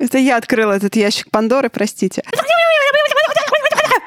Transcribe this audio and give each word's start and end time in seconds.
Это 0.00 0.16
я 0.16 0.38
открыла 0.38 0.72
этот 0.72 0.96
ящик 0.96 1.30
Пандоры, 1.30 1.68
простите. 1.68 2.22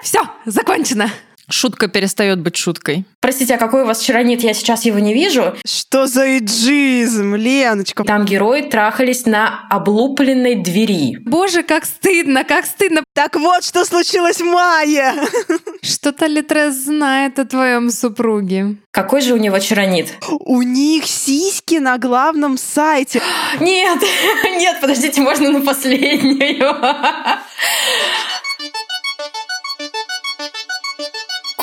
Все, 0.02 0.22
закончено. 0.46 1.10
Шутка 1.50 1.88
перестает 1.88 2.40
быть 2.40 2.56
шуткой. 2.56 3.06
Простите, 3.20 3.56
а 3.56 3.58
какой 3.58 3.84
у 3.84 3.86
вас 3.86 4.02
чаронит? 4.02 4.42
Я 4.42 4.54
сейчас 4.54 4.86
его 4.86 5.00
не 5.00 5.14
вижу. 5.14 5.56
Что 5.66 6.08
за 6.08 6.38
иджизм, 6.38 7.36
Леночка? 7.36 8.04
Там 8.04 8.26
герои 8.26 8.62
трахались 8.62 9.26
на 9.26 9.66
облупленной 9.70 10.56
двери. 10.56 11.18
Боже, 11.26 11.64
как 11.64 11.86
стыдно, 11.86 12.44
как 12.44 12.66
стыдно. 12.66 13.04
Так 13.14 13.36
вот, 13.36 13.64
что 13.64 13.86
случилось 13.86 14.42
в 14.42 14.46
мае. 14.46 15.14
Что-то 15.82 16.28
Литрес 16.28 16.76
знает 16.76 17.40
о 17.40 17.46
твоем 17.46 17.92
супруге. 17.92 18.78
Какой 18.92 19.22
же 19.22 19.34
у 19.34 19.38
него 19.38 19.60
чаронит? 19.60 20.14
У 20.30 20.62
них 20.62 21.06
сиськи 21.06 21.76
на 21.76 21.98
главном 21.98 22.58
сайте. 22.58 23.22
Нет, 23.60 24.00
нет, 24.58 24.80
подождите, 24.82 25.22
можно 25.22 25.50
на 25.52 25.62
последнюю. 25.62 26.76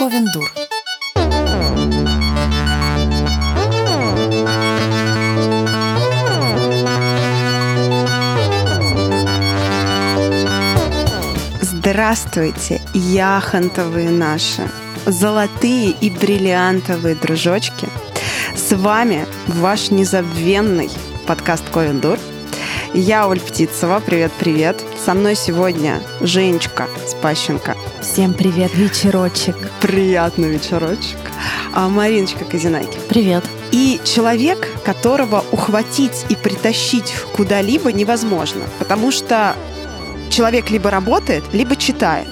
Ковендур. 0.01 0.51
Здравствуйте, 11.61 12.81
яхонтовые 12.95 14.09
наши, 14.09 14.67
золотые 15.05 15.91
и 15.91 16.09
бриллиантовые 16.09 17.15
дружочки. 17.15 17.87
С 18.57 18.75
вами 18.75 19.27
ваш 19.49 19.91
незабвенный 19.91 20.89
подкаст 21.27 21.69
Ковендур. 21.69 22.19
Я 22.95 23.29
Оль 23.29 23.39
Птицева, 23.39 24.01
привет-привет. 24.01 24.83
Со 25.05 25.13
мной 25.13 25.37
сегодня 25.37 26.01
Женечка 26.23 26.89
Спащенко. 27.07 27.77
Всем 28.03 28.33
привет, 28.33 28.75
вечерочек. 28.75 29.57
Приятный 29.83 30.49
вечерочек. 30.49 31.19
А 31.75 31.87
Мариночка 31.91 32.47
Казинайки. 32.47 32.99
Привет. 33.11 33.45
И 33.73 34.01
человек, 34.05 34.69
которого 34.85 35.45
ухватить 35.53 36.25
и 36.31 36.35
притащить 36.35 37.13
куда-либо 37.37 37.93
невозможно, 37.93 38.63
потому 38.79 39.11
что 39.13 39.55
человек 40.31 40.71
либо 40.71 40.91
работает, 40.91 41.45
либо 41.53 41.77
читает. 41.77 42.29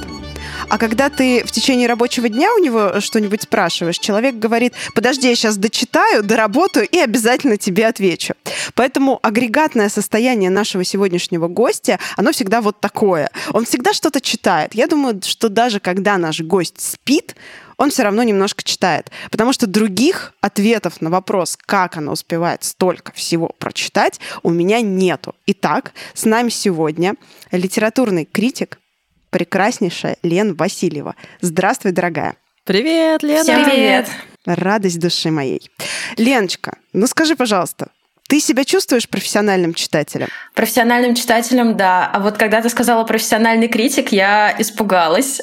А 0.70 0.76
когда 0.76 1.08
ты 1.08 1.44
в 1.44 1.50
течение 1.50 1.88
рабочего 1.88 2.28
дня 2.28 2.52
у 2.54 2.58
него 2.58 3.00
что-нибудь 3.00 3.42
спрашиваешь, 3.42 3.98
человек 3.98 4.34
говорит, 4.34 4.74
подожди, 4.94 5.26
я 5.26 5.34
сейчас 5.34 5.56
дочитаю, 5.56 6.22
доработаю 6.22 6.86
и 6.86 6.98
обязательно 6.98 7.56
тебе 7.56 7.86
отвечу. 7.86 8.34
Поэтому 8.74 9.18
агрегатное 9.22 9.88
состояние 9.88 10.50
нашего 10.50 10.84
сегодняшнего 10.84 11.48
гостя, 11.48 11.98
оно 12.18 12.32
всегда 12.32 12.60
вот 12.60 12.80
такое. 12.80 13.30
Он 13.52 13.64
всегда 13.64 13.94
что-то 13.94 14.20
читает. 14.20 14.74
Я 14.74 14.86
думаю, 14.86 15.22
что 15.24 15.48
даже 15.48 15.80
когда 15.80 16.18
наш 16.18 16.40
гость 16.42 16.80
спит, 16.80 17.34
он 17.78 17.90
все 17.90 18.02
равно 18.02 18.22
немножко 18.22 18.62
читает. 18.62 19.10
Потому 19.30 19.54
что 19.54 19.66
других 19.66 20.34
ответов 20.42 21.00
на 21.00 21.08
вопрос, 21.08 21.56
как 21.58 21.96
она 21.96 22.12
успевает 22.12 22.62
столько 22.64 23.12
всего 23.12 23.52
прочитать, 23.58 24.20
у 24.42 24.50
меня 24.50 24.82
нету. 24.82 25.34
Итак, 25.46 25.92
с 26.12 26.26
нами 26.26 26.50
сегодня 26.50 27.14
литературный 27.52 28.26
критик, 28.26 28.78
прекраснейшая 29.30 30.16
Лен 30.22 30.54
Васильева. 30.54 31.14
Здравствуй, 31.40 31.92
дорогая. 31.92 32.36
Привет, 32.64 33.22
Лена. 33.22 33.42
Всем 33.44 33.64
привет. 33.64 34.08
Радость 34.44 34.98
души 35.00 35.30
моей. 35.30 35.70
Леночка, 36.16 36.78
ну 36.92 37.06
скажи, 37.06 37.36
пожалуйста, 37.36 37.88
ты 38.28 38.40
себя 38.40 38.64
чувствуешь 38.66 39.08
профессиональным 39.08 39.72
читателем? 39.72 40.28
Профессиональным 40.54 41.14
читателем, 41.14 41.78
да. 41.78 42.10
А 42.12 42.20
вот 42.20 42.36
когда 42.36 42.60
ты 42.60 42.68
сказала 42.68 43.04
профессиональный 43.04 43.68
критик, 43.68 44.12
я 44.12 44.54
испугалась, 44.58 45.40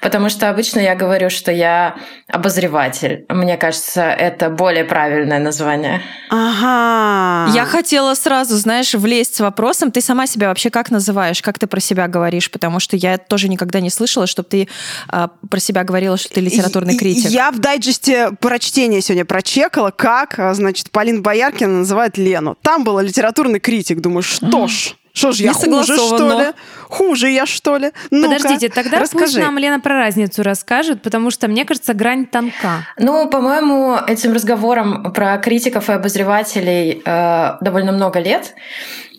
потому 0.00 0.28
что 0.28 0.48
обычно 0.48 0.78
я 0.78 0.94
говорю, 0.94 1.30
что 1.30 1.50
я 1.50 1.96
обозреватель. 2.28 3.26
Мне 3.28 3.56
кажется, 3.56 4.02
это 4.02 4.50
более 4.50 4.84
правильное 4.84 5.40
название. 5.40 6.00
Ага. 6.30 7.52
Я 7.52 7.64
хотела 7.64 8.14
сразу, 8.14 8.56
знаешь, 8.56 8.94
влезть 8.94 9.34
с 9.34 9.40
вопросом, 9.40 9.90
ты 9.90 10.00
сама 10.00 10.28
себя 10.28 10.48
вообще 10.48 10.70
как 10.70 10.92
называешь, 10.92 11.42
как 11.42 11.58
ты 11.58 11.66
про 11.66 11.80
себя 11.80 12.06
говоришь, 12.06 12.52
потому 12.52 12.78
что 12.78 12.96
я 12.96 13.18
тоже 13.18 13.48
никогда 13.48 13.80
не 13.80 13.90
слышала, 13.90 14.28
чтобы 14.28 14.48
ты 14.48 14.68
а, 15.08 15.28
про 15.50 15.58
себя 15.58 15.82
говорила, 15.82 16.16
что 16.16 16.28
ты 16.28 16.40
литературный 16.40 16.96
критик. 16.96 17.30
Я 17.30 17.50
в 17.50 17.58
дайджесте 17.58 18.30
прочтения 18.38 19.00
сегодня 19.00 19.24
прочекала, 19.24 19.90
как, 19.90 20.38
а, 20.38 20.54
значит, 20.54 20.92
Полина 20.92 21.20
Бояркина 21.20 21.78
называет 21.78 22.16
Лену. 22.28 22.56
Там 22.62 22.84
был 22.84 22.98
литературный 23.00 23.60
критик. 23.60 24.00
Думаю, 24.00 24.22
что 24.22 24.66
ж, 24.66 24.94
что 25.12 25.32
ж, 25.32 25.40
я 25.40 25.52
хуже, 25.52 25.96
что 25.96 26.40
ли? 26.40 26.46
Хуже 26.88 27.28
я, 27.30 27.44
что 27.46 27.76
ли? 27.76 27.90
Ну-ка, 28.10 28.36
Подождите, 28.36 28.68
тогда 28.68 28.98
пусть 28.98 29.14
расскажи. 29.14 29.40
нам 29.40 29.58
Лена 29.58 29.80
про 29.80 29.94
разницу 29.96 30.42
расскажет, 30.42 31.02
потому 31.02 31.30
что, 31.30 31.48
мне 31.48 31.64
кажется, 31.64 31.92
грань 31.92 32.26
тонка. 32.26 32.86
Ну, 32.98 33.28
по-моему, 33.28 33.96
этим 34.06 34.32
разговором 34.32 35.12
про 35.12 35.38
критиков 35.38 35.90
и 35.90 35.92
обозревателей 35.92 37.02
э, 37.04 37.56
довольно 37.60 37.92
много 37.92 38.20
лет. 38.20 38.54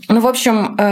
Ну, 0.07 0.21
в 0.21 0.27
общем, 0.27 0.75
э, 0.75 0.83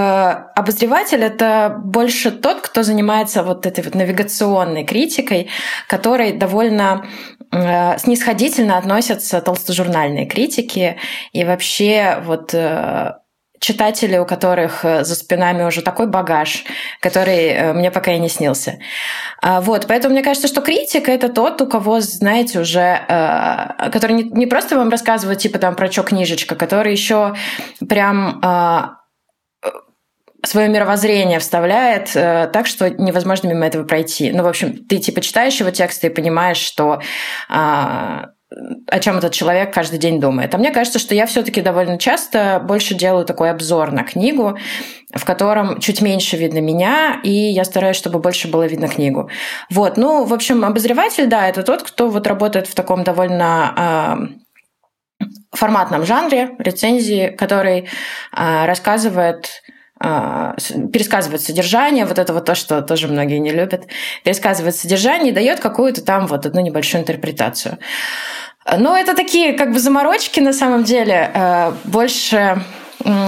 обозреватель 0.56 1.24
это 1.24 1.82
больше 1.84 2.30
тот, 2.30 2.62
кто 2.62 2.84
занимается 2.84 3.42
вот 3.42 3.66
этой 3.66 3.84
вот 3.84 3.96
навигационной 3.96 4.84
критикой, 4.84 5.50
которой 5.88 6.34
довольно 6.34 7.08
снисходительно 7.52 8.78
относятся 8.78 9.42
толстожурнальные 9.42 10.26
критики 10.26 10.98
и 11.32 11.44
вообще 11.44 12.22
вот 12.26 12.54
э, 12.54 13.14
читатели, 13.60 14.18
у 14.18 14.26
которых 14.26 14.86
э, 14.86 15.04
за 15.04 15.16
спинами 15.16 15.64
уже 15.64 15.82
такой 15.82 16.08
багаж, 16.08 16.64
который 17.00 17.48
э, 17.48 17.74
мне 17.74 17.92
пока 17.92 18.14
и 18.14 18.20
не 18.20 18.30
снился. 18.30 18.80
А, 19.42 19.62
Вот, 19.62 19.88
поэтому 19.88 20.14
мне 20.14 20.24
кажется, 20.24 20.48
что 20.48 20.62
критик 20.62 21.10
это 21.10 21.30
тот, 21.30 21.62
у 21.62 21.68
кого, 21.68 22.00
знаете, 22.00 22.60
уже, 22.60 23.02
э, 23.08 23.90
который 23.92 24.24
не 24.24 24.46
просто 24.46 24.78
вам 24.78 24.90
рассказывает 24.90 25.40
типа 25.40 25.60
там 25.60 25.76
про 25.76 25.90
чё 25.90 26.04
книжечка, 26.04 26.56
который 26.56 26.92
еще 26.92 27.36
прям 27.88 28.42
свое 30.48 30.68
мировоззрение 30.70 31.40
вставляет 31.40 32.16
э, 32.16 32.50
так, 32.52 32.68
что 32.68 32.90
невозможно 32.90 33.48
мимо 33.48 33.66
этого 33.66 33.84
пройти. 33.84 34.32
Ну, 34.32 34.44
в 34.44 34.48
общем, 34.48 34.86
ты 34.86 34.98
типа 34.98 35.22
читаешь 35.22 35.60
его 35.60 35.72
тексты 35.72 36.08
и 36.08 36.10
понимаешь, 36.10 36.58
что 36.58 37.02
а, 37.50 38.30
о 38.90 39.00
чем 39.00 39.18
этот 39.18 39.34
человек 39.34 39.74
каждый 39.74 40.00
день 40.00 40.22
думает. 40.22 40.56
А 40.56 40.58
мне 40.58 40.72
кажется, 40.72 41.00
что 41.00 41.14
я 41.14 41.26
все-таки 41.26 41.62
довольно 41.62 41.98
часто 41.98 42.62
больше 42.64 42.96
делаю 42.96 43.26
такой 43.26 43.52
обзор 43.52 43.92
на 43.92 44.04
книгу, 44.04 44.58
в 45.14 45.26
котором 45.26 45.80
чуть 45.80 46.02
меньше 46.02 46.38
видно 46.38 46.60
меня, 46.60 47.20
и 47.24 47.32
я 47.32 47.66
стараюсь, 47.66 47.98
чтобы 47.98 48.20
больше 48.20 48.48
было 48.48 48.66
видно 48.66 48.88
книгу. 48.88 49.30
Вот, 49.70 49.98
ну, 49.98 50.24
в 50.24 50.34
общем, 50.34 50.64
обозреватель, 50.64 51.28
да, 51.28 51.50
это 51.50 51.64
тот, 51.64 51.84
кто 51.84 52.10
вот 52.10 52.26
работает 52.26 52.68
в 52.68 52.76
таком 52.76 53.04
довольно 53.04 53.74
а, 53.76 54.18
форматном 55.52 56.06
жанре 56.06 56.52
рецензии, 56.60 57.36
который 57.38 57.90
а, 58.32 58.66
рассказывает 58.66 59.62
пересказывает 60.00 61.42
содержание, 61.42 62.06
вот 62.06 62.20
это 62.20 62.34
вот 62.34 62.46
то, 62.46 62.56
что 62.56 62.82
тоже 62.82 63.08
многие 63.08 63.40
не 63.40 63.52
любят, 63.52 63.88
пересказывает 64.24 64.76
содержание 64.76 65.32
и 65.32 65.36
дает 65.36 65.60
какую-то 65.60 66.04
там 66.04 66.28
вот 66.28 66.46
одну 66.46 66.62
небольшую 66.62 67.02
интерпретацию. 67.02 67.78
Но 68.78 68.98
это 68.98 69.16
такие 69.16 69.54
как 69.54 69.72
бы 69.72 69.80
заморочки 69.80 70.40
на 70.40 70.54
самом 70.54 70.84
деле, 70.84 71.32
э, 71.34 71.72
больше 71.86 72.62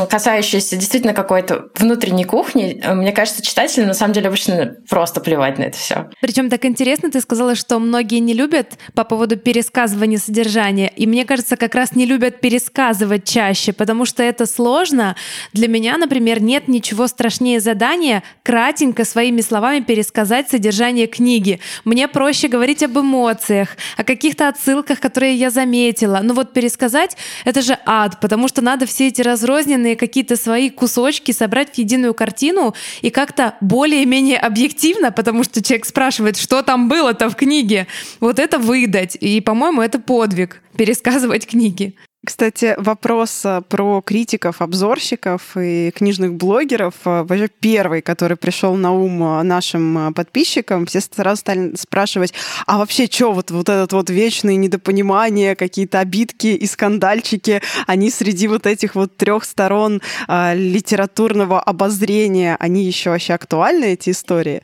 касающиеся 0.10 0.76
действительно 0.76 1.14
какой-то 1.14 1.70
внутренней 1.76 2.26
кухни. 2.26 2.80
Э, 2.84 2.94
Мне 2.94 3.12
кажется, 3.12 3.42
читателям 3.42 3.88
на 3.88 3.94
самом 3.94 4.14
деле 4.14 4.28
обычно 4.28 4.76
просто 4.90 5.22
плевать 5.22 5.58
на 5.58 5.64
это 5.64 5.78
все. 5.78 6.10
Причем 6.20 6.50
так 6.50 6.66
интересно, 6.66 7.10
ты 7.10 7.22
сказала, 7.22 7.56
что 7.56 7.80
многие 7.80 8.20
не 8.20 8.34
любят 8.34 8.78
по 8.94 9.04
поводу 9.04 9.38
пересказывания 9.38 10.18
содержания. 10.18 10.92
И 10.96 11.08
мне 11.08 11.26
кажется, 11.26 11.56
как 11.56 11.76
раз 11.76 11.96
не 11.96 12.06
любят 12.06 12.42
пересказывать 12.42 13.24
чаще, 13.24 13.72
потому 13.72 14.06
что 14.06 14.22
это 14.22 14.46
сложно. 14.46 15.16
Для 15.54 15.68
меня, 15.68 15.98
например, 15.98 16.42
нет 16.42 16.68
ничего 16.68 17.08
страшнее 17.08 17.62
задания 17.62 18.24
кратенько 18.44 19.06
своими 19.06 19.42
словами 19.42 19.80
пересказать 19.80 20.50
содержание 20.50 21.08
книги. 21.08 21.60
Мне 21.86 22.08
проще 22.08 22.50
говорить 22.50 22.84
об 22.84 22.98
эмоциях, 23.00 23.70
о 23.96 24.04
каких-то 24.04 24.50
отсылках, 24.50 25.00
которые 25.00 25.36
я 25.36 25.50
заметила. 25.50 26.20
Но 26.22 26.34
вот 26.34 26.52
пересказать— 26.54 27.16
это 27.46 27.62
же 27.62 27.78
ад, 27.86 28.20
потому 28.20 28.48
что 28.48 28.62
надо 28.62 28.86
все 28.86 29.08
эти 29.08 29.22
разрозненные 29.22 29.69
какие-то 29.96 30.36
свои 30.36 30.70
кусочки 30.70 31.32
собрать 31.32 31.76
в 31.76 31.78
единую 31.78 32.14
картину 32.14 32.74
и 33.02 33.10
как-то 33.10 33.56
более-менее 33.62 34.38
объективно, 34.38 35.12
потому 35.12 35.44
что 35.44 35.62
человек 35.62 35.86
спрашивает, 35.86 36.38
что 36.38 36.62
там 36.62 36.90
было-то 36.90 37.30
в 37.30 37.36
книге, 37.36 37.88
вот 38.20 38.40
это 38.40 38.58
выдать. 38.58 39.18
И, 39.20 39.42
по-моему, 39.42 39.82
это 39.82 40.00
подвиг— 40.00 40.62
пересказывать 40.78 41.46
книги. 41.46 41.96
Кстати, 42.26 42.76
вопрос 42.78 43.46
э, 43.46 43.62
про 43.70 44.02
критиков, 44.02 44.62
обзорщиков 44.62 45.56
и 45.56 45.92
книжных 45.96 46.34
блогеров. 46.34 46.94
э, 47.06 47.24
Вообще 47.24 47.48
первый, 47.48 48.02
который 48.02 48.36
пришел 48.36 48.76
на 48.76 48.92
ум 48.92 49.24
э, 49.24 49.44
нашим 49.44 50.14
подписчикам, 50.14 50.86
все 50.86 51.00
сразу 51.00 51.40
стали 51.40 51.76
спрашивать, 51.78 52.34
а 52.68 52.78
вообще 52.78 53.06
что 53.06 53.32
вот, 53.32 53.52
вот 53.52 53.70
этот 53.70 53.94
вот 53.94 54.10
вечные 54.10 54.58
недопонимания, 54.58 55.56
какие-то 55.56 56.00
обидки 56.00 56.48
и 56.48 56.66
скандальчики, 56.66 57.62
они 57.88 58.12
среди 58.12 58.50
вот 58.50 58.68
этих 58.68 58.96
вот 58.96 59.16
трех 59.16 59.46
сторон 59.46 60.02
литературного 60.28 61.62
обозрения, 61.62 62.58
они 62.60 62.84
еще 62.84 63.12
вообще 63.12 63.34
актуальны, 63.34 63.94
эти 63.94 64.10
истории? 64.10 64.62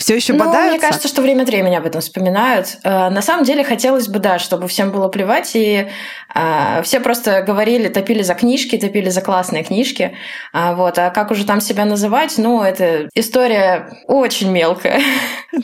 Все 0.00 0.16
еще 0.16 0.32
Ну, 0.32 0.38
бодаются? 0.38 0.70
мне 0.70 0.78
кажется, 0.80 1.08
что 1.08 1.20
время 1.20 1.42
от 1.42 1.48
времени 1.50 1.74
об 1.74 1.84
этом 1.84 2.00
вспоминают. 2.00 2.78
Э, 2.84 3.10
На 3.10 3.20
самом 3.20 3.44
деле 3.44 3.62
хотелось 3.64 4.08
бы, 4.08 4.18
да, 4.18 4.38
чтобы 4.38 4.66
всем 4.66 4.90
было 4.92 5.08
плевать, 5.08 5.50
и 5.54 5.88
э, 6.34 6.82
все 6.82 7.00
просто 7.00 7.42
говорили, 7.42 7.88
топили 7.88 8.22
за 8.22 8.34
книжки, 8.34 8.78
топили 8.78 9.10
за 9.10 9.20
классные 9.20 9.62
книжки. 9.62 10.16
А, 10.54 10.74
вот. 10.74 10.98
а 10.98 11.10
как 11.10 11.30
уже 11.30 11.44
там 11.44 11.60
себя 11.60 11.84
называть, 11.84 12.38
ну, 12.38 12.62
это 12.62 13.10
история 13.14 13.98
очень 14.06 14.50
мелкая. 14.50 15.00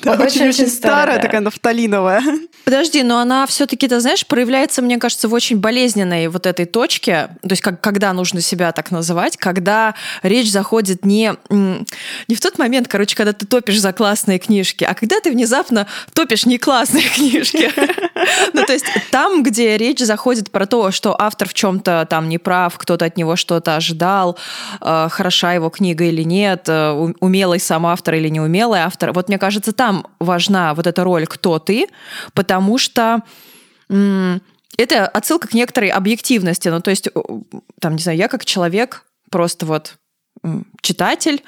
Да, 0.02 0.14
Очень-очень 0.14 0.66
старая, 0.66 1.16
да. 1.16 1.22
такая 1.22 1.40
нафталиновая. 1.40 2.20
Подожди, 2.64 3.04
но 3.04 3.20
она 3.20 3.46
все-таки, 3.46 3.86
ты 3.86 4.00
знаешь, 4.00 4.26
проявляется, 4.26 4.82
мне 4.82 4.98
кажется, 4.98 5.28
в 5.28 5.32
очень 5.32 5.58
болезненной 5.58 6.26
вот 6.26 6.44
этой 6.44 6.66
точке, 6.66 7.28
то 7.40 7.50
есть 7.50 7.62
как, 7.62 7.80
когда 7.80 8.12
нужно 8.12 8.40
себя 8.40 8.72
так 8.72 8.90
называть, 8.90 9.36
когда 9.36 9.94
речь 10.24 10.50
заходит 10.50 11.04
не, 11.04 11.34
не 11.50 12.34
в 12.34 12.40
тот 12.40 12.58
момент, 12.58 12.88
короче, 12.88 13.14
когда 13.14 13.32
ты 13.32 13.46
топишь 13.46 13.80
за 13.80 13.92
классные 14.26 14.38
книжки, 14.38 14.84
а 14.84 14.94
когда 14.94 15.20
ты 15.20 15.30
внезапно 15.30 15.86
топишь 16.12 16.46
не 16.46 16.58
классные 16.58 17.08
книжки. 17.14 17.70
Ну, 18.52 18.64
то 18.64 18.72
есть 18.72 18.86
там, 19.12 19.42
где 19.42 19.76
речь 19.76 20.00
заходит 20.00 20.50
про 20.50 20.66
то, 20.66 20.90
что 20.90 21.14
автор 21.18 21.48
в 21.48 21.54
чем-то 21.54 22.06
там 22.10 22.28
не 22.28 22.38
прав, 22.38 22.76
кто-то 22.76 23.04
от 23.04 23.16
него 23.16 23.36
что-то 23.36 23.76
ожидал, 23.76 24.36
э, 24.80 25.08
хороша 25.10 25.52
его 25.52 25.70
книга 25.70 26.04
или 26.04 26.24
нет, 26.24 26.68
э, 26.68 26.90
умелый 27.20 27.60
сам 27.60 27.86
автор 27.86 28.14
или 28.14 28.28
неумелый 28.28 28.80
автор. 28.80 29.12
Вот 29.12 29.28
мне 29.28 29.38
кажется, 29.38 29.72
там 29.72 30.06
важна 30.18 30.74
вот 30.74 30.86
эта 30.86 31.04
роль 31.04 31.26
«кто 31.26 31.58
ты?», 31.58 31.86
потому 32.34 32.78
что 32.78 33.20
это 33.88 35.06
отсылка 35.06 35.46
к 35.46 35.54
некоторой 35.54 35.90
объективности. 35.90 36.68
Ну, 36.68 36.80
то 36.80 36.90
есть, 36.90 37.08
там, 37.80 37.94
не 37.94 38.02
знаю, 38.02 38.18
я 38.18 38.26
как 38.26 38.44
человек, 38.44 39.04
просто 39.30 39.66
вот 39.66 39.94
читатель, 40.82 41.42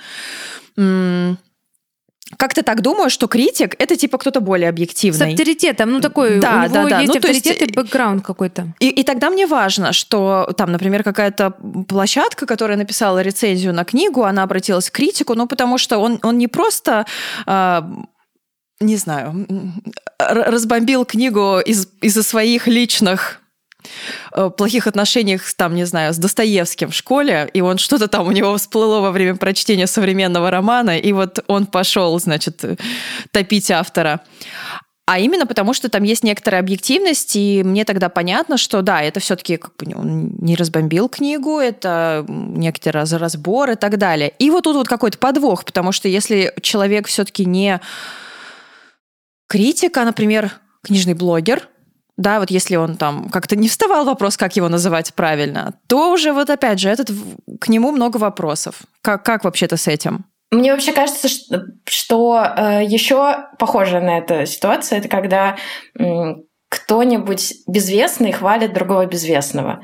как-то 2.37 2.63
так 2.63 2.83
думаю, 2.83 3.11
что 3.11 3.27
критик— 3.27 3.75
это 3.79 3.97
типа 3.97 4.19
кто-то 4.19 4.41
более 4.41 4.69
С 4.69 4.71
объективный. 4.71 5.31
авторитетом, 5.31 5.93
ну 5.93 6.01
такой, 6.01 6.41
Да, 6.41 6.51
у 6.51 6.69
него 6.69 6.75
да, 6.75 6.89
да. 6.89 7.01
есть 7.01 7.15
Ну, 7.15 7.21
то 7.21 7.29
есть, 7.29 7.47
авторитет 7.47 7.71
и 7.71 7.75
бэкграунд 7.75 8.25
какой-то. 8.25 8.75
И, 8.81 8.89
и 8.89 9.03
тогда 9.03 9.31
мне 9.31 9.47
важно, 9.47 9.93
что 9.93 10.53
там, 10.57 10.73
например, 10.73 11.03
какая-то 11.03 11.55
площадка, 11.89 12.47
которая 12.47 12.77
написала 12.77 13.23
рецензию 13.23 13.73
на 13.73 13.85
книгу, 13.85 14.25
она 14.25 14.43
обратилась 14.43 14.91
к 14.91 14.95
критику, 14.95 15.35
ну, 15.35 15.47
потому 15.47 15.79
что 15.79 15.99
он, 15.99 16.19
он 16.23 16.39
не 16.39 16.49
просто, 16.49 17.07
а, 17.47 17.89
не 18.81 18.97
знаю, 18.97 19.47
разбомбил 20.19 21.05
книгу 21.05 21.61
из, 21.61 21.89
из-за 22.01 22.23
своих 22.23 22.67
личных 22.67 23.41
э, 23.41 23.48
плохих 24.57 24.87
отношениях, 24.87 25.43
там, 25.55 25.75
не 25.75 25.85
знаю, 25.85 26.13
с 26.13 26.19
Достоевским 26.19 26.91
в 26.91 26.95
школе, 26.95 27.49
и 27.53 27.61
он 27.61 27.79
что-то 27.79 28.09
там 28.09 28.27
у 28.27 28.33
него 28.33 28.57
всплыло 28.57 29.01
во 29.01 29.11
время 29.11 29.37
прочтения 29.37 29.87
современного 29.87 30.51
романа, 30.51 30.99
и 30.99 31.13
вот 31.13 31.45
он 31.47 31.67
пошел, 31.67 32.19
значит, 32.19 32.65
э, 32.65 32.77
топить 33.31 33.71
автора. 33.71 34.21
А 35.07 35.19
именно 35.19 35.47
потому, 35.47 35.73
что 35.73 35.89
там 35.89 36.03
есть 36.03 36.23
некоторая 36.23 36.61
объективность, 36.61 37.35
и 37.35 37.63
мне 37.65 37.87
тогда 37.87 38.11
понятно, 38.11 38.59
что 38.59 38.83
да, 38.83 39.01
это 39.01 39.21
все-таки 39.21 39.57
как 39.57 39.75
бы 39.77 39.97
он 39.97 40.37
не 40.39 40.55
разбомбил 40.55 41.09
книгу, 41.09 41.59
это 41.59 42.27
некоторый 42.29 42.99
раз- 42.99 43.15
разбор 43.15 43.71
и 43.71 43.75
так 43.75 43.97
далее. 43.97 44.35
И 44.39 44.51
вот 44.51 44.65
тут 44.65 44.77
вот 44.77 44.87
какой-то 44.87 45.17
подвох, 45.17 45.65
потому 45.65 45.93
что 45.93 46.09
если 46.09 46.53
человек 46.61 47.07
все-таки 47.07 47.47
не 47.47 47.81
критик, 49.49 49.97
а, 49.97 50.05
например, 50.05 50.53
книжный 50.83 51.15
блогер, 51.15 51.69
да, 52.19 52.41
вот 52.41 52.51
если 52.51 52.77
он 52.77 52.97
там 52.97 53.31
как-то 53.31 53.57
не 53.57 53.69
вставал 53.69 54.05
вопрос, 54.05 54.37
как 54.37 54.57
его 54.57 54.69
называть 54.69 55.15
правильно, 55.15 55.75
то 55.87 56.13
уже 56.13 56.33
вот 56.33 56.51
опять 56.51 56.81
же 56.81 56.91
этот, 56.91 57.11
к 57.61 57.69
нему 57.69 57.93
много 57.93 58.19
вопросов. 58.19 58.81
Как, 59.03 59.25
как 59.25 59.45
вообще-то 59.45 59.77
с 59.77 59.87
этим? 59.87 60.27
Мне 60.51 60.73
вообще 60.73 60.93
кажется, 60.93 61.29
что, 61.29 61.63
что 61.85 62.43
еще 62.83 63.47
похожая 63.59 64.01
на 64.01 64.19
эту 64.19 64.47
ситуацию, 64.47 64.99
это 64.99 65.09
когда 65.09 65.57
м, 65.97 66.45
кто-нибудь 66.69 67.55
безвестный 67.67 68.33
хвалит 68.33 68.73
другого 68.73 69.07
безвестного. 69.07 69.83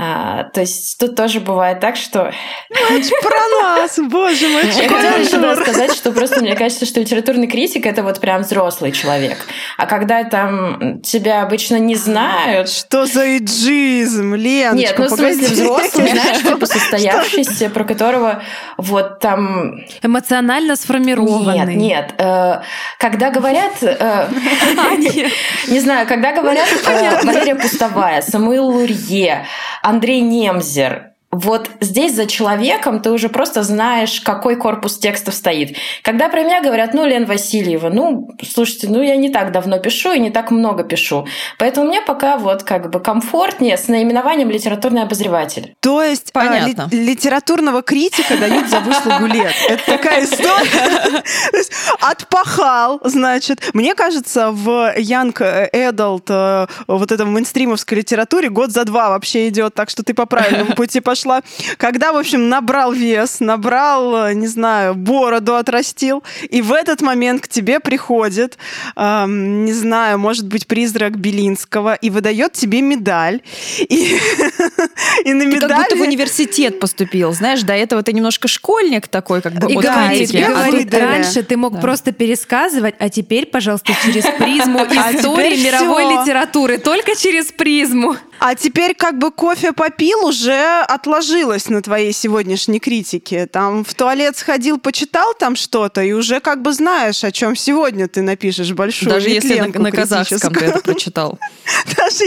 А, 0.00 0.44
то 0.44 0.60
есть 0.60 0.96
тут 0.98 1.16
тоже 1.16 1.40
бывает 1.40 1.80
так, 1.80 1.96
что... 1.96 2.32
Про 2.70 3.48
нас, 3.62 3.98
боже 3.98 4.46
мой, 4.48 4.62
Я 4.66 4.88
хотела 4.88 5.16
еще 5.16 5.56
сказать, 5.56 5.92
что 5.92 6.12
просто 6.12 6.40
мне 6.40 6.54
кажется, 6.54 6.86
что 6.86 7.00
литературный 7.00 7.48
критик 7.48 7.84
это 7.84 8.04
вот 8.04 8.20
прям 8.20 8.42
взрослый 8.42 8.92
человек. 8.92 9.38
А 9.76 9.86
когда 9.86 10.22
там 10.22 11.00
тебя 11.02 11.42
обычно 11.42 11.80
не 11.80 11.96
знают, 11.96 12.68
Что 12.68 13.06
за 13.06 13.38
иджизм, 13.38 14.34
Леночка, 14.36 14.88
нет, 14.88 14.98
ну 14.98 15.04
в 15.06 15.18
смысле 15.18 15.48
взрослый, 15.48 16.10
знаешь, 16.10 16.42
типа 16.42 16.66
состоявшийся, 16.66 17.68
про 17.70 17.82
которого 17.82 18.42
вот 18.76 19.18
там 19.18 19.80
Эмоционально 20.02 20.76
сформированный. 20.76 21.74
Нет, 21.74 22.12
нет. 22.12 22.14
э, 22.18 22.60
Когда 22.98 23.30
говорят... 23.30 23.82
э, 23.82 24.28
Не 25.68 25.80
знаю, 25.80 26.06
когда 26.06 26.32
говорят 26.32 26.68
э, 26.86 27.24
Валерия 27.24 27.56
Пустовая, 27.56 28.22
Самуил 28.22 28.66
Лурье, 28.66 29.46
Андрей 29.88 30.20
Немзер, 30.20 31.07
вот 31.30 31.70
здесь 31.80 32.14
за 32.14 32.26
человеком 32.26 33.00
ты 33.00 33.10
уже 33.10 33.28
просто 33.28 33.62
знаешь, 33.62 34.20
какой 34.22 34.56
корпус 34.56 34.98
текстов 34.98 35.34
стоит. 35.34 35.76
Когда 36.02 36.28
про 36.30 36.42
меня 36.42 36.62
говорят, 36.62 36.94
ну, 36.94 37.04
Лен 37.04 37.26
Васильева, 37.26 37.90
ну, 37.90 38.30
слушайте, 38.50 38.88
ну, 38.88 39.02
я 39.02 39.16
не 39.16 39.28
так 39.28 39.52
давно 39.52 39.78
пишу 39.78 40.12
и 40.12 40.20
не 40.20 40.30
так 40.30 40.50
много 40.50 40.84
пишу. 40.84 41.26
Поэтому 41.58 41.88
мне 41.88 42.00
пока 42.00 42.38
вот 42.38 42.62
как 42.62 42.90
бы 42.90 43.00
комфортнее 43.00 43.76
с 43.76 43.88
наименованием 43.88 44.48
литературный 44.50 45.02
обозреватель. 45.02 45.74
То 45.80 46.02
есть 46.02 46.30
а, 46.32 46.38
Понятно. 46.40 46.88
ли- 46.90 47.04
литературного 47.04 47.82
критика 47.82 48.36
дают 48.38 48.68
за 48.68 48.80
выслугу 48.80 49.26
лет. 49.26 49.52
Это 49.68 49.84
такая 49.84 50.24
история. 50.24 51.22
Отпахал, 52.00 53.00
значит. 53.04 53.70
Мне 53.74 53.94
кажется, 53.94 54.50
в 54.50 54.94
Young 54.96 55.34
Adult, 55.72 56.24
э, 56.28 56.66
вот 56.86 57.12
этом 57.12 57.32
мейнстримовской 57.32 57.98
литературе, 57.98 58.48
год 58.48 58.70
за 58.72 58.84
два 58.84 59.10
вообще 59.10 59.48
идет, 59.48 59.74
так 59.74 59.90
что 59.90 60.02
ты 60.02 60.14
по 60.14 60.26
правильному 60.26 60.74
пути 60.74 61.00
пошла. 61.18 61.42
Когда, 61.76 62.12
в 62.12 62.16
общем, 62.16 62.48
набрал 62.48 62.92
вес, 62.92 63.40
набрал, 63.40 64.28
э, 64.28 64.34
не 64.34 64.46
знаю, 64.46 64.94
бороду 64.94 65.56
отрастил, 65.56 66.22
и 66.48 66.62
в 66.62 66.72
этот 66.72 67.00
момент 67.02 67.42
к 67.42 67.48
тебе 67.48 67.80
приходит, 67.80 68.56
эм, 68.96 69.64
не 69.64 69.72
знаю, 69.72 70.18
может 70.18 70.46
быть, 70.46 70.66
призрак 70.66 71.18
Белинского, 71.18 71.94
и 71.94 72.10
выдает 72.10 72.52
тебе 72.52 72.80
медаль. 72.82 73.40
И, 73.78 74.18
и 75.24 75.32
на 75.32 75.40
Ты 75.40 75.46
медали... 75.46 75.68
как 75.68 75.78
будто 75.78 75.96
в 75.96 76.00
университет 76.02 76.80
поступил, 76.80 77.32
знаешь, 77.32 77.62
до 77.62 77.72
этого 77.72 78.02
ты 78.02 78.12
немножко 78.12 78.48
школьник 78.48 79.08
такой, 79.08 79.42
как 79.42 79.54
бы 79.54 79.72
И 79.72 79.74
говорит, 79.74 80.30
и 80.30 80.42
а 80.42 80.48
говорит, 80.50 80.94
раньше 80.94 81.42
ты 81.42 81.56
мог 81.56 81.74
Да. 81.74 81.80
просто 81.80 82.12
пересказывать, 82.12 82.94
а 82.98 83.08
теперь, 83.08 83.46
пожалуйста, 83.46 83.92
через 84.04 84.24
призму 84.38 84.80
А 84.80 85.12
истории 85.12 85.64
мировой 85.64 86.04
литературы. 86.04 86.78
Только 86.78 87.16
через 87.16 87.46
призму. 87.46 88.16
А 88.40 88.54
теперь 88.54 88.94
как 88.94 89.18
бы 89.18 89.30
кофе 89.30 89.72
попил, 89.72 90.26
уже 90.26 90.82
отложилось 90.88 91.68
на 91.68 91.82
твоей 91.82 92.12
сегодняшней 92.12 92.78
критике. 92.78 93.46
Там 93.46 93.84
в 93.84 93.94
туалет 93.94 94.36
сходил, 94.36 94.78
почитал 94.78 95.34
там 95.34 95.56
что-то, 95.56 96.02
и 96.02 96.12
уже 96.12 96.40
как 96.40 96.62
бы 96.62 96.72
знаешь, 96.72 97.24
о 97.24 97.32
чем 97.32 97.56
сегодня 97.56 98.06
ты 98.08 98.22
напишешь 98.22 98.72
большую 98.72 99.10
Даже 99.10 99.28
если 99.28 99.58
на, 99.58 99.78
на 99.78 99.90
казахском 99.90 100.54
ты 100.54 100.66
это 100.66 100.80
прочитал. 100.80 101.38
Даже 101.96 102.24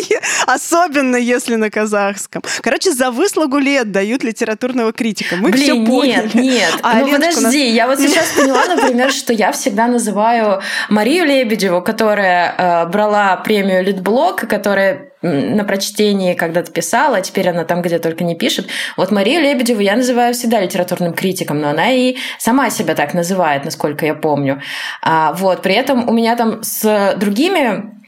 особенно 0.48 1.16
если 1.16 1.56
на 1.56 1.70
казахском. 1.70 2.42
Короче, 2.62 2.92
за 2.92 3.12
выслугу 3.12 3.58
лет 3.58 3.92
дают 3.92 4.24
литературного 4.24 4.92
критика. 4.92 5.36
Мы 5.38 5.52
все 5.54 5.74
Блин, 5.74 5.86
поняли. 5.86 6.32
нет, 6.34 6.36
нет. 6.36 6.74
А 6.84 7.00
ну 7.00 7.06
у 7.06 7.18
нас- 7.18 7.36
подожди, 7.36 7.70
я 7.70 7.88
вот 7.88 8.00
сейчас 8.00 8.28
поняла, 8.36 8.66
например, 8.66 9.12
что 9.12 9.34
я 9.34 9.52
всегда 9.52 9.88
называю 9.88 10.62
Марию 10.90 11.26
Лебедеву, 11.26 11.82
которая 11.82 12.56
э, 12.58 12.86
брала 12.88 13.38
премию 13.38 13.84
Литблок, 13.84 14.48
которая 14.48 15.11
на 15.22 15.64
прочтении 15.64 16.34
когда-то 16.34 16.72
писала, 16.72 17.18
а 17.18 17.22
теперь 17.22 17.50
она 17.50 17.64
там 17.64 17.82
где 17.82 18.00
только 18.00 18.24
не 18.24 18.36
пишет. 18.36 18.68
Вот 18.98 19.12
Марию 19.12 19.42
Лебедеву 19.42 19.80
я 19.80 19.96
называю 19.96 20.34
всегда 20.34 20.60
литературным 20.62 21.14
критиком, 21.14 21.60
но 21.60 21.70
она 21.70 21.92
и 21.92 22.18
сама 22.40 22.70
себя 22.70 22.96
так 22.96 23.14
называет, 23.14 23.66
насколько 23.66 24.06
я 24.06 24.16
помню. 24.16 24.62
А, 25.02 25.34
вот, 25.34 25.62
при 25.62 25.76
этом 25.76 26.10
у 26.10 26.14
меня 26.14 26.36
там 26.36 26.64
с 26.64 27.16
другими 27.18 28.01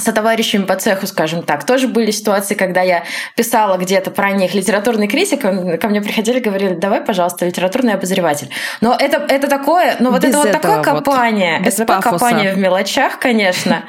со 0.00 0.12
товарищами 0.12 0.64
по 0.64 0.76
цеху, 0.76 1.06
скажем 1.06 1.42
так. 1.42 1.64
Тоже 1.64 1.88
были 1.88 2.10
ситуации, 2.10 2.54
когда 2.54 2.82
я 2.82 3.04
писала 3.36 3.76
где-то 3.76 4.10
про 4.10 4.30
них 4.32 4.54
литературный 4.54 5.08
критик, 5.08 5.40
ко 5.40 5.88
мне 5.88 6.00
приходили 6.00 6.38
и 6.38 6.42
говорили, 6.42 6.74
давай, 6.74 7.00
пожалуйста, 7.00 7.46
литературный 7.46 7.94
обозреватель. 7.94 8.50
Но 8.80 8.96
это, 8.98 9.18
это 9.28 9.48
такое, 9.48 9.96
но 10.00 10.10
вот 10.10 10.22
Без 10.22 10.30
это 10.30 10.38
вот 10.38 10.52
такое 10.52 10.82
копание, 10.82 11.58
вот. 11.58 11.68
это 11.68 11.84
такое 11.84 12.00
копание 12.00 12.52
в 12.54 12.58
мелочах, 12.58 13.18
конечно. 13.18 13.84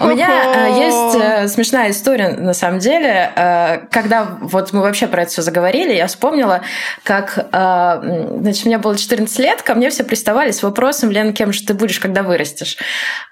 У 0.00 0.06
меня 0.06 0.28
э, 0.54 0.78
есть 0.78 1.22
э, 1.22 1.48
смешная 1.48 1.90
история, 1.90 2.28
на 2.28 2.54
самом 2.54 2.78
деле, 2.78 3.30
э, 3.34 3.78
когда 3.90 4.26
вот 4.40 4.72
мы 4.72 4.80
вообще 4.80 5.06
про 5.06 5.22
это 5.22 5.30
все 5.30 5.42
заговорили, 5.42 5.92
я 5.94 6.06
вспомнила, 6.06 6.62
как, 7.02 7.46
значит, 7.52 8.66
мне 8.66 8.78
было 8.78 8.96
14 8.96 9.38
лет, 9.38 9.62
ко 9.62 9.74
мне 9.74 9.90
все 9.90 10.04
приставали 10.04 10.50
с 10.50 10.62
вопросом, 10.62 11.10
Лен, 11.10 11.32
кем 11.32 11.52
же 11.52 11.64
ты 11.64 11.74
будешь, 11.74 12.00
когда 12.00 12.22
вырастешь? 12.22 12.76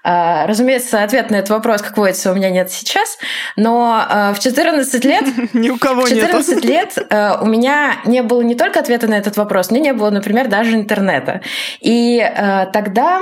Разумеется, 0.03 1.03
ответ 1.03 1.29
на 1.29 1.37
этот 1.37 1.49
вопрос, 1.49 1.81
какой 1.81 2.11
оказывается, 2.21 2.31
у 2.31 2.35
меня 2.35 2.49
нет 2.49 2.71
сейчас. 2.71 3.17
Но 3.55 4.05
э, 4.09 4.33
в 4.33 4.39
14 4.39 5.05
лет... 5.05 5.25
Ни 5.53 5.69
у 5.69 5.77
кого 5.77 6.01
В 6.01 6.09
14 6.09 6.63
лет 6.65 6.97
э, 6.97 7.37
у 7.41 7.45
меня 7.45 7.97
не 8.05 8.21
было 8.21 8.41
не 8.41 8.55
только 8.55 8.79
ответа 8.79 9.07
на 9.07 9.15
этот 9.15 9.37
вопрос, 9.37 9.71
меня 9.71 9.91
не 9.91 9.93
было, 9.93 10.09
например, 10.09 10.47
даже 10.47 10.73
интернета. 10.73 11.41
И 11.79 12.19
э, 12.19 12.67
тогда 12.71 13.21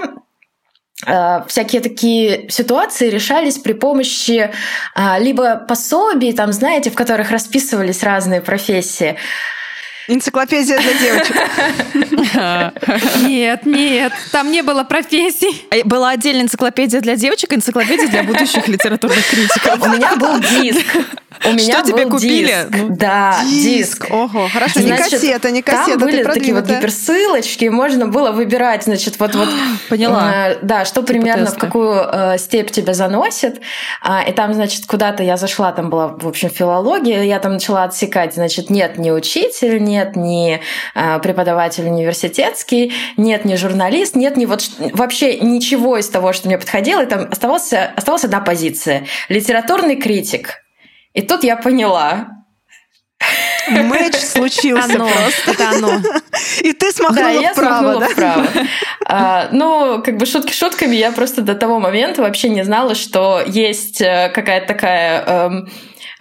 всякие 1.47 1.81
такие 1.81 2.49
ситуации 2.49 3.09
решались 3.09 3.57
при 3.57 3.71
помощи 3.71 4.51
либо 5.19 5.55
пособий, 5.55 6.33
там, 6.33 6.51
знаете, 6.51 6.89
в 6.89 6.95
которых 6.95 7.31
расписывались 7.31 8.03
разные 8.03 8.41
профессии, 8.41 9.15
Энциклопедия 10.09 10.79
для 10.79 10.93
девочек. 10.93 11.35
Нет, 13.23 13.65
нет, 13.65 14.11
там 14.31 14.51
не 14.51 14.63
было 14.63 14.83
профессий. 14.83 15.67
А 15.71 15.87
была 15.87 16.09
отдельная 16.09 16.43
энциклопедия 16.43 16.99
для 16.99 17.15
девочек, 17.15 17.53
энциклопедия 17.53 18.07
для 18.07 18.23
будущих 18.23 18.67
литературных 18.67 19.25
критиков. 19.27 19.79
У 19.81 19.89
меня 19.89 20.15
был 20.15 20.39
диск. 20.39 20.85
У 21.45 21.51
меня 21.53 21.79
Что 21.79 21.91
тебе 21.91 22.05
купили? 22.05 22.47
Диск. 22.47 22.69
Ну, 22.71 22.95
да, 22.95 23.39
диск. 23.45 24.07
Ого, 24.09 24.49
хорошо, 24.51 24.81
не 24.81 24.91
кассета, 24.91 25.51
не 25.51 25.61
кассета. 25.61 25.99
Там 25.99 26.07
были 26.07 26.23
такие 26.23 26.53
вот 26.53 26.65
гиперссылочки, 26.65 27.65
можно 27.65 28.07
было 28.07 28.31
выбирать, 28.31 28.83
значит, 28.83 29.19
вот 29.19 29.35
вот. 29.35 29.47
Поняла. 29.89 30.49
Э, 30.49 30.57
да, 30.61 30.83
что 30.85 31.01
типа 31.01 31.13
примерно 31.13 31.45
в 31.47 31.57
какую 31.57 32.01
э, 32.11 32.37
степь 32.37 32.71
тебя 32.71 32.93
заносит. 32.93 33.61
А, 34.01 34.23
и 34.23 34.33
там, 34.33 34.53
значит, 34.53 34.85
куда-то 34.85 35.23
я 35.23 35.37
зашла, 35.37 35.71
там 35.71 35.89
была, 35.89 36.09
в 36.09 36.27
общем, 36.27 36.49
филология, 36.49 37.23
я 37.23 37.39
там 37.39 37.53
начала 37.53 37.83
отсекать, 37.83 38.33
значит, 38.33 38.69
нет, 38.69 38.97
не 38.97 39.11
учитель, 39.11 39.81
нет, 39.99 40.15
не 40.15 40.61
э, 40.95 41.19
преподаватель 41.19 41.85
университетский, 41.85 42.93
нет, 43.17 43.45
не 43.45 43.57
журналист, 43.57 44.15
нет, 44.15 44.37
не 44.37 44.45
вот 44.45 44.69
вообще 44.93 45.39
ничего 45.39 45.97
из 45.97 46.09
того, 46.09 46.33
что 46.33 46.47
мне 46.47 46.57
подходило, 46.57 47.03
и 47.03 47.05
там 47.05 47.27
оставался, 47.31 47.91
оставалась 47.95 48.25
одна 48.25 48.39
позиция. 48.39 49.05
Литературный 49.29 49.95
критик. 49.95 50.63
И 51.13 51.21
тут 51.21 51.43
я 51.43 51.55
поняла, 51.55 52.29
Мэч 53.69 54.15
случился 54.15 54.95
оно, 54.95 55.07
просто. 55.09 55.51
Это 55.51 55.69
оно. 55.69 55.91
И 56.61 56.71
ты 56.73 56.91
смахнула 56.91 57.21
да, 57.21 57.29
я 57.29 57.51
вправо, 57.51 57.81
смахнула 57.81 57.99
да? 57.99 58.07
вправо. 58.07 58.47
А, 59.05 59.49
ну, 59.51 60.01
как 60.03 60.17
бы 60.17 60.25
шутки 60.25 60.53
шутками, 60.53 60.95
я 60.95 61.11
просто 61.11 61.41
до 61.41 61.55
того 61.55 61.79
момента 61.79 62.21
вообще 62.21 62.49
не 62.49 62.63
знала, 62.63 62.95
что 62.95 63.41
есть 63.45 64.01
э, 64.01 64.31
какая-то 64.33 64.67
такая... 64.67 65.23
Эм, 65.25 65.69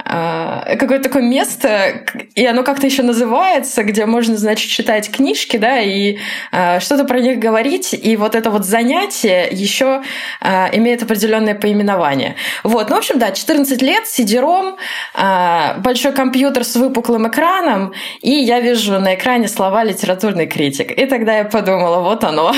какое-то 0.08 1.04
такое 1.04 1.22
место, 1.22 2.04
и 2.34 2.46
оно 2.46 2.62
как-то 2.62 2.86
еще 2.86 3.02
называется, 3.02 3.82
где 3.82 4.06
можно, 4.06 4.36
значит, 4.36 4.70
читать 4.70 5.10
книжки, 5.10 5.58
да, 5.58 5.80
и 5.80 6.18
э, 6.50 6.80
что-то 6.80 7.04
про 7.04 7.20
них 7.20 7.38
говорить, 7.38 7.92
и 7.92 8.16
вот 8.16 8.34
это 8.34 8.50
вот 8.50 8.64
занятие 8.64 9.48
еще 9.50 10.02
э, 10.40 10.76
имеет 10.76 11.02
определенное 11.02 11.54
поименование. 11.54 12.36
Вот, 12.64 12.88
ну, 12.88 12.96
в 12.96 12.98
общем, 12.98 13.18
да, 13.18 13.32
14 13.32 13.82
лет, 13.82 14.06
сидером, 14.06 14.76
э, 15.14 15.78
большой 15.80 16.12
компьютер 16.12 16.64
с 16.64 16.76
выпуклым 16.76 17.28
экраном, 17.28 17.92
и 18.22 18.30
я 18.30 18.60
вижу 18.60 18.98
на 18.98 19.14
экране 19.14 19.48
слова 19.48 19.84
«литературный 19.84 20.46
критик». 20.46 20.90
И 20.98 21.06
тогда 21.06 21.38
я 21.38 21.44
подумала, 21.44 22.00
вот 22.00 22.24
оно. 22.24 22.54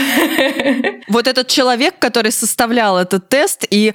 Вот 1.08 1.26
этот 1.26 1.48
человек, 1.48 1.94
который 1.98 2.30
составлял 2.30 2.96
этот 2.96 3.28
тест 3.28 3.66
и 3.68 3.92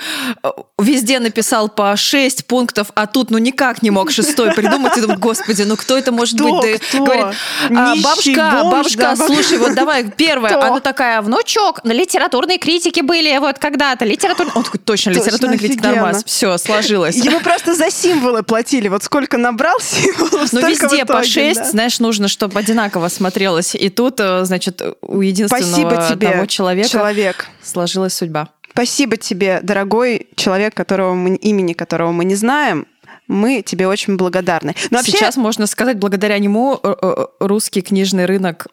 везде 0.77 1.19
написал 1.19 1.69
по 1.69 1.95
6 1.95 2.45
пунктов, 2.45 2.91
а 2.95 3.07
тут, 3.07 3.31
ну, 3.31 3.37
никак 3.45 3.81
не 3.81 3.91
мог 3.91 4.11
шестой 4.11 4.51
придумать. 4.53 4.97
И 4.97 5.01
думаю, 5.01 5.19
господи, 5.19 5.61
ну 5.63 5.77
кто 5.77 5.97
это 5.97 6.11
может 6.11 6.35
кто, 6.35 6.61
быть? 6.61 6.81
Кто? 6.81 7.05
Говорит, 7.05 7.25
а, 7.69 7.95
бабушка, 8.03 8.59
бомж, 8.63 8.71
бабушка, 8.71 9.01
да, 9.01 9.15
слушай, 9.15 9.57
вот 9.57 9.75
давай, 9.75 10.03
первая. 10.03 10.57
Кто? 10.57 10.65
Она 10.65 10.79
такая, 10.79 11.21
внучок, 11.21 11.81
литературные 11.83 12.57
критики 12.57 13.01
были 13.01 13.37
вот 13.37 13.59
когда-то. 13.59 14.05
Литератур... 14.05 14.47
Он 14.55 14.63
такой, 14.63 14.79
точно, 14.79 15.13
Точно, 15.13 15.25
литературный 15.25 15.57
критик 15.57 15.81
нормас. 15.81 16.23
Все, 16.25 16.57
сложилось. 16.57 17.15
Ему 17.15 17.39
просто 17.39 17.75
за 17.75 17.91
символы 17.91 18.43
платили. 18.43 18.87
Вот 18.87 19.03
сколько 19.03 19.37
набрал 19.37 19.79
символов, 19.81 20.51
Ну, 20.51 20.67
везде 20.67 21.03
в 21.03 21.07
по 21.07 21.13
итоге, 21.13 21.27
6, 21.27 21.59
да. 21.59 21.69
знаешь, 21.69 21.99
нужно, 21.99 22.27
чтобы 22.27 22.59
одинаково 22.59 23.07
смотрелось. 23.09 23.75
И 23.75 23.89
тут, 23.89 24.19
э, 24.19 24.45
значит, 24.45 24.81
у 25.01 25.21
единственного 25.21 26.09
тебе, 26.09 26.27
одного 26.29 26.45
человека 26.47 26.89
человек. 26.89 27.47
сложилась 27.63 28.13
судьба. 28.13 28.49
Спасибо 28.75 29.15
тебе, 29.15 29.61
дорогой 29.63 30.27
человек, 30.35 30.73
которого 30.73 31.13
мы, 31.13 31.35
имени 31.35 31.71
которого 31.71 32.11
мы 32.11 32.25
не 32.25 32.35
знаем. 32.35 32.87
Мы 33.27 33.61
тебе 33.61 33.87
очень 33.87 34.17
благодарны. 34.17 34.75
Но 34.91 34.97
вообще, 34.99 35.11
Сейчас, 35.13 35.37
можно 35.37 35.65
сказать, 35.67 35.97
благодаря 35.97 36.37
нему 36.39 36.79
э, 36.83 36.93
э, 37.01 37.25
русский 37.39 37.81
книжный 37.81 38.25
рынок 38.25 38.67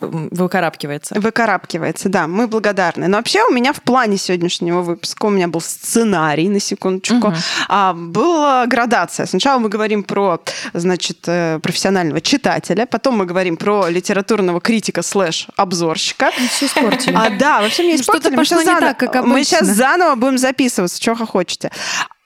выкарабкивается. 0.00 1.14
Выкарабкивается, 1.18 2.08
да, 2.08 2.26
мы 2.26 2.46
благодарны. 2.48 3.08
Но 3.08 3.16
вообще 3.16 3.42
у 3.44 3.52
меня 3.52 3.72
в 3.72 3.82
плане 3.82 4.16
сегодняшнего 4.18 4.82
выпуска, 4.82 5.26
у 5.26 5.30
меня 5.30 5.48
был 5.48 5.60
сценарий, 5.60 6.48
на 6.48 6.60
секундочку, 6.60 7.14
Мгм. 7.28 7.36
а, 7.68 7.92
была 7.94 8.66
градация. 8.66 9.26
Сначала 9.26 9.58
мы 9.58 9.68
говорим 9.68 10.02
про, 10.02 10.40
значит, 10.74 11.18
э, 11.26 11.58
профессионального 11.62 12.20
читателя, 12.20 12.86
потом 12.86 13.16
мы 13.18 13.26
говорим 13.26 13.56
про 13.56 13.88
литературного 13.88 14.60
критика 14.60 15.02
слэш 15.02 15.48
обзорщика. 15.56 16.30
Все 16.50 16.66
испортили. 16.66 17.14
А, 17.16 17.30
да, 17.30 17.62
вообще 17.62 17.82
мне 17.84 17.96
Ну, 17.96 18.02
что-то 18.02 18.18
испортили. 18.18 18.36
Мы 18.36 18.42
пошло 18.42 18.56
щас 18.58 18.66
не 18.66 18.72
заново- 18.72 18.88
так, 18.94 18.98
как 18.98 19.14
Мы 19.24 19.30
обычно. 19.36 19.44
сейчас 19.58 19.68
заново 19.68 20.14
будем 20.16 20.38
записываться, 20.38 21.00
что 21.00 21.14
хочете. 21.26 21.70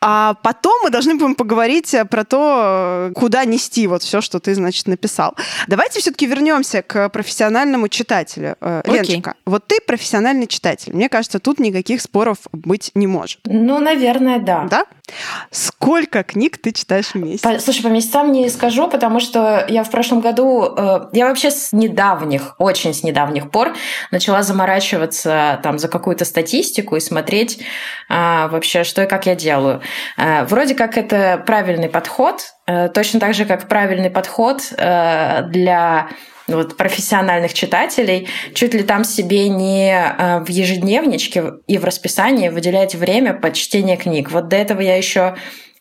А 0.02 0.35
потом 0.42 0.73
мы 0.83 0.90
должны 0.90 1.14
будем 1.16 1.35
поговорить 1.35 1.92
э, 1.92 2.07
про 2.07 2.25
то, 2.25 3.11
куда 3.14 3.45
нести 3.45 3.87
вот 3.87 4.02
все, 4.02 4.23
что 4.23 4.40
ты, 4.40 4.54
значит, 4.54 4.87
написал. 4.87 5.35
Давайте 5.69 6.00
все-таки 6.00 6.26
вернемся 6.26 6.80
к 6.80 7.11
профессиональному 7.11 7.88
читателю. 7.88 8.57
Э, 8.62 8.80
Окей. 8.83 9.02
Леночка, 9.02 9.35
вот 9.45 9.66
ты 9.66 9.78
профессиональный 9.87 10.47
читатель. 10.47 10.95
Мне 10.95 11.11
кажется, 11.11 11.38
тут 11.38 11.59
никаких 11.59 12.00
споров 12.00 12.38
быть 12.52 12.92
не 12.95 13.07
может. 13.07 13.40
Ну, 13.45 13.78
наверное, 13.78 14.38
да. 14.38 14.66
Да? 14.71 14.87
Сколько 15.50 16.23
книг 16.23 16.57
ты 16.57 16.73
читаешь 16.73 17.09
в 17.09 17.16
месяц? 17.16 17.42
По- 17.42 17.59
слушай, 17.59 17.83
по 17.83 17.88
месяцам 17.88 18.33
не 18.33 18.49
скажу, 18.49 18.88
потому 18.88 19.21
что 19.21 19.66
я 19.69 19.85
в 19.85 19.90
прошлом 19.90 20.21
году, 20.21 20.64
э, 20.78 21.09
я 21.12 21.26
вообще 21.28 21.50
с 21.50 21.73
недавних, 21.73 22.54
очень 22.59 22.95
с 22.95 23.02
недавних 23.02 23.50
пор 23.50 23.75
начала 24.12 24.42
заморачиваться 24.42 25.61
там 25.62 25.78
за 25.78 25.88
какую-то 25.88 26.25
статистику 26.25 26.97
и 26.97 27.00
смотреть 27.00 27.62
а, 28.09 28.49
вообще, 28.49 28.85
что 28.85 29.02
и 29.02 29.07
как 29.07 29.26
я 29.26 29.35
делаю. 29.35 29.83
Э, 30.17 30.45
вроде 30.45 30.75
как 30.75 30.97
это 30.97 31.43
правильный 31.47 31.89
подход, 31.89 32.43
э, 32.67 32.89
точно 32.89 33.21
так 33.21 33.35
же, 33.35 33.45
как 33.45 33.69
правильный 33.69 34.11
подход 34.11 34.63
э, 34.77 35.43
для 35.49 36.09
вот, 36.47 36.77
профессиональных 36.77 37.55
читателей, 37.55 38.29
чуть 38.55 38.75
ли 38.75 38.83
там 38.83 39.05
себе 39.05 39.49
не 39.49 40.43
в 40.45 40.49
ежедневничке 40.49 41.45
и 41.69 41.79
в 41.79 41.85
расписании 41.85 42.49
выделять 42.49 42.95
время 42.95 43.35
под 43.35 43.55
чтение 43.55 43.97
книг. 43.97 44.33
Вот 44.33 44.49
до 44.49 44.57
этого 44.57 44.81
я 44.81 44.97
еще 44.97 45.37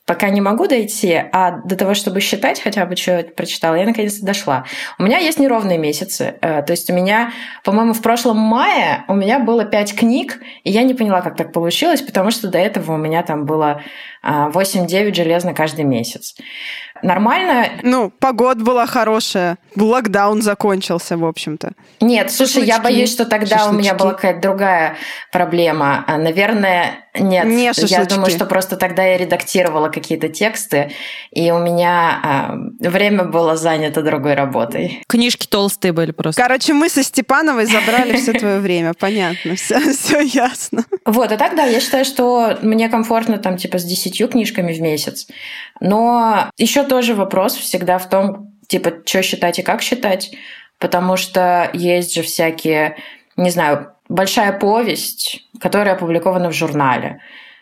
пока 0.10 0.30
не 0.32 0.42
могу 0.42 0.66
дойти, 0.66 1.22
а 1.32 1.62
до 1.64 1.76
того, 1.76 1.94
чтобы 1.94 2.20
считать 2.20 2.60
хотя 2.60 2.88
бы, 2.88 2.96
что 2.96 3.12
я 3.12 3.24
прочитала, 3.24 3.76
я 3.76 3.86
наконец-то 3.86 4.26
дошла. 4.26 4.66
У 4.98 5.04
меня 5.04 5.20
есть 5.20 5.38
неровные 5.38 5.78
месяцы. 5.78 6.34
Э, 6.42 6.64
То 6.64 6.72
есть 6.72 6.90
у 6.90 6.94
меня, 6.94 7.32
по-моему, 7.64 7.94
в 7.94 8.02
прошлом 8.02 8.38
мае 8.38 9.04
у 9.08 9.14
меня 9.14 9.38
было 9.38 9.66
пять 9.66 9.96
книг, 9.96 10.40
и 10.64 10.72
я 10.72 10.82
не 10.82 10.96
поняла, 10.96 11.22
как 11.22 11.36
так 11.36 11.54
получилось, 11.54 12.02
потому 12.02 12.32
что 12.32 12.48
до 12.48 12.58
этого 12.58 12.94
у 12.94 12.98
меня 12.98 13.22
там 13.22 13.46
было 13.46 13.84
а, 14.24 14.50
8-9 14.50 15.14
железно 15.14 15.54
каждый 15.54 15.86
месяц. 15.86 16.36
Нормально? 17.04 17.68
Ну, 17.84 18.12
погода 18.20 18.64
была 18.64 18.86
хорошая, 18.86 19.58
локдаун 19.76 20.42
закончился, 20.42 21.18
в 21.18 21.26
общем-то. 21.26 21.72
Нет, 22.02 22.32
слушай, 22.32 22.64
я 22.66 22.76
Шашлычки. 22.76 22.84
боюсь, 22.84 23.12
что 23.12 23.26
тогда 23.26 23.68
у 23.68 23.72
меня 23.72 23.92
Шашлычки. 23.92 24.00
была 24.00 24.14
какая-то 24.14 24.42
другая 24.42 24.98
проблема. 25.32 26.04
А, 26.08 26.18
Наверное, 26.18 27.06
нет. 27.18 27.46
Не 27.46 27.66
я 27.66 27.74
шашлычки. 27.74 28.14
думаю, 28.14 28.30
что 28.32 28.46
просто 28.46 28.76
тогда 28.78 29.04
я 29.04 29.18
редактировала 29.18 29.90
какие-то 29.90 30.30
тексты, 30.30 30.92
и 31.32 31.52
у 31.52 31.58
меня 31.60 32.20
а, 32.24 32.56
время 32.80 33.24
было 33.26 33.56
занято 33.56 34.02
другой 34.02 34.36
работой. 34.36 35.04
Книжки 35.08 35.48
толстые 35.48 35.92
были 35.92 36.12
просто. 36.12 36.42
Короче, 36.42 36.74
мы 36.74 36.90
со 36.90 37.04
Степановой 37.04 37.66
забрали 37.66 38.16
все 38.18 38.34
твое 38.34 38.60
время. 38.60 38.94
Понятно, 38.94 39.56
все, 39.56 39.80
все 39.94 40.22
ясно. 40.22 40.86
Вот, 41.06 41.32
а 41.32 41.38
так, 41.38 41.56
да, 41.56 41.64
я 41.66 41.80
считаю, 41.80 42.06
что 42.06 42.58
мне 42.62 42.90
комфортно 42.90 43.38
там 43.38 43.58
типа 43.58 43.80
с 43.80 43.84
десятью 43.84 44.28
книжками 44.28 44.74
в 44.74 44.82
месяц. 44.82 45.28
Но 45.82 46.50
еще 46.58 46.84
тоже 46.90 47.16
вопрос 47.16 47.56
всегда 47.56 47.98
в 47.98 48.10
том, 48.10 48.54
типа, 48.68 48.92
что 49.06 49.22
считать 49.22 49.60
и 49.60 49.64
как 49.64 49.82
считать, 49.82 50.32
потому 50.78 51.16
что 51.16 51.70
есть 51.74 52.14
же 52.14 52.22
всякие, 52.22 52.98
не 53.38 53.50
знаю, 53.50 53.94
большая 54.10 54.52
повесть, 54.52 55.48
которая 55.62 55.96
опубликована 55.96 56.50
в 56.50 56.56
журнале. 56.56 57.22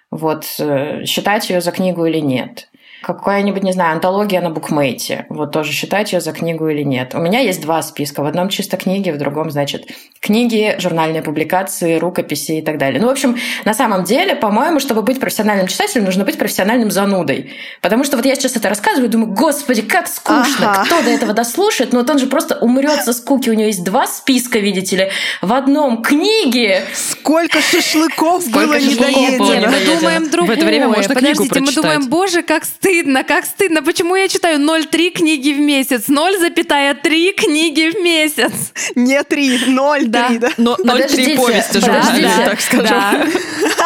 Вот 0.10 0.46
э, 0.60 1.06
считать 1.06 1.50
ее 1.50 1.62
за 1.62 1.72
книгу 1.72 2.06
или 2.06 2.20
нет 2.20 2.70
какая-нибудь, 3.08 3.64
не 3.64 3.72
знаю, 3.72 3.94
антология 3.94 4.42
на 4.42 4.50
букмейте. 4.50 5.26
Вот 5.30 5.54
тоже 5.54 5.72
считать 5.72 6.12
ее 6.12 6.20
за 6.20 6.34
книгу 6.34 6.68
или 6.68 6.84
нет. 6.84 7.16
У 7.16 7.20
меня 7.20 7.40
есть 7.40 7.62
два 7.62 7.82
списка. 7.82 8.22
В 8.22 8.26
одном 8.26 8.50
чисто 8.50 8.76
книги, 8.76 9.12
в 9.12 9.18
другом, 9.18 9.50
значит, 9.50 9.86
книги, 10.20 10.76
журнальные 10.78 11.22
публикации, 11.22 11.96
рукописи 11.96 12.60
и 12.60 12.62
так 12.62 12.78
далее. 12.78 13.00
Ну, 13.00 13.08
в 13.08 13.12
общем, 13.12 13.38
на 13.64 13.74
самом 13.74 14.04
деле, 14.04 14.36
по-моему, 14.36 14.82
чтобы 14.82 15.04
быть 15.04 15.22
профессиональным 15.22 15.68
читателем, 15.68 16.04
нужно 16.04 16.26
быть 16.26 16.38
профессиональным 16.38 16.92
занудой. 16.92 17.54
Потому 17.82 18.04
что 18.04 18.18
вот 18.18 18.26
я 18.26 18.36
сейчас 18.36 18.58
это 18.58 18.68
рассказываю, 18.68 19.10
думаю, 19.10 19.32
господи, 19.32 19.84
как 19.84 20.08
скучно. 20.08 20.72
Ага. 20.72 20.84
Кто 20.86 21.02
до 21.02 21.10
этого 21.10 21.32
дослушает? 21.32 21.94
Ну, 21.94 22.00
вот 22.00 22.10
он 22.10 22.20
же 22.20 22.28
просто 22.28 22.58
умрет 22.58 23.06
со 23.06 23.14
скуки. 23.14 23.50
У 23.50 23.54
него 23.54 23.68
есть 23.68 23.86
два 23.86 24.06
списка, 24.06 24.60
видите 24.60 24.98
ли. 24.98 25.12
В 25.42 25.54
одном 25.54 26.02
книги. 26.02 26.82
Сколько 26.94 27.62
шашлыков 27.62 28.44
Сколько 28.44 28.68
было 28.68 28.80
недоедено. 28.80 29.72
Мы 29.72 29.96
думаем 29.96 30.30
другое. 30.30 30.56
В 30.56 30.58
это 30.58 30.66
время 30.66 30.88
можно 30.90 31.16
Подождите, 31.16 31.50
книгу 31.50 31.66
мы 31.68 31.72
думаем, 31.72 32.10
боже, 32.10 32.42
как 32.42 32.66
стыдно 32.66 32.97
стыдно, 32.98 33.24
как 33.24 33.46
стыдно. 33.46 33.84
Почему 33.84 34.16
я 34.16 34.28
читаю 34.28 34.60
0,3 34.60 35.12
книги 35.12 35.52
в 35.52 35.60
месяц? 35.60 36.10
0,3 36.10 37.34
книги 37.34 37.92
в 37.92 38.02
месяц. 38.02 38.74
Не 38.96 39.24
3, 39.24 39.68
0,3, 39.76 40.08
да? 40.08 40.30
да? 40.40 40.50
Но 40.58 40.76
0,3 40.76 41.36
повести 41.36 41.80
журналиста, 41.80 42.38
да, 42.38 42.46
так 42.46 42.62
скажем. 42.62 42.88
Да. 42.88 43.28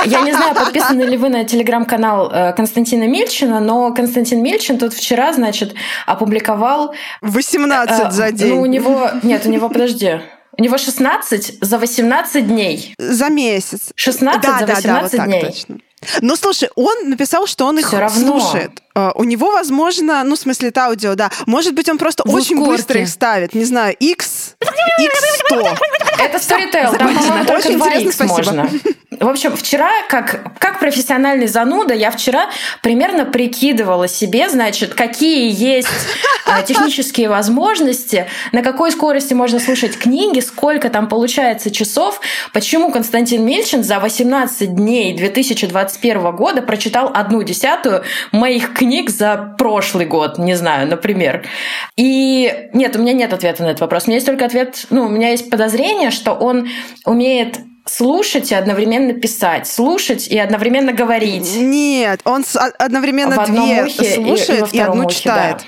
Я 0.05 0.21
не 0.21 0.31
знаю, 0.31 0.55
подписаны 0.55 1.03
ли 1.03 1.17
вы 1.17 1.29
на 1.29 1.43
телеграм-канал 1.43 2.31
э, 2.31 2.53
Константина 2.53 3.07
Мильчина, 3.07 3.59
но 3.59 3.93
Константин 3.93 4.41
Мильчин 4.41 4.77
тут 4.77 4.93
вчера, 4.93 5.33
значит, 5.33 5.73
опубликовал... 6.05 6.93
18 7.21 7.99
э, 7.99 8.11
за 8.11 8.31
день. 8.31 8.49
Ну, 8.55 8.61
у 8.61 8.65
него... 8.65 9.11
Нет, 9.23 9.45
у 9.45 9.49
него, 9.49 9.69
подожди. 9.69 10.21
У 10.57 10.63
него 10.63 10.77
16 10.77 11.57
за 11.61 11.77
18 11.77 12.47
дней. 12.47 12.93
За 12.97 13.29
месяц. 13.29 13.91
16 13.95 14.41
да, 14.41 14.59
за 14.59 14.65
18 14.65 14.85
да, 14.85 14.93
да, 14.93 15.01
вот 15.01 15.27
дней. 15.27 15.41
Так 15.41 15.51
точно. 15.51 15.77
Ну, 16.21 16.35
слушай, 16.35 16.69
он 16.75 17.09
написал, 17.09 17.45
что 17.47 17.65
он 17.65 17.77
их 17.77 17.87
Всё 17.87 17.99
равно. 17.99 18.39
слушает. 18.39 18.81
Uh, 18.93 19.11
у 19.15 19.23
него, 19.23 19.51
возможно, 19.51 20.23
ну, 20.25 20.35
в 20.35 20.39
смысле, 20.39 20.69
это 20.69 20.85
аудио, 20.85 21.15
да. 21.15 21.29
Может 21.45 21.73
быть, 21.73 21.87
он 21.87 21.97
просто 21.97 22.23
в 22.25 22.33
очень 22.33 22.55
ускорке. 22.55 22.77
быстро 22.77 23.01
их 23.01 23.07
ставит. 23.07 23.55
Не 23.55 23.63
знаю, 23.63 23.95
X, 23.97 24.55
X100. 24.61 25.77
Это 26.19 26.37
Storytel, 26.37 26.97
там, 26.97 27.15
по-моему, 27.15 27.45
только 27.45 27.69
2X 27.69 28.25
можно. 28.27 28.69
В 29.19 29.27
общем, 29.27 29.55
вчера, 29.55 29.89
как, 30.09 30.57
как 30.57 30.79
профессиональный 30.79 31.47
зануда, 31.47 31.93
я 31.93 32.11
вчера 32.11 32.49
примерно 32.81 33.25
прикидывала 33.25 34.07
себе, 34.07 34.49
значит, 34.49 34.93
какие 34.95 35.51
есть 35.51 35.87
а, 36.45 36.63
технические 36.63 37.29
возможности, 37.29 38.27
на 38.51 38.63
какой 38.63 38.91
скорости 38.91 39.33
можно 39.33 39.59
слушать 39.59 39.97
книги, 39.97 40.39
сколько 40.39 40.89
там 40.89 41.07
получается 41.07 41.71
часов, 41.71 42.19
почему 42.51 42.91
Константин 42.91 43.45
Мильчин 43.45 43.83
за 43.83 43.99
18 43.99 44.75
дней 44.75 45.15
2021 45.15 46.35
года 46.35 46.61
прочитал 46.61 47.11
одну 47.13 47.43
десятую 47.43 48.03
моих 48.31 48.73
книг 48.73 48.80
за 49.09 49.55
прошлый 49.57 50.05
год, 50.05 50.37
не 50.37 50.55
знаю, 50.55 50.87
например. 50.87 51.45
И 51.97 52.69
нет, 52.73 52.95
у 52.95 52.99
меня 52.99 53.13
нет 53.13 53.33
ответа 53.33 53.63
на 53.63 53.67
этот 53.67 53.81
вопрос. 53.81 54.05
У 54.05 54.07
меня 54.07 54.15
есть 54.15 54.25
только 54.25 54.45
ответ, 54.45 54.85
ну, 54.89 55.05
у 55.05 55.09
меня 55.09 55.29
есть 55.29 55.49
подозрение, 55.49 56.11
что 56.11 56.33
он 56.33 56.69
умеет 57.05 57.59
слушать 57.85 58.51
и 58.51 58.55
одновременно 58.55 59.13
писать, 59.13 59.67
слушать 59.67 60.27
и 60.27 60.37
одновременно 60.37 60.93
говорить. 60.93 61.55
Нет, 61.57 62.21
он 62.23 62.43
одновременно 62.77 63.45
две 63.45 63.89
слушает 63.89 64.73
и, 64.73 64.77
и, 64.77 64.79
и 64.79 64.81
одну 64.81 65.05
ухе, 65.05 65.15
читает. 65.15 65.57
Да. 65.57 65.63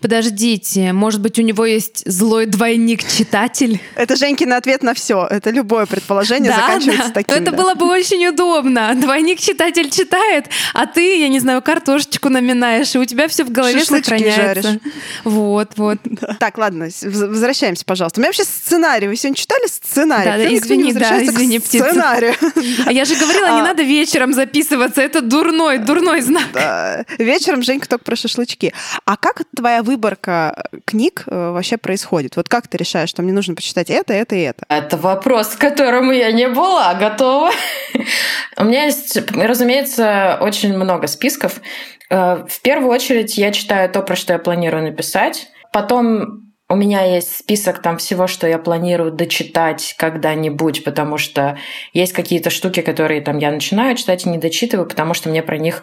Подождите, 0.00 0.92
может 0.92 1.20
быть, 1.20 1.38
у 1.38 1.42
него 1.42 1.64
есть 1.64 2.02
злой 2.06 2.46
двойник-читатель? 2.46 3.80
Это 3.94 4.16
Женькин 4.16 4.52
ответ 4.52 4.82
на 4.82 4.94
все. 4.94 5.26
Это 5.28 5.50
любое 5.50 5.86
предположение 5.86 6.50
да, 6.50 6.60
заканчивается 6.60 7.08
да. 7.08 7.14
таким. 7.14 7.36
Это 7.36 7.50
да. 7.50 7.56
было 7.56 7.74
бы 7.74 7.86
очень 7.86 8.26
удобно. 8.26 8.92
Двойник-читатель 8.94 9.90
читает, 9.90 10.46
а 10.74 10.86
ты, 10.86 11.18
я 11.20 11.28
не 11.28 11.40
знаю, 11.40 11.62
картошечку 11.62 12.28
наминаешь, 12.28 12.94
и 12.94 12.98
у 12.98 13.04
тебя 13.04 13.28
все 13.28 13.44
в 13.44 13.50
голове 13.50 13.80
Шашлычки 13.80 14.04
сохраняется. 14.04 14.62
Жаришь. 14.62 14.80
Вот, 15.24 15.72
вот. 15.76 15.98
Да. 16.22 16.36
Так, 16.38 16.58
ладно, 16.58 16.88
возвращаемся, 17.02 17.84
пожалуйста. 17.84 18.20
У 18.20 18.22
меня 18.22 18.28
вообще 18.28 18.44
сценарий. 18.44 19.08
Вы 19.08 19.16
сегодня 19.16 19.34
читали 19.34 19.66
сценарий? 19.66 20.24
Да, 20.24 20.36
да, 20.36 20.56
извини, 20.56 20.92
да, 20.92 21.24
извини, 21.24 21.58
птица. 21.58 21.88
Сценарию. 21.88 22.34
А 22.86 22.92
я 22.92 23.04
же 23.04 23.16
говорила, 23.16 23.46
не 23.46 23.60
а. 23.60 23.64
надо 23.64 23.82
вечером 23.82 24.32
записываться. 24.32 25.00
Это 25.00 25.20
дурной, 25.20 25.78
дурной 25.78 26.20
знак. 26.20 26.46
Да. 26.52 27.04
Вечером 27.18 27.62
Женька 27.62 27.88
только 27.88 28.04
про 28.04 28.16
шашлычки. 28.16 28.72
А 29.04 29.16
как 29.16 29.42
твоя 29.56 29.71
твоя 29.72 29.82
выборка 29.82 30.68
книг 30.84 31.24
э, 31.26 31.50
вообще 31.50 31.78
происходит? 31.78 32.36
Вот 32.36 32.48
как 32.48 32.68
ты 32.68 32.76
решаешь, 32.76 33.08
что 33.08 33.22
мне 33.22 33.32
нужно 33.32 33.54
почитать 33.54 33.88
это, 33.88 34.12
это 34.12 34.34
и 34.34 34.40
это? 34.40 34.66
Это 34.68 34.98
вопрос, 34.98 35.48
к 35.48 35.58
которому 35.58 36.12
я 36.12 36.30
не 36.30 36.48
была 36.48 36.92
готова. 36.94 37.50
У 38.58 38.64
меня 38.64 38.84
есть, 38.84 39.16
разумеется, 39.34 40.38
очень 40.40 40.76
много 40.76 41.06
списков. 41.06 41.62
Э, 42.10 42.44
в 42.46 42.60
первую 42.60 42.90
очередь 42.90 43.38
я 43.38 43.50
читаю 43.50 43.88
то, 43.90 44.02
про 44.02 44.14
что 44.14 44.34
я 44.34 44.38
планирую 44.38 44.82
написать. 44.82 45.48
Потом 45.72 46.52
у 46.68 46.76
меня 46.76 47.02
есть 47.04 47.36
список 47.36 47.80
там 47.80 47.96
всего, 47.96 48.26
что 48.26 48.46
я 48.46 48.58
планирую 48.58 49.10
дочитать 49.10 49.94
когда-нибудь, 49.98 50.84
потому 50.84 51.16
что 51.16 51.58
есть 51.94 52.12
какие-то 52.12 52.50
штуки, 52.50 52.82
которые 52.82 53.22
там 53.22 53.38
я 53.38 53.50
начинаю 53.50 53.96
читать 53.96 54.26
и 54.26 54.28
не 54.28 54.38
дочитываю, 54.38 54.86
потому 54.86 55.14
что 55.14 55.30
мне 55.30 55.42
про 55.42 55.56
них 55.56 55.82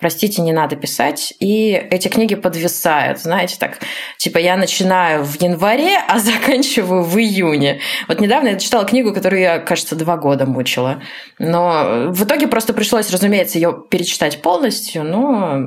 простите, 0.00 0.42
не 0.42 0.52
надо 0.52 0.76
писать. 0.76 1.34
И 1.38 1.72
эти 1.90 2.08
книги 2.08 2.34
подвисают, 2.34 3.20
знаете, 3.20 3.56
так, 3.58 3.78
типа 4.16 4.38
я 4.38 4.56
начинаю 4.56 5.22
в 5.24 5.40
январе, 5.40 5.98
а 6.08 6.18
заканчиваю 6.18 7.02
в 7.02 7.16
июне. 7.18 7.80
Вот 8.08 8.20
недавно 8.20 8.48
я 8.48 8.58
читала 8.58 8.84
книгу, 8.84 9.12
которую 9.12 9.40
я, 9.42 9.58
кажется, 9.58 9.94
два 9.94 10.16
года 10.16 10.46
мучила. 10.46 11.02
Но 11.38 12.08
в 12.08 12.24
итоге 12.24 12.48
просто 12.48 12.72
пришлось, 12.72 13.10
разумеется, 13.10 13.58
ее 13.58 13.84
перечитать 13.90 14.42
полностью, 14.42 15.04
но 15.04 15.60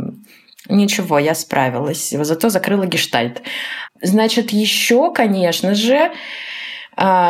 ничего, 0.68 1.20
я 1.20 1.36
справилась. 1.36 2.10
Зато 2.10 2.50
закрыла 2.50 2.86
гештальт. 2.86 3.42
Значит, 4.02 4.52
еще, 4.52 5.14
конечно 5.14 5.76
же, 5.76 6.12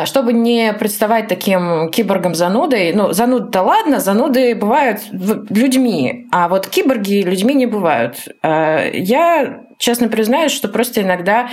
чтобы 0.04 0.32
не 0.32 0.72
представать 0.74 1.28
таким 1.28 1.90
киборгом-занудой, 1.90 2.92
ну, 2.92 3.12
зануды-то 3.12 3.62
ладно, 3.62 4.00
зануды 4.00 4.54
бывают 4.54 5.00
людьми, 5.10 6.26
а 6.30 6.48
вот 6.48 6.66
киборги 6.66 7.22
людьми 7.22 7.54
не 7.54 7.66
бывают. 7.66 8.28
А, 8.42 8.84
я 8.92 9.64
честно 9.78 10.08
признаюсь, 10.08 10.52
что 10.52 10.68
просто 10.68 11.02
иногда 11.02 11.48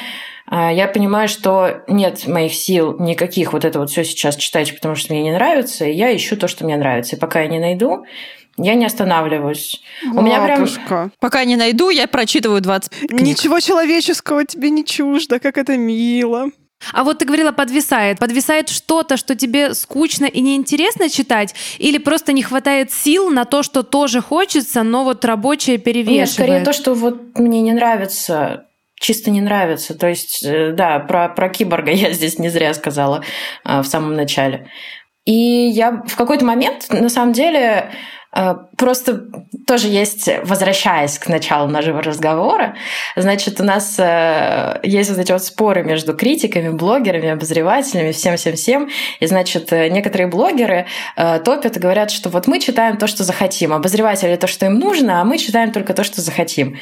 а, 0.47 0.71
я 0.71 0.88
понимаю, 0.88 1.30
что 1.30 1.84
нет 1.88 2.28
моих 2.28 2.54
сил 2.54 2.97
никаких 3.00 3.54
вот 3.54 3.63
это 3.63 3.80
вот 3.80 3.89
все 3.89 4.04
сейчас 4.04 4.36
читать, 4.36 4.74
потому 4.76 4.95
что 4.95 5.13
мне 5.13 5.24
не 5.24 5.32
нравится, 5.32 5.86
и 5.86 5.93
я 5.93 6.15
ищу 6.15 6.36
то, 6.36 6.47
что 6.47 6.65
мне 6.65 6.76
нравится. 6.76 7.15
И 7.15 7.19
пока 7.19 7.41
я 7.41 7.47
не 7.47 7.60
найду, 7.60 8.04
я 8.58 8.74
не 8.76 8.86
останавливаюсь. 8.86 9.82
Бабушка. 10.04 10.19
У 10.19 10.24
меня 10.24 10.41
прям... 10.41 11.12
Пока 11.19 11.45
не 11.45 11.56
найду, 11.56 11.89
я 11.89 12.08
прочитываю 12.08 12.62
20 12.62 13.08
книг. 13.08 13.21
Ничего 13.21 13.60
человеческого 13.60 14.45
тебе 14.45 14.69
не 14.69 14.84
чуждо, 14.84 15.39
как 15.39 15.58
это 15.58 15.78
мило. 15.78 16.50
А 16.94 17.04
вот 17.04 17.20
ты 17.20 17.26
говорила, 17.26 17.52
подвисает. 17.52 18.20
Подвисает 18.20 18.70
что-то, 18.70 19.17
что 19.17 19.36
тебе 19.36 19.74
скучно 19.74 20.26
и 20.26 20.41
неинтересно 20.41 21.10
читать, 21.10 21.54
или 21.78 21.98
просто 21.98 22.34
не 22.34 22.44
хватает 22.44 22.91
сил 22.91 23.30
на 23.30 23.46
то, 23.46 23.63
что 23.63 23.84
тоже 23.84 24.22
хочется, 24.22 24.84
но 24.84 25.04
вот 25.04 25.24
рабочее 25.26 25.78
перевешивает? 25.78 26.20
Нет, 26.20 26.30
скорее 26.30 26.60
то, 26.62 26.74
что 26.74 26.94
вот 26.94 27.38
мне 27.38 27.62
не 27.62 27.74
нравится 27.74 28.65
чисто 29.02 29.32
не 29.32 29.41
нравится. 29.41 29.98
То 29.98 30.08
есть, 30.08 30.44
э, 30.46 30.72
да, 30.72 31.00
про, 31.00 31.28
про 31.28 31.50
киборга 31.50 31.91
я 31.91 32.13
здесь 32.13 32.39
не 32.39 32.50
зря 32.50 32.74
сказала 32.74 33.24
а, 33.63 33.82
в 33.82 33.88
самом 33.88 34.13
начале. 34.13 34.70
И 35.26 35.34
я 35.34 36.04
в 36.08 36.15
какой-то 36.15 36.46
момент, 36.46 36.88
на 36.89 37.10
самом 37.10 37.34
деле, 37.34 37.91
просто 38.78 39.26
тоже 39.67 39.88
есть, 39.88 40.30
возвращаясь 40.44 41.20
к 41.20 41.28
началу 41.28 41.67
нашего 41.70 42.02
разговора, 42.02 42.76
значит, 43.15 43.60
у 43.60 43.63
нас 43.63 43.96
э, 44.00 44.80
есть 44.84 45.10
вот 45.10 45.20
эти 45.20 45.32
вот 45.32 45.44
споры 45.44 45.84
между 45.84 46.15
критиками, 46.15 46.70
блогерами, 46.70 47.30
обозревателями, 47.30 48.12
всем-всем-всем. 48.12 48.89
И, 49.20 49.26
значит, 49.26 49.74
э, 49.74 49.89
некоторые 49.89 50.28
блогеры 50.28 50.88
топят 51.15 51.76
и 51.76 51.80
говорят, 51.80 52.12
что 52.12 52.30
вот 52.30 52.48
мы 52.48 52.60
читаем 52.60 52.98
то, 52.98 53.08
что 53.08 53.24
захотим, 53.24 53.74
обозреватели 53.74 54.36
то, 54.38 54.48
что 54.48 54.65
им 54.65 54.76
нужно, 54.76 55.22
а 55.22 55.26
мы 55.26 55.38
читаем 55.38 55.72
только 55.72 55.94
то, 55.94 56.04
что 56.04 56.22
захотим. 56.22 56.78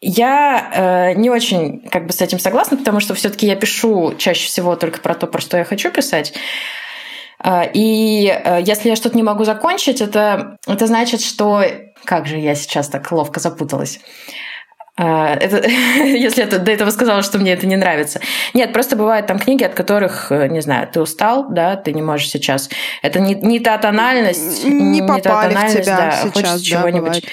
Я 0.00 1.12
не 1.16 1.30
очень 1.30 1.80
как 1.90 2.06
бы 2.06 2.12
с 2.12 2.20
этим 2.20 2.38
согласна, 2.38 2.76
потому 2.76 3.00
что 3.00 3.14
все 3.14 3.28
таки 3.28 3.46
я 3.46 3.56
пишу 3.56 4.14
чаще 4.18 4.46
всего 4.46 4.76
только 4.76 5.00
про 5.00 5.14
то, 5.14 5.26
про 5.26 5.40
что 5.40 5.56
я 5.56 5.64
хочу 5.64 5.90
писать. 5.90 6.32
А, 7.42 7.64
и 7.64 8.26
э, 8.26 8.60
если 8.64 8.88
я 8.88 8.96
что-то 8.96 9.16
не 9.16 9.22
могу 9.22 9.44
закончить, 9.44 10.00
это, 10.00 10.56
это 10.66 10.86
значит, 10.86 11.20
что... 11.20 11.64
Как 12.04 12.26
же 12.26 12.36
я 12.36 12.56
сейчас 12.56 12.88
так 12.88 13.12
ловко 13.12 13.38
запуталась? 13.38 14.00
А, 14.94 15.34
это, 15.34 15.66
если 15.68 16.42
я 16.42 16.46
до 16.46 16.70
этого 16.70 16.90
сказала, 16.90 17.22
что 17.22 17.38
мне 17.38 17.52
это 17.52 17.66
не 17.66 17.76
нравится. 17.76 18.20
Нет, 18.52 18.72
просто 18.72 18.94
бывают 18.94 19.26
там 19.26 19.38
книги, 19.38 19.64
от 19.64 19.74
которых, 19.74 20.30
э, 20.30 20.48
не 20.48 20.60
знаю, 20.60 20.86
ты 20.92 21.00
устал, 21.00 21.46
да, 21.48 21.76
ты 21.76 21.92
не 21.92 22.02
можешь 22.02 22.28
сейчас. 22.28 22.68
Это 23.00 23.18
не, 23.18 23.34
не 23.34 23.58
та 23.58 23.78
тональность. 23.78 24.64
Не, 24.64 25.00
не 25.00 25.22
та 25.22 25.42
тональность, 25.48 25.78
в 25.78 25.82
тебя 25.82 25.96
да, 25.96 26.10
сейчас, 26.10 26.32
хочется 26.32 26.58
да, 26.58 26.62
чего-нибудь 26.62 27.00
бывает. 27.00 27.24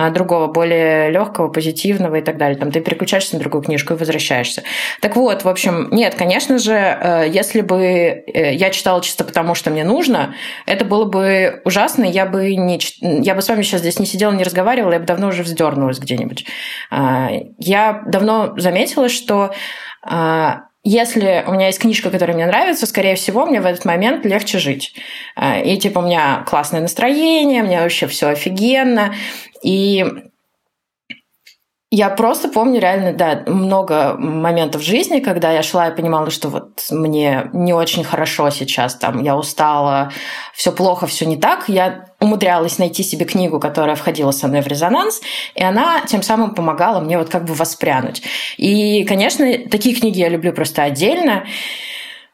А, 0.00 0.10
другого, 0.10 0.46
более 0.46 1.10
легкого, 1.10 1.48
позитивного 1.48 2.14
и 2.14 2.22
так 2.22 2.36
далее. 2.36 2.56
Там 2.56 2.70
ты 2.70 2.80
переключаешься 2.80 3.34
на 3.34 3.40
другую 3.40 3.64
книжку 3.64 3.94
и 3.94 3.96
возвращаешься. 3.96 4.62
Так 5.00 5.16
вот, 5.16 5.42
в 5.42 5.48
общем, 5.48 5.88
нет, 5.90 6.14
конечно 6.14 6.58
же, 6.58 6.72
э, 6.72 7.28
если 7.28 7.62
бы 7.62 7.82
э, 7.82 8.54
я 8.54 8.70
читала 8.70 9.02
чисто 9.02 9.24
потому, 9.24 9.56
что 9.56 9.70
мне 9.70 9.82
нужно, 9.82 10.36
это 10.66 10.84
было 10.84 11.04
бы 11.04 11.62
ужасно, 11.64 12.04
я 12.04 12.26
бы 12.26 12.54
не, 12.54 12.78
я 13.00 13.34
бы 13.34 13.42
с 13.42 13.48
вами 13.48 13.62
сейчас 13.62 13.80
здесь 13.80 13.98
не 13.98 14.06
сидела, 14.06 14.30
не 14.30 14.44
разговаривала, 14.44 14.92
я 14.92 15.00
бы 15.00 15.04
давно 15.04 15.28
уже 15.28 15.42
вздернулась 15.42 15.98
где-нибудь. 15.98 16.46
А, 17.18 17.30
я 17.58 18.02
давно 18.06 18.54
заметила, 18.56 19.08
что 19.08 19.52
а, 20.02 20.62
если 20.84 21.44
у 21.46 21.52
меня 21.52 21.66
есть 21.66 21.80
книжка, 21.80 22.10
которая 22.10 22.36
мне 22.36 22.46
нравится, 22.46 22.86
скорее 22.86 23.16
всего, 23.16 23.44
мне 23.46 23.60
в 23.60 23.66
этот 23.66 23.84
момент 23.84 24.24
легче 24.24 24.58
жить. 24.58 24.94
И 25.64 25.76
типа 25.76 25.98
у 25.98 26.02
меня 26.02 26.44
классное 26.46 26.80
настроение, 26.80 27.62
меня 27.62 27.82
вообще 27.82 28.06
все 28.06 28.28
офигенно. 28.28 29.14
И 29.62 30.06
я 31.90 32.10
просто 32.10 32.48
помню 32.48 32.80
реально, 32.80 33.14
да, 33.14 33.44
много 33.46 34.14
моментов 34.18 34.82
в 34.82 34.84
жизни, 34.84 35.20
когда 35.20 35.52
я 35.52 35.62
шла 35.62 35.88
и 35.88 35.96
понимала, 35.96 36.30
что 36.30 36.48
вот 36.48 36.84
мне 36.90 37.48
не 37.54 37.72
очень 37.72 38.04
хорошо 38.04 38.50
сейчас, 38.50 38.94
там, 38.94 39.22
я 39.22 39.36
устала, 39.36 40.12
все 40.54 40.70
плохо, 40.70 41.06
все 41.06 41.24
не 41.24 41.38
так. 41.38 41.68
Я 41.68 42.07
умудрялась 42.20 42.78
найти 42.78 43.02
себе 43.02 43.24
книгу, 43.24 43.60
которая 43.60 43.96
входила 43.96 44.30
со 44.30 44.48
мной 44.48 44.62
в 44.62 44.66
резонанс, 44.66 45.20
и 45.54 45.62
она 45.62 46.02
тем 46.06 46.22
самым 46.22 46.54
помогала 46.54 47.00
мне 47.00 47.18
вот 47.18 47.28
как 47.28 47.44
бы 47.44 47.54
воспрянуть. 47.54 48.22
И, 48.56 49.04
конечно, 49.04 49.46
такие 49.70 49.94
книги 49.94 50.18
я 50.18 50.28
люблю 50.28 50.52
просто 50.52 50.82
отдельно, 50.82 51.46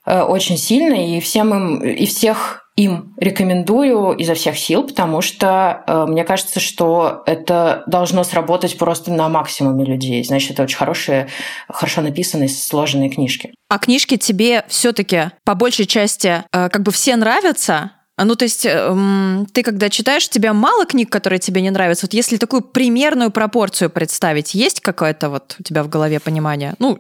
э, 0.07 0.23
очень 0.23 0.57
сильно, 0.57 0.94
и 0.94 1.20
всем 1.20 1.55
им, 1.55 1.83
и 1.83 2.07
всех 2.07 2.64
им 2.77 3.14
рекомендую 3.18 4.12
изо 4.16 4.35
всех 4.35 4.59
сил, 4.59 4.85
потому 4.85 5.20
что 5.20 5.85
э, 5.87 6.07
мне 6.09 6.25
кажется, 6.25 6.59
что 6.59 7.23
это 7.27 7.85
должно 7.87 8.25
сработать 8.25 8.77
просто 8.79 9.12
на 9.12 9.29
максимуме 9.29 9.85
людей. 9.85 10.25
Значит, 10.25 10.53
это 10.53 10.64
очень 10.64 10.77
хорошие, 10.77 11.29
хорошо 11.68 12.01
написанные, 12.01 12.49
сложенные 12.49 13.11
книжки. 13.11 13.55
А 13.68 13.79
книжки 13.79 14.16
тебе 14.16 14.64
все-таки 14.66 15.31
по 15.44 15.55
большей 15.55 15.87
части 15.87 16.42
э, 16.53 16.68
как 16.68 16.83
бы 16.83 16.90
все 16.90 17.14
нравятся? 17.14 17.92
Ну, 18.16 18.37
то 18.37 18.44
есть 18.44 18.64
э, 18.64 19.44
ты, 19.53 19.62
когда 19.62 19.90
читаешь, 19.90 20.29
тебя 20.29 20.53
мало 20.53 20.87
книг, 20.87 21.11
которые 21.11 21.40
тебе 21.40 21.61
не 21.61 21.70
нравятся. 21.70 22.07
Вот 22.07 22.14
если 22.14 22.37
такую 22.37 22.62
примерную 22.62 23.31
пропорцию 23.31 23.90
представить, 23.90 24.55
есть 24.55 24.81
какое-то 24.81 25.31
вот 25.31 25.57
у 25.59 25.62
тебя 25.62 25.83
в 25.83 25.88
голове 25.88 26.20
понимание? 26.20 26.74
Ну, 26.79 26.98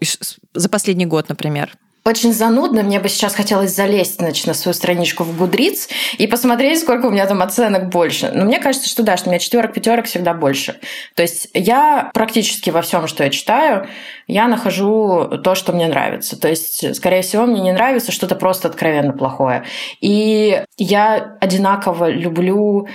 за 0.54 0.68
последний 0.68 1.06
год, 1.06 1.28
например 1.28 1.76
очень 2.06 2.34
занудно. 2.34 2.82
Мне 2.82 3.00
бы 3.00 3.08
сейчас 3.08 3.34
хотелось 3.34 3.74
залезть 3.74 4.16
значит, 4.16 4.46
на 4.46 4.52
свою 4.52 4.74
страничку 4.74 5.24
в 5.24 5.36
Гудриц 5.38 5.88
и 6.18 6.26
посмотреть, 6.26 6.80
сколько 6.80 7.06
у 7.06 7.10
меня 7.10 7.26
там 7.26 7.40
оценок 7.40 7.88
больше. 7.88 8.30
Но 8.34 8.44
мне 8.44 8.60
кажется, 8.60 8.90
что 8.90 9.02
да, 9.02 9.16
что 9.16 9.28
у 9.28 9.32
меня 9.32 9.38
четверок, 9.38 9.72
пятерок 9.72 10.04
всегда 10.04 10.34
больше. 10.34 10.76
То 11.14 11.22
есть 11.22 11.48
я 11.54 12.10
практически 12.12 12.68
во 12.68 12.82
всем, 12.82 13.06
что 13.06 13.24
я 13.24 13.30
читаю, 13.30 13.86
я 14.26 14.48
нахожу 14.48 15.38
то, 15.42 15.54
что 15.54 15.72
мне 15.72 15.86
нравится. 15.86 16.38
То 16.38 16.48
есть, 16.48 16.94
скорее 16.94 17.22
всего, 17.22 17.46
мне 17.46 17.62
не 17.62 17.72
нравится 17.72 18.12
что-то 18.12 18.34
просто 18.34 18.68
откровенно 18.68 19.14
плохое. 19.14 19.64
И 20.02 20.62
я 20.76 21.36
одинаково 21.40 22.10
люблю 22.10 22.86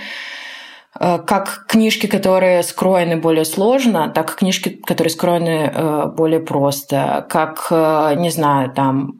как 0.99 1.65
книжки, 1.67 2.07
которые 2.07 2.61
скроены 2.63 3.17
более 3.17 3.45
сложно, 3.45 4.09
так 4.09 4.31
и 4.33 4.35
книжки, 4.35 4.69
которые 4.69 5.11
скроены 5.11 5.71
э, 5.73 6.05
более 6.07 6.41
просто, 6.41 7.25
как, 7.29 7.67
э, 7.71 8.15
не 8.17 8.29
знаю, 8.29 8.71
там 8.71 9.13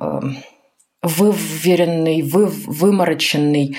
выверенный, 1.01 2.21
вы, 2.23 2.47
вымороченный, 2.47 3.77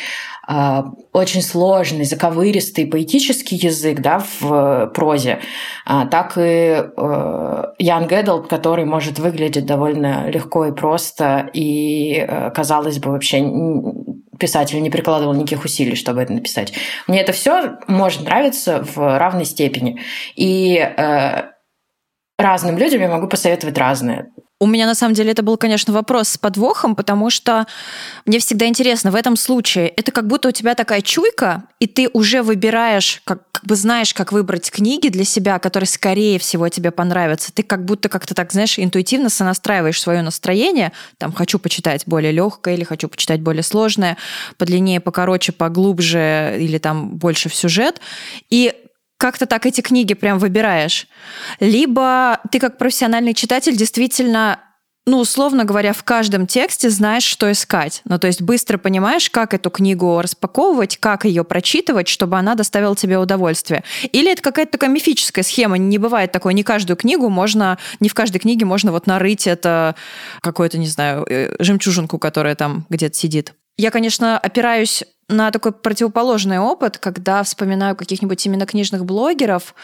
очень 1.12 1.42
сложный, 1.42 2.04
заковыристый 2.04 2.86
поэтический 2.86 3.56
язык 3.56 4.00
да, 4.00 4.24
в 4.40 4.90
прозе, 4.94 5.38
а, 5.84 6.06
так 6.06 6.38
и 6.38 6.82
Ян 7.78 8.06
Гэддл, 8.06 8.40
который 8.44 8.84
может 8.84 9.18
выглядеть 9.18 9.66
довольно 9.66 10.28
легко 10.30 10.64
и 10.64 10.72
просто, 10.72 11.50
и, 11.52 12.26
казалось 12.54 12.98
бы, 12.98 13.12
вообще 13.12 13.40
писатель 14.40 14.83
не 14.83 14.90
прикладывал 14.90 15.35
никаких 15.35 15.64
усилий, 15.64 15.94
чтобы 15.94 16.22
это 16.22 16.33
написать. 16.33 16.72
Мне 17.07 17.20
это 17.20 17.33
все 17.33 17.79
может 17.87 18.22
нравиться 18.22 18.83
в 18.83 19.18
равной 19.18 19.44
степени. 19.44 20.00
И 20.35 20.76
э, 20.76 21.42
разным 22.38 22.79
людям 22.79 23.00
я 23.00 23.09
могу 23.09 23.29
посоветовать 23.29 23.79
разное. 23.79 24.31
У 24.62 24.66
меня 24.66 24.85
на 24.85 24.94
самом 24.94 25.14
деле 25.14 25.33
это 25.33 25.42
был, 25.42 25.57
конечно, 25.57 25.90
вопрос 25.94 26.29
с 26.29 26.38
подвохом, 26.38 26.94
потому 26.94 27.31
что 27.31 27.66
мне 28.27 28.38
всегда 28.40 28.66
интересно, 28.66 29.11
в 29.11 29.14
этом 29.14 29.37
случае 29.37 29.88
это 29.88 30.12
как 30.12 30.27
будто 30.27 30.49
у 30.49 30.53
тебя 30.53 30.75
такая 30.75 31.01
чуйка, 31.01 31.64
и 31.79 31.87
ты 31.87 32.11
уже 32.12 32.42
выбираешь, 32.42 33.23
как, 33.25 33.40
как 33.53 33.64
бы 33.64 33.75
знаешь, 33.75 34.12
как 34.12 34.33
выбрать 34.33 34.70
книги 34.70 35.09
для 35.09 35.25
себя, 35.25 35.59
которые 35.59 35.88
скорее 35.88 36.38
всего 36.38 36.68
тебе 36.68 36.90
понравятся. 36.90 37.53
Ты 37.55 37.62
как 37.62 37.87
будто 37.87 38.11
как-то 38.11 38.35
так, 38.35 38.53
знаешь, 38.53 38.79
интуитивно 38.79 39.31
сонастраиваешь 39.31 39.99
свое 39.99 40.20
настроение. 40.20 40.92
Там 41.16 41.33
хочу 41.33 41.59
почитать 41.59 42.03
более 42.05 42.33
легкое 42.33 42.75
или 42.75 42.85
хочу 42.85 43.09
почитать 43.09 43.40
более 43.40 43.62
сложное, 43.62 44.18
подлиннее, 44.59 45.01
покороче, 45.01 45.53
поглубже 45.53 46.59
или 46.61 46.77
там 46.77 47.16
больше 47.16 47.49
в 47.49 47.55
сюжет. 47.55 48.03
И 48.51 48.75
как-то 49.20 49.44
так 49.44 49.66
эти 49.66 49.83
книги 49.83 50.14
прям 50.14 50.38
выбираешь. 50.38 51.06
Либо 51.61 52.40
ты 52.50 52.59
как 52.59 52.78
профессиональный 52.78 53.35
читатель 53.35 53.76
действительно 53.76 54.61
ну, 55.06 55.18
условно 55.18 55.64
говоря, 55.64 55.92
в 55.92 56.04
каждом 56.04 56.46
тексте 56.46 56.88
знаешь, 56.88 57.24
что 57.24 57.50
искать. 57.50 58.02
Ну, 58.04 58.18
то 58.18 58.26
есть 58.26 58.42
быстро 58.42 58.78
понимаешь, 58.78 59.28
как 59.28 59.54
эту 59.54 59.70
книгу 59.70 60.20
распаковывать, 60.20 60.98
как 60.98 61.24
ее 61.24 61.42
прочитывать, 61.42 62.06
чтобы 62.06 62.38
она 62.38 62.54
доставила 62.54 62.94
тебе 62.94 63.18
удовольствие. 63.18 63.83
Или 64.12 64.30
это 64.30 64.42
какая-то 64.42 64.72
такая 64.72 64.90
мифическая 64.90 65.42
схема. 65.42 65.78
Не 65.78 65.98
бывает 65.98 66.33
такой, 66.33 66.54
не 66.54 66.62
каждую 66.62 66.96
книгу 66.96 67.28
можно, 67.28 67.78
не 67.98 68.09
в 68.09 68.14
каждой 68.14 68.38
книге 68.38 68.66
можно 68.66 68.92
вот 68.92 69.06
нарыть 69.06 69.46
это 69.46 69.96
какую-то, 70.42 70.78
не 70.78 70.87
знаю, 70.87 71.26
э, 71.28 71.56
жемчужинку, 71.59 72.18
которая 72.18 72.54
там 72.54 72.87
где-то 72.88 73.16
сидит. 73.16 73.54
Я, 73.78 73.90
конечно, 73.90 74.38
опираюсь 74.38 75.02
на 75.30 75.50
такой 75.50 75.72
противоположный 75.72 76.58
опыт, 76.58 76.98
когда 76.98 77.42
вспоминаю 77.42 77.96
каких-нибудь 77.96 78.44
именно 78.44 78.66
книжных 78.66 79.04
блогеров, 79.04 79.74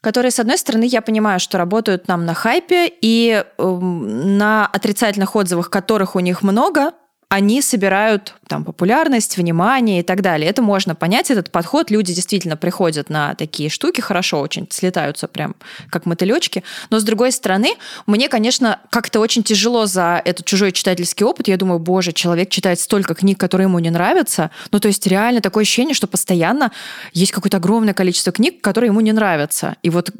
которые, 0.00 0.30
с 0.30 0.38
одной 0.38 0.58
стороны, 0.58 0.84
я 0.84 1.02
понимаю, 1.02 1.40
что 1.40 1.58
работают 1.58 2.08
нам 2.08 2.24
на 2.24 2.34
хайпе, 2.34 2.90
и 3.00 3.44
э, 3.58 3.62
на 3.62 4.66
отрицательных 4.66 5.36
отзывах, 5.36 5.70
которых 5.70 6.16
у 6.16 6.20
них 6.20 6.42
много, 6.42 6.92
они 7.32 7.62
собирают 7.62 8.34
там 8.46 8.62
популярность, 8.62 9.38
внимание 9.38 10.00
и 10.00 10.02
так 10.02 10.20
далее. 10.20 10.50
Это 10.50 10.60
можно 10.60 10.94
понять, 10.94 11.30
этот 11.30 11.50
подход. 11.50 11.90
Люди 11.90 12.12
действительно 12.12 12.58
приходят 12.58 13.08
на 13.08 13.34
такие 13.34 13.70
штуки, 13.70 14.02
хорошо 14.02 14.40
очень 14.40 14.68
слетаются 14.70 15.28
прям 15.28 15.54
как 15.88 16.04
мотылечки. 16.04 16.62
Но 16.90 17.00
с 17.00 17.04
другой 17.04 17.32
стороны, 17.32 17.70
мне, 18.06 18.28
конечно, 18.28 18.80
как-то 18.90 19.20
очень 19.20 19.42
тяжело 19.42 19.86
за 19.86 20.20
этот 20.22 20.44
чужой 20.44 20.72
читательский 20.72 21.24
опыт. 21.24 21.48
Я 21.48 21.56
думаю, 21.56 21.78
боже, 21.78 22.12
человек 22.12 22.50
читает 22.50 22.78
столько 22.78 23.14
книг, 23.14 23.40
которые 23.40 23.64
ему 23.64 23.78
не 23.78 23.88
нравятся. 23.88 24.50
Ну, 24.70 24.78
то 24.78 24.88
есть 24.88 25.06
реально 25.06 25.40
такое 25.40 25.62
ощущение, 25.62 25.94
что 25.94 26.06
постоянно 26.06 26.70
есть 27.14 27.32
какое-то 27.32 27.56
огромное 27.56 27.94
количество 27.94 28.30
книг, 28.30 28.60
которые 28.60 28.88
ему 28.88 29.00
не 29.00 29.12
нравятся. 29.12 29.76
И 29.82 29.88
вот 29.88 30.10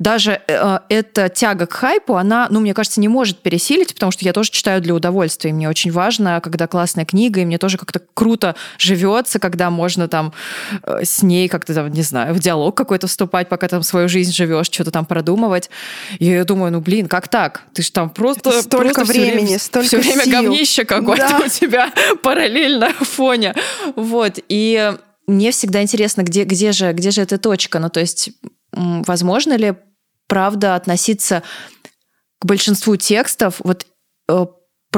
даже 0.00 0.40
э, 0.48 0.78
эта 0.88 1.28
тяга 1.28 1.66
к 1.66 1.74
хайпу, 1.74 2.16
она, 2.16 2.48
ну, 2.50 2.58
мне 2.58 2.74
кажется, 2.74 3.00
не 3.00 3.06
может 3.06 3.38
пересилить, 3.38 3.94
потому 3.94 4.10
что 4.10 4.24
я 4.24 4.32
тоже 4.32 4.50
читаю 4.50 4.80
для 4.80 4.92
удовольствия. 4.92 5.50
И 5.50 5.52
мне 5.52 5.68
очень 5.68 5.92
важно 5.92 6.07
важно, 6.08 6.40
когда 6.40 6.66
классная 6.66 7.04
книга, 7.04 7.40
и 7.40 7.44
мне 7.44 7.58
тоже 7.58 7.76
как-то 7.76 8.00
круто 8.14 8.54
живется, 8.78 9.38
когда 9.38 9.68
можно 9.68 10.08
там 10.08 10.32
э, 10.82 11.04
с 11.04 11.22
ней 11.22 11.48
как-то 11.48 11.74
там, 11.74 11.92
не 11.92 12.02
знаю, 12.02 12.34
в 12.34 12.38
диалог 12.38 12.74
какой-то 12.74 13.06
вступать, 13.06 13.50
пока 13.50 13.68
там 13.68 13.82
свою 13.82 14.08
жизнь 14.08 14.32
живешь, 14.32 14.66
что-то 14.66 14.90
там 14.90 15.04
продумывать. 15.04 15.68
И 16.18 16.24
я 16.24 16.44
думаю, 16.44 16.72
ну 16.72 16.80
блин, 16.80 17.08
как 17.08 17.28
так? 17.28 17.64
Ты 17.74 17.82
же 17.82 17.92
там 17.92 18.08
просто 18.08 18.62
столько 18.62 18.94
просто 18.94 19.12
времени, 19.12 19.44
время, 19.44 19.58
столько 19.58 19.88
все 19.88 19.98
время 19.98 20.24
сил. 20.24 20.32
говнище 20.32 20.84
какое-то 20.86 21.28
да. 21.28 21.44
у 21.44 21.48
тебя 21.48 21.92
параллельно 22.22 22.94
в 23.00 23.04
фоне. 23.04 23.54
Вот. 23.94 24.38
И 24.48 24.94
мне 25.26 25.50
всегда 25.50 25.82
интересно, 25.82 26.22
где, 26.22 26.44
где, 26.44 26.72
же, 26.72 26.90
где 26.94 27.10
же 27.10 27.20
эта 27.20 27.36
точка? 27.36 27.78
Ну, 27.80 27.90
то 27.90 28.00
есть, 28.00 28.30
возможно 28.72 29.56
ли, 29.56 29.74
правда, 30.26 30.74
относиться 30.74 31.42
к 32.38 32.46
большинству 32.46 32.96
текстов 32.96 33.56
вот 33.62 33.84
э, 34.30 34.46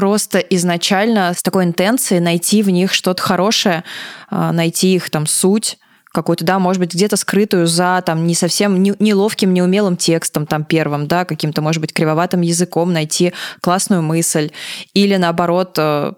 просто 0.01 0.39
изначально 0.39 1.31
с 1.31 1.43
такой 1.43 1.63
интенцией 1.63 2.21
найти 2.21 2.63
в 2.63 2.71
них 2.71 2.91
что-то 2.91 3.21
хорошее, 3.21 3.83
а, 4.31 4.51
найти 4.51 4.95
их 4.95 5.11
там 5.11 5.27
суть, 5.27 5.77
какую-то, 6.11 6.43
да, 6.43 6.57
может 6.57 6.79
быть, 6.79 6.95
где-то 6.95 7.17
скрытую 7.17 7.67
за 7.67 8.01
там 8.03 8.25
не 8.25 8.33
совсем 8.33 8.81
неловким, 8.81 9.53
неумелым 9.53 9.97
текстом 9.97 10.47
там 10.47 10.63
первым, 10.63 11.05
да, 11.05 11.23
каким-то, 11.23 11.61
может 11.61 11.81
быть, 11.81 11.93
кривоватым 11.93 12.41
языком 12.41 12.91
найти 12.91 13.31
классную 13.61 14.01
мысль. 14.01 14.49
Или 14.95 15.17
наоборот, 15.17 15.75
э, 15.77 16.13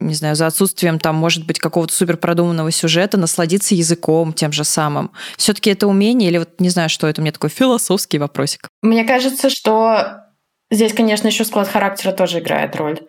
не 0.00 0.14
знаю, 0.14 0.34
за 0.34 0.48
отсутствием 0.48 0.98
там, 0.98 1.14
может 1.14 1.46
быть, 1.46 1.60
какого-то 1.60 1.94
супер 1.94 2.16
продуманного 2.16 2.72
сюжета, 2.72 3.16
насладиться 3.16 3.76
языком 3.76 4.32
тем 4.32 4.50
же 4.50 4.64
самым. 4.64 5.12
все 5.36 5.52
таки 5.52 5.70
это 5.70 5.86
умение 5.86 6.30
или 6.30 6.38
вот 6.38 6.50
не 6.58 6.70
знаю, 6.70 6.88
что 6.88 7.06
это, 7.06 7.20
у 7.20 7.22
меня 7.22 7.30
такой 7.30 7.50
философский 7.50 8.18
вопросик. 8.18 8.68
Мне 8.82 9.04
кажется, 9.04 9.50
что 9.50 10.27
здесь, 10.70 10.92
конечно, 10.92 11.28
еще 11.28 11.44
склад 11.44 11.68
характера 11.68 12.12
тоже 12.12 12.40
играет 12.40 12.76
роль. 12.76 13.00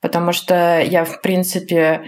Потому 0.00 0.32
что 0.32 0.80
я, 0.80 1.04
в 1.04 1.20
принципе, 1.20 2.02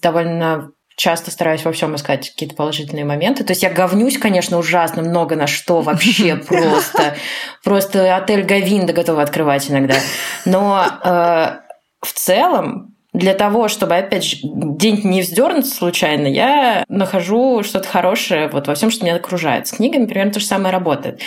довольно 0.00 0.70
часто 0.96 1.30
стараюсь 1.30 1.64
во 1.64 1.72
всем 1.72 1.94
искать 1.96 2.30
какие-то 2.30 2.54
положительные 2.54 3.04
моменты. 3.04 3.44
То 3.44 3.50
есть 3.50 3.62
я 3.62 3.70
говнюсь, 3.70 4.18
конечно, 4.18 4.58
ужасно 4.58 5.02
много 5.02 5.36
на 5.36 5.46
что 5.46 5.80
вообще 5.80 6.36
просто. 6.48 7.16
Просто 7.62 8.16
отель 8.16 8.44
Гавинда 8.44 8.92
готова 8.92 9.22
открывать 9.22 9.70
иногда. 9.70 9.96
Но 10.44 10.84
э, 11.04 11.58
в 12.00 12.12
целом 12.12 12.94
для 13.12 13.34
того, 13.34 13.68
чтобы, 13.68 13.96
опять 13.96 14.24
же, 14.24 14.38
день 14.42 15.00
не 15.04 15.22
вздернуться 15.22 15.74
случайно, 15.74 16.26
я 16.26 16.84
нахожу 16.88 17.62
что-то 17.62 17.88
хорошее 17.88 18.48
вот 18.48 18.66
во 18.66 18.74
всем, 18.74 18.90
что 18.90 19.04
меня 19.04 19.14
окружает. 19.14 19.68
С 19.68 19.72
книгами 19.72 20.06
примерно 20.06 20.32
то 20.32 20.40
же 20.40 20.46
самое 20.46 20.72
работает. 20.72 21.20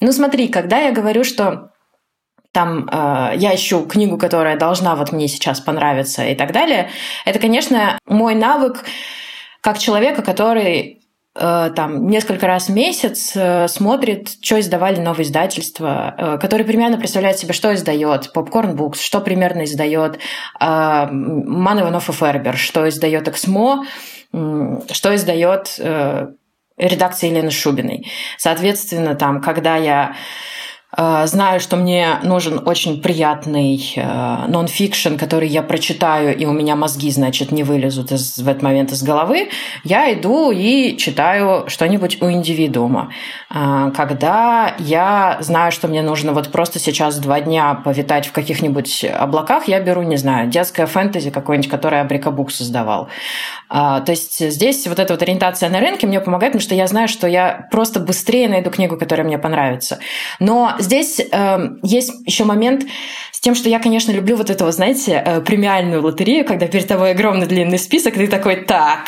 Ну 0.00 0.12
смотри, 0.12 0.46
когда 0.46 0.78
я 0.78 0.92
говорю, 0.92 1.24
что 1.24 1.71
там 2.52 2.88
э, 2.90 3.32
я 3.36 3.54
ищу 3.54 3.86
книгу, 3.86 4.18
которая 4.18 4.56
должна 4.56 4.94
вот 4.94 5.10
мне 5.10 5.26
сейчас 5.26 5.60
понравиться 5.60 6.24
и 6.24 6.34
так 6.34 6.52
далее. 6.52 6.90
Это, 7.24 7.38
конечно, 7.38 7.98
мой 8.06 8.34
навык 8.34 8.84
как 9.62 9.78
человека, 9.78 10.22
который 10.22 11.00
э, 11.34 11.70
там 11.74 12.08
несколько 12.08 12.46
раз 12.46 12.68
в 12.68 12.74
месяц 12.74 13.32
э, 13.34 13.68
смотрит, 13.68 14.28
что 14.42 14.60
издавали 14.60 15.00
новые 15.00 15.24
издательства, 15.24 16.14
э, 16.18 16.38
который 16.38 16.66
примерно 16.66 16.98
представляет 16.98 17.38
себе, 17.38 17.54
что 17.54 17.72
издает 17.74 18.30
Popcorn 18.34 18.74
Books, 18.74 19.00
что 19.00 19.20
примерно 19.20 19.64
издает 19.64 20.18
Ман 20.60 21.80
Иванов 21.80 22.08
и 22.08 22.12
Фербер, 22.12 22.56
что 22.56 22.88
издает 22.88 23.28
Эксмо, 23.28 23.86
что 24.32 25.14
издает 25.14 25.78
редакция 26.76 27.30
Елены 27.30 27.50
Шубиной. 27.50 28.10
Соответственно, 28.38 29.14
там, 29.14 29.40
когда 29.40 29.76
я 29.76 30.16
знаю, 30.94 31.60
что 31.60 31.76
мне 31.76 32.18
нужен 32.22 32.60
очень 32.66 33.00
приятный 33.00 33.94
э, 33.96 34.46
нон-фикшн, 34.48 35.16
который 35.16 35.48
я 35.48 35.62
прочитаю, 35.62 36.36
и 36.36 36.44
у 36.44 36.52
меня 36.52 36.76
мозги, 36.76 37.10
значит, 37.10 37.50
не 37.50 37.62
вылезут 37.62 38.12
из, 38.12 38.36
в 38.36 38.46
этот 38.46 38.62
момент 38.62 38.92
из 38.92 39.02
головы, 39.02 39.48
я 39.84 40.12
иду 40.12 40.50
и 40.50 40.98
читаю 40.98 41.64
что-нибудь 41.68 42.20
у 42.20 42.30
индивидуума. 42.30 43.10
Э, 43.48 43.90
когда 43.96 44.74
я 44.78 45.38
знаю, 45.40 45.72
что 45.72 45.88
мне 45.88 46.02
нужно 46.02 46.34
вот 46.34 46.52
просто 46.52 46.78
сейчас 46.78 47.16
два 47.18 47.40
дня 47.40 47.74
повитать 47.74 48.26
в 48.26 48.32
каких-нибудь 48.32 49.04
облаках, 49.04 49.68
я 49.68 49.80
беру, 49.80 50.02
не 50.02 50.18
знаю, 50.18 50.50
детское 50.50 50.84
фэнтези 50.84 51.30
какое-нибудь, 51.30 51.70
которое 51.70 52.02
Абрикабук 52.02 52.52
создавал. 52.52 53.08
То 53.68 54.04
есть 54.08 54.38
здесь 54.50 54.86
вот 54.86 54.98
эта 54.98 55.14
вот 55.14 55.22
ориентация 55.22 55.70
на 55.70 55.80
рынке 55.80 56.06
мне 56.06 56.20
помогает, 56.20 56.52
потому 56.52 56.62
что 56.62 56.74
я 56.74 56.86
знаю, 56.86 57.08
что 57.08 57.26
я 57.26 57.66
просто 57.70 58.00
быстрее 58.00 58.48
найду 58.48 58.70
книгу, 58.70 58.98
которая 58.98 59.26
мне 59.26 59.38
понравится. 59.38 59.98
Но 60.38 60.76
здесь 60.82 61.20
э, 61.20 61.58
есть 61.82 62.12
еще 62.26 62.44
момент 62.44 62.84
с 63.32 63.40
тем, 63.40 63.54
что 63.54 63.68
я, 63.68 63.78
конечно, 63.78 64.12
люблю 64.12 64.36
вот 64.36 64.50
этого, 64.50 64.70
знаете, 64.72 65.22
э, 65.24 65.40
премиальную 65.40 66.02
лотерею, 66.02 66.44
когда 66.44 66.66
перед 66.66 66.86
тобой 66.86 67.12
огромный 67.12 67.46
длинный 67.46 67.78
список, 67.78 68.16
и 68.16 68.20
ты 68.20 68.28
такой, 68.28 68.56
так, 68.56 69.06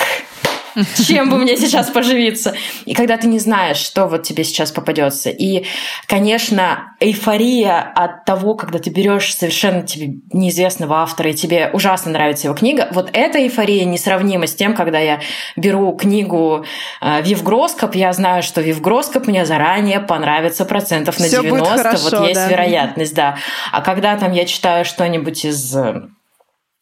чем 1.07 1.31
бы 1.31 1.39
мне 1.39 1.57
сейчас 1.57 1.91
поживиться. 1.91 2.55
И 2.85 2.95
когда 2.95 3.17
ты 3.17 3.27
не 3.27 3.39
знаешь, 3.39 3.77
что 3.77 4.07
вот 4.07 4.23
тебе 4.23 4.45
сейчас 4.45 4.73
попадется. 4.73 5.31
И, 5.31 5.65
конечно, 6.07 6.95
эйфория 7.01 7.81
от 7.81 8.25
того, 8.25 8.55
когда 8.55 8.79
ты 8.79 8.91
берешь 8.91 9.35
совершенно 9.35 9.83
тебе 9.83 10.19
неизвестного 10.33 10.97
автора, 10.97 11.31
и 11.31 11.35
тебе 11.35 11.71
ужасно 11.73 12.13
нравится 12.13 12.47
его 12.49 12.57
книга, 12.57 12.89
вот 12.93 13.11
эта 13.13 13.39
эйфория 13.39 13.85
несравнима 13.85 14.47
с 14.47 14.55
тем, 14.55 14.75
когда 14.75 14.99
я 14.99 15.21
беру 15.57 15.93
книгу 15.97 16.65
э, 17.01 17.23
Вивгроскоп, 17.23 17.95
я 17.95 18.13
знаю, 18.13 18.43
что 18.43 18.61
Вивгроскоп 18.61 19.27
мне 19.27 19.45
заранее 19.47 20.01
понравится 20.01 20.65
процентов 20.65 21.19
на 21.19 21.27
Всё 21.27 21.43
90, 21.43 21.77
хорошо, 21.77 22.19
вот 22.19 22.29
есть 22.29 22.35
да. 22.35 22.49
вероятность, 22.49 23.15
да. 23.15 23.39
А 23.73 23.81
когда 23.81 24.17
там 24.17 24.33
я 24.33 24.45
читаю 24.45 24.85
что-нибудь 24.85 25.45
из 25.45 25.77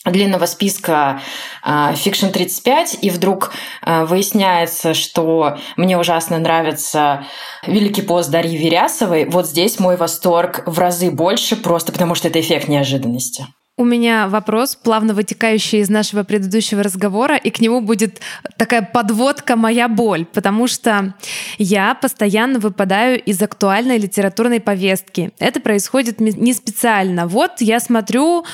длинного 0.05 0.47
списка 0.47 1.21
Fiction 1.65 2.29
а, 2.29 2.33
35, 2.33 2.99
и 3.03 3.11
вдруг 3.11 3.53
а, 3.83 4.05
выясняется, 4.05 4.95
что 4.95 5.59
мне 5.77 5.99
ужасно 5.99 6.39
нравится 6.39 7.25
«Великий 7.67 8.03
пост» 8.03 8.31
Дарьи 8.31 8.57
Верясовой, 8.57 9.27
вот 9.27 9.47
здесь 9.47 9.79
мой 9.79 9.97
восторг 9.97 10.65
в 10.67 10.79
разы 10.79 11.11
больше, 11.11 11.57
просто 11.57 11.93
потому 11.93 12.15
что 12.15 12.29
это 12.29 12.41
эффект 12.41 12.69
неожиданности. 12.69 13.47
У 13.79 13.85
меня 13.85 14.29
вопрос, 14.29 14.77
плавно 14.77 15.15
вытекающий 15.15 15.81
из 15.81 15.89
нашего 15.89 16.25
предыдущего 16.25 16.83
разговора, 16.83 17.37
и 17.37 17.51
к 17.51 17.59
нему 17.59 17.81
будет 17.81 18.21
такая 18.59 18.83
подводка 18.83 19.57
«Моя 19.57 19.89
боль», 19.89 20.27
потому 20.27 20.67
что 20.67 21.15
я 21.57 21.95
постоянно 21.95 22.59
выпадаю 22.59 23.23
из 23.23 23.41
актуальной 23.41 23.97
литературной 23.97 24.61
повестки. 24.61 25.33
Это 25.39 25.59
происходит 25.59 26.21
не 26.21 26.53
специально. 26.53 27.27
Вот 27.27 27.61
я 27.61 27.81
смотрю 27.81 28.45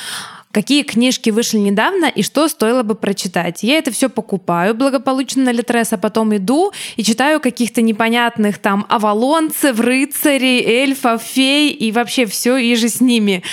какие 0.58 0.82
книжки 0.82 1.30
вышли 1.30 1.58
недавно 1.58 2.06
и 2.06 2.24
что 2.24 2.48
стоило 2.48 2.82
бы 2.82 2.96
прочитать. 2.96 3.62
Я 3.62 3.78
это 3.78 3.92
все 3.92 4.08
покупаю 4.08 4.74
благополучно 4.74 5.44
на 5.44 5.52
Литрес, 5.52 5.92
а 5.92 5.98
потом 5.98 6.34
иду 6.34 6.72
и 6.96 7.04
читаю 7.04 7.38
каких-то 7.38 7.80
непонятных 7.80 8.58
там 8.58 8.84
авалонцев, 8.88 9.78
рыцарей, 9.78 10.60
эльфов, 10.64 11.22
фей 11.22 11.70
и 11.70 11.92
вообще 11.92 12.26
все 12.26 12.56
и 12.56 12.74
же 12.74 12.88
с 12.88 13.00
ними. 13.00 13.44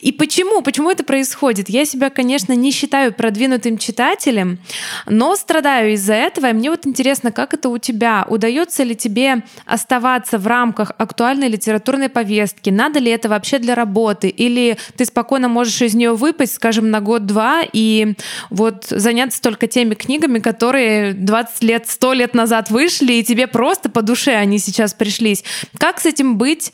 И 0.00 0.12
почему? 0.12 0.62
Почему 0.62 0.90
это 0.90 1.04
происходит? 1.04 1.68
Я 1.68 1.84
себя, 1.84 2.08
конечно, 2.08 2.54
не 2.54 2.70
считаю 2.70 3.12
продвинутым 3.12 3.76
читателем, 3.76 4.58
но 5.04 5.36
страдаю 5.36 5.92
из-за 5.92 6.14
этого. 6.14 6.46
И 6.46 6.52
мне 6.54 6.70
вот 6.70 6.86
интересно, 6.86 7.32
как 7.32 7.52
это 7.52 7.68
у 7.68 7.76
тебя? 7.76 8.24
Удается 8.30 8.82
ли 8.82 8.96
тебе 8.96 9.42
оставаться 9.66 10.38
в 10.38 10.46
рамках 10.46 10.92
актуальной 10.96 11.48
литературной 11.48 12.08
повестки? 12.08 12.70
Надо 12.70 12.98
ли 12.98 13.10
это 13.10 13.28
вообще 13.28 13.58
для 13.58 13.74
работы? 13.74 14.28
Или 14.30 14.78
ты 14.96 15.04
спокойно 15.04 15.50
можешь 15.50 15.82
из 15.82 15.94
нее 15.94 16.14
выпасть 16.14 16.45
выпасть, 16.46 16.54
скажем, 16.54 16.90
на 16.90 17.00
год-два 17.00 17.62
и 17.72 18.14
вот 18.50 18.86
заняться 18.88 19.40
только 19.42 19.66
теми 19.66 19.94
книгами, 19.94 20.38
которые 20.38 21.12
20 21.12 21.62
лет, 21.62 21.88
100 21.88 22.12
лет 22.14 22.34
назад 22.34 22.70
вышли, 22.70 23.14
и 23.14 23.24
тебе 23.24 23.46
просто 23.46 23.90
по 23.90 24.02
душе 24.02 24.34
они 24.34 24.58
сейчас 24.58 24.94
пришлись. 24.94 25.44
Как 25.78 26.00
с 26.00 26.06
этим 26.06 26.38
быть 26.38 26.72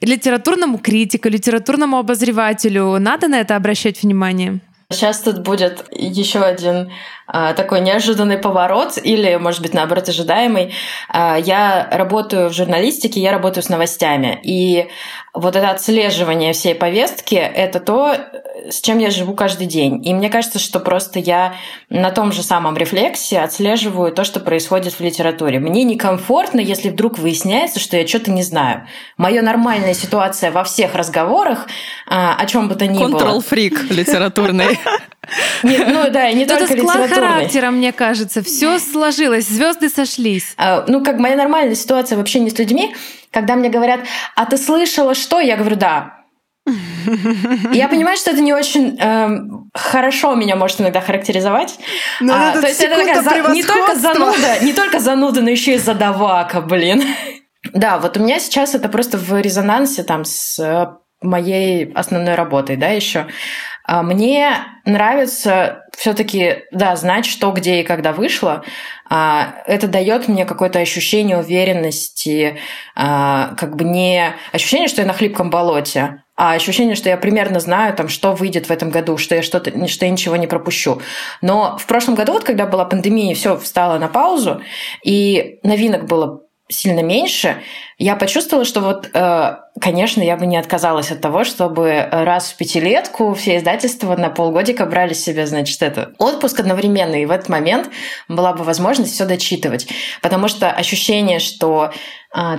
литературному 0.00 0.78
критику, 0.78 1.28
литературному 1.28 1.98
обозревателю? 1.98 2.98
Надо 2.98 3.28
на 3.28 3.40
это 3.40 3.56
обращать 3.56 4.02
внимание? 4.02 4.60
Сейчас 4.90 5.20
тут 5.20 5.38
будет 5.38 5.86
еще 5.90 6.40
один 6.40 6.90
такой 7.26 7.80
неожиданный 7.80 8.38
поворот 8.38 8.98
или, 9.02 9.36
может 9.36 9.62
быть, 9.62 9.74
наоборот, 9.74 10.08
ожидаемый. 10.08 10.74
А, 11.08 11.36
я 11.36 11.88
работаю 11.90 12.50
в 12.50 12.52
журналистике, 12.52 13.20
я 13.20 13.32
работаю 13.32 13.64
с 13.64 13.68
новостями. 13.68 14.38
И 14.42 14.88
вот 15.32 15.56
это 15.56 15.70
отслеживание 15.70 16.52
всей 16.52 16.74
повестки– 16.74 17.34
это 17.34 17.80
то, 17.80 18.16
с 18.70 18.80
чем 18.80 18.98
я 18.98 19.10
живу 19.10 19.34
каждый 19.34 19.66
день. 19.66 20.06
И 20.06 20.14
мне 20.14 20.30
кажется, 20.30 20.58
что 20.58 20.80
просто 20.80 21.18
я 21.18 21.54
на 21.88 22.10
том 22.10 22.30
же 22.30 22.42
самом 22.42 22.76
рефлексе 22.76 23.40
отслеживаю 23.40 24.12
то, 24.12 24.22
что 24.24 24.38
происходит 24.38 24.92
в 24.92 25.00
литературе. 25.00 25.58
Мне 25.58 25.82
некомфортно, 25.82 26.60
если 26.60 26.90
вдруг 26.90 27.18
выясняется, 27.18 27.80
что 27.80 27.96
я 27.96 28.06
что-то 28.06 28.30
не 28.30 28.42
знаю. 28.42 28.86
Моя 29.16 29.42
нормальная 29.42 29.94
ситуация 29.94 30.52
во 30.52 30.62
всех 30.62 30.94
разговорах, 30.94 31.66
а, 32.06 32.36
о 32.36 32.46
чем 32.46 32.68
бы 32.68 32.74
то 32.76 32.86
ни 32.86 32.98
было. 32.98 33.10
Контрол-фрик 33.10 33.90
литературный. 33.90 34.78
Нет, 35.62 35.88
ну 35.88 36.10
да, 36.10 36.30
не 36.32 36.46
только 36.46 36.66
склад 36.66 37.10
характера, 37.10 37.70
мне 37.70 37.92
кажется. 37.92 38.42
Все 38.42 38.78
сложилось, 38.78 39.46
звезды 39.46 39.88
сошлись. 39.88 40.54
А, 40.56 40.84
ну, 40.88 41.02
как 41.02 41.18
моя 41.18 41.36
нормальная 41.36 41.74
ситуация 41.74 42.16
вообще 42.18 42.40
не 42.40 42.50
с 42.50 42.58
людьми, 42.58 42.94
когда 43.30 43.56
мне 43.56 43.68
говорят, 43.68 44.00
а 44.36 44.46
ты 44.46 44.56
слышала 44.56 45.14
что? 45.14 45.40
Я 45.40 45.56
говорю, 45.56 45.76
да. 45.76 46.24
Я 47.72 47.88
понимаю, 47.88 48.16
что 48.16 48.30
это 48.30 48.40
не 48.40 48.54
очень 48.54 48.96
эм, 48.98 49.70
хорошо 49.74 50.34
меня 50.34 50.56
может 50.56 50.80
иногда 50.80 51.00
характеризовать. 51.00 51.78
Но 52.20 52.34
а, 52.34 52.52
то 52.52 52.66
есть 52.66 52.80
это 52.80 52.96
такая 52.96 53.22
за, 53.22 53.52
не 53.52 53.62
только 53.62 53.94
зануда, 53.94 54.58
не 54.62 54.72
только 54.72 54.98
зануда, 54.98 55.42
но 55.42 55.50
еще 55.50 55.74
и 55.74 55.78
задавака, 55.78 56.62
блин. 56.62 57.02
Да, 57.72 57.98
вот 57.98 58.16
у 58.16 58.20
меня 58.20 58.38
сейчас 58.38 58.74
это 58.74 58.88
просто 58.88 59.18
в 59.18 59.38
резонансе 59.40 60.04
там 60.04 60.24
с 60.24 60.58
э, 60.58 60.86
моей 61.22 61.92
основной 61.92 62.34
работой, 62.34 62.76
да, 62.76 62.88
еще. 62.88 63.26
А 63.86 64.02
мне 64.02 64.64
нравится 64.86 65.84
все-таки, 65.96 66.64
да, 66.72 66.96
знать, 66.96 67.26
что, 67.26 67.52
где 67.52 67.80
и 67.80 67.84
когда 67.84 68.12
вышло. 68.12 68.64
А, 69.10 69.56
это 69.66 69.88
дает 69.88 70.26
мне 70.26 70.46
какое-то 70.46 70.78
ощущение 70.78 71.36
уверенности, 71.36 72.58
а, 72.96 73.54
как 73.56 73.76
бы 73.76 73.84
не 73.84 74.34
ощущение, 74.52 74.88
что 74.88 75.02
я 75.02 75.06
на 75.06 75.12
хлипком 75.12 75.50
болоте, 75.50 76.22
а 76.34 76.54
ощущение, 76.54 76.96
что 76.96 77.10
я 77.10 77.18
примерно 77.18 77.60
знаю, 77.60 77.94
там, 77.94 78.08
что 78.08 78.32
выйдет 78.32 78.66
в 78.66 78.70
этом 78.70 78.88
году, 78.88 79.18
что 79.18 79.34
я, 79.34 79.42
что-то, 79.42 79.70
что 79.86 80.06
я 80.06 80.10
ничего 80.10 80.36
не 80.36 80.46
пропущу. 80.46 81.02
Но 81.42 81.76
в 81.76 81.86
прошлом 81.86 82.14
году, 82.14 82.32
вот 82.32 82.44
когда 82.44 82.66
была 82.66 82.86
пандемия, 82.86 83.34
все 83.34 83.58
встало 83.58 83.98
на 83.98 84.08
паузу, 84.08 84.62
и 85.04 85.58
новинок 85.62 86.06
было 86.06 86.43
сильно 86.68 87.00
меньше, 87.00 87.62
я 87.98 88.16
почувствовала, 88.16 88.64
что 88.64 88.80
вот, 88.80 89.10
э, 89.12 89.56
конечно, 89.80 90.22
я 90.22 90.36
бы 90.36 90.46
не 90.46 90.56
отказалась 90.56 91.10
от 91.10 91.20
того, 91.20 91.44
чтобы 91.44 92.08
раз 92.10 92.50
в 92.50 92.56
пятилетку 92.56 93.34
все 93.34 93.58
издательства 93.58 94.16
на 94.16 94.30
полгодика 94.30 94.86
брали 94.86 95.12
себе, 95.12 95.46
значит, 95.46 95.82
это 95.82 96.12
отпуск 96.18 96.60
одновременно, 96.60 97.14
и 97.14 97.26
в 97.26 97.30
этот 97.30 97.48
момент 97.48 97.90
была 98.28 98.52
бы 98.52 98.64
возможность 98.64 99.12
все 99.12 99.26
дочитывать. 99.26 99.86
Потому 100.22 100.48
что 100.48 100.70
ощущение, 100.70 101.38
что 101.38 101.92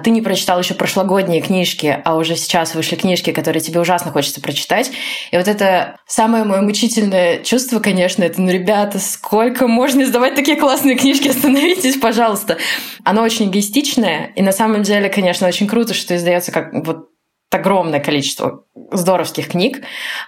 ты 0.04 0.10
не 0.10 0.22
прочитал 0.22 0.60
еще 0.60 0.74
прошлогодние 0.74 1.42
книжки, 1.42 2.02
а 2.06 2.16
уже 2.16 2.36
сейчас 2.36 2.76
вышли 2.76 2.96
книжки, 2.96 3.32
которые 3.32 3.62
тебе 3.62 3.80
ужасно 3.80 4.12
хочется 4.12 4.40
прочитать. 4.42 4.92
И 5.32 5.38
вот 5.38 5.48
это 5.48 5.98
самое 6.08 6.44
мое 6.46 6.62
мучительное 6.62 7.44
чувство, 7.44 7.80
конечно, 7.80 8.24
это, 8.24 8.42
ну, 8.42 8.50
ребята, 8.50 9.00
сколько 9.00 9.68
можно 9.68 10.04
издавать 10.04 10.36
такие 10.36 10.58
классные 10.58 10.96
книжки, 10.96 11.28
остановитесь, 11.28 11.98
пожалуйста. 11.98 12.58
Оно 13.04 13.22
очень 13.22 13.50
эгоистичное, 13.50 14.32
и 14.36 14.42
на 14.42 14.52
самом 14.52 14.84
деле, 14.84 15.10
конечно, 15.10 15.48
очень 15.48 15.68
круто, 15.68 15.94
что 15.94 16.16
издается 16.16 16.52
как 16.52 16.72
вот 16.74 17.10
огромное 17.52 18.00
количество 18.00 18.66
здоровских 18.92 19.50
книг. 19.50 19.82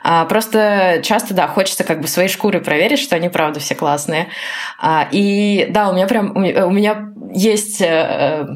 А, 0.03 0.25
просто 0.25 1.01
часто, 1.03 1.33
да, 1.33 1.47
хочется 1.47 1.83
как 1.83 2.01
бы 2.01 2.07
своей 2.07 2.29
шкуры 2.29 2.61
проверить, 2.61 2.99
что 2.99 3.15
они 3.15 3.29
правда 3.29 3.59
все 3.59 3.75
классные. 3.75 4.27
А, 4.79 5.07
и 5.11 5.67
да, 5.69 5.89
у 5.89 5.93
меня 5.93 6.07
прям, 6.07 6.35
у 6.35 6.71
меня 6.71 7.09
есть 7.33 7.81
э, 7.81 8.47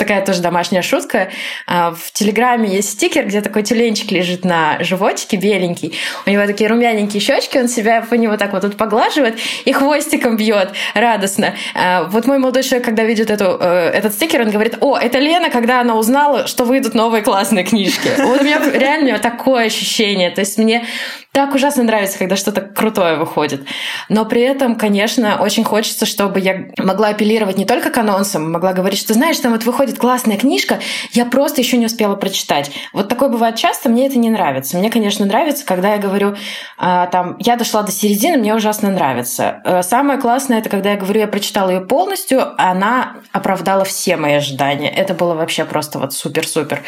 такая 0.00 0.24
тоже 0.24 0.40
домашняя 0.40 0.82
шутка. 0.82 1.28
А, 1.66 1.92
в 1.92 2.10
Телеграме 2.12 2.74
есть 2.74 2.90
стикер, 2.90 3.26
где 3.26 3.42
такой 3.42 3.62
тюленчик 3.62 4.10
лежит 4.10 4.44
на 4.44 4.82
животике, 4.82 5.36
беленький. 5.36 5.94
У 6.26 6.30
него 6.30 6.46
такие 6.46 6.68
румяненькие 6.70 7.20
щечки, 7.20 7.58
он 7.58 7.68
себя 7.68 8.00
по 8.00 8.14
него 8.14 8.36
так 8.38 8.52
вот 8.52 8.62
тут 8.62 8.76
поглаживает 8.76 9.38
и 9.66 9.72
хвостиком 9.72 10.36
бьет 10.36 10.70
радостно. 10.94 11.54
А, 11.74 12.04
вот 12.04 12.26
мой 12.26 12.38
молодой 12.38 12.62
человек, 12.62 12.86
когда 12.86 13.04
видит 13.04 13.30
эту, 13.30 13.58
э, 13.60 13.90
этот 13.90 14.14
стикер, 14.14 14.40
он 14.40 14.50
говорит, 14.50 14.78
о, 14.80 14.96
это 14.96 15.18
Лена, 15.18 15.50
когда 15.50 15.82
она 15.82 15.96
узнала, 15.96 16.46
что 16.46 16.64
выйдут 16.64 16.94
новые 16.94 17.22
классные 17.22 17.64
книжки. 17.64 18.08
Вот 18.18 18.40
у 18.40 18.44
меня 18.44 18.58
реально 18.72 19.18
такое 19.18 19.66
ощущение. 19.66 20.30
То 20.30 20.40
есть 20.40 20.56
мне 20.56 20.86
так 21.32 21.54
ужасно 21.54 21.84
нравится, 21.84 22.18
когда 22.18 22.34
что-то 22.34 22.60
крутое 22.60 23.16
выходит. 23.16 23.62
Но 24.08 24.24
при 24.24 24.42
этом, 24.42 24.74
конечно, 24.74 25.40
очень 25.40 25.62
хочется, 25.62 26.04
чтобы 26.04 26.40
я 26.40 26.66
могла 26.76 27.08
апеллировать 27.08 27.56
не 27.56 27.64
только 27.64 27.90
к 27.90 27.98
анонсам, 27.98 28.50
могла 28.50 28.72
говорить, 28.72 28.98
что 28.98 29.14
знаешь, 29.14 29.38
там 29.38 29.52
вот 29.52 29.64
выходит 29.64 29.89
классная 29.98 30.36
книжка, 30.36 30.80
я 31.12 31.24
просто 31.26 31.60
еще 31.60 31.76
не 31.76 31.86
успела 31.86 32.16
прочитать. 32.16 32.70
Вот 32.92 33.08
такое 33.08 33.28
бывает 33.28 33.56
часто, 33.56 33.88
мне 33.88 34.06
это 34.06 34.18
не 34.18 34.30
нравится. 34.30 34.76
Мне, 34.76 34.90
конечно, 34.90 35.26
нравится, 35.26 35.64
когда 35.64 35.94
я 35.94 35.98
говорю, 35.98 36.36
а, 36.78 37.06
там, 37.06 37.36
я 37.38 37.56
дошла 37.56 37.82
до 37.82 37.92
середины, 37.92 38.38
мне 38.38 38.54
ужасно 38.54 38.90
нравится. 38.90 39.60
Э, 39.64 39.82
самое 39.82 40.18
классное, 40.18 40.58
это 40.58 40.68
когда 40.68 40.92
я 40.92 40.96
говорю, 40.96 41.20
я 41.20 41.28
прочитала 41.28 41.70
ее 41.70 41.80
полностью, 41.80 42.54
она 42.60 43.16
оправдала 43.32 43.84
все 43.84 44.16
мои 44.16 44.34
ожидания. 44.34 44.90
Это 44.90 45.14
было 45.14 45.34
вообще 45.34 45.64
просто 45.64 45.98
вот 45.98 46.12
супер-супер. 46.12 46.82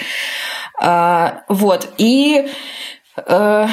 А, 0.80 1.42
вот. 1.48 1.88
И 1.98 2.48
э, 3.16 3.66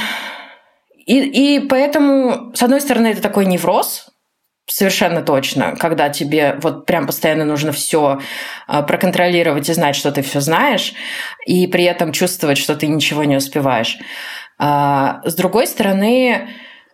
и, 1.09 1.55
и 1.55 1.59
поэтому, 1.59 2.51
с 2.53 2.61
одной 2.61 2.81
стороны, 2.81 3.07
это 3.07 3.19
такой 3.19 3.47
невроз, 3.47 4.09
совершенно 4.69 5.21
точно, 5.21 5.75
когда 5.75 6.09
тебе 6.09 6.57
вот 6.61 6.85
прям 6.85 7.07
постоянно 7.07 7.45
нужно 7.45 7.71
все 7.71 8.21
а, 8.67 8.83
проконтролировать 8.83 9.67
и 9.69 9.73
знать, 9.73 9.95
что 9.95 10.11
ты 10.11 10.21
все 10.21 10.39
знаешь, 10.39 10.93
и 11.45 11.67
при 11.67 11.83
этом 11.83 12.11
чувствовать, 12.11 12.57
что 12.57 12.75
ты 12.75 12.87
ничего 12.87 13.23
не 13.23 13.35
успеваешь. 13.35 13.97
А, 14.57 15.21
с 15.25 15.35
другой 15.35 15.67
стороны, 15.67 16.49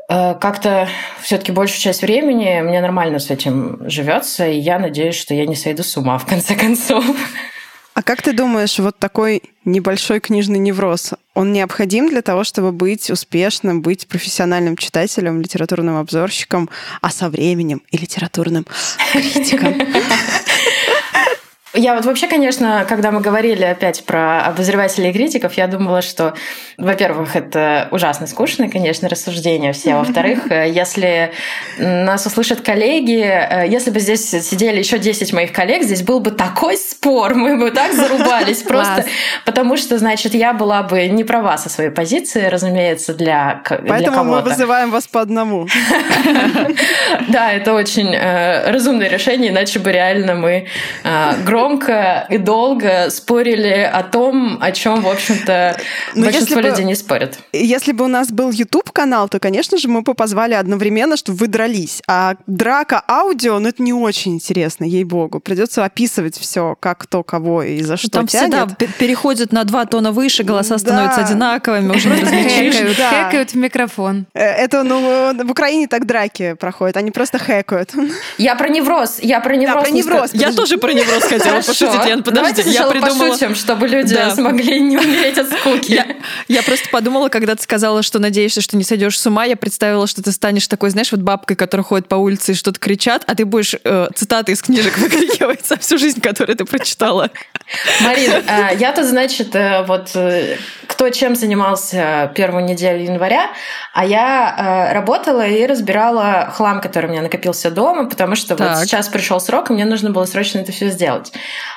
а, 0.08 0.36
как-то 0.36 0.88
все-таки 1.22 1.52
большую 1.52 1.82
часть 1.82 2.02
времени 2.02 2.62
мне 2.62 2.82
нормально 2.82 3.20
с 3.20 3.30
этим 3.30 3.90
живется, 3.90 4.48
и 4.48 4.58
я 4.58 4.80
надеюсь, 4.80 5.16
что 5.16 5.34
я 5.34 5.46
не 5.46 5.56
сойду 5.56 5.84
с 5.84 5.98
ума 5.98 6.18
в 6.18 6.26
конце 6.26 6.56
концов. 6.56 7.06
А 7.96 8.04
как 8.04 8.22
ты 8.22 8.34
думаешь, 8.34 8.78
вот 8.78 9.00
такой 9.00 9.42
небольшой 9.64 10.20
книжный 10.20 10.60
невроз, 10.60 11.14
он 11.34 11.54
необходим 11.54 12.10
для 12.10 12.22
того, 12.22 12.44
чтобы 12.44 12.74
быть 12.74 13.10
успешным, 13.10 13.82
быть 13.82 14.06
профессиональным 14.08 14.76
читателем, 14.76 15.42
литературным 15.42 15.96
обзорщиком, 15.96 16.70
а 17.02 17.10
со 17.10 17.30
временем 17.30 17.82
и 17.92 17.98
литературным 17.98 18.66
критиком? 19.14 19.76
Я 21.76 21.96
вот 21.96 22.06
вообще, 22.06 22.28
конечно, 22.28 22.86
когда 22.88 23.12
мы 23.12 23.20
говорили 23.22 23.64
опять 23.64 24.06
про 24.06 24.46
обозревателей 24.46 25.10
и 25.10 25.14
критиков, 25.14 25.54
я 25.56 25.68
думала, 25.68 26.02
что, 26.02 26.34
во-первых, 26.78 27.36
это 27.36 27.90
ужасно 27.92 28.28
скучное, 28.28 28.70
конечно, 28.70 29.10
рассуждение 29.10 29.74
все. 29.74 29.96
Во-вторых, 29.96 30.48
э, 30.52 30.70
если 30.70 31.34
нас 31.78 32.26
услышат 32.26 32.62
коллеги, 32.62 33.22
э, 33.22 33.68
если 33.68 33.92
бы 33.92 34.00
здесь 34.00 34.30
сидели 34.30 34.80
еще 34.80 35.00
10 35.00 35.34
моих 35.34 35.52
коллег, 35.52 35.84
здесь 35.84 36.04
был 36.04 36.22
бы 36.22 36.32
такой 36.32 36.78
спор, 36.78 37.36
мы 37.36 37.58
бы 37.58 37.72
так 37.72 37.94
зарубались 37.94 38.62
просто, 38.64 39.06
потому 39.46 39.76
что, 39.76 39.98
значит, 39.98 40.34
я 40.34 40.54
была 40.54 40.84
бы 40.84 41.08
не 41.08 41.24
права 41.24 41.58
со 41.58 41.70
своей 41.70 41.90
позиции, 41.90 42.48
разумеется, 42.48 43.14
для, 43.14 43.62
Поэтому 43.88 44.24
мы 44.24 44.42
вызываем 44.42 44.92
вас 44.92 45.08
по 45.08 45.22
одному. 45.22 45.68
Да, 47.30 47.52
это 47.52 47.74
очень 47.74 48.14
э, 48.14 48.72
разумное 48.72 49.10
решение, 49.10 49.50
иначе 49.52 49.80
бы 49.80 49.92
реально 49.92 50.36
мы 50.36 50.68
громко 51.46 51.65
громко 51.66 52.28
и 52.30 52.38
долго 52.38 53.10
спорили 53.10 53.90
о 53.92 54.04
том, 54.04 54.58
о 54.62 54.72
чем, 54.72 55.02
в 55.02 55.08
общем-то, 55.08 55.78
Но 56.14 56.20
ну, 56.20 56.26
большинство 56.26 56.62
бы, 56.62 56.70
людей 56.70 56.86
не 56.86 56.96
спорят. 56.96 57.40
Если 57.54 57.92
бы 57.92 58.06
у 58.06 58.08
нас 58.08 58.32
был 58.32 58.52
YouTube-канал, 58.52 59.30
то, 59.30 59.40
конечно 59.40 59.78
же, 59.78 59.88
мы 59.88 60.02
бы 60.02 60.14
позвали 60.14 60.54
одновременно, 60.54 61.18
чтобы 61.18 61.40
вы 61.40 61.48
дрались. 61.48 62.02
А 62.08 62.36
драка 62.48 63.04
аудио, 63.08 63.60
ну, 63.60 63.70
это 63.70 63.82
не 63.82 63.94
очень 63.94 64.36
интересно, 64.36 64.86
ей-богу. 64.86 65.40
Придется 65.40 65.84
описывать 65.84 66.38
все, 66.38 66.76
как 66.80 67.00
кто 67.00 67.24
кого 67.24 67.64
и 67.64 67.82
за 67.82 67.98
что 67.98 68.10
Там 68.10 68.28
тянет. 68.28 68.54
всегда 68.54 68.94
переходят 69.00 69.52
на 69.52 69.64
два 69.64 69.86
тона 69.86 70.12
выше, 70.12 70.44
голоса 70.44 70.76
да. 70.76 70.80
становятся 70.80 71.22
одинаковыми, 71.22 71.96
уже 71.96 72.10
не 72.10 72.22
различишь. 72.22 72.98
Хэкают 72.98 73.52
в 73.52 73.56
микрофон. 73.56 74.26
Э, 74.34 74.44
это, 74.44 74.84
ну, 74.84 75.34
в 75.34 75.52
Украине 75.52 75.88
так 75.88 76.06
драки 76.06 76.54
проходят, 76.54 76.98
они 76.98 77.12
просто 77.12 77.38
хэкают. 77.38 77.92
Я 78.38 78.56
про 78.56 78.70
невроз, 78.70 79.20
я 79.22 79.40
про 79.40 79.56
невроз. 79.56 79.76
Да, 79.76 79.82
про 79.82 79.92
невроз. 79.92 80.30
Я 80.34 80.52
тоже 80.52 80.78
про 80.78 80.94
невроз 80.94 81.24
хотела 81.24 81.55
Хорошо. 81.62 81.86
пошутить, 81.88 82.06
Лен, 82.06 82.24
подожди. 82.24 82.64
Давайте 82.64 82.72
я 82.72 82.88
придумала... 82.88 83.30
пошутим, 83.30 83.56
чтобы 83.56 83.88
люди 83.88 84.16
да. 84.16 84.34
смогли 84.36 84.80
не 84.80 84.98
умереть 84.98 85.38
от 85.38 85.50
скуки. 85.50 85.92
Я, 85.92 86.06
я 86.48 86.64
просто 86.64 86.90
подумала, 86.90 87.30
когда 87.30 87.56
ты 87.56 87.64
сказала, 87.64 88.04
что 88.04 88.20
надеешься, 88.20 88.62
что 88.62 88.78
не 88.78 88.84
сойдешь 88.84 89.20
с 89.20 89.26
ума, 89.26 89.46
я 89.46 89.56
представила, 89.56 90.08
что 90.08 90.22
ты 90.22 90.32
станешь 90.32 90.68
такой, 90.68 90.90
знаешь, 90.90 91.12
вот 91.12 91.22
бабкой, 91.22 91.56
которая 91.56 91.84
ходит 91.84 92.08
по 92.08 92.16
улице 92.16 92.52
и 92.52 92.56
что-то 92.56 92.80
кричат, 92.80 93.24
а 93.28 93.36
ты 93.36 93.46
будешь 93.46 93.76
э, 93.84 94.08
цитаты 94.16 94.52
из 94.52 94.62
книжек 94.62 94.98
выкрикивать 94.98 95.66
за 95.66 95.78
всю 95.78 95.98
жизнь, 95.98 96.22
которую 96.22 96.56
ты 96.56 96.66
прочитала. 96.66 97.30
Марин, 98.02 98.32
э, 98.32 98.76
я 98.78 98.92
тут, 98.92 99.06
значит, 99.06 99.56
э, 99.56 99.84
вот 99.84 100.12
э, 100.16 100.58
кто 100.88 101.10
чем 101.10 101.36
занимался 101.36 102.32
первую 102.36 102.66
неделю 102.66 103.04
января, 103.04 103.50
а 103.94 104.06
я 104.06 104.92
работала 104.94 105.46
и 105.46 105.66
разбирала 105.66 106.52
хлам, 106.54 106.82
который 106.82 107.08
у 107.08 107.10
меня 107.10 107.22
накопился 107.22 107.72
дома, 107.72 108.10
потому 108.10 108.36
что 108.36 108.56
так. 108.56 108.78
вот 108.78 108.84
сейчас 108.84 109.08
пришел 109.08 109.40
срок, 109.40 109.70
и 109.70 109.74
мне 109.74 109.86
нужно 109.86 110.12
было 110.12 110.26
срочно 110.26 110.60
это 110.60 110.72
все 110.72 110.90
сделать. 110.90 111.32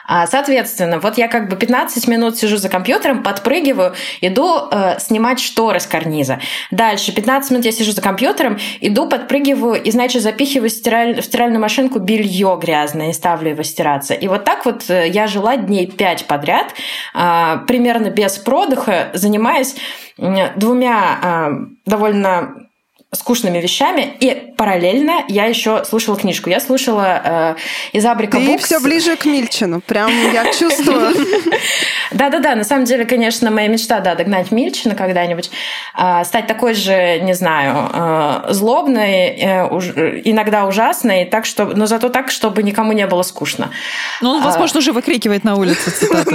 А, 0.07 0.27
соответственно, 0.27 1.01
вот 1.01 1.19
я 1.19 1.29
как 1.29 1.49
бы 1.49 1.57
15 1.57 2.09
минут 2.09 2.39
сижу 2.39 2.57
за 2.57 2.69
компьютером, 2.69 3.23
подпрыгиваю, 3.23 3.95
иду 4.23 4.69
э, 4.71 4.99
снимать 5.01 5.39
шторы 5.39 5.81
с 5.81 5.87
карниза. 5.87 6.41
Дальше 6.71 7.13
15 7.13 7.51
минут 7.51 7.67
я 7.67 7.73
сижу 7.73 7.93
за 7.93 8.01
компьютером, 8.01 8.59
иду, 8.81 9.07
подпрыгиваю 9.07 9.83
и, 9.83 9.91
значит, 9.91 10.23
запихиваю 10.23 10.71
стираль... 10.71 11.21
в 11.21 11.25
стиральную 11.25 11.61
машинку 11.61 11.99
белье 11.99 12.59
грязное 12.61 13.11
и 13.11 13.13
ставлю 13.13 13.51
его 13.51 13.63
стираться. 13.63 14.15
И 14.15 14.29
вот 14.29 14.45
так 14.45 14.65
вот 14.65 14.89
э, 14.89 15.09
я 15.09 15.27
жила 15.27 15.57
дней 15.57 15.87
5 15.87 16.27
подряд, 16.27 16.75
э, 17.15 17.59
примерно 17.67 18.09
без 18.09 18.39
продыха, 18.39 19.11
занимаясь 19.13 19.77
двумя 20.57 21.19
э, 21.23 21.51
довольно 21.85 22.68
скучными 23.13 23.59
вещами, 23.59 24.17
и 24.21 24.53
параллельно 24.57 25.25
я 25.29 25.47
еще 25.47 25.83
слушала 25.85 26.19
книжку. 26.19 26.51
Я 26.51 26.61
слушала 26.61 27.57
э, 27.93 27.97
из 27.97 28.05
Абрика 28.05 28.37
Ты 28.37 28.45
Books. 28.45 28.65
все 28.65 28.81
ближе 28.81 29.17
к 29.17 29.25
Мильчину, 29.25 29.81
прям 29.81 30.11
я 30.33 30.53
чувствую. 30.53 31.15
Да-да-да, 32.13 32.55
на 32.55 32.65
самом 32.65 32.85
деле, 32.85 33.07
конечно, 33.07 33.51
моя 33.51 33.69
мечта, 33.69 34.01
да, 34.01 34.15
догнать 34.15 34.51
Мильчина 34.51 34.95
когда-нибудь, 34.95 35.51
э, 35.99 36.25
стать 36.25 36.47
такой 36.47 36.75
же, 36.75 37.21
не 37.21 37.33
знаю, 37.33 37.91
э, 37.93 38.53
злобной, 38.53 39.29
э, 39.29 40.21
иногда 40.25 40.67
ужасной, 40.67 41.25
так 41.25 41.47
что, 41.47 41.65
но 41.65 41.87
зато 41.87 42.11
так, 42.11 42.31
чтобы 42.31 42.63
никому 42.63 42.93
не 42.93 43.07
было 43.07 43.23
скучно. 43.23 43.71
Ну, 44.21 44.33
он, 44.33 44.43
возможно, 44.43 44.81
уже 44.81 44.93
выкрикивает 44.93 45.45
на 45.45 45.57
улице. 45.57 45.91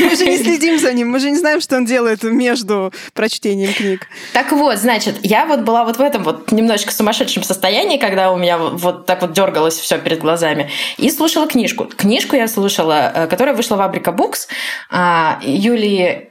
Мы 0.00 0.16
же 0.16 0.26
не 0.26 0.38
следим 0.38 0.78
за 0.78 0.92
ним, 0.92 1.10
мы 1.10 1.18
же 1.18 1.30
не 1.30 1.36
знаем, 1.36 1.60
что 1.60 1.76
он 1.76 1.84
делает 1.84 2.22
между 2.22 2.92
прочтением 3.14 3.72
книг. 3.72 4.06
Так 4.32 4.52
вот, 4.52 4.78
значит, 4.78 5.18
я 5.22 5.46
вот 5.46 5.60
была 5.60 5.84
вот 5.84 5.96
в 5.96 6.00
этом 6.00 6.19
этом 6.20 6.24
вот 6.24 6.52
немножечко 6.52 6.92
сумасшедшем 6.92 7.42
состоянии, 7.42 7.98
когда 7.98 8.32
у 8.32 8.36
меня 8.36 8.58
вот 8.58 9.06
так 9.06 9.22
вот 9.22 9.32
дергалось 9.32 9.78
все 9.78 9.98
перед 9.98 10.20
глазами, 10.20 10.70
и 10.98 11.10
слушала 11.10 11.46
книжку. 11.46 11.84
Книжку 11.84 12.36
я 12.36 12.48
слушала, 12.48 13.12
э, 13.14 13.26
которая 13.26 13.54
вышла 13.54 13.76
в 13.76 13.80
Абрика 13.80 14.12
Букс 14.12 14.48
а, 14.90 15.40
Юлии 15.42 16.30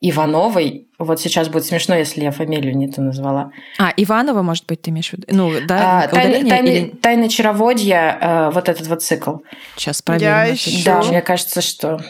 Ивановой. 0.00 0.88
Вот 0.98 1.20
сейчас 1.20 1.48
будет 1.48 1.64
смешно, 1.64 1.94
если 1.96 2.22
я 2.22 2.30
фамилию 2.30 2.76
не 2.76 2.88
ту 2.88 3.02
назвала. 3.02 3.50
А, 3.78 3.92
Иванова, 3.96 4.42
может 4.42 4.66
быть, 4.66 4.82
ты 4.82 4.90
имеешь 4.90 5.10
в 5.10 5.14
виду? 5.14 5.26
Ну, 5.28 5.52
да, 5.66 6.02
а, 6.02 6.08
тайны, 6.08 6.48
тайны, 6.48 6.68
или... 6.68 6.88
тайны 6.88 7.28
чароводья, 7.28 8.18
э, 8.20 8.50
вот 8.50 8.68
этот 8.68 8.86
вот 8.86 9.02
цикл. 9.02 9.38
Сейчас 9.76 10.02
проверим. 10.02 10.26
Я 10.26 10.54
ищу. 10.54 10.84
Да, 10.84 11.02
мне 11.02 11.22
кажется, 11.22 11.60
что... 11.60 12.00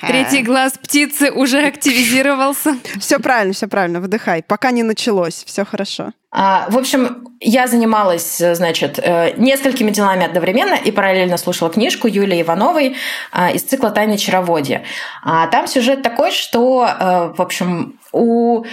Третий 0.00 0.42
глаз 0.42 0.74
птицы 0.80 1.32
уже 1.32 1.58
активизировался. 1.66 2.76
Все 3.00 3.18
правильно, 3.18 3.52
все 3.52 3.66
правильно, 3.66 4.00
выдыхай. 4.00 4.42
Пока 4.42 4.70
не 4.70 4.84
началось, 4.84 5.42
все 5.44 5.64
хорошо. 5.64 6.12
А, 6.38 6.66
в 6.68 6.76
общем, 6.76 7.28
я 7.40 7.66
занималась, 7.66 8.36
значит, 8.36 8.98
э, 8.98 9.32
несколькими 9.38 9.90
делами 9.90 10.26
одновременно 10.26 10.74
и 10.74 10.90
параллельно 10.90 11.38
слушала 11.38 11.70
книжку 11.70 12.08
Юлии 12.08 12.42
Ивановой 12.42 12.96
а, 13.32 13.50
из 13.52 13.62
цикла 13.62 13.90
«Тайны 13.90 14.18
чароводья». 14.18 14.82
А 15.24 15.46
там 15.46 15.66
сюжет 15.66 16.02
такой, 16.02 16.32
что, 16.32 16.86
э, 16.86 17.32
в 17.34 17.40
общем, 17.40 17.98
у 18.12 18.64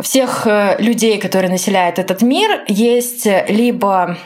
всех 0.00 0.48
э, 0.48 0.74
людей, 0.80 1.18
которые 1.18 1.52
населяют 1.52 2.00
этот 2.00 2.20
мир, 2.20 2.64
есть 2.66 3.28
либо 3.48 4.16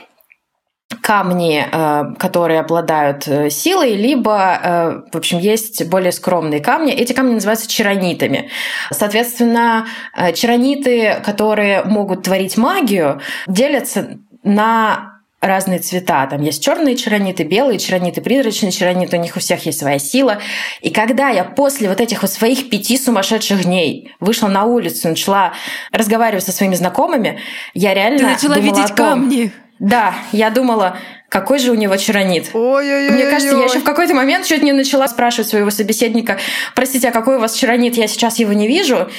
камни, 1.02 1.66
э, 1.70 2.14
которые 2.18 2.60
обладают 2.60 3.26
э, 3.26 3.50
силой, 3.50 3.94
либо, 3.94 4.60
э, 4.62 5.00
в 5.12 5.16
общем, 5.16 5.38
есть 5.38 5.84
более 5.88 6.12
скромные 6.12 6.60
камни. 6.60 6.92
Эти 6.92 7.12
камни 7.12 7.34
называются 7.34 7.68
чаронитами. 7.68 8.48
Соответственно, 8.90 9.86
чарониты, 10.34 11.20
которые 11.24 11.82
могут 11.82 12.22
творить 12.22 12.56
магию, 12.56 13.20
делятся 13.48 14.18
на 14.44 15.12
разные 15.42 15.80
цвета. 15.80 16.26
Там 16.28 16.40
есть 16.40 16.62
черные 16.62 16.96
чарониты, 16.96 17.42
белые 17.42 17.78
чарониты, 17.80 18.20
призрачные 18.20 18.70
чарониты, 18.70 19.18
у 19.18 19.20
них 19.20 19.36
у 19.36 19.40
всех 19.40 19.66
есть 19.66 19.80
своя 19.80 19.98
сила. 19.98 20.38
И 20.80 20.90
когда 20.90 21.30
я 21.30 21.44
после 21.44 21.88
вот 21.88 22.00
этих 22.00 22.22
вот 22.22 22.30
своих 22.30 22.70
пяти 22.70 22.96
сумасшедших 22.96 23.64
дней 23.64 24.14
вышла 24.20 24.46
на 24.46 24.64
улицу, 24.64 25.08
начала 25.08 25.52
разговаривать 25.90 26.44
со 26.44 26.52
своими 26.52 26.76
знакомыми, 26.76 27.40
я 27.74 27.92
реально 27.92 28.18
Ты 28.18 28.26
начала 28.26 28.54
думала 28.54 28.76
видеть 28.76 28.90
о 28.92 28.94
том, 28.94 28.96
камни. 28.96 29.52
Да, 29.82 30.14
я 30.30 30.50
думала, 30.50 30.96
какой 31.28 31.58
же 31.58 31.72
у 31.72 31.74
него 31.74 31.96
чаронит. 31.96 32.50
Ой-ой-ой. 32.52 33.10
Мне 33.10 33.26
кажется, 33.26 33.56
я 33.56 33.64
еще 33.64 33.80
в 33.80 33.84
какой-то 33.84 34.14
момент 34.14 34.46
чуть 34.46 34.62
не 34.62 34.70
начала 34.70 35.08
спрашивать 35.08 35.48
своего 35.50 35.70
собеседника, 35.70 36.38
простите, 36.76 37.08
а 37.08 37.10
какой 37.10 37.36
у 37.36 37.40
вас 37.40 37.54
чаронит, 37.54 37.96
я 37.96 38.06
сейчас 38.06 38.38
его 38.38 38.52
не 38.52 38.68
вижу. 38.68 39.10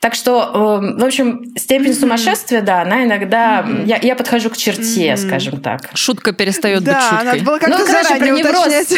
Так 0.00 0.16
что, 0.16 0.80
э, 0.82 1.00
в 1.00 1.04
общем, 1.04 1.54
степень 1.56 1.94
сумасшествия, 1.94 2.62
да, 2.62 2.82
она 2.82 3.04
иногда... 3.04 3.64
Я, 3.84 4.00
я 4.02 4.16
подхожу 4.16 4.50
к 4.50 4.56
черте, 4.56 5.16
скажем 5.16 5.60
так. 5.60 5.82
Шутка 5.94 6.32
перестает 6.32 6.80
быть 6.80 6.94
Да, 6.94 7.00
шуткой. 7.00 7.24
надо 7.24 7.44
было 7.44 7.58
как-то 7.58 7.78
Ну, 7.78 7.86
короче, 7.86 8.16
про 8.16 8.26
невроз. 8.26 8.88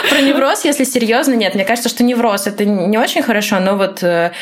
Про 0.10 0.20
невроз, 0.20 0.64
если 0.64 0.84
серьезно, 0.84 1.34
нет. 1.34 1.56
Мне 1.56 1.64
кажется, 1.64 1.88
что 1.88 2.04
невроз 2.04 2.46
это 2.46 2.64
не 2.64 2.98
очень 2.98 3.22
хорошо, 3.22 3.58
но 3.58 3.76
вот 3.76 4.02
э, 4.02 4.32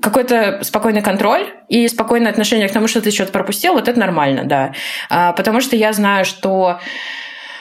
какой-то 0.00 0.60
спокойный 0.62 1.02
контроль 1.02 1.46
и 1.68 1.86
спокойное 1.88 2.30
отношение 2.30 2.68
к 2.68 2.72
тому, 2.72 2.88
что 2.88 3.00
ты 3.00 3.10
что-то 3.10 3.32
пропустил, 3.32 3.74
вот 3.74 3.88
это 3.88 3.98
нормально, 3.98 4.44
да. 4.44 4.72
А, 5.10 5.32
Потому 5.32 5.60
что 5.60 5.76
я 5.76 5.92
знаю, 5.92 6.24
что 6.24 6.80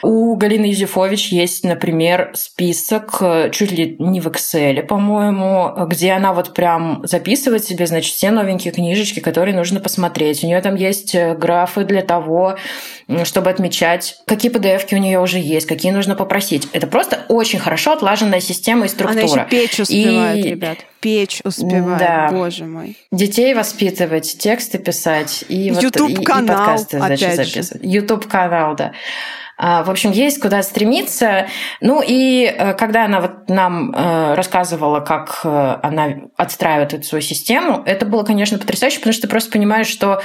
у 0.03 0.35
Галины 0.35 0.65
Юзефович 0.65 1.31
есть, 1.31 1.63
например, 1.63 2.31
список 2.33 3.17
э, 3.21 3.49
чуть 3.51 3.71
ли 3.71 3.95
не 3.99 4.19
в 4.19 4.27
Excel, 4.27 4.83
по-моему, 4.83 5.73
где 5.87 6.11
она 6.11 6.33
вот 6.33 6.53
прям 6.53 7.01
записывает 7.05 7.63
себе, 7.63 7.85
значит, 7.87 8.13
все 8.15 8.31
новенькие 8.31 8.73
книжечки, 8.73 9.19
которые 9.19 9.55
нужно 9.55 9.79
посмотреть. 9.79 10.43
У 10.43 10.47
нее 10.47 10.61
там 10.61 10.75
есть 10.75 11.13
э, 11.15 11.35
графы 11.35 11.83
для 11.83 12.01
того, 12.01 12.57
чтобы 13.23 13.49
отмечать, 13.49 14.17
какие 14.25 14.51
PDF-ки 14.51 14.95
у 14.95 14.97
нее 14.99 15.19
уже 15.19 15.37
есть, 15.39 15.67
какие 15.67 15.91
нужно 15.91 16.15
попросить. 16.15 16.67
Это 16.73 16.87
просто 16.87 17.21
очень 17.27 17.59
хорошо 17.59 17.93
отлаженная 17.93 18.39
система 18.39 18.85
и 18.85 18.89
структура. 18.89 19.21
Она 19.23 19.43
еще 19.43 19.47
печь 19.49 19.79
успевает, 19.79 20.45
И- 20.45 20.49
ребят. 20.49 20.77
Печь 21.01 21.41
успевает, 21.43 21.97
Да. 21.99 22.29
боже 22.31 22.65
мой. 22.65 22.95
детей 23.11 23.53
воспитывать, 23.55 24.37
тексты 24.37 24.77
писать 24.77 25.43
и, 25.49 25.71
вот, 25.71 25.77
и- 25.77 25.81
и, 25.81 25.85
YouTube-канал, 25.85 26.57
подкасты 26.57 26.97
значит, 26.99 27.35
записывать. 27.35 27.83
YouTube-канал, 27.83 28.75
да. 28.75 28.91
А, 29.63 29.83
В 29.83 29.91
общем, 29.91 30.09
есть 30.09 30.41
куда 30.41 30.63
стремиться. 30.63 31.45
Ну 31.81 32.01
и 32.05 32.45
э, 32.45 32.73
когда 32.73 33.05
она 33.05 33.21
вот 33.21 33.47
нам 33.47 33.91
э, 33.91 34.33
рассказывала, 34.33 35.01
как 35.01 35.41
э, 35.43 35.77
она 35.83 36.15
отстраивает 36.35 36.95
эту 36.95 37.03
свою 37.03 37.21
систему, 37.21 37.83
это 37.85 38.07
было, 38.07 38.23
конечно, 38.23 38.57
потрясающе, 38.57 38.97
потому 38.97 39.13
что 39.13 39.21
ты 39.21 39.27
просто 39.27 39.51
понимаешь, 39.51 39.85
что 39.85 40.23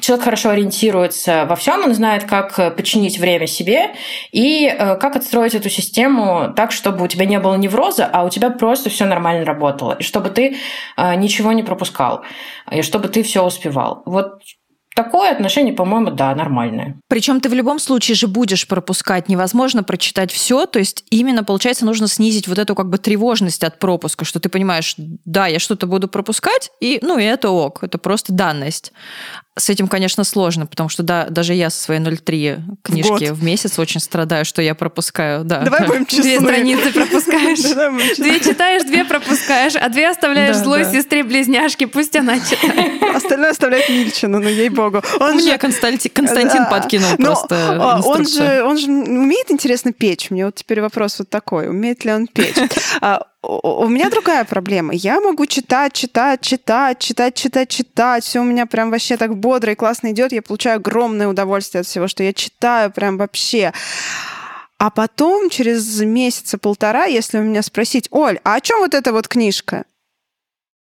человек 0.00 0.24
хорошо 0.24 0.50
ориентируется 0.50 1.46
во 1.46 1.56
всем, 1.56 1.82
он 1.82 1.94
знает, 1.94 2.24
как 2.24 2.76
подчинить 2.76 3.18
время 3.18 3.48
себе 3.48 3.90
и 4.30 4.72
как 4.78 5.16
отстроить 5.16 5.56
эту 5.56 5.68
систему 5.68 6.52
так, 6.54 6.70
чтобы 6.70 7.04
у 7.04 7.08
тебя 7.08 7.26
не 7.26 7.40
было 7.40 7.56
невроза, 7.56 8.08
а 8.12 8.24
у 8.24 8.28
тебя 8.28 8.50
просто 8.50 8.88
все 8.88 9.04
нормально 9.04 9.44
работало, 9.44 9.96
и 9.98 10.04
чтобы 10.04 10.30
ты 10.30 10.56
ничего 11.16 11.52
не 11.52 11.64
пропускал, 11.64 12.22
и 12.70 12.82
чтобы 12.82 13.08
ты 13.08 13.24
все 13.24 13.44
успевал. 13.44 14.02
Вот 14.06 14.42
такое 14.94 15.30
отношение, 15.30 15.72
по-моему, 15.72 16.10
да, 16.10 16.34
нормальное. 16.34 16.96
Причем 17.08 17.40
ты 17.40 17.48
в 17.48 17.54
любом 17.54 17.78
случае 17.78 18.14
же 18.14 18.26
будешь 18.26 18.66
пропускать. 18.66 19.28
Невозможно 19.28 19.82
прочитать 19.82 20.32
все. 20.32 20.66
То 20.66 20.78
есть 20.78 21.04
именно, 21.10 21.44
получается, 21.44 21.84
нужно 21.84 22.08
снизить 22.08 22.48
вот 22.48 22.58
эту 22.58 22.74
как 22.74 22.88
бы 22.88 22.98
тревожность 22.98 23.64
от 23.64 23.78
пропуска, 23.78 24.24
что 24.24 24.40
ты 24.40 24.48
понимаешь, 24.48 24.94
да, 24.96 25.46
я 25.46 25.58
что-то 25.58 25.86
буду 25.86 26.08
пропускать, 26.08 26.70
и, 26.80 26.98
ну, 27.02 27.18
и 27.18 27.24
это 27.24 27.50
ок, 27.50 27.82
это 27.82 27.98
просто 27.98 28.32
данность. 28.32 28.92
С 29.60 29.68
этим, 29.68 29.88
конечно, 29.88 30.24
сложно, 30.24 30.64
потому 30.64 30.88
что 30.88 31.02
да, 31.02 31.26
даже 31.28 31.52
я 31.52 31.68
со 31.68 31.78
своей 31.78 32.00
0,3 32.00 32.78
книжки 32.82 33.26
год. 33.26 33.38
в 33.38 33.44
месяц 33.44 33.78
очень 33.78 34.00
страдаю, 34.00 34.46
что 34.46 34.62
я 34.62 34.74
пропускаю. 34.74 35.44
Да. 35.44 35.60
Давай 35.60 35.86
будем 35.86 36.06
честны. 36.06 36.22
Две 36.22 36.40
страницы 36.40 36.92
пропускаешь. 36.92 38.16
Две 38.16 38.40
читаешь, 38.40 38.82
две 38.84 39.04
пропускаешь, 39.04 39.76
а 39.76 39.88
две 39.90 40.08
оставляешь 40.08 40.56
злой 40.56 40.84
сестре-близняшке, 40.84 41.86
пусть 41.86 42.16
она 42.16 42.40
читает. 42.40 43.02
Остальное 43.14 43.50
оставляет 43.50 43.88
Мильчину, 43.90 44.38
ну 44.38 44.48
ей-богу. 44.48 45.02
Мне 45.20 45.58
Константин, 45.58 46.66
подкинул 46.70 47.16
просто 47.16 47.76
а, 47.80 48.00
он 48.02 48.26
же, 48.26 48.62
он 48.62 48.78
же 48.78 48.90
умеет 48.90 49.50
интересно 49.50 49.92
печь. 49.92 50.30
Мне 50.30 50.46
вот 50.46 50.54
теперь 50.54 50.80
вопрос 50.80 51.18
вот 51.18 51.28
такой. 51.28 51.68
Умеет 51.68 52.04
ли 52.04 52.12
он 52.12 52.26
печь? 52.26 52.56
У 53.42 53.88
меня 53.88 54.10
другая 54.10 54.44
проблема. 54.44 54.92
Я 54.92 55.20
могу 55.20 55.46
читать, 55.46 55.94
читать, 55.94 56.42
читать, 56.42 56.98
читать, 56.98 57.34
читать, 57.34 57.68
читать. 57.70 58.24
Все 58.24 58.40
у 58.40 58.44
меня 58.44 58.66
прям 58.66 58.90
вообще 58.90 59.16
так 59.16 59.36
бодро 59.36 59.72
и 59.72 59.74
классно 59.74 60.10
идет. 60.10 60.32
Я 60.32 60.42
получаю 60.42 60.76
огромное 60.76 61.26
удовольствие 61.26 61.80
от 61.80 61.86
всего, 61.86 62.06
что 62.06 62.22
я 62.22 62.34
читаю 62.34 62.90
прям 62.90 63.16
вообще. 63.16 63.72
А 64.78 64.90
потом, 64.90 65.48
через 65.48 66.00
месяца 66.00 66.58
полтора, 66.58 67.04
если 67.04 67.38
у 67.38 67.42
меня 67.42 67.62
спросить, 67.62 68.08
Оль, 68.10 68.40
а 68.44 68.54
о 68.54 68.60
чем 68.60 68.80
вот 68.80 68.94
эта 68.94 69.12
вот 69.12 69.26
книжка? 69.26 69.84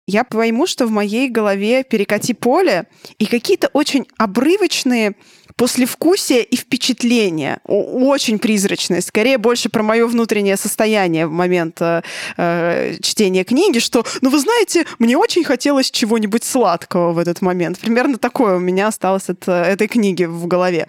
Я 0.08 0.24
пойму, 0.24 0.68
что 0.68 0.88
в 0.88 0.92
моей 0.92 1.30
голове 1.30 1.84
перекати 1.84 2.34
поле 2.34 2.88
и 3.20 3.26
какие-то 3.26 3.70
очень 3.74 4.08
обрывочные 4.18 5.16
послевкусия 5.58 6.42
и 6.42 6.56
впечатления. 6.56 7.60
Очень 7.66 8.40
призрачные. 8.40 9.02
Скорее, 9.02 9.38
больше 9.38 9.70
про 9.70 9.84
мое 9.84 10.08
внутреннее 10.08 10.56
состояние 10.56 11.28
в 11.28 11.32
момент 11.32 11.82
э, 11.82 12.04
э, 12.38 12.96
чтения 13.02 13.44
книги, 13.44 13.80
что, 13.80 14.06
ну, 14.22 14.30
вы 14.30 14.40
знаете, 14.40 14.86
мне 15.00 15.18
очень 15.18 15.44
хотелось 15.44 15.92
чего-нибудь 15.92 16.44
сладкого 16.44 17.12
в 17.12 17.18
этот 17.18 17.42
момент. 17.42 17.80
Примерно 17.80 18.18
такое 18.18 18.56
у 18.56 18.60
меня 18.60 18.88
осталось 18.88 19.30
от 19.30 19.48
э, 19.48 19.52
этой 19.52 19.88
книги 19.88 20.24
в 20.24 20.48
голове. 20.48 20.88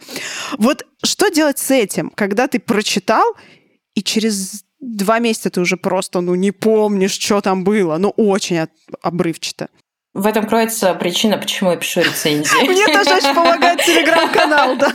Вот 0.58 0.86
что 1.02 1.30
делать 1.30 1.58
с 1.58 1.70
этим, 1.70 2.10
когда 2.14 2.46
ты 2.46 2.60
прочитал, 2.60 3.34
и 3.94 4.02
через 4.02 4.64
два 4.80 5.18
месяца 5.18 5.50
ты 5.50 5.60
уже 5.60 5.76
просто, 5.76 6.20
ну, 6.20 6.34
не 6.34 6.50
помнишь, 6.50 7.12
что 7.18 7.40
там 7.40 7.64
было. 7.64 7.96
Ну, 7.98 8.10
очень 8.16 8.58
от- 8.58 8.70
обрывчато. 9.02 9.68
В 10.14 10.26
этом 10.26 10.46
кроется 10.46 10.94
причина, 10.94 11.38
почему 11.38 11.70
я 11.70 11.76
пишу 11.76 12.00
рецензии. 12.00 12.66
Мне 12.66 12.86
тоже 12.86 13.16
очень 13.16 13.34
помогает 13.34 13.80
телеграм-канал, 13.84 14.76
да. 14.76 14.92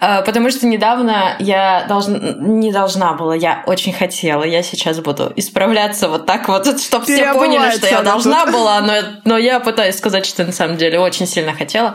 А, 0.00 0.22
Потому 0.22 0.50
что 0.50 0.66
недавно 0.66 1.36
я 1.38 1.84
должна, 1.88 2.18
не 2.38 2.72
должна 2.72 3.12
была, 3.14 3.34
я 3.34 3.62
очень 3.66 3.92
хотела, 3.92 4.42
я 4.44 4.62
сейчас 4.62 5.00
буду 5.00 5.32
исправляться 5.36 6.08
вот 6.08 6.26
так 6.26 6.48
вот, 6.48 6.80
чтобы 6.80 7.04
все 7.04 7.32
поняли, 7.34 7.70
что 7.76 7.86
я 7.88 8.02
должна 8.02 8.44
тут. 8.44 8.54
была, 8.54 8.80
но, 8.80 8.94
но 9.24 9.38
я 9.38 9.60
пытаюсь 9.60 9.96
сказать, 9.96 10.26
что 10.26 10.44
на 10.44 10.52
самом 10.52 10.76
деле 10.76 10.98
очень 10.98 11.26
сильно 11.26 11.52
хотела 11.54 11.94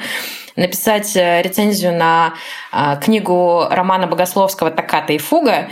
написать 0.62 1.16
э, 1.16 1.42
рецензию 1.42 1.94
на 1.94 2.34
а, 2.72 2.96
книгу 2.96 3.66
Романа 3.70 4.08
Богословского 4.08 4.72
«Токката 4.72 5.14
и 5.14 5.18
фуга». 5.18 5.70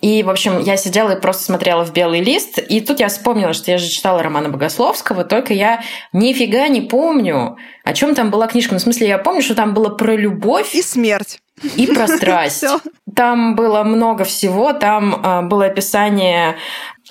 И, 0.00 0.22
в 0.22 0.30
общем, 0.30 0.60
я 0.60 0.76
сидела 0.76 1.16
и 1.16 1.20
просто 1.20 1.44
смотрела 1.44 1.84
в 1.84 1.92
белый 1.92 2.20
лист, 2.20 2.58
и 2.58 2.80
тут 2.80 3.00
я 3.00 3.08
вспомнила, 3.08 3.52
что 3.52 3.70
я 3.70 3.78
же 3.78 3.88
читала 3.88 4.22
Романа 4.22 4.48
Богословского, 4.48 5.24
только 5.24 5.52
я 5.52 5.82
нифига 6.12 6.68
не 6.68 6.82
помню, 6.82 7.56
о 7.84 7.92
чем 7.92 8.14
там 8.14 8.30
была 8.30 8.46
книжка. 8.46 8.74
Ну, 8.74 8.78
в 8.78 8.82
смысле, 8.82 9.08
я 9.08 9.18
помню, 9.18 9.42
что 9.42 9.54
там 9.54 9.74
было 9.74 9.90
про 9.90 10.16
любовь 10.16 10.74
И 10.74 10.82
смерть. 10.82 11.40
и 11.76 11.86
про 11.86 12.06
страсть. 12.08 12.64
Там 13.14 13.54
было 13.54 13.84
много 13.84 14.24
всего. 14.24 14.72
Там 14.72 15.20
а, 15.22 15.42
было 15.42 15.66
описание 15.66 16.56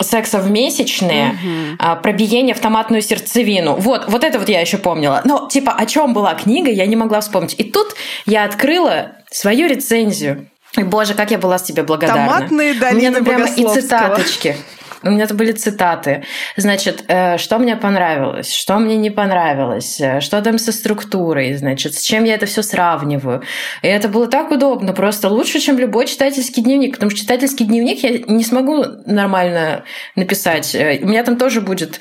секса 0.01 0.39
в 0.39 0.49
месячные, 0.49 1.37
а, 1.79 1.95
про 1.95 2.11
биение 2.13 2.55
в 2.55 2.59
томатную 2.59 3.01
сердцевину. 3.01 3.75
Вот, 3.75 4.05
вот 4.07 4.23
это 4.23 4.39
вот 4.39 4.49
я 4.49 4.61
еще 4.61 4.77
помнила. 4.77 5.21
Но, 5.25 5.47
типа, 5.47 5.73
о 5.73 5.85
чем 5.85 6.13
была 6.13 6.33
книга, 6.33 6.71
я 6.71 6.85
не 6.85 6.95
могла 6.95 7.21
вспомнить. 7.21 7.55
И 7.59 7.63
тут 7.63 7.95
я 8.25 8.45
открыла 8.45 9.13
свою 9.29 9.67
рецензию. 9.67 10.47
И, 10.77 10.83
боже, 10.83 11.13
как 11.13 11.29
я 11.29 11.37
была 11.37 11.59
тебе 11.59 11.83
благодарна. 11.83 12.25
Томатные 12.25 12.71
У 12.71 12.75
меня 12.75 12.91
долины 12.91 13.15
там 13.15 13.25
прямо 13.25 13.45
и 13.45 13.65
цитаточки. 13.67 14.57
У 15.03 15.09
меня 15.09 15.25
это 15.25 15.33
были 15.33 15.51
цитаты. 15.51 16.23
Значит, 16.57 17.03
э, 17.07 17.37
что 17.37 17.57
мне 17.59 17.75
понравилось, 17.75 18.53
что 18.53 18.77
мне 18.79 18.95
не 18.95 19.09
понравилось, 19.09 19.99
э, 19.99 20.21
что 20.21 20.41
там 20.41 20.57
со 20.57 20.71
структурой, 20.71 21.53
значит, 21.55 21.95
с 21.95 22.01
чем 22.01 22.23
я 22.23 22.35
это 22.35 22.45
все 22.45 22.63
сравниваю. 22.63 23.43
И 23.81 23.87
это 23.87 24.07
было 24.07 24.27
так 24.27 24.51
удобно, 24.51 24.93
просто 24.93 25.29
лучше, 25.29 25.59
чем 25.59 25.77
любой 25.77 26.07
читательский 26.07 26.61
дневник, 26.61 26.93
потому 26.93 27.09
что 27.11 27.19
читательский 27.19 27.65
дневник 27.65 28.03
я 28.03 28.19
не 28.27 28.43
смогу 28.43 28.83
нормально 29.05 29.83
написать. 30.15 30.73
Э, 30.75 30.99
у 31.01 31.07
меня 31.07 31.23
там 31.23 31.37
тоже 31.37 31.61
будет 31.61 31.99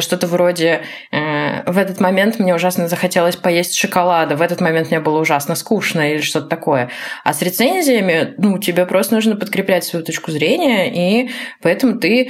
что-то 0.00 0.26
вроде 0.26 0.82
в 1.10 1.78
этот 1.78 2.00
момент 2.00 2.38
мне 2.38 2.54
ужасно 2.54 2.86
захотелось 2.86 3.36
поесть 3.36 3.74
шоколада, 3.74 4.36
в 4.36 4.42
этот 4.42 4.60
момент 4.60 4.90
мне 4.90 5.00
было 5.00 5.18
ужасно 5.18 5.54
скучно 5.54 6.12
или 6.12 6.20
что-то 6.20 6.48
такое. 6.48 6.90
А 7.24 7.32
с 7.32 7.40
рецензиями, 7.40 8.34
ну, 8.36 8.58
тебе 8.58 8.84
просто 8.84 9.14
нужно 9.14 9.36
подкреплять 9.36 9.84
свою 9.84 10.04
точку 10.04 10.32
зрения, 10.32 10.90
и 10.92 11.30
поэтому 11.62 11.98
ты 11.98 12.29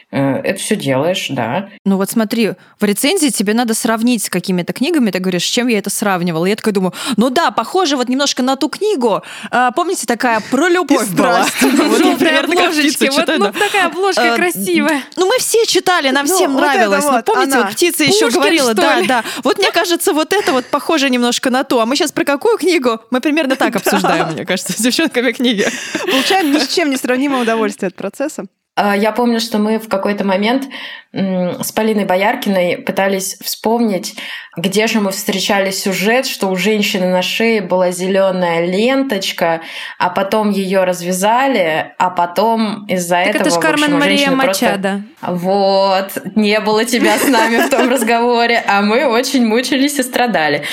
это 0.11 0.59
все 0.59 0.75
делаешь, 0.75 1.27
да. 1.29 1.69
Ну 1.85 1.97
вот 1.97 2.09
смотри, 2.09 2.51
в 2.79 2.83
рецензии 2.83 3.29
тебе 3.29 3.53
надо 3.53 3.73
сравнить 3.73 4.23
с 4.23 4.29
какими-то 4.29 4.73
книгами, 4.73 5.09
ты 5.09 5.19
говоришь, 5.19 5.43
с 5.43 5.49
чем 5.49 5.67
я 5.67 5.79
это 5.79 5.89
сравнивала. 5.89 6.45
я 6.45 6.55
такая 6.55 6.73
думаю, 6.73 6.93
ну 7.17 7.29
да, 7.29 7.51
похоже 7.51 7.95
вот 7.95 8.09
немножко 8.09 8.43
на 8.43 8.57
ту 8.57 8.69
книгу. 8.69 9.21
А, 9.51 9.71
помните, 9.71 10.05
такая 10.05 10.41
про 10.51 10.67
любовь 10.67 11.09
была? 11.11 11.45
Обложечки, 11.61 13.09
вот 13.11 13.27
ну 13.37 13.51
такая 13.53 13.87
обложка 13.87 14.21
э, 14.21 14.35
красивая. 14.35 15.03
Ну 15.15 15.27
мы 15.27 15.37
все 15.39 15.65
читали, 15.65 16.09
нам 16.09 16.25
ну, 16.25 16.35
всем 16.35 16.53
нравилось. 16.55 17.05
Ну 17.05 17.23
помните, 17.23 17.57
вот 17.57 17.71
птица 17.71 18.03
еще 18.03 18.29
говорила, 18.29 18.73
да, 18.73 19.01
да. 19.07 19.23
Вот 19.43 19.57
мне 19.57 19.71
кажется, 19.71 20.13
вот 20.13 20.33
это 20.33 20.51
вот 20.51 20.65
похоже 20.65 21.09
немножко 21.09 21.49
на 21.49 21.63
то. 21.63 21.79
А 21.79 21.85
мы 21.85 21.95
сейчас 21.95 22.11
про 22.11 22.25
какую 22.25 22.57
книгу? 22.57 22.99
Мы 23.11 23.21
примерно 23.21 23.55
так 23.55 23.75
обсуждаем, 23.77 24.33
мне 24.33 24.45
кажется, 24.45 24.73
с 24.73 24.77
девчонками 24.77 25.31
книги. 25.31 25.65
Получаем 26.05 26.51
ни 26.51 26.57
с 26.57 26.67
чем 26.67 26.89
не 26.89 26.97
сравнимое 26.97 27.41
удовольствие 27.41 27.87
от 27.87 27.95
процесса. 27.95 28.45
А, 28.75 28.95
я 28.95 29.11
помню, 29.11 29.39
что 29.39 29.59
мы 29.59 29.79
в 29.79 29.87
какой-то 30.01 30.25
момент 30.25 30.65
с 31.13 31.71
Полиной 31.71 32.05
Бояркиной 32.05 32.77
пытались 32.79 33.37
вспомнить, 33.41 34.15
где 34.57 34.87
же 34.87 34.99
мы 34.99 35.11
встречали 35.11 35.69
сюжет, 35.69 36.25
что 36.25 36.47
у 36.47 36.55
женщины 36.55 37.07
на 37.07 37.21
шее 37.21 37.61
была 37.61 37.91
зеленая 37.91 38.65
ленточка, 38.65 39.61
а 39.99 40.09
потом 40.09 40.49
ее 40.49 40.83
развязали, 40.83 41.93
а 41.99 42.09
потом 42.09 42.85
из-за 42.87 43.23
так 43.25 43.35
этого... 43.35 43.47
Это 43.47 43.55
ж 43.55 43.61
Кармен 43.61 43.99
Мария 43.99 44.31
Мачада. 44.31 44.89
Просто... 44.89 45.03
Вот, 45.21 46.17
не 46.35 46.59
было 46.59 46.85
тебя 46.85 47.17
с 47.17 47.27
нами 47.27 47.57
в 47.57 47.69
том 47.69 47.89
разговоре, 47.89 48.63
а 48.67 48.81
мы 48.81 49.05
очень 49.05 49.45
мучились 49.45 49.99
и 49.99 50.03
страдали. 50.03 50.63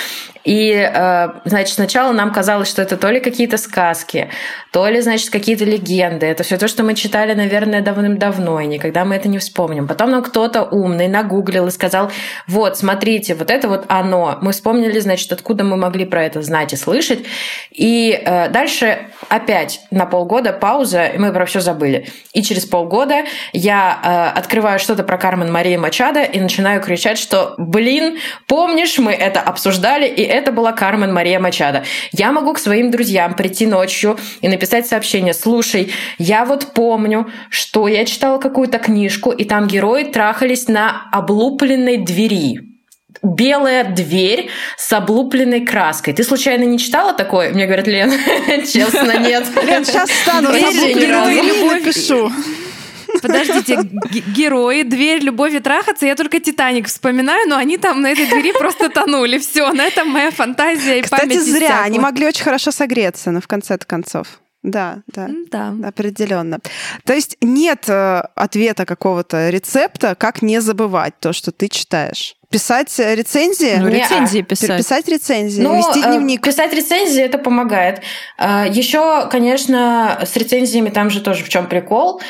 И, 0.48 0.72
э, 0.72 1.28
значит, 1.44 1.74
сначала 1.74 2.12
нам 2.12 2.32
казалось, 2.32 2.68
что 2.68 2.80
это 2.80 2.96
то 2.96 3.10
ли 3.10 3.20
какие-то 3.20 3.58
сказки, 3.58 4.30
то 4.72 4.88
ли, 4.88 5.02
значит, 5.02 5.28
какие-то 5.28 5.66
легенды. 5.66 6.24
Это 6.24 6.42
все 6.42 6.56
то, 6.56 6.68
что 6.68 6.82
мы 6.82 6.94
читали, 6.94 7.34
наверное, 7.34 7.82
давным-давно, 7.82 8.60
и 8.60 8.66
никогда 8.66 9.04
мы 9.04 9.16
это 9.16 9.28
не 9.28 9.38
вспомним. 9.38 9.86
Потом 9.86 10.10
нам 10.10 10.22
кто-то 10.22 10.62
умный 10.62 11.06
нагуглил 11.06 11.66
и 11.66 11.70
сказал, 11.70 12.10
вот, 12.46 12.78
смотрите, 12.78 13.34
вот 13.34 13.50
это 13.50 13.68
вот 13.68 13.84
оно. 13.88 14.38
Мы 14.40 14.52
вспомнили, 14.52 14.98
значит, 15.00 15.30
откуда 15.32 15.64
мы 15.64 15.76
могли 15.76 16.06
про 16.06 16.24
это 16.24 16.40
знать 16.40 16.72
и 16.72 16.76
слышать. 16.76 17.26
И 17.70 18.18
э, 18.18 18.48
дальше 18.48 19.00
опять 19.28 19.80
на 19.90 20.06
полгода 20.06 20.54
пауза, 20.54 21.08
и 21.08 21.18
мы 21.18 21.30
про 21.30 21.44
все 21.44 21.60
забыли. 21.60 22.08
И 22.32 22.42
через 22.42 22.64
полгода 22.64 23.24
я 23.52 24.32
э, 24.34 24.37
открываю 24.38 24.78
что-то 24.78 25.02
про 25.02 25.18
Кармен 25.18 25.50
Марии 25.50 25.76
Мачада 25.76 26.22
и 26.22 26.40
начинаю 26.40 26.80
кричать, 26.80 27.18
что, 27.18 27.54
блин, 27.58 28.18
помнишь, 28.46 28.98
мы 28.98 29.12
это 29.12 29.40
обсуждали, 29.40 30.06
и 30.08 30.22
это 30.22 30.52
была 30.52 30.72
Кармен 30.72 31.12
Мария 31.12 31.40
Мачада. 31.40 31.84
Я 32.12 32.32
могу 32.32 32.52
к 32.52 32.58
своим 32.58 32.90
друзьям 32.90 33.34
прийти 33.34 33.66
ночью 33.66 34.18
и 34.40 34.48
написать 34.48 34.86
сообщение, 34.86 35.34
слушай, 35.34 35.92
я 36.18 36.44
вот 36.44 36.72
помню, 36.72 37.28
что 37.50 37.88
я 37.88 38.04
читала 38.04 38.38
какую-то 38.38 38.78
книжку, 38.78 39.30
и 39.30 39.44
там 39.44 39.66
герои 39.66 40.04
трахались 40.04 40.68
на 40.68 41.08
облупленной 41.12 41.98
двери 41.98 42.60
белая 43.22 43.84
дверь 43.84 44.48
с 44.76 44.92
облупленной 44.92 45.66
краской. 45.66 46.14
Ты 46.14 46.22
случайно 46.22 46.62
не 46.64 46.78
читала 46.78 47.12
такое? 47.14 47.52
Мне 47.52 47.66
говорят, 47.66 47.88
Лен, 47.88 48.12
честно, 48.72 49.18
нет. 49.18 49.44
Лен, 49.66 49.84
сейчас 49.84 50.08
стану 50.22 50.52
с 50.52 50.62
облупленной 50.62 51.80
напишу. 51.80 52.30
Подождите, 53.22 53.78
герои, 54.34 54.82
дверь, 54.82 55.22
любовь 55.22 55.54
и 55.54 55.60
трахаться, 55.60 56.06
я 56.06 56.14
только 56.14 56.40
Титаник 56.40 56.86
вспоминаю, 56.88 57.48
но 57.48 57.56
они 57.56 57.78
там 57.78 58.00
на 58.00 58.10
этой 58.10 58.26
двери 58.26 58.52
просто 58.52 58.88
тонули. 58.88 59.38
Все, 59.38 59.72
на 59.72 59.84
этом 59.84 60.08
моя 60.08 60.30
фантазия 60.30 60.98
и 60.98 61.02
Кстати, 61.02 61.22
память 61.22 61.42
зря, 61.42 61.66
иссякла. 61.68 61.84
они 61.84 61.98
могли 61.98 62.26
очень 62.26 62.44
хорошо 62.44 62.70
согреться, 62.70 63.30
но 63.30 63.40
в 63.40 63.46
конце 63.46 63.78
концов. 63.78 64.26
Да, 64.64 64.98
да, 65.06 65.28
да, 65.50 65.72
определенно. 65.86 66.58
То 67.04 67.14
есть 67.14 67.36
нет 67.40 67.84
э, 67.88 68.22
ответа 68.34 68.84
какого-то 68.84 69.50
рецепта, 69.50 70.16
как 70.16 70.42
не 70.42 70.60
забывать 70.60 71.14
то, 71.20 71.32
что 71.32 71.52
ты 71.52 71.68
читаешь. 71.68 72.34
Писать 72.50 72.92
рецензии? 72.98 73.76
Ну, 73.78 73.88
рецензии 73.88 74.42
писать. 74.42 74.78
Писать 74.78 75.06
рецензии, 75.08 75.62
ну, 75.62 75.76
вести 75.76 76.00
э, 76.00 76.08
дневник. 76.08 76.42
Писать 76.42 76.72
рецензии 76.72 77.22
это 77.22 77.38
помогает. 77.38 78.00
Э, 78.36 78.64
Еще, 78.68 79.28
конечно, 79.30 80.18
с 80.26 80.34
рецензиями 80.36 80.90
там 80.90 81.10
же 81.10 81.20
тоже 81.20 81.44
в 81.44 81.48
чем 81.48 81.68
прикол. 81.68 82.20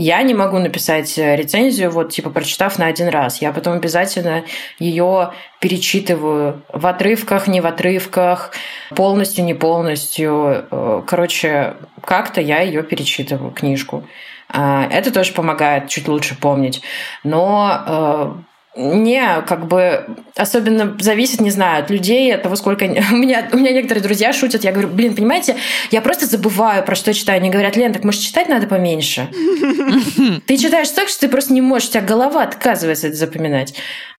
Я 0.00 0.22
не 0.22 0.32
могу 0.32 0.60
написать 0.60 1.18
э, 1.18 1.34
рецензию, 1.34 1.90
вот 1.90 2.12
типа 2.12 2.30
прочитав 2.30 2.78
на 2.78 2.86
один 2.86 3.08
раз. 3.08 3.42
Я 3.42 3.50
потом 3.52 3.74
обязательно 3.74 4.44
ее 4.78 5.32
перечитываю 5.58 6.62
в 6.72 6.86
отрывках, 6.86 7.48
не 7.48 7.60
в 7.60 7.66
отрывках, 7.66 8.52
полностью, 8.94 9.44
не 9.44 9.54
полностью. 9.54 10.66
Э, 10.70 11.02
короче, 11.04 11.74
как-то 12.04 12.40
я 12.40 12.60
ее 12.60 12.84
перечитываю, 12.84 13.50
книжку. 13.50 14.04
А, 14.48 14.86
это 14.88 15.12
тоже 15.12 15.32
помогает 15.32 15.88
чуть 15.88 16.06
лучше 16.06 16.38
помнить. 16.38 16.80
Но 17.24 17.82
э, 17.84 18.32
не, 18.76 19.42
как 19.42 19.66
бы 19.66 20.06
особенно 20.36 20.96
зависит, 21.00 21.40
не 21.40 21.50
знаю, 21.50 21.82
от 21.82 21.90
людей, 21.90 22.34
от 22.34 22.42
того, 22.42 22.56
сколько... 22.56 22.84
У 23.12 23.16
меня, 23.16 23.48
у 23.52 23.56
меня 23.56 23.72
некоторые 23.72 24.02
друзья 24.02 24.32
шутят, 24.32 24.64
я 24.64 24.72
говорю, 24.72 24.88
блин, 24.88 25.14
понимаете, 25.16 25.56
я 25.90 26.00
просто 26.00 26.26
забываю, 26.26 26.84
про 26.84 26.94
что 26.94 27.12
читаю. 27.12 27.38
Они 27.38 27.50
говорят, 27.50 27.76
Лен, 27.76 27.92
так 27.92 28.04
может 28.04 28.20
читать 28.20 28.48
надо 28.48 28.66
поменьше? 28.66 29.28
Ты 30.46 30.56
читаешь 30.56 30.90
так, 30.90 31.08
что 31.08 31.22
ты 31.22 31.28
просто 31.28 31.52
не 31.52 31.60
можешь, 31.60 31.88
у 31.88 31.92
тебя 31.92 32.02
голова 32.02 32.42
отказывается 32.42 33.08
это 33.08 33.16
запоминать. 33.16 33.74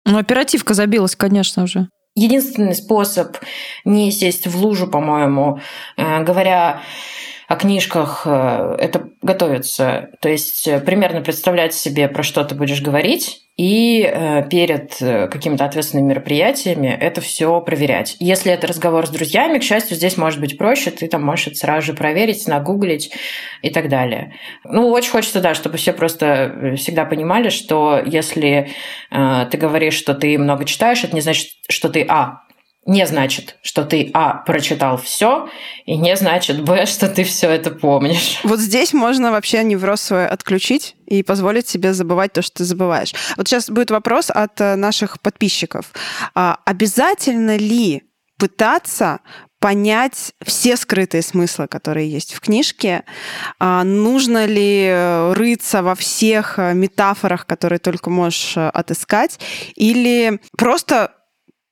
Ну, 0.05 0.17
оперативка 0.17 0.73
забилась, 0.73 1.15
конечно, 1.15 1.63
уже. 1.63 1.87
Единственный 2.15 2.75
способ 2.75 3.37
не 3.85 4.11
сесть 4.11 4.47
в 4.47 4.57
лужу, 4.57 4.87
по-моему, 4.87 5.59
э, 5.95 6.23
говоря 6.23 6.81
о 7.47 7.55
книжках 7.55 8.23
э, 8.25 8.75
это 8.79 9.09
готовиться. 9.21 10.09
То 10.21 10.29
есть 10.29 10.67
э, 10.67 10.79
примерно 10.79 11.21
представлять 11.21 11.73
себе, 11.73 12.07
про 12.07 12.23
что 12.23 12.43
ты 12.43 12.55
будешь 12.55 12.81
говорить, 12.81 13.39
и 13.59 14.09
э, 14.09 14.47
перед 14.49 14.95
какими-то 15.29 15.65
ответственными 15.65 16.11
мероприятиями 16.11 16.87
это 16.87 17.19
все 17.19 17.59
проверять. 17.59 18.15
Если 18.19 18.53
это 18.53 18.67
разговор 18.67 19.05
с 19.05 19.09
друзьями, 19.09 19.57
к 19.57 19.63
счастью, 19.63 19.97
здесь 19.97 20.15
может 20.15 20.39
быть 20.39 20.57
проще, 20.57 20.91
ты 20.91 21.09
там 21.09 21.23
можешь 21.23 21.47
это 21.47 21.57
сразу 21.57 21.87
же 21.87 21.93
проверить, 21.93 22.47
нагуглить 22.47 23.11
и 23.61 23.69
так 23.69 23.89
далее. 23.89 24.33
Ну, 24.63 24.87
очень 24.87 25.11
хочется, 25.11 25.41
да, 25.41 25.55
чтобы 25.55 25.75
все 25.75 25.91
просто 25.91 26.75
всегда 26.77 27.03
понимали, 27.03 27.49
что 27.49 28.01
если 28.05 28.69
ты 29.09 29.57
говоришь, 29.57 29.95
что 29.95 30.13
ты 30.13 30.37
много 30.37 30.63
читаешь, 30.63 31.03
это 31.03 31.13
не 31.13 31.21
значит, 31.21 31.49
что 31.67 31.89
ты, 31.89 32.05
а, 32.07 32.43
не 32.89 33.05
значит, 33.05 33.57
что 33.61 33.85
ты, 33.85 34.09
а, 34.13 34.33
прочитал 34.33 34.97
все, 34.97 35.47
и 35.85 35.95
не 35.95 36.17
значит, 36.17 36.63
б, 36.63 36.87
что 36.87 37.07
ты 37.07 37.23
все 37.23 37.47
это 37.49 37.69
помнишь. 37.69 38.39
Вот 38.43 38.59
здесь 38.59 38.93
можно 38.93 39.31
вообще 39.31 39.63
невроз 39.63 40.01
свой 40.01 40.27
отключить 40.27 40.95
и 41.05 41.21
позволить 41.21 41.67
себе 41.67 41.93
забывать 41.93 42.33
то, 42.33 42.41
что 42.41 42.57
ты 42.57 42.63
забываешь. 42.63 43.13
Вот 43.37 43.47
сейчас 43.47 43.69
будет 43.69 43.91
вопрос 43.91 44.31
от 44.31 44.59
э, 44.59 44.75
наших 44.75 45.21
подписчиков. 45.21 45.91
А 46.33 46.57
обязательно 46.65 47.57
ли 47.57 48.03
пытаться 48.39 49.19
понять 49.59 50.33
все 50.43 50.75
скрытые 50.75 51.21
смыслы, 51.21 51.67
которые 51.67 52.09
есть 52.09 52.33
в 52.33 52.39
книжке. 52.39 53.03
А 53.59 53.83
нужно 53.83 54.45
ли 54.45 54.85
э, 54.87 55.33
рыться 55.33 55.83
во 55.83 55.93
всех 55.93 56.57
э, 56.57 56.73
метафорах, 56.73 57.45
которые 57.45 57.77
только 57.77 58.09
можешь 58.09 58.57
отыскать, 58.57 59.39
или 59.75 60.39
просто 60.57 61.11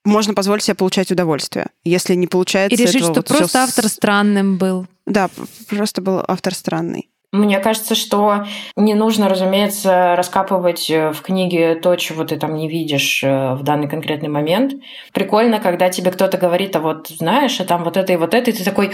можно 0.08 0.34
позволить 0.34 0.64
себе 0.64 0.76
получать 0.76 1.12
удовольствие. 1.12 1.68
Если 1.84 2.16
не 2.16 2.28
получается... 2.28 2.76
И 2.76 2.86
решить, 2.86 3.04
что 3.04 3.14
вот 3.14 3.28
просто 3.28 3.64
автор 3.64 3.88
странным 3.88 4.58
был. 4.58 4.88
Да, 5.06 5.30
просто 5.70 6.02
был 6.02 6.24
автор 6.28 6.54
странный. 6.54 7.10
Мне 7.34 7.60
кажется, 7.60 7.94
что 7.94 8.46
не 8.78 8.94
нужно, 8.94 9.28
разумеется, 9.28 10.16
раскапывать 10.16 10.90
э, 10.90 11.12
в 11.12 11.22
книге 11.22 11.76
то, 11.76 11.94
чего 11.98 12.24
ты 12.24 12.38
там 12.38 12.56
не 12.56 12.70
видишь 12.70 13.22
э, 13.22 13.54
в 13.54 13.64
данный 13.64 13.90
конкретный 13.90 14.30
момент. 14.30 14.76
Прикольно, 15.12 15.60
когда 15.60 15.90
тебе 15.90 16.12
кто-то 16.12 16.38
говорит, 16.38 16.74
а 16.78 16.80
вот 16.80 17.10
знаешь, 17.10 17.60
а 17.60 17.66
там 17.66 17.84
вот 17.84 17.98
это 17.98 18.14
и 18.14 18.16
вот 18.16 18.34
это, 18.34 18.50
и 18.50 18.54
ты 18.54 18.64
такой, 18.64 18.92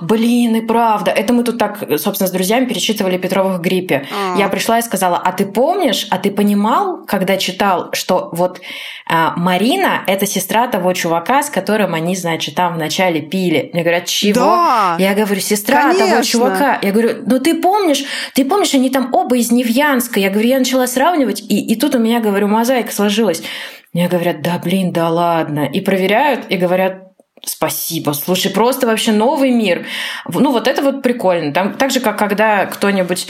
блин, 0.00 0.56
и 0.56 0.62
правда. 0.62 1.12
Это 1.12 1.32
мы 1.32 1.44
тут 1.44 1.58
так, 1.58 1.78
собственно, 1.98 2.26
с 2.26 2.32
друзьями 2.32 2.64
перечитывали 2.64 3.18
Петровых 3.18 3.60
гриппе. 3.60 4.04
А. 4.12 4.36
Я 4.36 4.48
пришла 4.48 4.80
и 4.80 4.82
сказала, 4.82 5.18
а 5.18 5.30
ты 5.30 5.46
помнишь, 5.46 6.08
а 6.10 6.18
ты 6.18 6.32
понимал, 6.32 7.04
когда 7.06 7.36
читал, 7.36 7.90
что 7.92 8.30
вот 8.32 8.60
а, 9.06 9.34
Марина– 9.36 10.02
это 10.08 10.26
сестра 10.26 10.66
того 10.66 10.92
чувака, 10.92 11.44
с 11.44 11.50
которым 11.50 11.94
они, 11.94 12.16
значит, 12.16 12.56
там 12.56 12.74
вначале 12.74 13.20
пили. 13.20 13.70
Мне 13.72 13.82
говорят, 13.82 14.06
чего? 14.06 14.40
Да, 14.40 14.96
я 14.98 15.14
говорю, 15.14 15.40
сестра 15.40 15.82
конечно. 15.82 16.06
того 16.08 16.22
чувака. 16.22 16.78
Я 16.82 16.90
говорю, 16.90 17.22
ну 17.24 17.38
ты 17.38 17.59
помнишь, 17.60 18.04
ты 18.34 18.44
помнишь, 18.44 18.74
они 18.74 18.90
там 18.90 19.12
оба 19.12 19.36
из 19.36 19.50
Невьянска. 19.50 20.20
Я 20.20 20.30
говорю, 20.30 20.48
я 20.48 20.58
начала 20.58 20.86
сравнивать, 20.86 21.40
и, 21.40 21.72
и 21.72 21.78
тут 21.78 21.94
у 21.94 21.98
меня, 21.98 22.20
говорю, 22.20 22.48
мозаика 22.48 22.92
сложилась. 22.92 23.42
Мне 23.92 24.08
говорят, 24.08 24.42
да 24.42 24.58
блин, 24.58 24.92
да 24.92 25.08
ладно. 25.08 25.68
И 25.72 25.80
проверяют, 25.80 26.46
и 26.48 26.56
говорят, 26.56 27.09
Спасибо. 27.42 28.12
Слушай, 28.12 28.50
просто 28.50 28.86
вообще 28.86 29.12
новый 29.12 29.50
мир. 29.50 29.86
Ну, 30.28 30.52
вот 30.52 30.68
это 30.68 30.82
вот 30.82 31.02
прикольно. 31.02 31.52
Там, 31.54 31.72
так 31.74 31.90
же, 31.90 32.00
как 32.00 32.18
когда 32.18 32.66
кто-нибудь, 32.66 33.28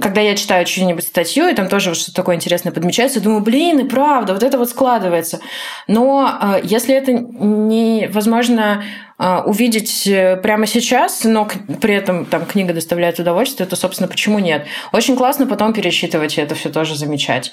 когда 0.00 0.20
я 0.20 0.36
читаю 0.36 0.66
чью-нибудь 0.66 1.04
статью, 1.04 1.48
и 1.48 1.54
там 1.54 1.68
тоже 1.68 1.94
что-то 1.94 2.16
такое 2.16 2.36
интересное 2.36 2.70
подмечается, 2.70 3.20
думаю, 3.20 3.40
блин, 3.40 3.78
и 3.78 3.88
правда, 3.88 4.34
вот 4.34 4.42
это 4.42 4.58
вот 4.58 4.68
складывается. 4.68 5.40
Но 5.88 6.38
э, 6.40 6.60
если 6.64 6.94
это 6.94 7.12
невозможно 7.12 8.84
э, 9.18 9.38
увидеть 9.46 10.06
э, 10.06 10.36
прямо 10.36 10.66
сейчас, 10.66 11.24
но 11.24 11.48
при 11.80 11.94
этом 11.94 12.26
там 12.26 12.44
книга 12.44 12.74
доставляет 12.74 13.18
удовольствие, 13.18 13.66
то, 13.66 13.74
собственно, 13.74 14.08
почему 14.08 14.38
нет? 14.38 14.66
Очень 14.92 15.16
классно 15.16 15.46
потом 15.46 15.72
пересчитывать 15.72 16.36
и 16.36 16.42
это 16.42 16.54
все 16.54 16.68
тоже 16.68 16.94
замечать. 16.94 17.52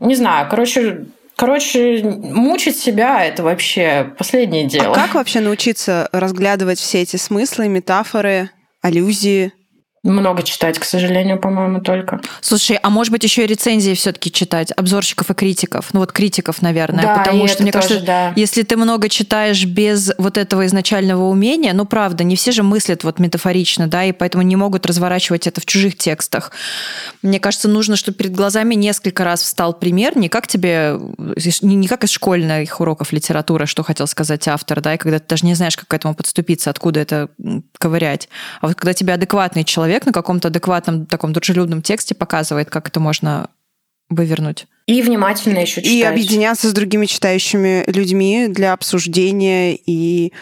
Не 0.00 0.16
знаю, 0.16 0.48
короче, 0.50 1.06
Короче, 1.40 2.02
мучить 2.04 2.78
себя– 2.78 3.24
это 3.26 3.42
вообще 3.42 4.12
последнее 4.18 4.66
дело. 4.66 4.92
А 4.92 4.94
как 4.94 5.14
вообще 5.14 5.40
научиться 5.40 6.06
разглядывать 6.12 6.78
все 6.78 7.00
эти 7.00 7.16
смыслы, 7.16 7.66
метафоры, 7.66 8.50
аллюзии? 8.82 9.50
Много 10.02 10.42
читать, 10.42 10.78
к 10.78 10.84
сожалению, 10.84 11.38
по-моему, 11.38 11.82
только. 11.82 12.22
Слушай, 12.40 12.78
а 12.82 12.88
может 12.88 13.12
быть 13.12 13.22
еще 13.22 13.44
и 13.44 13.46
рецензии 13.46 13.92
все-таки 13.92 14.32
читать, 14.32 14.72
обзорщиков 14.74 15.30
и 15.30 15.34
критиков? 15.34 15.92
Ну 15.92 16.00
вот 16.00 16.12
критиков, 16.12 16.62
наверное, 16.62 17.02
да, 17.02 17.18
потому 17.18 17.46
что 17.46 17.62
мне 17.62 17.70
тоже, 17.70 17.88
кажется, 17.88 18.06
да. 18.06 18.32
если 18.34 18.62
ты 18.62 18.78
много 18.78 19.10
читаешь 19.10 19.62
без 19.66 20.10
вот 20.16 20.38
этого 20.38 20.64
изначального 20.64 21.24
умения, 21.24 21.74
ну 21.74 21.84
правда, 21.84 22.24
не 22.24 22.34
все 22.34 22.50
же 22.50 22.62
мыслят 22.62 23.04
вот 23.04 23.18
метафорично, 23.18 23.88
да, 23.88 24.04
и 24.04 24.12
поэтому 24.12 24.42
не 24.42 24.56
могут 24.56 24.86
разворачивать 24.86 25.46
это 25.46 25.60
в 25.60 25.66
чужих 25.66 25.98
текстах. 25.98 26.52
Мне 27.20 27.38
кажется, 27.38 27.68
нужно, 27.68 27.96
чтобы 27.96 28.16
перед 28.16 28.32
глазами 28.32 28.76
несколько 28.76 29.22
раз 29.24 29.42
встал 29.42 29.74
пример, 29.74 30.16
не 30.16 30.30
как 30.30 30.46
тебе, 30.46 30.98
не 31.60 31.88
как 31.88 32.04
из 32.04 32.10
школьных 32.10 32.80
уроков 32.80 33.12
литературы, 33.12 33.66
что 33.66 33.82
хотел 33.82 34.06
сказать 34.06 34.48
автор, 34.48 34.80
да, 34.80 34.94
и 34.94 34.96
когда 34.96 35.18
ты 35.18 35.26
даже 35.28 35.44
не 35.44 35.52
знаешь, 35.52 35.76
как 35.76 35.88
к 35.88 35.92
этому 35.92 36.14
подступиться, 36.14 36.70
откуда 36.70 37.00
это 37.00 37.28
ковырять, 37.78 38.30
а 38.62 38.68
вот 38.68 38.76
когда 38.76 38.94
тебе 38.94 39.12
адекватный 39.12 39.64
человек 39.64 39.89
человек 39.90 40.06
на 40.06 40.12
каком-то 40.12 40.48
адекватном, 40.48 41.06
таком 41.06 41.32
дружелюбном 41.32 41.82
тексте 41.82 42.14
показывает, 42.14 42.70
как 42.70 42.88
это 42.88 43.00
можно 43.00 43.50
вывернуть. 44.08 44.66
И 44.86 45.02
внимательно 45.02 45.58
еще 45.58 45.82
читать. 45.82 45.92
И 45.92 46.02
объединяться 46.02 46.68
с 46.68 46.72
другими 46.72 47.06
читающими 47.06 47.84
людьми 47.90 48.46
для 48.48 48.72
обсуждения 48.72 49.74
и 49.74 50.32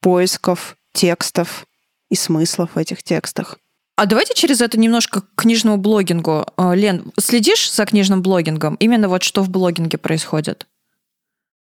поисков 0.00 0.78
текстов 0.92 1.66
и 2.10 2.14
смыслов 2.14 2.70
в 2.74 2.78
этих 2.78 3.02
текстах. 3.02 3.58
А 3.96 4.06
давайте 4.06 4.34
через 4.34 4.62
это 4.62 4.78
немножко 4.78 5.20
к 5.20 5.26
книжному 5.36 5.76
блогингу. 5.76 6.46
А, 6.56 6.74
Лен, 6.74 7.12
следишь 7.18 7.70
за 7.70 7.84
книжным 7.84 8.22
блогингом? 8.22 8.76
Именно 8.76 9.08
вот 9.08 9.22
что 9.22 9.42
в 9.42 9.50
блогинге 9.50 9.98
происходит? 9.98 10.66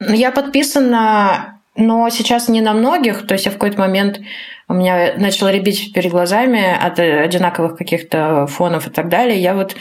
Я 0.00 0.32
подписана 0.32 1.61
но 1.76 2.08
сейчас 2.10 2.48
не 2.48 2.60
на 2.60 2.72
многих, 2.72 3.26
то 3.26 3.34
есть 3.34 3.46
я 3.46 3.50
в 3.50 3.54
какой-то 3.54 3.78
момент 3.80 4.20
у 4.68 4.74
меня 4.74 5.14
начало 5.16 5.50
рябить 5.50 5.92
перед 5.92 6.10
глазами 6.10 6.62
от 6.62 6.98
одинаковых 6.98 7.76
каких-то 7.76 8.46
фонов 8.46 8.86
и 8.86 8.90
так 8.90 9.08
далее. 9.08 9.40
Я 9.40 9.54
вот 9.54 9.74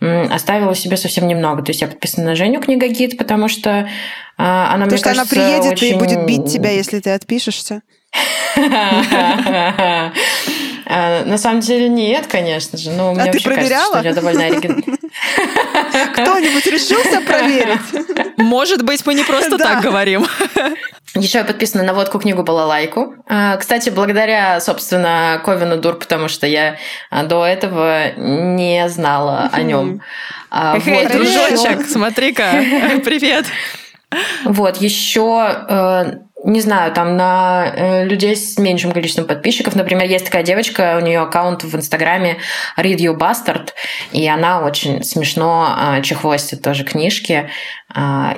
оставила 0.00 0.74
себе 0.74 0.96
совсем 0.96 1.26
немного. 1.26 1.62
То 1.62 1.70
есть 1.70 1.80
я 1.80 1.88
подписана 1.88 2.26
на 2.26 2.36
Женю 2.36 2.60
книгогид, 2.60 3.16
потому 3.16 3.48
что 3.48 3.88
а, 4.36 4.74
она, 4.74 4.84
потому 4.84 4.90
мне 4.90 4.96
что 4.98 5.08
кажется, 5.08 5.36
она 5.36 5.48
приедет 5.48 5.72
очень... 5.72 5.96
и 5.96 5.98
будет 5.98 6.26
бить 6.26 6.52
тебя, 6.52 6.70
если 6.70 7.00
ты 7.00 7.10
отпишешься. 7.10 7.82
А, 10.88 11.24
на 11.24 11.36
самом 11.36 11.60
деле 11.60 11.88
нет, 11.88 12.26
конечно 12.28 12.78
же. 12.78 12.92
Но 12.92 13.12
а 13.12 13.26
ты 13.26 13.42
проверяла? 13.42 13.92
Кажется, 13.92 13.98
что 13.98 14.08
я 14.08 14.14
довольно 14.14 14.44
оригинальна. 14.44 14.82
Кто-нибудь 16.12 16.66
решился 16.66 17.20
проверить? 17.22 17.80
Может 18.36 18.82
быть, 18.82 19.04
мы 19.04 19.14
не 19.14 19.24
просто 19.24 19.58
так 19.58 19.82
говорим. 19.82 20.26
Еще 21.14 21.38
я 21.38 21.44
подписана 21.44 21.82
на 21.82 21.94
водку 21.94 22.18
книгу 22.18 22.42
Балалайку. 22.42 23.14
А, 23.26 23.56
кстати, 23.56 23.90
благодаря, 23.90 24.60
собственно, 24.60 25.40
Ковину 25.44 25.78
Дур, 25.78 25.94
потому 25.98 26.28
что 26.28 26.46
я 26.46 26.76
а, 27.10 27.24
до 27.24 27.44
этого 27.44 28.12
не 28.16 28.88
знала 28.88 29.48
о 29.50 29.62
нем. 29.62 30.02
А, 30.50 30.78
вот, 30.78 31.12
дружочек, 31.12 31.86
смотри-ка, 31.88 32.62
привет. 33.04 33.46
Вот, 34.44 34.76
еще 34.76 35.66
э, 35.68 36.12
не 36.46 36.60
знаю, 36.60 36.92
там 36.92 37.16
на 37.16 37.72
э, 37.74 38.04
людей 38.04 38.36
с 38.36 38.56
меньшим 38.56 38.92
количеством 38.92 39.26
подписчиков. 39.26 39.74
Например, 39.74 40.08
есть 40.08 40.26
такая 40.26 40.44
девочка, 40.44 40.96
у 41.00 41.04
нее 41.04 41.20
аккаунт 41.20 41.64
в 41.64 41.74
Инстаграме 41.74 42.38
Read 42.78 42.98
You 42.98 43.18
Bastard, 43.18 43.70
и 44.12 44.26
она 44.28 44.62
очень 44.62 45.02
смешно 45.02 45.68
э, 45.76 46.02
чехвостит 46.02 46.62
тоже 46.62 46.84
книжки 46.84 47.50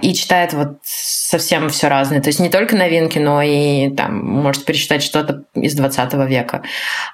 и 0.00 0.14
читает 0.14 0.52
вот 0.52 0.78
совсем 0.84 1.68
все 1.68 1.88
разное. 1.88 2.20
То 2.20 2.28
есть 2.28 2.40
не 2.40 2.48
только 2.48 2.76
новинки, 2.76 3.18
но 3.18 3.42
и 3.42 3.90
там 3.90 4.24
может 4.24 4.64
перечитать 4.64 5.02
что-то 5.02 5.44
из 5.54 5.74
20 5.74 6.14
века. 6.28 6.62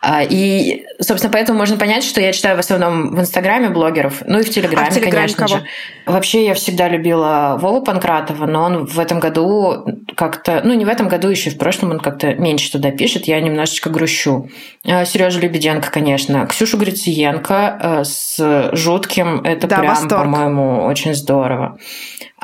Э, 0.03 0.25
и, 0.29 0.85
собственно, 1.01 1.33
поэтому 1.33 1.59
можно 1.59 1.77
понять, 1.77 2.05
что 2.05 2.21
я 2.21 2.33
читаю 2.33 2.57
в 2.57 2.61
основном 2.61 3.15
в 3.15 3.21
Инстаграме 3.21 3.71
блогеров, 3.71 4.23
ну 4.27 4.39
и 4.39 4.43
в 4.43 4.51
Телеграме, 4.51 4.89
а 4.89 4.91
в 4.91 4.95
Телеграме 4.95 5.15
конечно 5.15 5.47
кого? 5.47 5.59
же. 5.59 5.65
Вообще 6.07 6.45
я 6.45 6.55
всегда 6.55 6.89
любила 6.89 7.57
Вову 7.59 7.83
Панкратова, 7.83 8.47
но 8.47 8.63
он 8.63 8.87
в 8.87 9.01
этом 9.01 9.21
году 9.21 9.85
как-то, 10.17 10.61
ну, 10.65 10.75
не 10.75 10.85
в 10.85 10.89
этом 10.89 11.09
году, 11.09 11.29
еще 11.29 11.51
в 11.51 11.59
прошлом 11.59 11.93
он 11.93 12.01
как-то 12.01 12.35
меньше 12.35 12.71
туда 12.71 12.91
пишет, 12.91 13.25
я 13.25 13.41
немножечко 13.41 13.91
грущу. 13.91 14.49
Э, 14.85 15.05
Сережа 15.05 15.41
Лебеденко, 15.41 15.91
конечно. 15.91 16.47
Ксюша 16.47 16.77
Грициенко 16.77 17.79
э, 17.81 18.05
с 18.05 18.71
жутким, 18.73 19.41
это 19.41 19.67
да, 19.67 19.79
прям, 19.79 20.09
по-моему, 20.09 20.85
очень 20.85 21.15
здорово. 21.15 21.79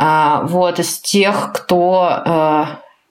А, 0.02 0.44
вот, 0.44 0.78
из 0.78 0.98
тех, 0.98 1.52
кто 1.52 2.22
э, 2.24 2.64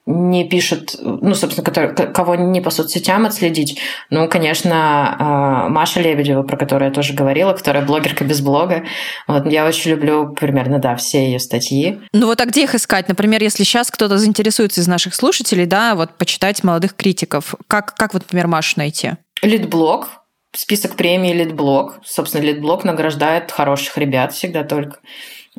не 0.08 0.50
пишет, 0.50 0.96
ну, 1.00 1.36
собственно, 1.36 1.64
который, 1.64 1.94
кого 2.12 2.34
не 2.34 2.62
по 2.62 2.72
соцсетям 2.72 3.28
отследить. 3.28 3.80
Ну, 4.10 4.28
конечно, 4.28 5.16
а, 5.20 5.70
Маша 5.70 6.02
Лебедева, 6.02 6.42
про 6.42 6.58
которую 6.58 6.90
я 6.90 6.96
тоже 6.96 7.14
говорила, 7.14 7.54
которая 7.54 7.86
блогерка 7.86 8.24
без 8.24 8.42
блога. 8.42 8.86
Вот, 9.28 9.46
я 9.46 9.68
очень 9.68 9.92
люблю 9.92 10.34
примерно, 10.34 10.80
да, 10.80 10.96
все 10.96 11.26
ее 11.26 11.40
статьи. 11.40 12.00
Ну 12.12 12.26
вот, 12.26 12.42
а 12.42 12.46
где 12.46 12.64
их 12.64 12.74
искать? 12.74 13.08
Например, 13.08 13.44
если 13.44 13.64
сейчас 13.64 13.92
кто-то 13.92 14.18
заинтересуется 14.18 14.82
из 14.82 14.88
наших 14.88 15.14
слушателей, 15.14 15.68
да, 15.68 15.94
вот 15.94 16.18
почитать 16.18 16.64
молодых 16.64 16.96
критиков, 16.96 17.54
как, 17.68 17.94
как 17.94 18.16
вот, 18.16 18.24
например, 18.24 18.48
Машу 18.48 18.74
найти? 18.78 19.12
Литблог, 19.44 20.08
список 20.56 20.96
премий 20.96 21.34
Литблог. 21.34 22.00
Собственно, 22.04 22.42
Литблог 22.42 22.84
награждает 22.84 23.52
хороших 23.52 23.96
ребят 24.00 24.34
всегда 24.34 24.64
только. 24.64 24.98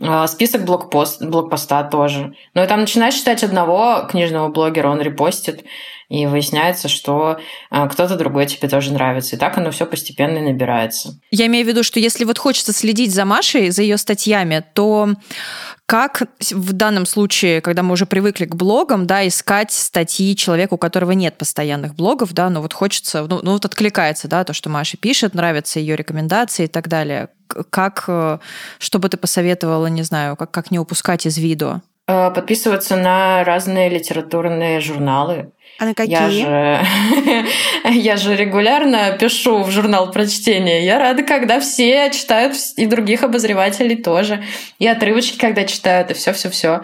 А, 0.01 0.26
список 0.26 0.64
блокпост, 0.64 1.22
блокпоста 1.22 1.84
тоже. 1.84 2.34
Но 2.55 2.64
и 2.64 2.66
там 2.66 2.80
начинаешь 2.80 3.14
читать 3.14 3.43
одного 3.43 4.07
книжного 4.09 4.49
блогера, 4.49 4.88
он 4.88 5.01
репостит, 5.01 5.64
и 6.11 6.26
выясняется, 6.26 6.88
что 6.88 7.38
а, 7.70 7.88
кто-то 7.88 8.16
другой 8.16 8.46
тебе 8.46 8.68
тоже 8.68 8.92
нравится. 8.92 9.36
И 9.36 9.38
так 9.38 9.56
оно 9.56 9.70
все 9.70 9.86
постепенно 9.86 10.38
и 10.38 10.40
набирается. 10.42 11.14
Я 11.30 11.46
имею 11.46 11.64
в 11.64 11.68
виду, 11.68 11.84
что 11.84 12.00
если 12.00 12.24
вот 12.24 12.36
хочется 12.36 12.72
следить 12.72 13.14
за 13.14 13.24
Машей, 13.24 13.70
за 13.70 13.82
ее 13.82 13.96
статьями, 13.96 14.64
то 14.74 15.11
как 15.86 16.22
в 16.50 16.72
данном 16.72 17.06
случае, 17.06 17.61
когда 17.61 17.84
мы 17.84 17.92
уже 17.92 18.06
привыкли 18.06 18.44
к 18.44 18.56
блогам, 18.56 19.06
да, 19.06 19.26
искать 19.26 19.70
статьи 19.70 20.34
человека, 20.34 20.74
у 20.74 20.78
которого 20.78 21.12
нет 21.12 21.38
постоянных 21.38 21.94
блогов, 21.94 22.32
да, 22.32 22.50
но 22.50 22.61
вот 22.61 22.72
хочется, 22.72 23.26
ну, 23.28 23.38
ну 23.42 23.52
вот 23.52 23.64
откликается, 23.64 24.26
да, 24.26 24.42
то, 24.42 24.52
что 24.52 24.68
Маша 24.68 24.96
пишет, 24.96 25.34
нравятся 25.34 25.78
ее 25.78 25.94
рекомендации 25.94 26.64
и 26.64 26.68
так 26.68 26.88
далее. 26.88 27.28
Как, 27.70 28.04
э, 28.08 28.38
что 28.78 28.98
бы 28.98 29.08
ты 29.08 29.16
посоветовала, 29.16 29.86
не 29.86 30.02
знаю, 30.02 30.36
как, 30.36 30.50
как 30.50 30.72
не 30.72 30.80
упускать 30.80 31.24
из 31.26 31.38
виду? 31.38 31.80
Э, 32.11 32.32
подписываться 32.32 32.96
на 32.96 33.44
разные 33.44 33.88
литературные 33.88 34.80
журналы. 34.80 35.52
А 35.81 35.87
на 35.87 35.95
какие? 35.95 36.12
Я 36.12 36.31
же, 36.31 37.47
я 37.91 38.16
же 38.18 38.37
регулярно 38.37 39.16
пишу 39.18 39.62
в 39.62 39.70
журнал 39.70 40.11
прочтения. 40.11 40.85
Я 40.85 40.99
рада, 40.99 41.22
когда 41.22 41.59
все 41.59 42.11
читают, 42.11 42.55
и 42.76 42.85
других 42.85 43.22
обозревателей 43.22 43.97
тоже. 43.97 44.45
И 44.78 44.87
отрывочки, 44.87 45.39
когда 45.39 45.64
читают, 45.64 46.11
и 46.11 46.14
все-все-все. 46.14 46.83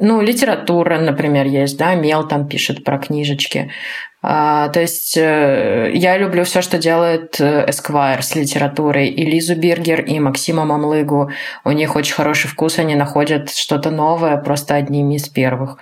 Ну, 0.00 0.22
литература, 0.22 0.98
например, 0.98 1.44
есть, 1.44 1.76
да, 1.76 1.94
Мел 1.94 2.26
там 2.26 2.48
пишет 2.48 2.84
про 2.84 2.98
книжечки. 2.98 3.70
А, 4.22 4.68
то 4.68 4.80
есть 4.80 5.16
э, 5.16 5.90
я 5.94 6.16
люблю 6.16 6.44
все, 6.44 6.62
что 6.62 6.78
делает 6.78 7.40
э, 7.40 7.66
Esquire 7.68 8.22
с 8.22 8.36
литературой. 8.36 9.08
И 9.08 9.24
Лизу 9.24 9.56
Биргер, 9.56 10.02
и 10.02 10.20
Максима 10.20 10.64
Мамлыгу. 10.64 11.30
У 11.64 11.70
них 11.72 11.96
очень 11.96 12.14
хороший 12.14 12.48
вкус, 12.48 12.78
они 12.78 12.94
находят 12.94 13.50
что-то 13.50 13.90
новое 13.90 14.36
просто 14.36 14.76
одними 14.76 15.16
из 15.16 15.28
первых. 15.28 15.78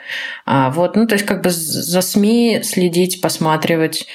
А, 0.47 0.71
вот, 0.71 0.97
ну, 0.97 1.07
то 1.07 1.15
есть 1.15 1.27
как 1.27 1.43
бы 1.43 1.51
за 1.51 2.01
СМИ 2.01 2.63
следить, 2.63 3.21
посматривать 3.21 4.07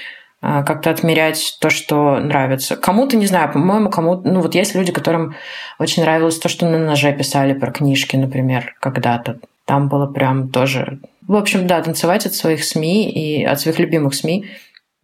а, 0.42 0.64
как-то 0.64 0.90
отмерять 0.90 1.58
то, 1.62 1.70
что 1.70 2.20
нравится. 2.20 2.76
Кому-то, 2.76 3.18
не 3.18 3.28
знаю, 3.28 3.52
по-моему, 3.52 3.90
кому 3.90 4.22
ну 4.24 4.42
вот 4.42 4.56
есть 4.56 4.76
люди, 4.76 4.92
которым 4.92 5.36
очень 5.80 6.04
нравилось 6.04 6.40
то, 6.40 6.50
что 6.50 6.68
на 6.68 6.78
ноже 6.78 7.14
писали 7.14 7.54
про 7.54 7.72
книжки, 7.72 8.16
например, 8.16 8.76
когда-то. 8.80 9.40
Там 9.66 9.90
было 9.90 10.06
прям 10.06 10.50
тоже... 10.50 11.00
В 11.28 11.36
общем, 11.36 11.68
да, 11.68 11.82
танцевать 11.82 12.26
от 12.26 12.36
своих 12.36 12.64
СМИ 12.64 13.12
и 13.12 13.44
от 13.44 13.60
своих 13.60 13.80
любимых 13.80 14.14
СМИ 14.14 14.46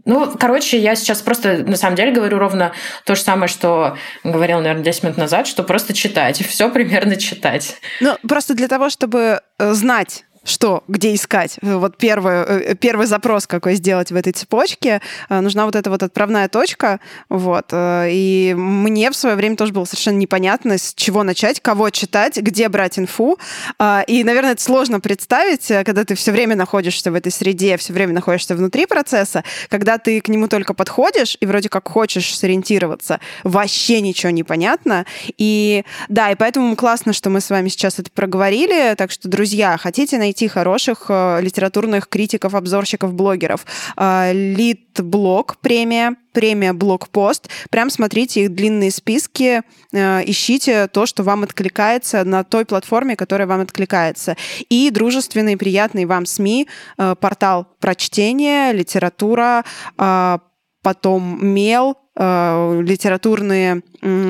Ну, 0.06 0.32
короче, 0.40 0.78
я 0.80 0.96
сейчас 0.96 1.22
просто 1.22 1.60
на 1.60 1.76
самом 1.76 1.96
деле 1.96 2.12
говорю 2.12 2.38
ровно 2.38 2.74
то 3.06 3.16
же 3.16 3.22
самое, 3.22 3.48
что 3.48 3.98
говорил, 4.24 4.60
наверное, 4.60 4.84
10 4.84 5.04
минут 5.04 5.18
назад, 5.18 5.48
что 5.48 5.64
просто 5.64 5.94
читать. 5.94 6.46
Все 6.46 6.70
примерно 6.70 7.16
читать. 7.16 7.78
Ну, 8.00 8.18
просто 8.28 8.54
для 8.54 8.68
того, 8.68 8.90
чтобы 8.90 9.42
э, 9.60 9.74
знать, 9.74 10.26
что, 10.44 10.84
где 10.88 11.14
искать. 11.14 11.58
Вот 11.62 11.98
первый, 11.98 12.34
э, 12.34 12.76
первый 12.76 13.06
запрос 13.06 13.46
какой 13.46 13.76
сделать 13.76 14.12
в 14.12 14.16
этой 14.16 14.34
цепочке. 14.34 15.02
Э, 15.30 15.40
нужна 15.40 15.66
вот 15.66 15.76
эта 15.76 15.90
вот 15.90 16.02
отправная 16.02 16.50
точка. 16.50 17.00
Вот. 17.30 17.68
Э, 17.72 18.08
и 18.10 18.56
мне 18.56 19.12
в 19.12 19.16
свое 19.16 19.36
время 19.36 19.56
тоже 19.56 19.72
было 19.72 19.86
совершенно 19.86 20.18
непонятно, 20.18 20.78
с 20.78 20.94
чего 20.96 21.24
начать, 21.24 21.60
кого 21.60 21.90
читать, 21.92 22.38
где 22.38 22.70
брать 22.70 22.98
инфу. 22.98 23.38
И, 24.08 24.24
наверное, 24.24 24.54
это 24.54 24.62
сложно 24.62 25.00
представить, 25.00 25.68
когда 25.68 26.04
ты 26.04 26.16
все 26.16 26.32
время 26.32 26.56
находишься 26.56 27.12
в 27.12 27.16
этой 27.16 27.32
среде, 27.32 27.78
все 27.78 27.94
время 27.94 28.14
находишься 28.14 28.56
внутри 28.56 28.86
процесса, 28.86 29.44
когда 29.70 29.98
ты 29.98 30.22
к 30.22 30.28
нему 30.28 30.48
только 30.48 30.74
подходишь 30.74 31.38
и 31.40 31.46
вроде 31.46 31.70
как 31.70 31.88
хочешь 31.88 32.36
сориентироваться, 32.36 33.20
вообще 33.44 34.02
ничего 34.02 34.32
не 34.32 34.44
понятно. 34.44 35.06
И 35.38 35.84
да, 36.10 36.32
и 36.32 36.36
поэтому 36.36 36.76
классно, 36.76 37.14
что 37.14 37.30
мы 37.30 37.42
с 37.42 37.50
вами 37.50 37.70
сейчас 37.70 38.00
это 38.00 38.10
проговорили. 38.12 38.96
Так 38.96 39.12
что, 39.12 39.28
друзья, 39.28 39.78
хотите 39.78 40.18
найти 40.18 40.31
найти 40.32 40.48
хороших 40.48 41.08
э, 41.10 41.42
литературных 41.42 42.08
критиков, 42.08 42.56
обзорщиков, 42.56 43.14
блогеров. 43.14 43.66
Э, 43.98 44.32
Литблог 44.32 45.58
премия, 45.58 46.16
премия 46.32 46.72
Блогпост. 46.72 47.50
Прям 47.70 47.90
смотрите 47.90 48.46
их 48.46 48.56
длинные 48.56 48.92
списки, 48.92 49.62
э, 49.92 50.22
ищите 50.26 50.88
то, 50.88 51.06
что 51.06 51.24
вам 51.24 51.44
откликается 51.44 52.24
на 52.24 52.46
той 52.46 52.64
платформе, 52.64 53.18
которая 53.18 53.46
вам 53.46 53.60
откликается. 53.60 54.38
И 54.70 54.90
дружественные, 54.90 55.58
приятные 55.58 56.06
вам 56.08 56.26
СМИ, 56.26 56.68
портал 56.96 57.68
прочтения, 57.82 58.72
литература, 58.72 59.66
потом 60.82 61.40
Мел, 61.42 61.98
литературные 62.16 63.82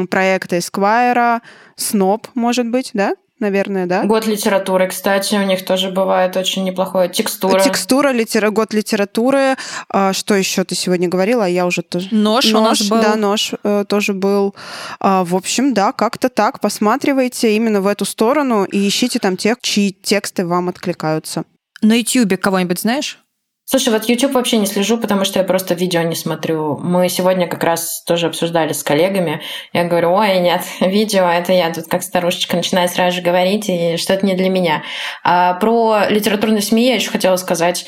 проекты 0.10 0.58
Эсквайра, 0.58 1.42
Сноб, 1.76 2.28
может 2.34 2.68
быть, 2.68 2.92
да? 2.94 3.14
Наверное, 3.42 3.86
да? 3.86 4.04
Год 4.04 4.26
литературы, 4.28 4.88
кстати, 4.88 5.36
у 5.36 5.44
них 5.44 5.66
тоже 5.66 5.90
бывает 5.90 6.38
очень 6.38 6.64
неплохое. 6.64 7.10
Текстура. 7.10 7.60
Текстура, 7.60 8.12
литера... 8.12 8.50
год 8.52 8.74
литературы. 8.74 9.56
А, 9.90 10.14
что 10.14 10.36
еще 10.36 10.64
ты 10.64 10.76
сегодня 10.76 11.10
говорила? 11.10 11.44
Я 11.44 11.66
уже 11.66 11.82
тоже... 11.82 12.08
Нож, 12.12 12.46
нож 12.46 12.54
у 12.54 12.64
нас 12.64 12.82
был. 12.84 13.02
Да, 13.02 13.16
нож 13.16 13.52
э, 13.64 13.86
тоже 13.88 14.14
был. 14.14 14.56
А, 15.00 15.24
в 15.26 15.36
общем, 15.36 15.74
да, 15.74 15.92
как-то 15.92 16.30
так. 16.30 16.60
Посматривайте 16.60 17.56
именно 17.56 17.82
в 17.82 17.88
эту 17.88 18.06
сторону 18.06 18.64
и 18.64 18.88
ищите 18.88 19.20
там 19.20 19.36
тех, 19.36 19.58
чьи 19.62 19.92
тексты 19.92 20.46
вам 20.46 20.70
откликаются. 20.70 21.44
На 21.82 21.94
YouTube 21.94 22.40
кого-нибудь 22.40 22.80
знаешь? 22.80 23.18
Слушай, 23.72 23.94
вот 23.94 24.04
YouTube 24.10 24.34
вообще 24.34 24.58
не 24.58 24.66
слежу, 24.66 24.98
потому 24.98 25.24
что 25.24 25.40
я 25.40 25.46
просто 25.46 25.76
видео 25.76 26.02
не 26.02 26.14
смотрю. 26.16 26.76
Мы 26.76 27.08
сегодня 27.08 27.48
как 27.48 27.64
раз 27.64 28.04
тоже 28.04 28.28
обсуждали 28.28 28.74
с 28.74 28.84
коллегами. 28.84 29.42
Я 29.72 29.86
говорю, 29.86 30.12
ой, 30.12 30.40
нет, 30.40 30.62
видео, 30.82 31.24
это 31.24 31.54
я 31.54 31.72
тут 31.74 31.86
как 31.88 32.04
старушечка 32.04 32.58
начинаю 32.58 32.90
сразу 32.90 33.16
же 33.16 33.22
говорить, 33.22 33.70
и 33.70 33.96
что-то 33.96 34.26
не 34.26 34.34
для 34.34 34.50
меня. 34.50 34.84
А 35.24 35.54
про 35.54 36.10
литературные 36.10 36.62
СМИ 36.62 36.86
я 36.86 36.96
еще 36.96 37.12
хотела 37.12 37.38
сказать 37.38 37.86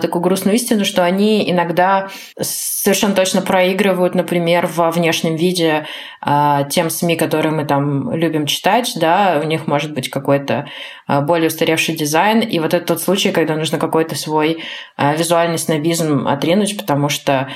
такую 0.00 0.22
грустную 0.22 0.56
истину, 0.56 0.84
что 0.84 1.04
они 1.04 1.50
иногда 1.50 2.08
совершенно 2.40 3.14
точно 3.14 3.42
проигрывают, 3.42 4.14
например, 4.14 4.66
во 4.66 4.90
внешнем 4.90 5.36
виде 5.36 5.86
а, 6.20 6.64
тем 6.64 6.90
СМИ, 6.90 7.16
которые 7.16 7.52
мы 7.52 7.64
там 7.64 8.12
любим 8.12 8.46
читать, 8.46 8.92
да, 8.96 9.40
у 9.42 9.46
них 9.46 9.66
может 9.66 9.92
быть 9.92 10.08
какой-то 10.08 10.68
а, 11.06 11.20
более 11.20 11.48
устаревший 11.48 11.96
дизайн, 11.96 12.40
и 12.40 12.58
вот 12.58 12.74
это 12.74 12.86
тот 12.86 13.00
случай, 13.00 13.32
когда 13.32 13.56
нужно 13.56 13.78
какой-то 13.78 14.14
свой 14.14 14.62
визуальный 14.98 15.58
снобизм 15.58 16.28
отринуть, 16.28 16.76
потому 16.76 17.08
что 17.08 17.48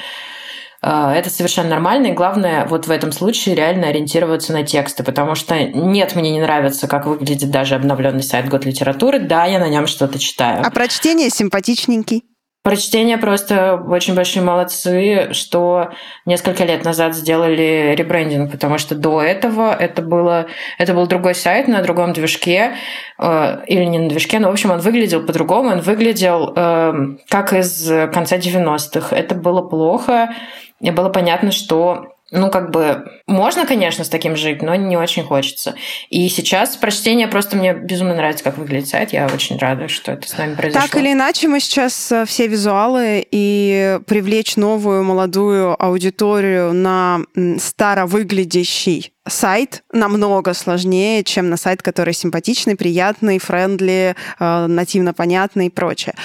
это 0.88 1.30
совершенно 1.30 1.70
нормально, 1.70 2.08
и 2.08 2.12
главное 2.12 2.64
вот 2.66 2.86
в 2.86 2.90
этом 2.90 3.10
случае 3.10 3.54
реально 3.54 3.88
ориентироваться 3.88 4.52
на 4.52 4.62
тексты, 4.62 5.02
потому 5.02 5.34
что 5.34 5.58
нет, 5.60 6.14
мне 6.14 6.30
не 6.30 6.40
нравится, 6.40 6.86
как 6.86 7.06
выглядит 7.06 7.50
даже 7.50 7.74
обновленный 7.74 8.22
сайт 8.22 8.48
Год 8.48 8.64
литературы, 8.64 9.18
да, 9.18 9.46
я 9.46 9.58
на 9.58 9.68
нем 9.68 9.86
что-то 9.86 10.18
читаю. 10.18 10.62
А 10.64 10.70
прочтение 10.70 11.30
симпатичненький. 11.30 12.22
Прочтение 12.66 13.16
просто 13.16 13.76
очень 13.76 14.16
большие 14.16 14.42
молодцы, 14.42 15.28
что 15.30 15.92
несколько 16.24 16.64
лет 16.64 16.84
назад 16.84 17.14
сделали 17.14 17.94
ребрендинг, 17.96 18.50
потому 18.50 18.78
что 18.78 18.96
до 18.96 19.22
этого 19.22 19.72
это, 19.72 20.02
было, 20.02 20.46
это 20.76 20.92
был 20.92 21.06
другой 21.06 21.36
сайт 21.36 21.68
на 21.68 21.80
другом 21.82 22.12
движке, 22.12 22.72
э, 23.20 23.64
или 23.68 23.84
не 23.84 23.98
на 23.98 24.08
движке, 24.08 24.40
но, 24.40 24.48
в 24.48 24.50
общем, 24.50 24.72
он 24.72 24.80
выглядел 24.80 25.22
по-другому, 25.24 25.70
он 25.70 25.80
выглядел 25.80 26.52
э, 26.56 26.92
как 27.28 27.52
из 27.52 27.88
конца 28.12 28.36
90-х. 28.36 29.14
Это 29.14 29.36
было 29.36 29.62
плохо, 29.62 30.34
и 30.80 30.90
было 30.90 31.08
понятно, 31.08 31.52
что 31.52 32.16
ну, 32.32 32.50
как 32.50 32.72
бы, 32.72 33.04
можно, 33.28 33.66
конечно, 33.66 34.02
с 34.02 34.08
таким 34.08 34.34
жить, 34.34 34.60
но 34.60 34.74
не 34.74 34.96
очень 34.96 35.22
хочется. 35.22 35.76
И 36.10 36.28
сейчас 36.28 36.76
прочтение 36.76 37.28
просто 37.28 37.56
мне 37.56 37.72
безумно 37.72 38.16
нравится, 38.16 38.42
как 38.42 38.58
выглядит 38.58 38.88
сайт. 38.88 39.12
Я 39.12 39.26
очень 39.32 39.58
рада, 39.58 39.86
что 39.86 40.12
это 40.12 40.28
с 40.28 40.36
нами 40.36 40.56
произошло. 40.56 40.88
Так 40.88 40.96
или 41.00 41.12
иначе, 41.12 41.46
мы 41.46 41.60
сейчас 41.60 42.10
э, 42.10 42.24
все 42.24 42.48
визуалы, 42.48 43.24
и 43.30 44.00
привлечь 44.08 44.56
новую 44.56 45.04
молодую 45.04 45.80
аудиторию 45.80 46.72
на 46.72 47.20
старовыглядящий 47.58 49.12
сайт 49.28 49.84
намного 49.92 50.52
сложнее, 50.52 51.22
чем 51.22 51.48
на 51.48 51.56
сайт, 51.56 51.80
который 51.80 52.12
симпатичный, 52.12 52.74
приятный, 52.74 53.38
friendly, 53.38 54.16
э, 54.40 54.66
нативно 54.66 55.14
понятный 55.14 55.66
и 55.66 55.70
прочее. 55.70 56.16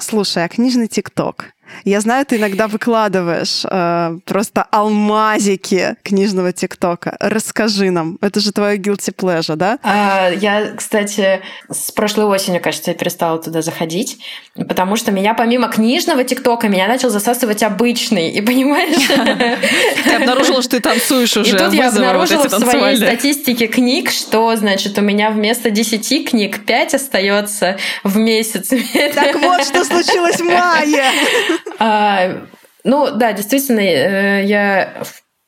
Слушай, 0.00 0.44
а 0.44 0.48
книжный 0.48 0.86
ТикТок? 0.86 1.53
Я 1.84 2.00
знаю, 2.00 2.24
ты 2.24 2.36
иногда 2.36 2.66
выкладываешь 2.68 3.62
э, 3.64 4.18
просто 4.24 4.66
алмазики 4.70 5.96
книжного 6.02 6.52
ТикТока. 6.52 7.16
Расскажи 7.20 7.90
нам. 7.90 8.18
Это 8.20 8.40
же 8.40 8.52
твое 8.52 8.78
guilty 8.78 9.14
pleasure, 9.14 9.56
да? 9.56 9.78
А, 9.82 10.30
я, 10.30 10.72
кстати, 10.76 11.42
с 11.70 11.90
прошлой 11.92 12.24
осенью, 12.24 12.60
кажется, 12.62 12.90
я 12.90 12.96
перестала 12.96 13.38
туда 13.38 13.62
заходить, 13.62 14.18
потому 14.54 14.96
что 14.96 15.12
меня 15.12 15.34
помимо 15.34 15.68
книжного 15.68 16.24
ТикТока 16.24 16.68
меня 16.68 16.88
начал 16.88 17.10
засасывать 17.10 17.62
обычный. 17.62 18.30
И 18.30 18.40
понимаешь? 18.40 19.06
Ты 20.04 20.14
обнаружила, 20.14 20.62
что 20.62 20.72
ты 20.72 20.80
танцуешь 20.80 21.36
уже. 21.36 21.54
И 21.54 21.58
тут 21.58 21.72
я 21.72 21.88
обнаружила 21.88 22.48
в 22.48 22.50
своей 22.50 22.96
статистике 22.96 23.66
книг, 23.66 24.10
что, 24.10 24.54
значит, 24.56 24.98
у 24.98 25.02
меня 25.02 25.30
вместо 25.30 25.70
10 25.70 26.30
книг 26.30 26.64
5 26.64 26.94
остается 26.94 27.76
в 28.02 28.16
месяц. 28.16 28.68
Так 29.14 29.36
вот, 29.36 29.64
что 29.64 29.84
случилось 29.84 30.36
в 30.36 30.44
мае. 30.44 31.04
А, 31.78 32.42
ну 32.84 33.10
да, 33.10 33.32
действительно, 33.32 33.80
э, 33.80 34.44
я 34.44 34.94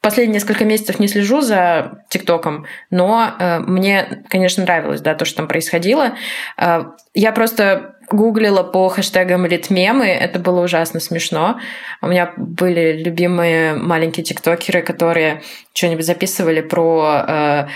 последние 0.00 0.34
несколько 0.34 0.64
месяцев 0.64 1.00
не 1.00 1.08
слежу 1.08 1.40
за 1.40 2.04
ТикТоком, 2.08 2.66
но 2.90 3.34
э, 3.38 3.58
мне, 3.58 4.22
конечно, 4.28 4.62
нравилось, 4.64 5.00
да, 5.00 5.14
то, 5.14 5.24
что 5.24 5.38
там 5.38 5.48
происходило. 5.48 6.14
Э, 6.56 6.84
я 7.14 7.32
просто 7.32 7.96
гуглила 8.10 8.62
по 8.62 8.88
хэштегам 8.88 9.46
литмемы, 9.46 10.06
это 10.06 10.38
было 10.38 10.62
ужасно 10.62 11.00
смешно. 11.00 11.58
У 12.00 12.06
меня 12.06 12.32
были 12.36 13.02
любимые 13.02 13.74
маленькие 13.74 14.22
тиктокеры, 14.22 14.82
которые 14.82 15.42
что-нибудь 15.74 16.06
записывали 16.06 16.60
про 16.60 17.24
Э, 17.26 17.66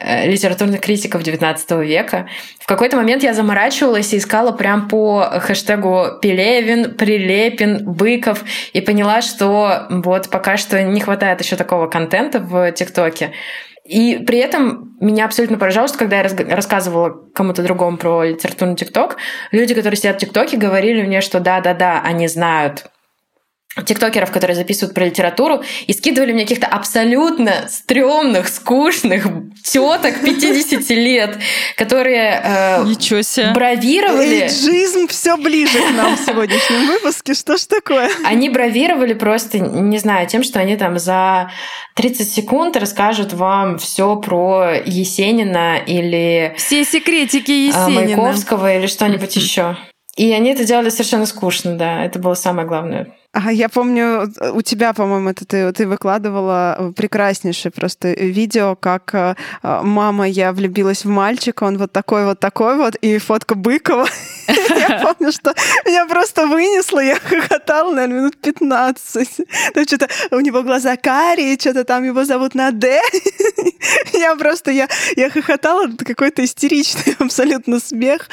литературных 0.00 0.80
критиков 0.80 1.22
XIX 1.22 1.84
века. 1.84 2.28
В 2.58 2.66
какой-то 2.66 2.96
момент 2.96 3.22
я 3.22 3.34
заморачивалась 3.34 4.12
и 4.12 4.18
искала 4.18 4.52
прям 4.52 4.88
по 4.88 5.22
хэштегу 5.40 6.18
Пелевин, 6.20 6.94
Прилепин, 6.94 7.84
Быков 7.84 8.44
и 8.72 8.80
поняла, 8.80 9.22
что 9.22 9.86
вот 9.90 10.30
пока 10.30 10.56
что 10.56 10.82
не 10.82 11.00
хватает 11.00 11.40
еще 11.40 11.56
такого 11.56 11.86
контента 11.86 12.40
в 12.40 12.70
ТикТоке. 12.72 13.32
И 13.84 14.18
при 14.26 14.38
этом 14.38 14.96
меня 15.00 15.24
абсолютно 15.24 15.56
поражало, 15.56 15.88
что 15.88 15.96
когда 15.96 16.20
я 16.20 16.28
рассказывала 16.54 17.10
кому-то 17.34 17.62
другому 17.62 17.96
про 17.96 18.22
литературный 18.22 18.76
ТикТок, 18.76 19.16
люди, 19.50 19.74
которые 19.74 19.96
сидят 19.96 20.16
в 20.16 20.20
ТикТоке, 20.20 20.58
говорили 20.58 21.02
мне, 21.02 21.22
что 21.22 21.40
да-да-да, 21.40 22.02
они 22.04 22.28
знают 22.28 22.90
тиктокеров, 23.84 24.30
которые 24.32 24.56
записывают 24.56 24.94
про 24.94 25.04
литературу, 25.04 25.62
и 25.86 25.92
скидывали 25.92 26.32
мне 26.32 26.42
каких-то 26.42 26.66
абсолютно 26.66 27.68
стрёмных, 27.68 28.48
скучных 28.48 29.26
теток 29.62 30.20
50 30.22 30.88
лет, 30.90 31.38
которые 31.76 32.40
э, 32.42 32.84
Ничего 32.84 33.22
себе. 33.22 33.52
бравировали. 33.52 34.42
Эйджизм 34.42 35.06
все 35.08 35.36
ближе 35.36 35.78
к 35.78 35.90
нам 35.96 36.16
в 36.16 36.20
сегодняшнем 36.20 36.86
выпуске. 36.86 37.34
Что 37.34 37.56
ж 37.56 37.66
такое? 37.66 38.10
Они 38.24 38.48
бравировали 38.48 39.14
просто, 39.14 39.58
не 39.58 39.98
знаю, 39.98 40.26
тем, 40.26 40.42
что 40.42 40.58
они 40.58 40.76
там 40.76 40.98
за 40.98 41.50
30 41.94 42.32
секунд 42.32 42.76
расскажут 42.76 43.32
вам 43.32 43.78
все 43.78 44.16
про 44.16 44.72
Есенина 44.84 45.78
или... 45.78 46.54
Все 46.56 46.84
секретики 46.84 47.50
э, 47.50 47.66
Есенина. 47.68 48.00
Маяковского 48.00 48.76
или 48.76 48.86
что-нибудь 48.86 49.36
еще. 49.36 49.76
И 50.16 50.32
они 50.32 50.50
это 50.50 50.64
делали 50.64 50.88
совершенно 50.88 51.26
скучно, 51.26 51.76
да. 51.76 52.04
Это 52.04 52.18
было 52.18 52.34
самое 52.34 52.66
главное. 52.66 53.14
Я 53.50 53.68
помню, 53.68 54.32
у 54.52 54.62
тебя, 54.62 54.92
по-моему, 54.92 55.30
это 55.30 55.44
ты, 55.44 55.72
ты 55.72 55.86
выкладывала 55.86 56.92
прекраснейшее 56.96 57.72
просто 57.72 58.12
видео, 58.12 58.76
как 58.76 59.14
э, 59.14 59.34
мама, 59.62 60.28
я 60.28 60.52
влюбилась 60.52 61.04
в 61.04 61.08
мальчика, 61.08 61.64
он 61.64 61.78
вот 61.78 61.92
такой 61.92 62.24
вот 62.24 62.40
такой 62.40 62.76
вот, 62.76 62.94
и 62.96 63.18
фотка 63.18 63.54
Быкова. 63.54 64.08
Я 64.48 65.00
помню, 65.02 65.32
что 65.32 65.52
меня 65.84 66.06
просто 66.06 66.46
вынесло, 66.46 67.00
я 67.00 67.16
хохотала, 67.16 67.92
наверное, 67.92 68.20
минут 68.20 68.40
15. 68.40 69.28
Там 69.74 69.84
что-то 69.84 70.08
у 70.30 70.40
него 70.40 70.62
глаза 70.62 70.96
карие, 70.96 71.58
что-то 71.58 71.84
там 71.84 72.04
его 72.04 72.24
зовут 72.24 72.54
на 72.54 72.70
Д. 72.70 73.00
Я 74.12 74.36
просто, 74.36 74.70
я, 74.70 74.88
я 75.16 75.30
хохотала, 75.30 75.88
какой-то 75.96 76.44
истеричный 76.44 77.16
абсолютно 77.18 77.80
смех. 77.80 78.28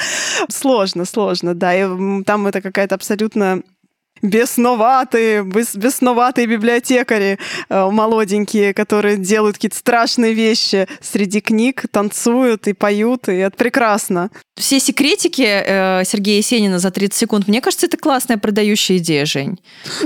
Сложно, 0.48 1.04
сложно, 1.04 1.54
да. 1.54 1.74
И 1.74 2.22
там 2.24 2.46
это 2.46 2.60
какая-то 2.60 2.94
абсолютно 2.94 3.62
бесноватые, 4.22 5.42
бес, 5.42 5.74
бесноватые 5.74 6.46
библиотекари 6.46 7.38
э, 7.68 7.90
молоденькие, 7.90 8.74
которые 8.74 9.16
делают 9.16 9.56
какие-то 9.56 9.76
страшные 9.76 10.32
вещи 10.32 10.86
среди 11.00 11.40
книг, 11.40 11.84
танцуют 11.90 12.66
и 12.68 12.72
поют, 12.72 13.28
и 13.28 13.34
это 13.34 13.56
прекрасно. 13.56 14.30
Все 14.56 14.80
секретики 14.80 15.42
э, 15.46 16.02
Сергея 16.04 16.38
Есенина 16.38 16.78
за 16.78 16.90
30 16.90 17.14
секунд, 17.14 17.48
мне 17.48 17.60
кажется, 17.60 17.86
это 17.86 17.96
классная 17.96 18.38
продающая 18.38 18.96
идея, 18.96 19.26
Жень. 19.26 19.58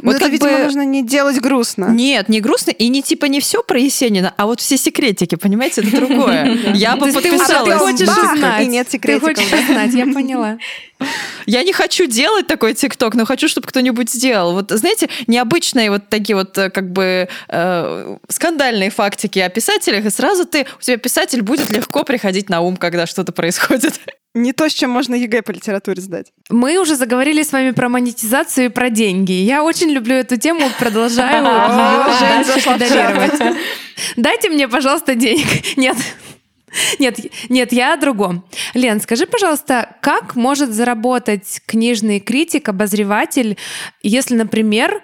Но 0.03 0.13
вот 0.13 0.17
это, 0.17 0.29
видимо, 0.29 0.59
бы... 0.59 0.65
нужно 0.65 0.85
не 0.85 1.05
делать 1.05 1.41
грустно. 1.41 1.87
Нет, 1.91 2.29
не 2.29 2.41
грустно, 2.41 2.71
и 2.71 2.89
не 2.89 3.03
типа 3.03 3.27
не 3.27 3.41
все 3.41 3.63
про 3.63 3.79
Есенина, 3.79 4.35
а 4.37 4.47
вот 4.47 4.61
все 4.61 4.77
секретики, 4.77 5.37
понимаете, 5.37 5.83
это 5.83 5.97
другое. 5.97 6.59
Я 6.75 6.97
бы 6.97 7.13
подписалась. 7.13 7.75
Ты 7.75 7.79
хочешь 7.79 8.09
знать. 8.09 8.67
И 8.67 8.67
нет 8.67 8.91
секретиков. 8.91 9.35
Ты 9.35 9.45
хочешь 9.45 9.67
знать, 9.67 9.95
я 9.95 10.07
поняла. 10.07 10.59
Я 11.47 11.63
не 11.63 11.73
хочу 11.73 12.07
делать 12.07 12.47
такой 12.47 12.75
ТикТок, 12.75 13.15
но 13.15 13.25
хочу, 13.25 13.49
чтобы 13.49 13.67
кто-нибудь 13.67 14.11
сделал. 14.11 14.53
Вот, 14.53 14.71
знаете, 14.71 15.09
необычные 15.27 15.91
вот 15.91 16.09
такие 16.09 16.37
вот 16.37 16.57
э, 16.59 16.71
как 16.71 16.93
бы 16.93 17.29
э, 17.49 18.17
скандальные 18.29 18.91
фактики 18.91 19.39
о 19.39 19.49
писателях, 19.49 20.05
и 20.05 20.11
сразу 20.11 20.45
ты, 20.47 20.67
у 20.79 20.83
тебя 20.83 20.97
писатель 20.97 21.43
будет 21.43 21.71
легко 21.71 22.05
приходить 22.05 22.49
на 22.49 22.61
ум, 22.61 22.77
когда 22.77 23.07
что-то 23.07 23.33
происходит. 23.33 24.01
Не 24.33 24.53
то, 24.53 24.69
с 24.69 24.73
чем 24.73 24.91
можно 24.91 25.17
ЕГЭ 25.17 25.43
по 25.43 25.51
литературе 25.51 26.01
сдать. 26.01 26.27
Мы 26.51 26.79
уже 26.79 26.95
заговорили 26.95 27.43
с 27.43 27.51
вами 27.51 27.73
про 27.73 27.89
монетизацию 27.89 28.67
и 28.67 28.69
про 28.69 28.89
деньги. 28.89 29.33
Я 29.33 29.65
очень 29.65 29.91
люблю 29.91 30.15
эту 30.15 30.37
тему, 30.37 30.71
продолжаю 30.79 31.45
ее 31.45 32.45
Дайте 34.17 34.49
мне, 34.51 34.69
пожалуйста, 34.69 35.17
денег. 35.17 35.77
Нет, 35.77 35.97
нет, 36.99 37.19
нет, 37.49 37.73
я 37.73 37.95
о 37.95 37.97
другом. 37.97 38.45
Лен, 38.75 39.01
скажи, 39.01 39.27
пожалуйста, 39.27 39.97
как 40.01 40.37
может 40.37 40.71
заработать 40.71 41.63
книжный 41.67 42.21
критик, 42.21 42.69
обозреватель, 42.69 43.57
если, 44.03 44.35
например, 44.35 45.03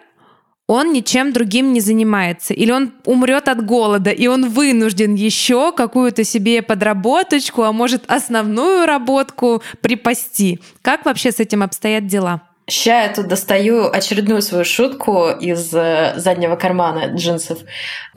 он 0.68 0.92
ничем 0.92 1.32
другим 1.32 1.72
не 1.72 1.80
занимается, 1.80 2.52
или 2.52 2.72
он 2.72 2.92
умрет 3.04 3.48
от 3.48 3.64
голода, 3.64 4.10
и 4.10 4.26
он 4.26 4.48
вынужден 4.48 5.14
еще 5.14 5.72
какую-то 5.72 6.24
себе 6.24 6.60
подработочку, 6.60 7.62
а 7.62 7.72
может 7.72 8.02
основную 8.08 8.84
работку 8.84 9.62
припасти. 9.80 10.60
Как 10.82 11.04
вообще 11.04 11.30
с 11.30 11.38
этим 11.38 11.62
обстоят 11.62 12.06
дела? 12.06 12.45
Сейчас 12.68 13.08
я 13.08 13.14
тут 13.14 13.28
достаю 13.28 13.88
очередную 13.92 14.42
свою 14.42 14.64
шутку 14.64 15.30
из 15.30 15.72
э, 15.72 16.14
заднего 16.16 16.56
кармана 16.56 17.14
джинсов. 17.14 17.60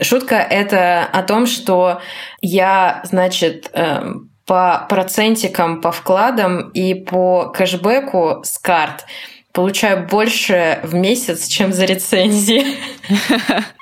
Шутка 0.01 0.35
это 0.35 1.03
о 1.03 1.21
том, 1.21 1.45
что 1.45 2.01
я, 2.41 3.01
значит, 3.03 3.69
эм, 3.73 4.31
по 4.47 4.87
процентикам, 4.89 5.81
по 5.81 5.91
вкладам 5.91 6.69
и 6.69 6.95
по 6.95 7.51
кэшбэку 7.51 8.41
с 8.43 8.57
карт 8.57 9.05
получаю 9.53 10.07
больше 10.07 10.79
в 10.81 10.95
месяц, 10.95 11.45
чем 11.47 11.71
за 11.71 11.85
рецензии. 11.85 12.65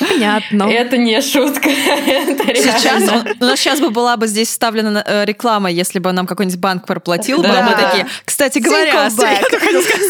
Понятно. 0.00 0.64
Это 0.64 0.96
не 0.96 1.20
шутка. 1.20 1.68
Это 1.68 2.54
сейчас, 2.54 3.02
у 3.40 3.44
нас 3.44 3.60
сейчас 3.60 3.80
бы 3.80 3.90
была 3.90 4.16
бы 4.16 4.26
здесь 4.26 4.48
вставлена 4.48 5.02
э, 5.06 5.24
реклама, 5.24 5.70
если 5.70 5.98
бы 5.98 6.10
нам 6.12 6.26
какой-нибудь 6.26 6.58
банк 6.58 6.86
проплатил, 6.86 7.42
да. 7.42 7.48
бы 7.48 7.62
мы 7.62 7.74
такие, 7.74 8.06
кстати 8.24 8.58
говоря, 8.58 9.10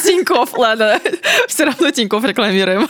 Тинькофф, 0.04 0.56
ладно, 0.56 1.00
все 1.48 1.64
равно 1.64 1.90
Тинькофф 1.90 2.24
рекламируем. 2.24 2.88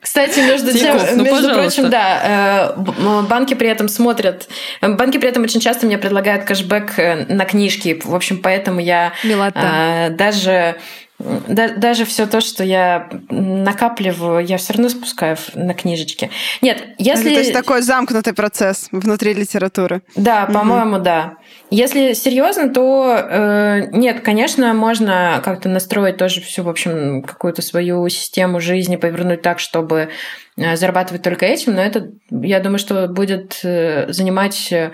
Кстати, 0.00 0.40
между 0.40 0.72
тем, 0.72 0.98
ну, 1.16 1.24
между 1.24 1.52
прочим, 1.52 1.90
да, 1.90 2.74
э, 2.76 3.22
банки 3.22 3.54
при 3.54 3.68
этом 3.68 3.88
смотрят, 3.88 4.48
банки 4.80 5.18
при 5.18 5.28
этом 5.28 5.42
очень 5.42 5.60
часто 5.60 5.86
мне 5.86 5.98
предлагают 5.98 6.44
кэшбэк 6.44 6.98
э, 6.98 7.24
на 7.28 7.44
книжки, 7.44 8.00
в 8.02 8.14
общем, 8.14 8.38
поэтому 8.38 8.80
я 8.80 9.12
Милота. 9.24 10.14
даже 10.16 10.76
да, 11.18 11.68
даже 11.74 12.04
все 12.04 12.26
то, 12.26 12.40
что 12.40 12.62
я 12.62 13.08
накапливаю, 13.28 14.46
я 14.46 14.56
все 14.56 14.74
равно 14.74 14.88
спускаю 14.88 15.36
на 15.54 15.74
книжечки. 15.74 16.30
Нет, 16.62 16.90
если... 16.98 17.34
То 17.34 17.40
есть 17.40 17.52
такой 17.52 17.82
замкнутый 17.82 18.34
процесс 18.34 18.88
внутри 18.92 19.34
литературы. 19.34 20.02
Да, 20.14 20.44
угу. 20.44 20.52
по-моему, 20.52 20.98
да. 20.98 21.34
Если 21.70 22.12
серьезно, 22.12 22.68
то 22.72 23.16
э, 23.18 23.88
нет, 23.92 24.20
конечно, 24.20 24.72
можно 24.74 25.42
как-то 25.44 25.68
настроить 25.68 26.18
тоже 26.18 26.40
всю, 26.40 26.62
в 26.62 26.68
общем, 26.68 27.22
какую-то 27.22 27.62
свою 27.62 28.08
систему 28.08 28.60
жизни, 28.60 28.94
повернуть 28.94 29.42
так, 29.42 29.58
чтобы 29.58 30.10
э, 30.56 30.76
зарабатывать 30.76 31.22
только 31.22 31.46
этим, 31.46 31.74
но 31.74 31.82
это, 31.82 32.10
я 32.30 32.60
думаю, 32.60 32.78
что 32.78 33.08
будет 33.08 33.58
э, 33.64 34.12
занимать 34.12 34.70
э, 34.70 34.92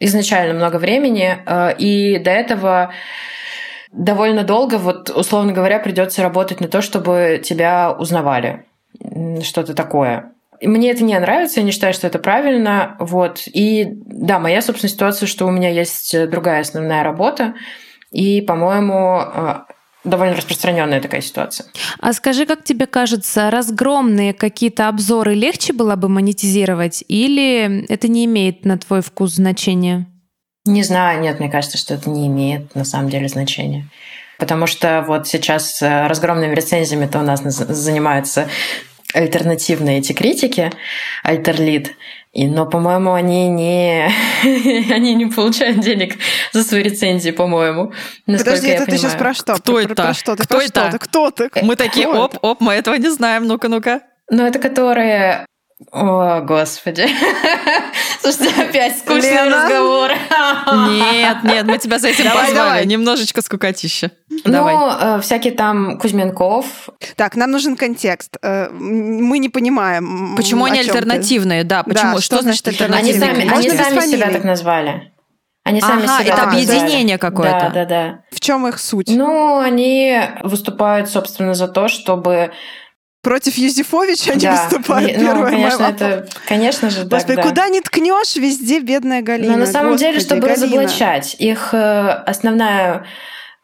изначально 0.00 0.54
много 0.54 0.76
времени, 0.78 1.38
и 1.78 2.18
до 2.18 2.30
этого 2.32 2.92
довольно 3.92 4.42
долго, 4.42 4.76
вот, 4.76 5.10
условно 5.10 5.52
говоря, 5.52 5.78
придется 5.78 6.22
работать 6.22 6.60
на 6.60 6.68
то, 6.68 6.82
чтобы 6.82 7.40
тебя 7.42 7.92
узнавали. 7.92 8.64
Что-то 9.42 9.74
такое. 9.74 10.32
Мне 10.60 10.90
это 10.90 11.02
не 11.02 11.18
нравится, 11.18 11.60
я 11.60 11.66
не 11.66 11.72
считаю, 11.72 11.92
что 11.92 12.06
это 12.06 12.18
правильно. 12.18 12.96
Вот. 12.98 13.42
И 13.46 13.86
да, 13.90 14.38
моя, 14.38 14.62
собственно, 14.62 14.90
ситуация, 14.90 15.26
что 15.26 15.46
у 15.46 15.50
меня 15.50 15.68
есть 15.68 16.28
другая 16.28 16.60
основная 16.60 17.02
работа, 17.02 17.54
и, 18.12 18.42
по-моему, 18.42 19.22
э, 19.22 19.54
довольно 20.04 20.36
распространенная 20.36 21.00
такая 21.00 21.20
ситуация. 21.20 21.66
А 21.98 22.12
скажи, 22.12 22.46
как 22.46 22.62
тебе 22.62 22.86
кажется, 22.86 23.50
разгромные 23.50 24.34
какие-то 24.34 24.88
обзоры 24.88 25.34
легче 25.34 25.72
было 25.72 25.96
бы 25.96 26.08
монетизировать, 26.08 27.04
или 27.08 27.86
это 27.88 28.08
не 28.08 28.24
имеет 28.26 28.64
на 28.64 28.78
твой 28.78 29.00
вкус 29.00 29.34
значения? 29.34 30.06
Не 30.64 30.82
знаю, 30.84 31.20
нет, 31.20 31.40
мне 31.40 31.50
кажется, 31.50 31.76
что 31.76 31.94
это 31.94 32.08
не 32.08 32.28
имеет 32.28 32.74
на 32.74 32.84
самом 32.84 33.08
деле 33.08 33.28
значения. 33.28 33.88
Потому 34.38 34.66
что 34.66 35.04
вот 35.06 35.26
сейчас 35.26 35.82
э, 35.82 36.06
разгромными 36.06 36.54
рецензиями-то 36.54 37.18
у 37.18 37.22
нас 37.22 37.42
занимаются 37.42 38.48
альтернативные 39.12 39.98
эти 39.98 40.12
критики, 40.12 40.70
альтерлит. 41.22 41.92
И, 42.32 42.46
но, 42.46 42.64
по-моему, 42.64 43.12
они 43.12 43.48
не, 43.48 44.08
они 44.92 45.14
не 45.14 45.26
получают 45.26 45.80
денег 45.80 46.16
за 46.52 46.62
свои 46.62 46.82
рецензии, 46.82 47.30
по-моему. 47.30 47.92
Подожди, 48.26 48.68
это 48.68 48.86
ты 48.86 48.96
сейчас 48.96 49.14
про 49.14 49.34
что? 49.34 49.54
Кто 49.54 49.80
это? 49.80 49.94
Про 49.94 50.14
что? 50.14 50.36
Ты 50.36 50.44
Кто 50.44 50.60
это? 50.60 50.98
Кто 50.98 51.30
ты? 51.30 51.50
Мы 51.62 51.76
такие, 51.76 52.08
оп, 52.08 52.38
оп, 52.40 52.60
мы 52.60 52.72
этого 52.74 52.94
не 52.94 53.10
знаем. 53.10 53.46
Ну-ка, 53.46 53.68
ну-ка. 53.68 54.00
Ну, 54.30 54.46
это 54.46 54.58
которые 54.58 55.44
о, 55.90 56.40
господи. 56.40 57.06
Слушайте, 58.20 58.62
опять 58.62 58.98
скучный 58.98 59.30
Лена? 59.30 59.64
разговор. 59.64 60.10
Нет, 60.90 61.44
нет, 61.44 61.66
мы 61.66 61.78
тебя 61.78 61.98
за 61.98 62.08
этим 62.08 62.24
давай, 62.24 62.46
позвали. 62.46 62.54
Давай. 62.54 62.86
Немножечко 62.86 63.42
скукотища. 63.42 64.10
Ну, 64.28 64.40
давай. 64.44 64.76
Э, 65.00 65.20
всякие 65.20 65.52
там 65.52 65.98
Кузьменков. 65.98 66.88
Так, 67.16 67.36
нам 67.36 67.50
нужен 67.50 67.76
контекст. 67.76 68.36
Э, 68.42 68.68
мы 68.70 69.38
не 69.38 69.48
понимаем. 69.48 70.34
Почему 70.36 70.64
они 70.66 70.80
альтернативные? 70.80 71.62
Ты? 71.62 71.68
Да, 71.68 71.82
почему? 71.82 72.14
Да, 72.14 72.20
что, 72.20 72.36
что 72.36 72.42
значит 72.42 72.68
альтернативные? 72.68 73.30
Они 73.30 73.40
сами, 73.42 73.54
они 73.54 73.70
сами 73.70 74.00
себя 74.06 74.30
так 74.30 74.44
назвали. 74.44 75.12
Они 75.64 75.80
сами 75.80 76.04
ага, 76.04 76.22
себя 76.22 76.34
это 76.34 76.42
объединение 76.42 77.18
какое-то. 77.18 77.70
Да, 77.72 77.84
да, 77.84 77.84
да. 77.84 78.18
В 78.32 78.40
чем 78.40 78.66
их 78.66 78.80
суть? 78.80 79.06
Ну, 79.08 79.60
они 79.60 80.18
выступают, 80.42 81.08
собственно, 81.08 81.54
за 81.54 81.68
то, 81.68 81.86
чтобы 81.86 82.50
Против 83.22 83.56
Юзефовича 83.56 84.32
они 84.32 84.42
да. 84.42 84.64
выступают. 84.64 85.16
Ну, 85.16 85.24
первая 85.24 85.50
конечно, 85.50 85.84
это, 85.84 86.28
конечно 86.48 86.90
же, 86.90 87.02
так, 87.02 87.20
Господи, 87.20 87.36
да. 87.36 87.42
куда 87.42 87.68
не 87.68 87.80
ткнешь, 87.80 88.34
везде 88.34 88.80
бедная 88.80 89.22
Галина. 89.22 89.52
Но 89.52 89.58
на 89.58 89.66
самом 89.66 89.92
Господи, 89.92 90.10
деле, 90.10 90.20
чтобы 90.20 90.40
Галина. 90.40 90.56
разоблачать 90.56 91.36
их 91.38 91.72
э, 91.72 92.08
основная 92.26 93.06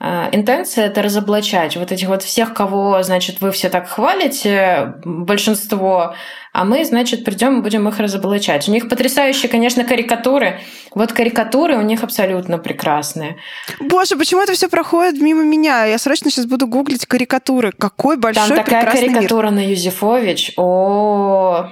интенция 0.00 0.86
это 0.86 1.02
разоблачать 1.02 1.76
вот 1.76 1.92
этих 1.92 2.08
вот 2.08 2.22
всех, 2.22 2.54
кого, 2.54 3.02
значит, 3.02 3.40
вы 3.40 3.50
все 3.50 3.68
так 3.68 3.88
хвалите, 3.88 4.94
большинство 5.04 6.14
а 6.58 6.64
мы, 6.64 6.84
значит, 6.84 7.24
придем 7.24 7.58
и 7.58 7.62
будем 7.62 7.88
их 7.88 8.00
разоблачать. 8.00 8.68
У 8.68 8.72
них 8.72 8.88
потрясающие, 8.88 9.48
конечно, 9.48 9.84
карикатуры. 9.84 10.60
Вот 10.92 11.12
карикатуры 11.12 11.76
у 11.76 11.82
них 11.82 12.02
абсолютно 12.02 12.58
прекрасные. 12.58 13.36
Боже, 13.78 14.16
почему 14.16 14.42
это 14.42 14.54
все 14.54 14.68
проходит 14.68 15.20
мимо 15.20 15.44
меня? 15.44 15.84
Я 15.84 15.98
срочно 15.98 16.32
сейчас 16.32 16.46
буду 16.46 16.66
гуглить 16.66 17.06
карикатуры. 17.06 17.70
Какой 17.70 18.16
большой 18.16 18.48
Там 18.48 18.64
такая 18.64 18.90
карикатура 18.90 19.50
мир. 19.50 19.52
на 19.52 19.70
Юзефович. 19.70 20.54
О, 20.56 21.68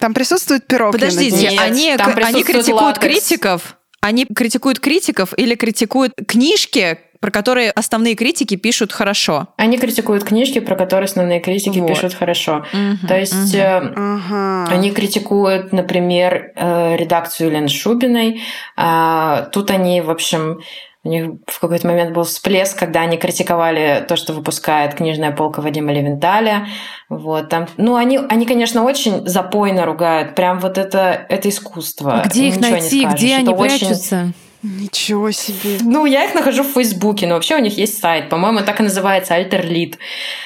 там 0.00 0.14
присутствует 0.14 0.66
пирог. 0.66 0.92
Подождите, 0.92 1.50
Нет, 1.50 1.60
они, 1.60 1.92
они 1.92 2.42
критикуют 2.42 2.98
латекс. 2.98 3.06
критиков? 3.06 3.76
Они 4.00 4.26
критикуют 4.26 4.80
критиков 4.80 5.32
или 5.38 5.54
критикуют 5.54 6.12
книжки, 6.26 6.98
про 7.24 7.30
которые 7.30 7.70
основные 7.70 8.16
критики 8.16 8.54
пишут 8.54 8.92
хорошо. 8.92 9.48
Они 9.56 9.78
критикуют 9.78 10.24
книжки, 10.24 10.58
про 10.58 10.76
которые 10.76 11.06
основные 11.06 11.40
критики 11.40 11.78
вот. 11.78 11.88
пишут 11.88 12.12
хорошо. 12.12 12.66
Угу, 12.70 13.06
То 13.08 13.18
есть 13.18 13.54
угу. 13.54 14.70
они 14.70 14.90
критикуют, 14.90 15.72
например, 15.72 16.52
э, 16.54 16.96
редакцию 16.96 17.50
Лены 17.50 17.68
Шубиной. 17.68 18.42
А, 18.76 19.48
тут 19.52 19.70
они, 19.70 20.02
в 20.02 20.10
общем, 20.10 20.60
у 21.02 21.08
них 21.08 21.30
в 21.46 21.60
какой-то 21.60 21.86
момент 21.86 22.12
был 22.12 22.24
всплеск, 22.24 22.78
когда 22.78 23.00
они 23.00 23.16
критиковали 23.16 24.04
то, 24.06 24.16
что 24.16 24.34
выпускает 24.34 24.94
книжная 24.94 25.32
полка 25.32 25.62
Вадима 25.62 25.94
Левенталя. 25.94 26.66
Вот, 27.08 27.48
там, 27.48 27.68
ну, 27.78 27.96
они, 27.96 28.20
они, 28.28 28.44
конечно, 28.44 28.84
очень 28.84 29.26
запойно 29.26 29.86
ругают. 29.86 30.34
Прям 30.34 30.58
вот 30.60 30.76
это, 30.76 31.24
это 31.30 31.48
искусство. 31.48 32.20
А 32.20 32.26
где 32.26 32.48
их 32.48 32.60
найти? 32.60 33.06
Где 33.06 33.36
они 33.36 33.54
прячутся? 33.54 34.34
Ничего 34.64 35.30
себе. 35.30 35.76
Ну, 35.82 36.06
я 36.06 36.24
их 36.24 36.34
нахожу 36.34 36.62
в 36.62 36.68
Фейсбуке, 36.68 37.26
но 37.26 37.34
вообще 37.34 37.56
у 37.56 37.58
них 37.58 37.76
есть 37.76 38.00
сайт, 38.00 38.30
по-моему, 38.30 38.60
так 38.60 38.80
и 38.80 38.82
называется 38.82 39.34
Альтерлит. 39.34 39.98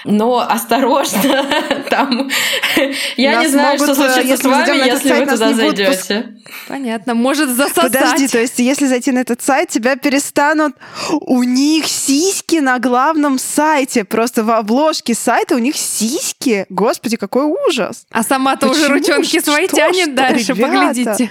Но 0.05 0.41
осторожно, 0.41 1.47
там... 1.91 2.29
Я 3.16 3.41
не 3.41 3.47
знаю, 3.47 3.79
что 3.79 3.95
случится 3.95 4.37
с 4.37 4.43
вами, 4.43 4.89
если 4.89 5.12
вы 5.12 5.27
туда 5.27 5.55
зайдете. 5.55 6.35
Понятно, 6.66 7.14
может 7.14 7.51
засосать. 7.51 7.93
Подожди, 7.93 8.27
то 8.27 8.41
есть 8.41 8.59
если 8.59 8.87
зайти 8.87 9.12
на 9.12 9.21
этот 9.21 9.41
сайт, 9.41 9.69
тебя 9.69 9.95
перестанут... 9.95 10.75
У 11.21 11.45
них 11.45 11.87
сиськи 11.87 12.57
на 12.57 12.81
главном 12.81 13.39
сайте, 13.39 14.05
просто 14.05 14.43
в 14.43 14.51
обложке 14.51 15.14
сайта 15.14 15.55
у 15.55 15.59
них 15.59 15.77
сиськи. 15.77 16.66
Господи, 16.71 17.16
какой 17.16 17.45
ужас. 17.45 18.05
А 18.11 18.25
сама-то 18.25 18.69
уже 18.69 18.89
ручонки 18.89 19.39
свои 19.39 19.69
тянет 19.69 20.16
дальше, 20.16 20.57
поглядите. 20.57 21.31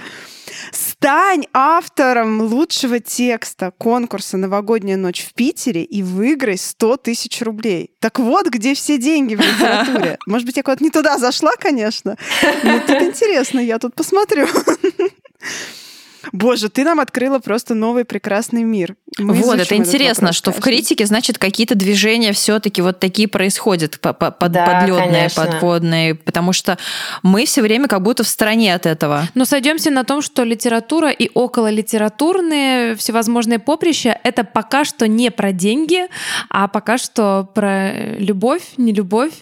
Стань 1.00 1.46
автором 1.54 2.40
лучшего 2.40 2.98
текста 2.98 3.70
конкурса 3.70 4.36
«Новогодняя 4.36 4.96
ночь 4.96 5.24
в 5.24 5.32
Питере» 5.32 5.84
и 5.84 6.02
выиграй 6.02 6.58
100 6.58 6.96
тысяч 6.96 7.40
рублей. 7.40 7.92
Так 8.00 8.18
вот, 8.18 8.48
где 8.48 8.74
все 8.74 8.98
деньги 8.98 9.36
в 9.36 9.40
литературе. 9.40 10.18
Может 10.26 10.44
быть, 10.44 10.56
я 10.56 10.64
куда-то 10.64 10.82
не 10.82 10.90
туда 10.90 11.16
зашла, 11.16 11.52
конечно. 11.56 12.16
Но 12.64 12.80
тут 12.80 13.00
интересно, 13.00 13.60
я 13.60 13.78
тут 13.78 13.94
посмотрю. 13.94 14.48
Боже, 16.32 16.68
ты 16.68 16.84
нам 16.84 17.00
открыла 17.00 17.38
просто 17.38 17.74
новый 17.74 18.04
прекрасный 18.04 18.64
мир. 18.64 18.96
Мы 19.18 19.34
вот, 19.34 19.58
это 19.58 19.76
интересно, 19.76 20.32
что 20.32 20.52
в 20.52 20.60
критике, 20.60 21.06
значит, 21.06 21.38
какие-то 21.38 21.74
движения 21.74 22.32
все-таки 22.32 22.82
вот 22.82 23.00
такие 23.00 23.28
происходят, 23.28 23.98
под, 24.00 24.18
да, 24.18 24.30
подледные, 24.30 25.06
конечно. 25.06 25.44
подводные, 25.44 26.14
потому 26.14 26.52
что 26.52 26.78
мы 27.22 27.46
все 27.46 27.62
время 27.62 27.88
как 27.88 28.02
будто 28.02 28.24
в 28.24 28.28
стороне 28.28 28.74
от 28.74 28.86
этого. 28.86 29.28
Но 29.34 29.44
сойдемся 29.44 29.90
на 29.90 30.04
том, 30.04 30.22
что 30.22 30.44
литература 30.44 31.10
и 31.10 31.30
окололитературные 31.34 32.94
всевозможные 32.96 33.58
поприща— 33.58 34.18
это 34.22 34.44
пока 34.44 34.84
что 34.84 35.08
не 35.08 35.30
про 35.30 35.52
деньги, 35.52 36.06
а 36.50 36.68
пока 36.68 36.98
что 36.98 37.48
про 37.54 37.92
любовь, 38.18 38.62
не 38.76 38.92
любовь 38.92 39.32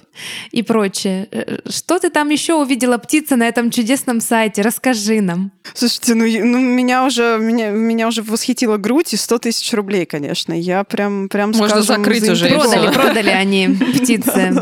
и 0.50 0.62
прочее. 0.62 1.28
Э, 1.30 1.58
что 1.68 1.98
ты 1.98 2.10
там 2.10 2.30
еще 2.30 2.54
увидела, 2.54 2.98
птица, 2.98 3.36
на 3.36 3.44
этом 3.44 3.70
чудесном 3.70 4.20
сайте? 4.20 4.62
Расскажи 4.62 5.20
нам. 5.20 5.52
Слушайте, 5.74 6.14
ну, 6.14 6.24
ну 6.26 6.58
меня 6.66 7.04
уже 7.04 7.38
меня, 7.40 7.70
меня 7.70 8.08
уже 8.08 8.22
восхитила 8.22 8.76
грудь 8.76 9.12
и 9.14 9.16
100 9.16 9.38
тысяч 9.38 9.72
рублей, 9.72 10.06
конечно. 10.06 10.52
Я 10.52 10.84
прям, 10.84 11.28
прям 11.28 11.50
Можно 11.50 11.82
скажем, 11.82 11.82
закрыть 11.82 12.28
уже. 12.28 12.48
Продали, 12.48 12.92
продали 12.92 13.30
они 13.30 13.68
птицы. 13.94 14.52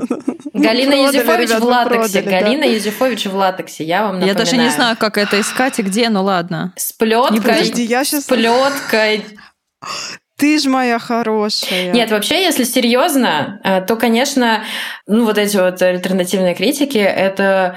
Галина 0.52 1.06
Юзефович 1.06 1.50
в 1.50 1.64
латексе. 1.64 2.22
Галина 2.22 2.64
Юзефович 2.64 3.26
в 3.26 3.34
латексе, 3.34 3.84
я 3.84 4.02
вам 4.02 4.20
напоминаю. 4.20 4.38
Я 4.38 4.44
даже 4.44 4.56
не 4.56 4.70
знаю, 4.70 4.96
как 4.96 5.18
это 5.18 5.40
искать 5.40 5.78
и 5.78 5.82
где, 5.82 6.08
ну 6.08 6.22
ладно. 6.22 6.72
С 6.76 6.92
плеткой. 6.92 7.40
Подожди, 7.40 7.82
я 7.82 8.04
сейчас... 8.04 8.24
С 8.24 8.26
плеткой. 8.26 9.24
Ты 10.36 10.58
ж 10.58 10.66
моя 10.66 10.98
хорошая. 10.98 11.92
Нет, 11.92 12.10
вообще, 12.10 12.42
если 12.42 12.64
серьезно, 12.64 13.60
э, 13.62 13.82
то, 13.82 13.96
конечно, 13.96 14.64
ну 15.06 15.24
вот 15.24 15.38
эти 15.38 15.56
вот 15.56 15.80
альтернативные 15.80 16.54
критики, 16.54 16.98
это, 16.98 17.76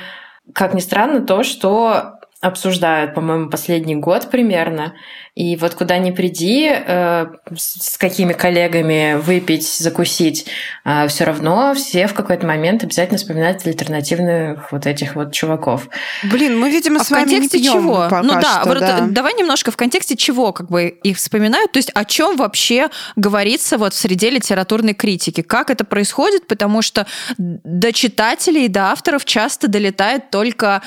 как 0.53 0.73
ни 0.73 0.79
странно, 0.79 1.21
то, 1.21 1.43
что 1.43 2.16
обсуждают, 2.41 3.13
по-моему, 3.13 3.49
последний 3.49 3.95
год 3.95 4.29
примерно. 4.29 4.95
И 5.37 5.55
вот 5.55 5.75
куда 5.75 5.99
ни 5.99 6.09
приди, 6.09 6.67
э, 6.67 7.27
с 7.55 7.99
какими 7.99 8.33
коллегами 8.33 9.21
выпить, 9.21 9.67
закусить, 9.67 10.47
э, 10.83 11.07
все 11.09 11.25
равно 11.25 11.75
все 11.75 12.07
в 12.07 12.15
какой-то 12.15 12.47
момент 12.47 12.83
обязательно 12.83 13.19
вспоминают 13.19 13.63
альтернативных 13.63 14.71
вот 14.71 14.87
этих 14.87 15.13
вот 15.13 15.33
чуваков. 15.33 15.89
Блин, 16.23 16.59
мы, 16.59 16.71
видимо, 16.71 17.01
а 17.01 17.03
с 17.03 17.11
вами 17.11 17.25
в 17.25 17.29
контексте 17.29 17.59
не 17.59 17.65
чего? 17.65 17.95
Пока 17.97 18.23
ну 18.23 18.33
да, 18.41 18.61
что, 18.61 18.69
вот 18.69 18.79
да, 18.79 19.05
давай 19.07 19.35
немножко 19.35 19.69
в 19.69 19.77
контексте 19.77 20.17
чего 20.17 20.53
как 20.53 20.71
бы 20.71 20.87
их 20.87 21.17
вспоминают, 21.17 21.71
то 21.71 21.77
есть 21.77 21.91
о 21.93 22.03
чем 22.03 22.35
вообще 22.35 22.89
говорится 23.15 23.77
вот 23.77 23.93
в 23.93 23.95
среде 23.95 24.31
литературной 24.31 24.95
критики, 24.95 25.41
как 25.41 25.69
это 25.69 25.83
происходит, 25.83 26.47
потому 26.47 26.81
что 26.81 27.05
до 27.37 27.93
читателей, 27.93 28.69
до 28.69 28.85
авторов 28.91 29.23
часто 29.23 29.67
долетает 29.67 30.31
только 30.31 30.81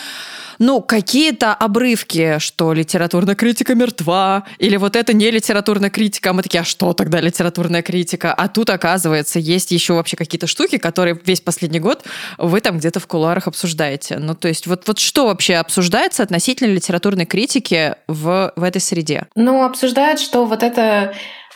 ну, 0.61 0.83
какие-то 0.83 1.55
обрывки, 1.55 2.39
что 2.39 2.75
литературная 2.75 3.35
критика 3.35 3.75
мертва, 3.75 4.39
или 4.59 4.76
вот 4.76 4.97
это 4.97 5.12
не 5.12 5.30
литературная 5.30 5.91
критика, 5.91 6.30
а 6.30 6.32
мы 6.32 6.43
такие, 6.43 6.61
а 6.61 6.64
что 6.64 6.93
тогда 6.93 7.20
литературная 7.20 7.82
критика? 7.82 8.32
А 8.32 8.49
тут, 8.49 8.70
оказывается, 8.70 9.38
есть 9.38 9.70
еще 9.70 9.95
вообще 9.95 10.16
какие-то 10.16 10.47
штуки, 10.47 10.78
которые 10.78 11.18
весь 11.24 11.41
последний 11.41 11.80
год 11.80 12.05
вы 12.38 12.61
там 12.61 12.78
где-то 12.78 13.01
в 13.01 13.07
кулуарах 13.07 13.47
обсуждаете. 13.47 14.18
Ну, 14.18 14.34
то 14.34 14.49
есть 14.49 14.66
вот, 14.66 14.86
вот 14.86 14.99
что 14.99 15.26
вообще 15.26 15.57
обсуждается 15.57 16.22
относительно 16.22 16.72
литературной 16.72 17.26
критики 17.26 17.95
в, 18.09 18.53
в 18.57 18.62
этой 18.62 18.80
среде? 18.80 19.26
Ну, 19.34 19.64
обсуждают, 19.64 20.20
что 20.20 20.45
вот 20.45 20.62
это, 20.62 21.14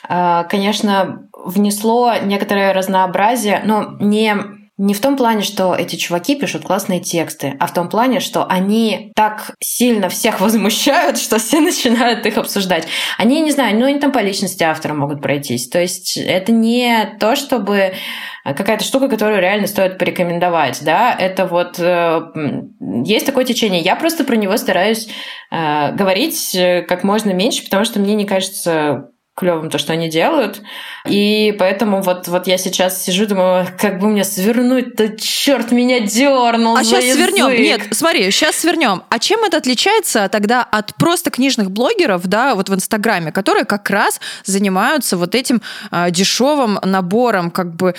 а, 0.09 0.45
конечно, 0.45 1.29
внесло 1.33 2.15
некоторое 2.23 2.73
разнообразие, 2.73 3.63
но 3.65 3.97
не 4.01 4.64
не 4.77 4.93
в 4.93 5.01
том 5.01 5.17
плане, 5.17 5.43
что 5.43 5.75
эти 5.75 5.95
чуваки 5.95 6.35
пишут 6.35 6.65
классные 6.65 6.99
тексты, 6.99 7.55
а 7.61 7.67
в 7.67 7.75
том 7.75 7.89
плане, 7.89 8.19
что 8.19 8.45
они 8.45 9.13
так 9.15 9.55
сильно 9.63 10.09
всех 10.09 10.41
возмущают, 10.41 11.19
что 11.19 11.39
все 11.39 11.61
начинают 11.61 12.27
их 12.27 12.37
обсуждать. 12.39 12.87
Они, 13.17 13.41
не 13.41 13.53
знаю, 13.53 13.79
ну 13.79 13.87
они 13.87 14.01
там 14.01 14.11
по 14.11 14.19
личности 14.19 14.65
автора 14.65 14.95
могут 14.95 15.23
пройтись. 15.23 15.69
То 15.69 15.81
есть 15.81 16.17
это 16.17 16.51
не 16.51 17.17
то, 17.21 17.37
чтобы 17.37 17.95
какая-то 18.45 18.85
штука, 18.85 19.09
которую 19.09 19.41
реально 19.41 19.67
стоит 19.67 19.97
порекомендовать, 19.97 20.81
да, 20.83 21.15
это 21.19 21.47
вот 21.47 21.79
э, 21.79 22.21
есть 23.05 23.25
такое 23.25 23.45
течение. 23.45 23.81
Я 23.81 23.97
просто 23.97 24.25
про 24.25 24.37
него 24.37 24.57
стараюсь 24.57 25.09
э, 25.51 25.93
говорить 25.93 26.55
э, 26.55 26.83
как 26.83 27.05
можно 27.05 27.31
меньше, 27.31 27.65
потому 27.65 27.85
что 27.85 28.01
мне 28.01 28.15
не 28.15 28.27
кажется 28.27 29.11
клевым 29.35 29.69
то, 29.69 29.79
что 29.79 29.93
они 29.93 30.09
делают. 30.09 30.63
И 31.09 31.55
поэтому 31.59 32.03
вот, 32.03 32.29
вот 32.29 32.47
я 32.47 32.57
сейчас 32.57 33.03
сижу, 33.03 33.27
думаю, 33.27 33.67
как 33.79 33.99
бы 33.99 34.09
мне 34.09 34.23
свернуть-то, 34.23 35.17
черт 35.19 35.73
меня 35.73 36.01
дернул. 36.01 36.77
А 36.77 36.85
сейчас 36.85 37.05
язык. 37.05 37.31
свернем. 37.31 37.63
Нет, 37.63 37.81
смотри, 37.91 38.31
сейчас 38.31 38.57
свернем. 38.57 39.03
А 39.09 39.19
чем 39.19 39.43
это 39.45 39.57
отличается 39.57 40.29
тогда 40.29 40.63
от 40.63 40.95
просто 40.95 41.31
книжных 41.31 41.73
блогеров, 41.73 42.27
да, 42.27 42.55
вот 42.55 42.69
в 42.69 42.75
Инстаграме, 42.75 43.33
которые 43.33 43.65
как 43.65 43.91
раз 43.91 44.21
занимаются 44.45 45.17
вот 45.17 45.35
этим 45.35 45.63
а, 45.91 46.11
дешевым 46.11 46.79
набором 46.85 47.51
как 47.51 47.75
бы 47.75 47.95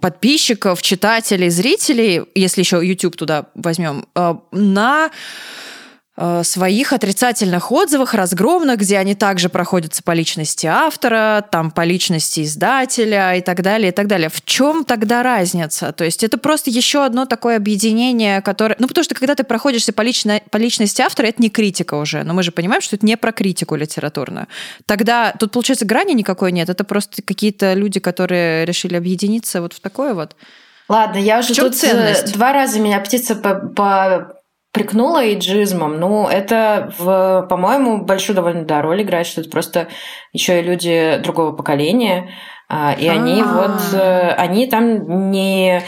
подписчиков, 0.00 0.80
читателей, 0.80 1.50
зрителей, 1.50 2.22
если 2.34 2.62
еще 2.62 2.80
YouTube 2.82 3.16
туда 3.16 3.46
возьмем, 3.54 4.06
а, 4.14 4.38
на 4.52 5.02
Э, 5.02 5.10
своих 6.42 6.92
отрицательных 6.92 7.72
отзывах 7.72 8.12
разгромных, 8.12 8.78
где 8.78 8.98
они 8.98 9.14
также 9.14 9.48
проходятся 9.48 10.02
по 10.02 10.10
личности 10.10 10.66
автора, 10.66 11.42
там 11.50 11.70
по 11.70 11.84
личности 11.84 12.42
издателя 12.42 13.34
и 13.34 13.40
так 13.40 13.62
далее, 13.62 13.88
и 13.88 13.92
так 13.92 14.08
далее. 14.08 14.28
В 14.28 14.44
чем 14.44 14.84
тогда 14.84 15.22
разница? 15.22 15.90
То 15.92 16.04
есть 16.04 16.22
это 16.22 16.36
просто 16.36 16.68
еще 16.68 17.06
одно 17.06 17.24
такое 17.24 17.56
объединение, 17.56 18.42
которое... 18.42 18.76
Ну, 18.78 18.88
потому 18.88 19.04
что 19.04 19.14
когда 19.14 19.34
ты 19.34 19.42
проходишься 19.42 19.94
по, 19.94 20.02
лично... 20.02 20.42
по 20.50 20.58
личности 20.58 21.00
автора, 21.00 21.28
это 21.28 21.40
не 21.40 21.48
критика 21.48 21.94
уже. 21.94 22.24
Но 22.24 22.34
мы 22.34 22.42
же 22.42 22.52
понимаем, 22.52 22.82
что 22.82 22.96
это 22.96 23.06
не 23.06 23.16
про 23.16 23.32
критику 23.32 23.74
литературную. 23.74 24.48
Тогда 24.84 25.32
тут, 25.38 25.52
получается, 25.52 25.86
грани 25.86 26.12
никакой 26.12 26.52
нет. 26.52 26.68
Это 26.68 26.84
просто 26.84 27.22
какие-то 27.22 27.72
люди, 27.72 28.00
которые 28.00 28.66
решили 28.66 28.96
объединиться 28.96 29.62
вот 29.62 29.72
в 29.72 29.80
такое 29.80 30.12
вот. 30.12 30.36
Ладно, 30.88 31.16
я 31.16 31.38
уже 31.38 31.54
тут 31.54 31.72
э, 31.72 31.76
ценность? 31.76 32.34
два 32.34 32.52
раза 32.52 32.78
меня 32.78 33.00
птица 33.00 33.34
по, 33.34 33.54
по 33.54 34.31
прикнула 34.72 35.34
иджизмом, 35.34 36.00
ну, 36.00 36.26
это, 36.26 36.92
в, 36.98 37.46
по-моему, 37.48 37.98
большую 37.98 38.34
довольно 38.34 38.64
да, 38.64 38.80
роль 38.82 39.02
играет, 39.02 39.26
что 39.26 39.42
это 39.42 39.50
просто 39.50 39.88
еще 40.32 40.60
и 40.60 40.62
люди 40.62 41.20
другого 41.22 41.52
поколения, 41.52 42.30
а, 42.68 42.94
и 42.98 43.06
они 43.06 43.42
А-а-а. 43.42 43.68
вот, 43.68 44.00
э, 44.00 44.34
они 44.34 44.66
там 44.66 45.30
не 45.30 45.82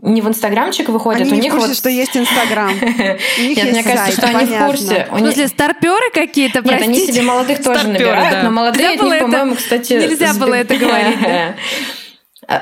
не 0.00 0.22
в 0.22 0.28
Инстаграмчик 0.28 0.88
выходят, 0.90 1.22
Они 1.22 1.32
у 1.32 1.34
не 1.34 1.40
них 1.40 1.52
в 1.52 1.56
курсе, 1.56 1.68
вот... 1.70 1.76
что 1.76 1.90
есть 1.90 2.16
Инстаграм. 2.16 2.70
Нет, 3.38 3.72
мне 3.72 3.82
кажется, 3.82 4.12
что 4.12 4.28
они 4.28 4.46
в 4.46 4.66
курсе. 4.66 5.08
В 5.10 5.18
смысле, 5.18 5.48
старперы 5.48 6.10
какие-то, 6.14 6.60
Нет, 6.62 6.82
они 6.82 7.00
себе 7.00 7.22
молодых 7.22 7.62
тоже 7.62 7.88
набирают, 7.88 8.44
но 8.44 8.50
молодые 8.50 8.96
по-моему, 8.96 9.56
кстати... 9.56 9.94
Нельзя 9.94 10.34
было 10.34 10.54
это 10.54 10.76
говорить, 10.76 11.18
А, 11.26 11.54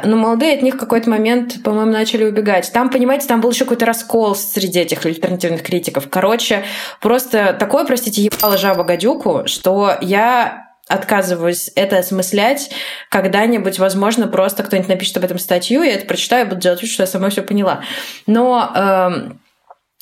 но 0.04 0.16
молодые 0.16 0.54
от 0.54 0.62
них 0.62 0.74
в 0.74 0.78
какой-то 0.78 1.10
момент, 1.10 1.62
по-моему, 1.62 1.92
начали 1.92 2.24
убегать. 2.24 2.70
Там, 2.72 2.90
понимаете, 2.90 3.26
там 3.26 3.40
был 3.40 3.50
еще 3.50 3.64
какой-то 3.64 3.86
раскол 3.86 4.34
среди 4.34 4.80
этих 4.80 5.04
альтернативных 5.04 5.62
критиков. 5.62 6.08
Короче, 6.08 6.64
просто 7.00 7.54
такое, 7.58 7.84
простите, 7.84 8.22
ебало 8.22 8.56
жаба 8.56 8.84
гадюку, 8.84 9.42
что 9.46 9.96
я 10.00 10.66
отказываюсь 10.88 11.70
это 11.74 11.98
осмыслять. 11.98 12.70
Когда-нибудь, 13.10 13.78
возможно, 13.78 14.28
просто 14.28 14.62
кто-нибудь 14.62 14.88
напишет 14.88 15.16
об 15.16 15.24
этом 15.24 15.38
статью, 15.38 15.82
я 15.82 15.94
это 15.94 16.06
прочитаю, 16.06 16.46
буду 16.46 16.60
делать 16.60 16.80
вид, 16.80 16.90
что 16.90 17.02
я 17.02 17.06
сама 17.06 17.28
все 17.28 17.42
поняла. 17.42 17.82
Но 18.26 18.70
эм, 18.74 19.40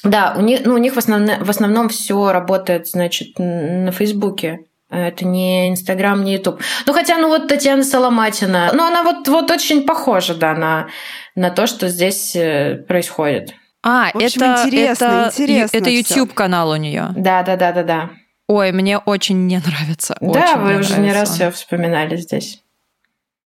да, 0.04 0.34
у 0.36 0.42
них, 0.42 0.60
ну, 0.64 0.74
у 0.74 0.78
них 0.78 0.94
в, 0.94 0.98
основном, 0.98 1.42
в 1.42 1.50
основном 1.50 1.88
все 1.88 2.30
работает, 2.30 2.86
значит, 2.86 3.38
на 3.38 3.90
Фейсбуке. 3.90 4.60
Это 4.90 5.24
не 5.24 5.70
Инстаграм, 5.70 6.22
не 6.22 6.34
Ютуб. 6.34 6.60
Ну, 6.86 6.92
хотя, 6.92 7.18
ну, 7.18 7.28
вот 7.28 7.48
Татьяна 7.48 7.82
Соломатина, 7.82 8.70
ну, 8.74 8.86
она 8.86 9.02
вот, 9.02 9.26
вот 9.28 9.50
очень 9.50 9.84
похожа, 9.84 10.34
да, 10.34 10.54
на, 10.54 10.88
на 11.34 11.50
то, 11.50 11.66
что 11.66 11.88
здесь 11.88 12.36
э, 12.36 12.84
происходит. 12.86 13.54
А, 13.82 14.08
общем, 14.14 14.42
это 14.42 14.62
интересно, 14.64 15.04
это, 15.04 15.30
интересно 15.34 15.76
это 15.76 15.90
YouTube 15.90 16.34
канал 16.34 16.70
у 16.70 16.76
нее. 16.76 17.08
Да, 17.16 17.42
да, 17.42 17.56
да, 17.56 17.72
да, 17.72 17.82
да. 17.82 18.10
Ой, 18.46 18.72
мне 18.72 18.98
очень 18.98 19.46
не 19.46 19.58
нравится. 19.58 20.16
Да, 20.20 20.28
очень 20.28 20.60
вы 20.60 20.78
уже 20.78 20.90
нравится. 20.90 21.00
не 21.00 21.12
раз 21.12 21.30
все 21.30 21.50
вспоминали 21.50 22.16
здесь. 22.16 22.63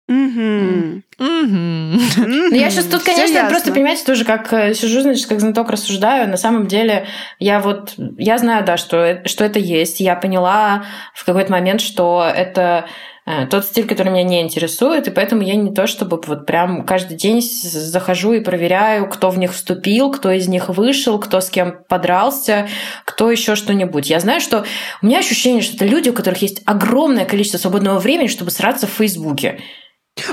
Угу. 0.10 1.01
Ну, 1.20 2.55
я 2.55 2.70
сейчас 2.72 2.86
тут, 2.86 3.03
конечно, 3.03 3.47
просто, 3.47 3.72
понимаете, 3.72 4.03
тоже 4.05 4.26
как 4.26 4.51
э, 4.51 4.74
сижу, 4.74 5.01
значит, 5.01 5.28
как 5.28 5.39
знаток 5.39 5.70
рассуждаю. 5.70 6.28
На 6.28 6.38
самом 6.38 6.68
деле, 6.68 7.05
я 7.38 7.60
вот, 7.60 7.93
я 8.18 8.38
знаю, 8.39 8.66
да, 8.66 8.78
что, 8.78 9.22
что 9.26 9.45
это 9.45 9.60
есть. 9.60 9.99
Я 9.99 10.16
поняла 10.16 10.86
в 11.14 11.26
какой-то 11.26 11.51
момент, 11.51 11.82
что 11.82 12.28
это 12.36 12.86
Э, 13.30 13.45
тот 13.45 13.64
стиль, 13.64 13.86
который 13.86 14.12
меня 14.12 14.24
не 14.24 14.41
интересует, 14.41 15.07
и 15.07 15.12
поэтому 15.12 15.43
я 15.43 15.55
не 15.55 15.72
то 15.72 15.86
чтобы 15.86 16.20
вот 16.26 16.47
прям 16.47 16.84
каждый 16.84 17.16
день 17.16 17.43
захожу 17.43 18.34
и 18.34 18.39
проверяю, 18.39 19.07
кто 19.07 19.30
в 19.30 19.38
них 19.38 19.53
вступил, 19.53 20.12
кто 20.12 20.32
из 20.32 20.47
них 20.47 20.70
вышел, 20.70 21.20
кто 21.20 21.39
с 21.39 21.51
кем 21.51 21.76
подрался, 21.88 22.68
кто 23.05 23.30
еще 23.30 23.53
что-нибудь. 23.53 24.10
Я 24.10 24.20
знаю, 24.20 24.41
что 24.41 24.66
у 25.03 25.05
меня 25.05 25.20
ощущение, 25.20 25.62
что 25.62 25.76
это 25.76 25.86
люди, 25.86 26.10
у 26.10 26.14
которых 26.14 26.41
есть 26.41 26.64
огромное 26.66 27.26
количество 27.26 27.60
свободного 27.60 27.99
времени, 27.99 28.28
чтобы 28.28 28.49
сраться 28.49 28.88
в 28.88 28.91
Фейсбуке. 28.91 29.60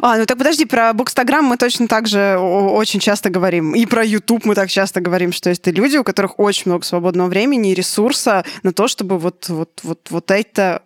А, 0.03 0.17
ну 0.17 0.27
так 0.27 0.39
подожди, 0.39 0.65
про 0.65 0.93
Букстаграм 0.93 1.45
мы 1.45 1.57
точно 1.57 1.89
так 1.89 2.07
же 2.07 2.39
очень 2.39 3.01
часто 3.01 3.31
говорим. 3.31 3.75
И 3.75 3.87
про 3.87 4.05
YouTube 4.05 4.45
мы 4.45 4.55
так 4.55 4.71
часто 4.71 5.01
говорим, 5.01 5.33
что 5.33 5.51
есть 5.51 5.67
люди, 5.67 5.97
у 5.97 6.05
которых 6.05 6.39
очень 6.39 6.65
много 6.67 6.85
свободного 6.85 7.29
времени 7.29 7.73
и 7.73 7.75
ресурса 7.75 8.45
на 8.63 8.73
то, 8.73 8.89
чтобы 8.89 9.19
вот, 9.19 9.49
вот, 9.49 9.81
вот, 9.83 10.09
вот 10.11 10.31
это 10.31 10.83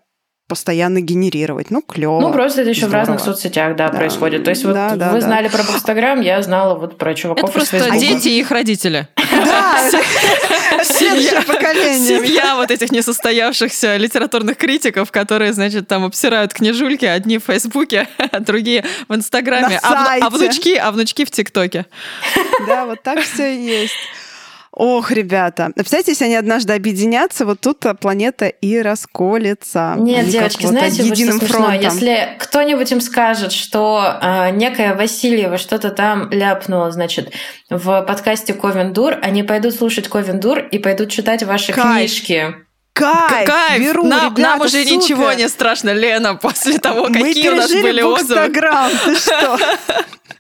постоянно 0.51 1.01
генерировать. 1.01 1.71
Ну, 1.71 1.81
клево. 1.81 2.21
Ну, 2.21 2.33
просто 2.33 2.63
это 2.63 2.71
еще 2.71 2.89
Здорово. 2.89 2.97
в 2.97 2.99
разных 2.99 3.21
соцсетях, 3.21 3.77
да, 3.77 3.89
да. 3.89 3.97
происходит. 3.97 4.43
То 4.43 4.51
есть 4.51 4.65
вот 4.65 4.75
да, 4.75 4.97
да, 4.97 5.11
вы 5.11 5.21
да. 5.21 5.27
знали 5.27 5.47
про 5.47 5.63
Инстаграм, 5.63 6.21
я 6.21 6.43
знала 6.43 6.75
вот 6.75 6.99
про 6.99 7.15
чуваков 7.15 7.45
Это 7.45 7.53
просто 7.53 7.91
дети 7.93 8.29
и 8.29 8.41
их 8.41 8.51
родители. 8.51 9.07
Да, 9.17 9.79
следующее 10.85 11.43
поколение. 11.43 12.19
Семья 12.19 12.57
вот 12.57 12.73
этих 12.73 12.91
несостоявшихся 12.91 13.97
литературных 13.97 14.57
критиков, 14.57 15.13
которые, 15.13 15.53
значит, 15.53 15.87
там 15.87 16.05
обсирают 16.05 16.53
книжульки, 16.53 17.05
одни 17.05 17.39
в 17.39 17.45
Фейсбуке, 17.45 18.09
а 18.19 18.41
другие 18.41 18.85
в 19.07 19.15
Инстаграме, 19.15 19.79
а, 19.85 20.17
а 20.21 20.31
внучки, 20.31 20.75
а 20.75 20.91
внучки 20.91 21.25
в 21.25 21.31
ТикТоке. 21.31 21.87
Да, 22.67 22.87
вот 22.87 23.01
так 23.05 23.21
все 23.21 23.55
и 23.55 23.65
есть. 23.65 23.95
Ох, 24.73 25.11
ребята, 25.11 25.73
представляете, 25.75 26.13
если 26.13 26.27
они 26.27 26.37
однажды 26.37 26.75
объединятся, 26.75 27.45
вот 27.45 27.61
тут 27.61 27.85
планета 28.01 28.47
и 28.47 28.81
расколется. 28.81 29.97
Нет, 29.99 30.29
девочки, 30.29 30.63
вот 30.63 30.71
знаете, 30.71 31.03
вот 31.03 31.17
что 31.17 31.33
смешно? 31.33 31.47
Фронтом. 31.49 31.81
Если 31.81 32.37
кто-нибудь 32.39 32.93
им 32.93 33.01
скажет, 33.01 33.51
что 33.51 34.19
э, 34.23 34.51
некая 34.53 34.95
Васильева 34.95 35.59
что-то 35.59 35.91
там 35.91 36.31
ляпнула, 36.31 36.93
значит, 36.93 37.33
в 37.69 38.03
подкасте 38.03 38.55
Ковендур, 38.55 39.19
они 39.21 39.43
пойдут 39.43 39.75
слушать 39.75 40.09
Ковендур 40.09 40.61
и 40.61 40.79
пойдут 40.79 41.11
читать 41.11 41.43
ваши 41.43 41.73
Кайф. 41.73 41.97
книжки. 41.97 42.55
Кайф! 42.93 43.47
Кайф! 43.49 43.81
Беру, 43.81 44.05
нам, 44.05 44.27
ребята, 44.35 44.41
нам 44.41 44.61
уже 44.61 44.83
супер. 44.85 44.93
ничего 44.93 45.33
не 45.33 45.49
страшно, 45.49 45.93
Лена, 45.93 46.35
после 46.43 46.79
того, 46.79 47.09
Мы 47.09 47.23
какие 47.29 47.49
у 47.49 47.57
нас 47.57 47.73
были 47.73 48.03
отзывы. 48.03 48.49
ты 49.05 49.17
что? 49.17 49.59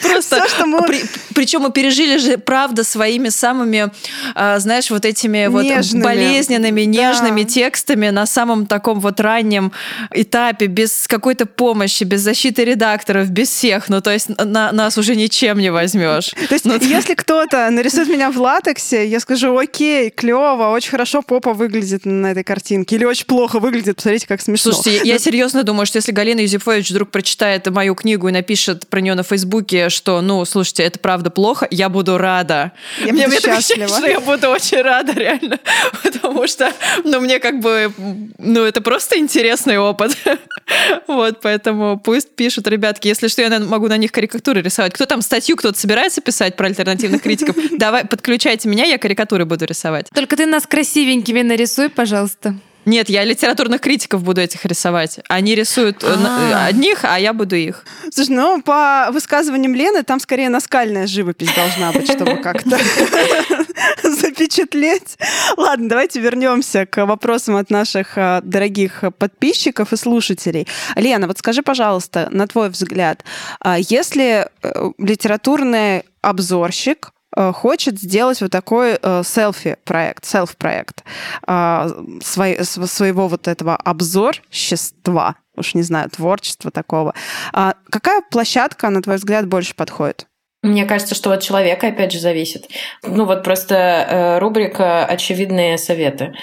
Просто, 0.00 0.44
Все, 0.44 0.48
что 0.48 0.66
мы... 0.66 0.82
При, 0.82 1.02
причем 1.34 1.62
мы 1.62 1.72
пережили 1.72 2.18
же, 2.18 2.38
правда, 2.38 2.84
своими 2.84 3.28
самыми, 3.28 3.90
а, 4.34 4.58
знаешь, 4.58 4.90
вот 4.90 5.04
этими 5.04 5.46
нежными. 5.46 6.02
вот 6.02 6.08
болезненными, 6.08 6.82
нежными 6.82 7.42
да. 7.42 7.48
текстами 7.48 8.08
на 8.10 8.26
самом 8.26 8.66
таком 8.66 9.00
вот 9.00 9.20
раннем 9.20 9.72
этапе, 10.10 10.66
без 10.66 11.06
какой-то 11.06 11.46
помощи, 11.46 12.04
без 12.04 12.22
защиты 12.22 12.64
редакторов, 12.64 13.30
без 13.30 13.48
всех. 13.48 13.88
Ну, 13.88 14.00
то 14.00 14.10
есть 14.10 14.28
на, 14.28 14.72
нас 14.72 14.98
уже 14.98 15.16
ничем 15.16 15.58
не 15.58 15.70
возьмешь. 15.70 16.30
То 16.48 16.54
есть, 16.54 16.64
ну, 16.64 16.76
если 16.80 17.14
кто-то 17.14 17.68
нарисует 17.70 18.08
меня 18.08 18.30
в 18.30 18.38
латексе, 18.40 19.06
я 19.06 19.20
скажу, 19.20 19.56
окей, 19.56 20.10
клево, 20.10 20.70
очень 20.70 20.90
хорошо 20.90 21.22
попа 21.22 21.52
выглядит 21.52 22.04
на 22.04 22.32
этой 22.32 22.44
картинке, 22.44 22.96
или 22.96 23.04
очень 23.04 23.26
плохо 23.26 23.60
выглядит, 23.60 23.96
посмотрите, 23.96 24.26
как 24.26 24.40
смешно. 24.40 24.72
Слушайте, 24.72 25.08
я 25.08 25.18
серьезно 25.28 25.62
думаю, 25.62 25.86
что 25.86 25.98
если 25.98 26.12
Галина 26.12 26.40
Юзефович 26.40 26.90
вдруг 26.90 27.10
прочитает 27.10 27.68
мою 27.70 27.94
книгу 27.94 28.28
и 28.28 28.32
напишет 28.32 28.88
про 28.88 29.00
нее 29.00 29.14
на 29.14 29.22
Фейсбуке, 29.28 29.88
что, 29.88 30.20
ну, 30.20 30.44
слушайте, 30.44 30.82
это 30.84 30.98
правда 30.98 31.30
плохо, 31.30 31.66
я 31.70 31.88
буду 31.88 32.18
рада. 32.18 32.72
Я 33.04 33.12
мне, 33.12 33.26
буду 33.26 33.40
счастлива. 33.40 33.88
Что 33.88 34.06
я 34.06 34.20
буду 34.20 34.48
очень 34.48 34.80
рада, 34.80 35.12
реально. 35.12 35.58
Потому 36.02 36.46
что, 36.46 36.72
ну, 37.04 37.20
мне 37.20 37.38
как 37.38 37.60
бы, 37.60 37.92
ну, 38.38 38.64
это 38.64 38.80
просто 38.80 39.18
интересный 39.18 39.78
опыт. 39.78 40.16
вот, 41.06 41.40
поэтому 41.40 41.98
пусть 41.98 42.34
пишут, 42.34 42.66
ребятки. 42.68 43.08
Если 43.08 43.28
что, 43.28 43.42
я 43.42 43.58
могу 43.60 43.88
на 43.88 43.96
них 43.96 44.12
карикатуры 44.12 44.62
рисовать. 44.62 44.92
Кто 44.92 45.06
там 45.06 45.22
статью, 45.22 45.56
кто-то 45.56 45.78
собирается 45.78 46.20
писать 46.20 46.56
про 46.56 46.66
альтернативных 46.66 47.22
критиков? 47.22 47.56
Давай, 47.78 48.04
подключайте 48.04 48.68
меня, 48.68 48.84
я 48.84 48.98
карикатуры 48.98 49.44
буду 49.44 49.64
рисовать. 49.64 50.06
Только 50.14 50.36
ты 50.36 50.46
нас 50.46 50.66
красивенькими 50.66 51.42
нарисуй, 51.42 51.88
пожалуйста. 51.88 52.54
Нет, 52.84 53.10
я 53.10 53.24
литературных 53.24 53.80
критиков 53.80 54.22
буду 54.22 54.40
этих 54.40 54.64
рисовать. 54.64 55.20
Они 55.28 55.54
рисуют 55.54 56.02
А-а-а. 56.02 56.66
одних, 56.66 57.04
а 57.04 57.18
я 57.18 57.32
буду 57.32 57.54
их. 57.54 57.84
Слушай, 58.12 58.30
ну, 58.30 58.62
по 58.62 59.08
высказываниям 59.12 59.74
Лены, 59.74 60.02
там 60.02 60.20
скорее 60.20 60.48
наскальная 60.48 61.06
живопись 61.06 61.52
должна 61.54 61.92
быть, 61.92 62.10
чтобы 62.10 62.36
как-то 62.42 62.78
запечатлеть. 64.02 65.18
Ладно, 65.56 65.88
давайте 65.88 66.20
вернемся 66.20 66.86
к 66.86 67.04
вопросам 67.04 67.56
от 67.56 67.68
наших 67.70 68.12
а, 68.16 68.40
дорогих 68.42 69.04
подписчиков 69.18 69.92
и 69.92 69.96
слушателей. 69.96 70.66
Лена, 70.96 71.26
вот 71.26 71.38
скажи, 71.38 71.62
пожалуйста, 71.62 72.28
на 72.30 72.46
твой 72.46 72.70
взгляд, 72.70 73.22
а, 73.60 73.76
если 73.78 74.48
э, 74.62 74.90
литературный 74.98 76.04
обзорщик 76.22 77.10
Э, 77.10 77.17
хочет 77.54 78.00
сделать 78.00 78.40
вот 78.40 78.50
такой 78.50 78.98
э, 79.00 79.22
селфи-проект, 79.24 80.24
селф-проект 80.24 81.04
э, 81.46 81.88
своего 82.20 83.28
вот 83.28 83.48
этого 83.48 83.76
обзорщества, 83.76 85.36
уж 85.56 85.74
не 85.74 85.82
знаю, 85.82 86.10
творчества 86.10 86.70
такого. 86.70 87.14
А 87.52 87.74
какая 87.90 88.22
площадка, 88.30 88.90
на 88.90 89.02
твой 89.02 89.16
взгляд, 89.16 89.46
больше 89.46 89.74
подходит? 89.74 90.26
Мне 90.62 90.86
кажется, 90.86 91.14
что 91.14 91.30
от 91.30 91.42
человека, 91.42 91.88
опять 91.88 92.12
же, 92.12 92.18
зависит. 92.18 92.68
Ну 93.04 93.24
вот 93.26 93.44
просто 93.44 94.38
рубрика 94.40 95.04
«Очевидные 95.06 95.78
советы». 95.78 96.34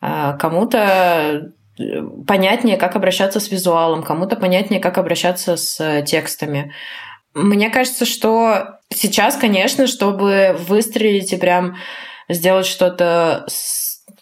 Кому-то 0.00 1.52
понятнее, 2.26 2.76
как 2.76 2.94
обращаться 2.94 3.40
с 3.40 3.50
визуалом, 3.50 4.04
кому-то 4.04 4.36
понятнее, 4.36 4.80
как 4.80 4.96
обращаться 4.98 5.56
с 5.56 6.02
текстами. 6.02 6.72
Мне 7.34 7.70
кажется, 7.70 8.04
что 8.04 8.78
сейчас, 8.92 9.36
конечно, 9.36 9.86
чтобы 9.86 10.56
выстрелить 10.68 11.32
и 11.32 11.36
прям 11.36 11.76
сделать 12.28 12.66
что-то 12.66 13.46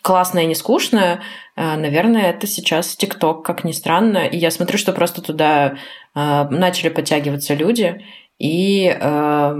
классное 0.01 0.45
и 0.45 0.47
не 0.47 0.55
скучное, 0.55 1.23
э, 1.57 1.77
наверное, 1.77 2.31
это 2.31 2.47
сейчас 2.47 2.97
ТикТок, 2.97 3.45
как 3.45 3.65
ни 3.65 3.73
странно. 3.73 4.27
И 4.27 4.37
я 4.37 4.51
смотрю, 4.51 4.79
что 4.79 4.93
просто 4.93 5.23
туда 5.23 5.77
э, 6.15 6.45
начали 6.51 6.89
подтягиваться 6.89 7.55
люди. 7.55 8.05
И 8.39 8.87
э, 8.87 9.57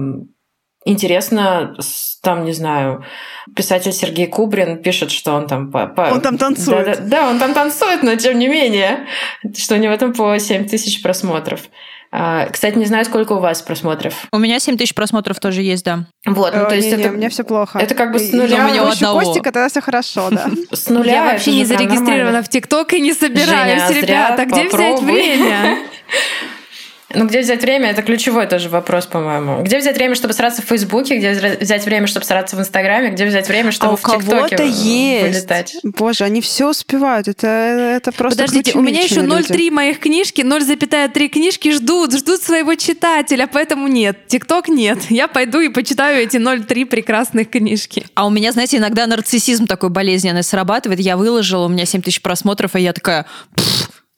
интересно, 0.85 1.77
там, 2.23 2.45
не 2.45 2.53
знаю, 2.53 3.05
писатель 3.55 3.93
Сергей 3.93 4.27
Кубрин 4.27 4.83
пишет, 4.83 5.11
что 5.11 5.35
он 5.35 5.47
там... 5.47 5.71
По, 5.71 5.87
по... 5.87 6.13
Он 6.13 6.21
там 6.21 6.39
танцует. 6.39 6.87
Да, 6.87 6.95
да, 6.97 7.03
да, 7.03 7.31
он 7.31 7.39
там 7.39 7.55
танцует, 7.55 8.03
но 8.03 8.17
тем 8.17 8.39
не 8.39 8.49
менее, 8.49 9.07
что 9.57 9.77
у 9.77 9.79
него 9.79 9.97
там 9.97 10.13
по 10.13 10.39
7 10.39 10.67
тысяч 10.67 11.03
просмотров. 11.03 11.61
А, 12.15 12.47
кстати, 12.51 12.77
не 12.77 12.85
знаю, 12.85 13.07
сколько 13.07 13.33
у 13.33 13.39
вас 13.39 13.63
просмотров. 13.63 14.15
У 14.33 14.39
меня 14.39 14.61
7 14.61 14.77
тысяч 14.77 14.95
просмотров 14.95 15.41
тоже 15.41 15.63
есть, 15.63 15.83
да. 15.83 16.05
Вот, 16.27 16.55
ну, 16.55 16.67
то 16.67 16.75
есть 16.75 16.89
не, 16.89 17.03
это... 17.03 17.09
у 17.09 17.13
меня 17.13 17.31
все 17.31 17.43
плохо. 17.43 17.79
Это 17.79 17.95
как 17.95 18.13
бы 18.13 18.19
с 18.19 18.33
нуля. 18.33 18.67
У 18.67 18.71
меня 18.71 18.87
одного. 18.87 19.21
Костика, 19.21 19.51
тогда 19.51 19.69
все 19.71 19.81
хорошо, 19.81 20.29
да. 20.31 20.51
С 20.73 20.91
нуля 20.91 21.13
Я 21.13 21.25
вообще 21.25 21.53
не 21.53 21.65
зарегистрирована 21.65 22.43
в 22.43 22.49
ТикТок 22.49 22.93
и 22.93 23.01
не 23.01 23.15
собираюсь, 23.15 23.97
ребята. 23.97 24.45
Где 24.45 24.69
взять 24.69 25.01
время? 25.01 25.79
Ну, 27.15 27.27
где 27.27 27.41
взять 27.41 27.63
время, 27.63 27.91
это 27.91 28.03
ключевой 28.03 28.47
тоже 28.47 28.69
вопрос, 28.69 29.07
по-моему. 29.07 29.63
Где 29.63 29.79
взять 29.79 29.97
время, 29.97 30.15
чтобы 30.15 30.35
сраться 30.35 30.63
в 30.63 30.67
Фейсбуке, 30.67 31.19
где 31.19 31.57
взять 31.61 31.85
время, 31.85 32.07
чтобы 32.07 32.27
сраться 32.27 32.57
в 32.57 32.61
Инстаграме, 32.61 33.11
где 33.11 33.27
взять 33.27 33.49
время, 33.49 33.73
чтобы 33.73 33.95
а 33.95 33.97
в 33.97 34.01
ТикТоке 34.01 34.67
есть. 34.69 35.37
вылетать? 35.37 35.77
Боже, 35.83 36.25
они 36.25 36.41
все 36.41 36.69
успевают. 36.69 37.29
Это, 37.29 37.47
это 37.47 38.13
просто 38.13 38.43
Подождите, 38.43 38.79
у 38.79 38.83
меня 38.83 39.03
еще 39.03 39.21
0,3 39.21 39.71
моих 39.71 39.99
книжки, 40.01 40.43
0,3 40.43 41.29
книжки 41.29 41.73
ждут, 41.73 42.15
ждут 42.15 42.43
своего 42.43 42.75
читателя, 42.75 43.47
поэтому 43.47 43.89
нет. 43.89 44.27
ТикТок 44.27 44.69
нет. 44.69 44.99
Я 45.11 45.29
пойду 45.29 45.61
и 45.61 45.69
почитаю 45.69 46.23
эти 46.23 46.37
0,3 46.37 46.87
прекрасных 46.87 47.51
книжки. 47.51 48.07
А 48.15 48.27
у 48.27 48.31
меня, 48.31 48.53
знаете, 48.53 48.79
иногда 48.79 49.07
нарциссизм 49.07 49.67
такой 49.67 49.91
болезненный 49.91 50.43
срабатывает. 50.43 51.01
Я 51.01 51.17
выложила, 51.17 51.67
у 51.67 51.69
меня 51.69 51.87
7 51.87 52.03
тысяч 52.03 52.21
просмотров, 52.21 52.77
и 52.77 52.81
я 52.81 52.93
такая... 52.93 53.27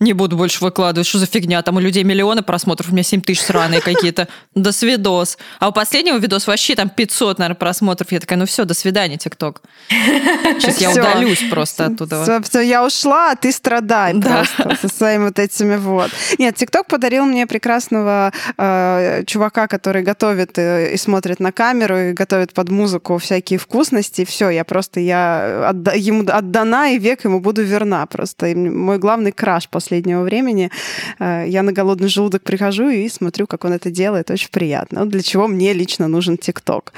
не 0.05 0.13
буду 0.13 0.37
больше 0.37 0.63
выкладывать, 0.63 1.07
что 1.09 1.19
за 1.19 1.27
фигня, 1.27 1.63
там 1.63 1.77
у 1.77 1.81
людей 1.81 2.05
миллионы 2.05 2.43
просмотров, 2.43 2.91
у 2.91 2.93
меня 2.93 3.03
7 3.03 3.21
тысяч 3.23 3.43
сраные 3.43 3.81
какие-то, 3.81 4.29
до 4.55 4.71
свидос. 4.71 5.39
А 5.59 5.69
у 5.69 5.73
последнего 5.73 6.19
видоса 6.19 6.51
вообще 6.51 6.75
там 6.77 6.89
500, 6.89 7.39
наверное, 7.39 7.57
просмотров. 7.57 8.13
Я 8.13 8.21
такая, 8.21 8.39
ну 8.39 8.47
все, 8.47 8.65
до 8.65 8.75
свидания, 8.75 9.17
ТикТок. 9.17 9.63
Сейчас 9.89 10.81
я 10.81 10.91
удалюсь 10.93 11.43
просто 11.51 11.87
оттуда. 11.87 12.43
Все, 12.43 12.61
я 12.61 12.85
ушла, 12.85 13.33
а 13.33 13.37
ты 13.37 13.51
страдай 13.51 14.15
просто 14.21 14.77
со 14.81 14.89
своими 14.89 15.25
вот 15.25 15.39
этими 15.39 15.77
вот. 15.77 16.11
Нет, 16.39 16.57
ТикТок 16.57 16.87
подарил 16.87 17.25
мне 17.25 17.47
прекрасного 17.47 18.33
э, 18.57 19.25
чувака, 19.27 19.67
который 19.67 20.03
готовит 20.03 20.59
и, 20.59 20.93
и 20.95 20.97
смотрит 20.97 21.41
на 21.41 21.53
камеру, 21.53 21.99
и 21.99 22.13
готовит 22.13 22.53
под 22.53 22.69
музыку 22.69 23.19
всякие 23.19 23.59
вкусности. 23.59 24.25
Все, 24.25 24.51
я 24.51 24.65
просто, 24.65 25.01
я 25.01 25.73
ему 25.95 26.25
отдана 26.29 26.93
и 26.93 26.99
век 26.99 27.25
ему 27.25 27.41
буду 27.41 27.63
верна. 27.63 28.07
Просто 28.07 28.55
мой 28.55 28.99
главный 28.99 29.33
краш 29.33 29.69
последнего 29.95 30.23
времени. 30.23 30.71
Э, 31.21 31.45
я 31.47 31.63
на 31.63 31.73
голодный 31.73 32.09
желудок 32.09 32.43
прихожу 32.43 32.89
и 32.89 33.09
смотрю, 33.09 33.47
как 33.47 33.65
он 33.65 33.73
это 33.73 33.91
делает. 33.91 34.31
Очень 34.31 34.51
приятно. 34.51 35.07
Для 35.07 35.23
чего 35.23 35.47
мне 35.47 35.73
лично 35.73 36.09
нужен 36.09 36.37
ТикТок. 36.37 36.93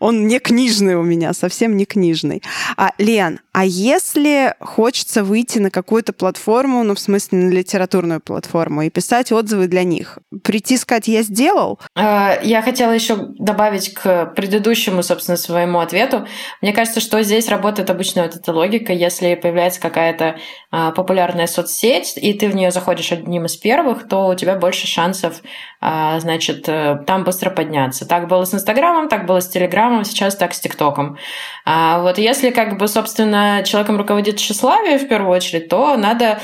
Он 0.00 0.26
не 0.26 0.38
книжный 0.38 0.96
у 0.96 1.02
меня, 1.02 1.32
совсем 1.34 1.76
не 1.76 1.84
книжный. 1.84 2.42
А, 2.76 2.90
Лен, 2.98 3.38
а 3.52 3.64
если 3.64 4.54
хочется 4.60 5.22
выйти 5.22 5.60
на 5.60 5.70
какую-то 5.70 6.12
платформу, 6.12 6.82
ну, 6.82 6.94
в 6.94 6.98
смысле, 6.98 7.38
на 7.38 7.50
литературную 7.50 8.20
платформу, 8.20 8.82
и 8.82 8.90
писать 8.90 9.30
отзывы 9.30 9.68
для 9.68 9.84
них, 9.84 10.18
прийти 10.42 10.76
сказать 10.76 11.08
«я 11.08 11.22
сделал»? 11.22 11.78
Э, 11.94 12.40
я 12.42 12.62
хотела 12.62 12.92
еще 12.92 13.16
добавить 13.38 13.94
к 13.94 14.32
предыдущему, 14.34 15.02
собственно, 15.02 15.36
своему 15.36 15.78
ответу. 15.78 16.26
Мне 16.60 16.72
кажется, 16.72 17.00
что 17.00 17.22
здесь 17.22 17.48
работает 17.48 17.90
обычно 17.90 18.22
вот 18.22 18.34
эта 18.34 18.52
логика. 18.52 18.92
Если 18.92 19.34
появляется 19.34 19.80
какая-то 19.80 20.36
а, 20.70 20.90
популярная 20.90 21.46
соцсеть, 21.46 22.14
и 22.16 22.31
ты 22.32 22.48
в 22.48 22.54
нее 22.54 22.70
заходишь 22.70 23.12
одним 23.12 23.46
из 23.46 23.56
первых, 23.56 24.08
то 24.08 24.28
у 24.28 24.34
тебя 24.34 24.56
больше 24.56 24.86
шансов, 24.86 25.42
а, 25.80 26.20
значит, 26.20 26.68
э, 26.68 27.02
там 27.06 27.24
быстро 27.24 27.50
подняться. 27.50 28.06
Так 28.06 28.28
было 28.28 28.44
с 28.44 28.54
Инстаграмом, 28.54 29.08
так 29.08 29.26
было 29.26 29.40
с 29.40 29.48
Телеграмом, 29.48 30.04
сейчас 30.04 30.36
так 30.36 30.54
с 30.54 30.60
ТикТоком. 30.60 31.18
А 31.64 32.00
вот 32.00 32.18
если, 32.18 32.50
как 32.50 32.78
бы, 32.78 32.88
собственно, 32.88 33.62
человеком 33.64 33.96
руководит 33.96 34.36
тщеславие 34.36 34.98
в 34.98 35.08
первую 35.08 35.36
очередь, 35.36 35.68
то 35.68 35.96
надо 35.96 36.38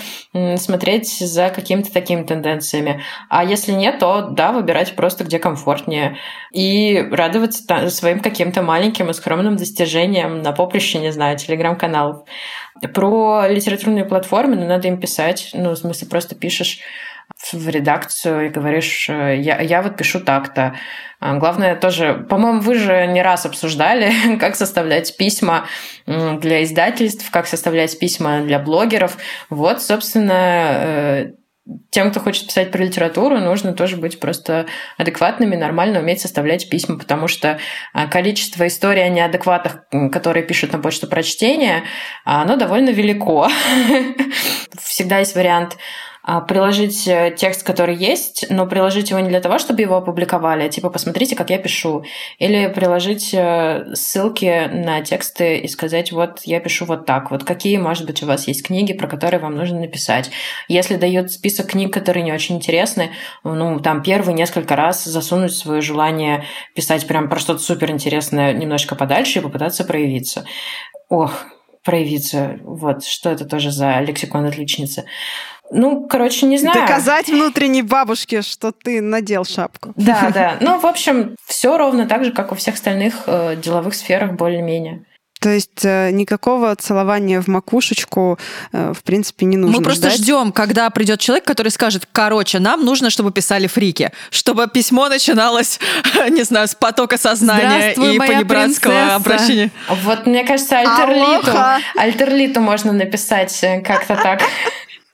смотреть 0.56 1.19
за 1.19 1.51
какими-то 1.51 1.93
такими 1.93 2.23
тенденциями. 2.23 3.02
А 3.28 3.44
если 3.44 3.73
нет, 3.73 3.98
то, 3.98 4.23
да, 4.23 4.52
выбирать 4.52 4.94
просто 4.97 5.24
где 5.24 5.39
комфортнее. 5.39 6.16
И 6.52 7.06
радоваться 7.10 7.90
своим 7.90 8.20
каким-то 8.20 8.62
маленьким 8.62 9.10
и 9.10 9.12
скромным 9.12 9.56
достижениям 9.56 10.43
на 10.43 10.52
поприще, 10.52 10.98
не 10.98 11.12
знаю, 11.12 11.39
телеграм-каналов. 11.39 12.24
Про 12.94 13.48
литературные 13.48 14.05
платформы, 14.05 14.55
ну, 14.55 14.66
надо 14.66 14.86
им 14.89 15.01
писать. 15.01 15.51
Ну, 15.52 15.68
в 15.74 15.78
смысле, 15.78 16.09
просто 16.09 16.35
пишешь 16.35 16.81
в 17.53 17.69
редакцию 17.69 18.47
и 18.47 18.49
говоришь, 18.49 19.09
э, 19.09 19.36
я, 19.39 19.61
я 19.61 19.82
вот 19.82 19.97
пишу 19.97 20.20
так-то. 20.20 20.74
А, 21.20 21.35
главное 21.35 21.77
тоже, 21.77 22.27
по-моему, 22.28 22.61
вы 22.61 22.74
же 22.74 23.07
не 23.07 23.23
раз 23.23 23.47
обсуждали, 23.47 24.12
как 24.40 24.57
составлять 24.57 25.16
письма 25.16 25.66
для 26.07 26.62
издательств, 26.62 27.31
как 27.31 27.47
составлять 27.47 27.99
письма 27.99 28.40
для 28.40 28.59
блогеров. 28.59 29.19
Вот, 29.51 29.82
собственно, 29.82 30.70
э, 30.73 31.32
тем, 31.90 32.11
кто 32.11 32.20
хочет 32.20 32.47
писать 32.47 32.70
про 32.70 32.82
литературу, 32.82 33.39
нужно 33.39 33.73
тоже 33.73 33.97
быть 33.97 34.20
просто 34.20 34.66
адекватными, 34.97 35.57
нормально 35.57 36.01
уметь 36.01 36.20
составлять 36.20 36.69
письма, 36.70 36.99
потому 36.99 37.28
что 37.28 37.59
а, 37.93 38.07
количество 38.07 38.66
историй 38.66 39.05
о 39.05 39.09
неадекватах, 39.09 39.85
которые 40.11 40.45
пишут 40.45 40.73
на 40.73 40.78
почту 40.78 41.07
прочтения, 41.07 41.85
оно 42.24 42.57
довольно 42.57 42.90
велико. 42.90 43.49
Всегда 44.78 45.19
есть 45.19 45.35
вариант 45.35 45.74
а, 45.74 46.07
приложить 46.46 47.09
э, 47.09 47.34
текст, 47.34 47.62
который 47.62 47.96
есть, 47.96 48.44
но 48.50 48.66
приложить 48.66 49.09
его 49.09 49.18
не 49.20 49.30
для 49.30 49.40
того, 49.40 49.59
чтобы 49.59 49.80
его 49.80 49.96
опубликовали, 49.96 50.62
а 50.62 50.68
типа 50.68 50.90
посмотрите, 50.90 51.34
как 51.34 51.48
я 51.48 51.56
пишу. 51.56 52.05
Или 52.38 52.68
приложить 52.68 53.32
э, 53.32 53.86
ссылки 53.94 54.68
на 54.70 55.00
тексты 55.00 55.56
и 55.56 55.68
сказать, 55.68 56.12
вот 56.12 56.42
я 56.44 56.60
пишу 56.60 56.84
вот 56.84 57.06
так, 57.06 57.30
вот 57.30 57.44
какие, 57.44 57.78
может 57.78 58.05
быть, 58.05 58.22
у 58.22 58.26
вас 58.26 58.46
есть 58.46 58.66
книги, 58.66 58.92
про 58.92 59.09
которые 59.09 59.40
вам 59.40 59.56
нужно 59.56 59.80
написать. 59.80 60.30
Если 60.68 60.96
дают 60.96 61.32
список 61.32 61.68
книг, 61.68 61.94
которые 61.94 62.22
не 62.22 62.32
очень 62.32 62.56
интересны, 62.56 63.10
ну, 63.42 63.80
там 63.80 64.02
первый 64.02 64.34
несколько 64.34 64.76
раз 64.76 65.05
засунуть 65.05 65.55
свое 65.55 65.80
желание 65.80 66.44
писать 66.74 67.06
прям 67.06 67.30
про 67.30 67.38
что-то 67.38 67.60
супер 67.60 67.90
интересное 67.90 68.52
немножко 68.52 68.94
подальше 68.94 69.38
и 69.38 69.42
попытаться 69.42 69.82
проявиться. 69.84 70.44
Ох, 71.09 71.46
проявиться. 71.88 72.59
Вот, 72.64 73.05
что 73.05 73.30
это 73.30 73.46
тоже 73.46 73.70
за 73.70 73.98
лексикон 74.00 74.44
отличницы. 74.44 75.06
Ну, 75.70 76.07
короче, 76.09 76.47
не 76.47 76.59
знаю. 76.59 76.81
Доказать 76.81 77.28
внутренней 77.28 77.82
бабушке, 77.82 78.43
что 78.43 78.73
ты 78.73 79.01
надел 79.01 79.45
шапку. 79.45 79.93
Да, 79.97 80.31
да. 80.32 80.57
Ну, 80.61 80.78
в 80.78 80.86
общем, 80.86 81.36
все 81.47 81.77
ровно 81.77 82.07
так 82.07 82.24
же, 82.24 82.32
как 82.32 82.51
во 82.51 82.57
всех 82.57 82.74
остальных 82.74 83.24
э, 83.27 83.57
деловых 83.57 83.95
сферах, 83.95 84.32
более-менее. 84.32 85.05
То 85.40 85.51
есть 85.51 85.85
э, 85.85 86.11
никакого 86.11 86.74
целования 86.74 87.40
в 87.40 87.47
макушечку, 87.47 88.39
э, 88.73 88.93
в 88.93 89.05
принципе, 89.05 89.47
не 89.47 89.57
нужно. 89.57 89.78
Мы 89.78 89.85
просто 89.85 90.09
ждать. 90.09 90.20
ждем, 90.20 90.53
когда 90.53 90.90
придет 90.90 91.20
человек, 91.20 91.45
который 91.45 91.70
скажет: 91.70 92.09
короче, 92.11 92.59
нам 92.59 92.85
нужно, 92.85 93.09
чтобы 93.09 93.31
писали 93.31 93.69
фрики, 93.69 94.11
чтобы 94.31 94.66
письмо 94.66 95.09
начиналось, 95.09 95.78
не 96.31 96.43
знаю, 96.43 96.66
с 96.66 96.74
потока 96.74 97.19
сознания 97.19 97.93
и 97.93 98.19
понебратского 98.19 99.15
обращения. 99.15 99.70
Вот, 99.89 100.27
мне 100.27 100.45
кажется, 100.45 100.78
альтерлиту, 100.78 101.53
альтерлиту 101.97 102.61
можно 102.61 102.93
написать 102.93 103.57
как-то 103.85 104.16
так. 104.16 104.43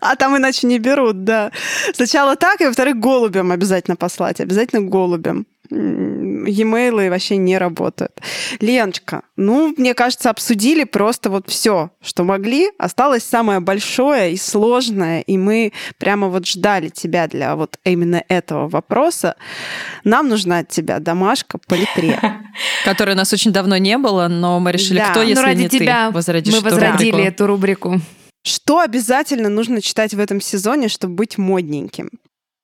А 0.05 0.17
там 0.17 0.37
иначе 0.37 0.67
не 0.67 0.79
берут, 0.79 1.25
да. 1.25 1.51
Сначала 1.95 2.37
так, 2.37 2.61
и 2.61 2.67
во-вторых, 2.67 2.99
голубям 2.99 3.51
обязательно 3.53 3.97
послать. 3.97 4.41
Обязательно 4.41 4.83
голубям. 4.83 5.47
E-mail 5.71 7.09
вообще 7.09 7.37
не 7.39 7.57
работают. 7.57 8.13
Леночка, 8.61 9.23
ну, 9.37 9.75
мне 9.77 9.95
кажется, 9.95 10.29
обсудили 10.29 10.85
просто 10.85 11.31
вот 11.31 11.49
все, 11.49 11.91
что 12.03 12.23
могли. 12.23 12.71
Осталось 12.79 13.25
самое 13.25 13.61
большое 13.61 14.33
и 14.33 14.37
сложное, 14.37 15.21
и 15.21 15.39
мы 15.39 15.73
прямо 15.99 16.29
вот 16.29 16.47
ждали 16.47 16.91
тебя 16.91 17.27
для 17.29 17.57
вот 17.57 17.79
именно 17.85 18.23
этого 18.29 18.69
вопроса. 18.69 19.37
Нам 20.05 20.29
нужна 20.29 20.59
от 20.59 20.69
тебя 20.69 20.99
домашка 20.99 21.59
по 21.59 21.75
литре. 21.75 22.21
Которой 22.85 23.15
у 23.15 23.17
нас 23.17 23.33
очень 23.33 23.53
давно 23.53 23.79
не 23.79 23.97
было, 23.97 24.29
но 24.29 24.61
мы 24.61 24.71
решили, 24.71 25.03
кто, 25.11 25.23
если 25.23 25.43
ради 25.43 25.63
не 25.63 25.69
тебя 25.69 26.09
ты, 26.09 26.15
возродишь 26.15 26.53
мы 26.53 26.61
возродили 26.61 27.25
эту 27.25 27.47
рубрику. 27.47 28.01
Что 28.45 28.81
обязательно 28.81 29.49
нужно 29.49 29.81
читать 29.81 30.13
в 30.13 30.21
этом 30.21 30.41
сезоне, 30.41 30.89
чтобы 30.89 31.15
быть 31.15 31.39
модненьким? 31.39 32.11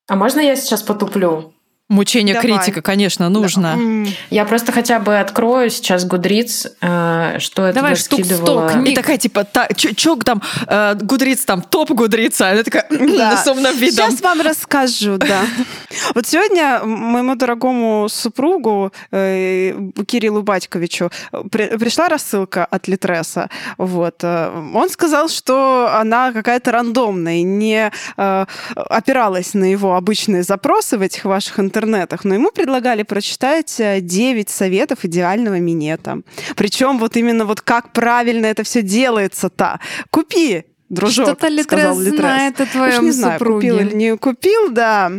А 0.08 0.16
можно 0.16 0.40
я 0.40 0.54
сейчас 0.56 0.82
потуплю? 0.82 1.54
Мучение 1.90 2.36
Давай. 2.36 2.56
критика, 2.56 2.82
конечно, 2.82 3.28
нужно. 3.28 3.76
Да. 3.76 4.10
Я 4.30 4.44
просто 4.44 4.70
хотя 4.70 5.00
бы 5.00 5.18
открою 5.18 5.70
сейчас 5.70 6.04
Гудриц, 6.04 6.68
э, 6.80 7.38
что 7.40 7.66
это 7.66 7.74
Давай 7.74 7.96
штук 7.96 8.24
сто 8.24 8.68
книг. 8.68 8.92
И 8.92 8.94
такая, 8.94 9.18
типа, 9.18 9.42
та, 9.42 9.66
чё, 9.74 10.14
там, 10.14 10.40
э, 10.68 10.94
Гудриц, 11.02 11.44
там, 11.44 11.62
топ 11.62 11.90
Гудрица. 11.90 12.50
Она 12.50 12.62
такая, 12.62 12.86
да. 12.90 13.36
с 13.36 13.48
умным 13.48 13.76
видом. 13.76 14.08
Сейчас 14.08 14.20
вам 14.20 14.40
расскажу, 14.40 15.18
да. 15.18 15.40
Вот 16.14 16.28
сегодня 16.28 16.80
моему 16.84 17.34
дорогому 17.34 18.08
супругу 18.08 18.92
э, 19.10 19.74
Кириллу 20.06 20.42
Батьковичу 20.42 21.10
пришла 21.50 22.08
рассылка 22.08 22.64
от 22.64 22.86
Литреса. 22.86 23.50
Вот. 23.78 24.22
Он 24.22 24.88
сказал, 24.90 25.28
что 25.28 25.90
она 25.92 26.32
какая-то 26.32 26.70
рандомная, 26.70 27.42
не 27.42 27.90
опиралась 28.16 29.54
на 29.54 29.64
его 29.64 29.96
обычные 29.96 30.44
запросы 30.44 30.96
в 30.96 31.02
этих 31.02 31.24
ваших 31.24 31.58
интернетах, 31.58 31.79
интернетах, 31.80 32.24
но 32.24 32.34
ему 32.34 32.50
предлагали 32.50 33.02
прочитать 33.02 33.74
9 33.78 34.48
э, 34.48 34.50
советов 34.50 35.04
идеального 35.04 35.58
минета. 35.58 36.20
Причем 36.56 36.98
вот 36.98 37.16
именно 37.16 37.44
вот 37.44 37.60
как 37.60 37.92
правильно 37.92 38.46
это 38.46 38.62
все 38.62 38.82
делается-то. 38.82 39.80
Купи, 40.10 40.64
дружок, 40.88 41.26
Что-то 41.26 41.48
Литрес 41.48 41.96
знает 41.96 42.60
о 42.60 42.66
твоем 42.66 42.98
Уж 42.98 43.04
не 43.04 43.10
знаю, 43.12 43.38
супруге. 43.38 43.70
купил 43.70 43.86
или 43.86 43.94
не 43.94 44.16
купил, 44.16 44.70
да. 44.70 45.10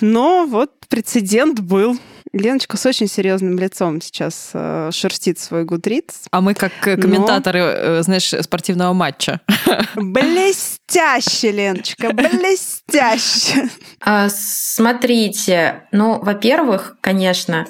Но 0.00 0.46
вот 0.46 0.72
прецедент 0.88 1.60
был. 1.60 1.98
Леночка 2.32 2.76
с 2.76 2.86
очень 2.86 3.08
серьезным 3.08 3.58
лицом 3.58 4.00
сейчас 4.00 4.50
э, 4.54 4.90
шерстит 4.92 5.38
свой 5.38 5.64
гудриц. 5.64 6.22
А 6.30 6.40
мы 6.40 6.54
как 6.54 6.72
э, 6.86 6.96
комментаторы, 6.96 7.60
но... 7.60 7.66
э, 7.66 8.02
знаешь, 8.02 8.32
спортивного 8.40 8.94
матча. 8.94 9.40
Блестяще, 9.94 11.52
Леночка, 11.52 12.12
блестяще. 12.12 13.68
А, 14.04 14.28
смотрите, 14.30 15.84
ну, 15.92 16.18
во-первых, 16.20 16.96
конечно, 17.00 17.66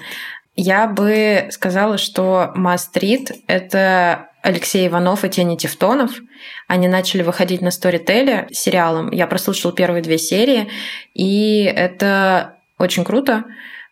я 0.55 0.87
бы 0.87 1.49
сказала, 1.51 1.99
что 1.99 2.53
Мастрит— 2.55 3.33
это 3.49 4.29
Алексей 4.43 4.87
Иванов 4.89 5.25
и 5.25 5.29
Тени 5.29 5.57
Тевтонов. 5.57 6.13
Они 6.69 6.89
начали 6.89 7.23
выходить 7.23 7.61
на 7.61 7.69
Storytel 7.69 8.53
сериалом. 8.53 9.11
Я 9.11 9.27
прослушала 9.27 9.73
первые 9.75 10.03
две 10.03 10.19
серии, 10.19 10.71
и 11.15 11.65
это 11.65 12.57
очень 12.79 13.05
круто. 13.05 13.45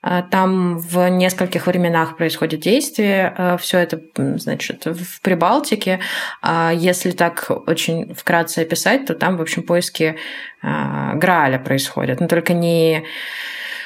А, 0.02 0.22
там 0.22 0.78
в 0.78 1.08
нескольких 1.10 1.66
временах 1.66 2.16
происходит 2.16 2.60
действие. 2.60 3.34
А, 3.36 3.56
Все 3.58 3.78
это, 3.78 4.00
значит, 4.16 4.86
в 4.86 5.20
Прибалтике. 5.20 6.00
А 6.42 6.72
если 6.74 7.10
так 7.10 7.50
очень 7.66 8.14
вкратце 8.14 8.60
описать, 8.60 9.06
то 9.06 9.14
там, 9.14 9.36
в 9.36 9.42
общем, 9.42 9.62
поиски 9.62 10.16
Грааля 10.62 11.58
происходят. 11.58 12.20
Но 12.20 12.28
только 12.28 12.52
не 12.52 13.04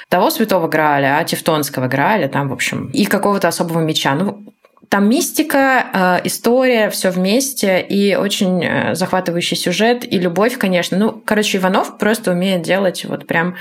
того 0.08 0.30
святого 0.30 0.66
Грааля, 0.66 1.18
а 1.18 1.24
Тевтонского 1.24 1.86
Грааля, 1.86 2.28
там, 2.28 2.48
в 2.48 2.52
общем, 2.52 2.90
и 2.92 3.04
какого-то 3.04 3.46
особого 3.46 3.80
меча. 3.80 4.14
Ну, 4.14 4.42
там 4.88 5.08
мистика, 5.08 6.20
история, 6.24 6.90
все 6.90 7.10
вместе, 7.10 7.80
и 7.80 8.14
очень 8.14 8.62
э, 8.64 8.94
захватывающий 8.94 9.56
сюжет, 9.56 10.04
и 10.04 10.18
любовь, 10.18 10.58
конечно. 10.58 10.98
Ну, 10.98 11.22
короче, 11.24 11.58
Иванов 11.58 11.98
просто 11.98 12.32
умеет 12.32 12.62
делать 12.62 13.04
вот 13.04 13.26
прям 13.26 13.56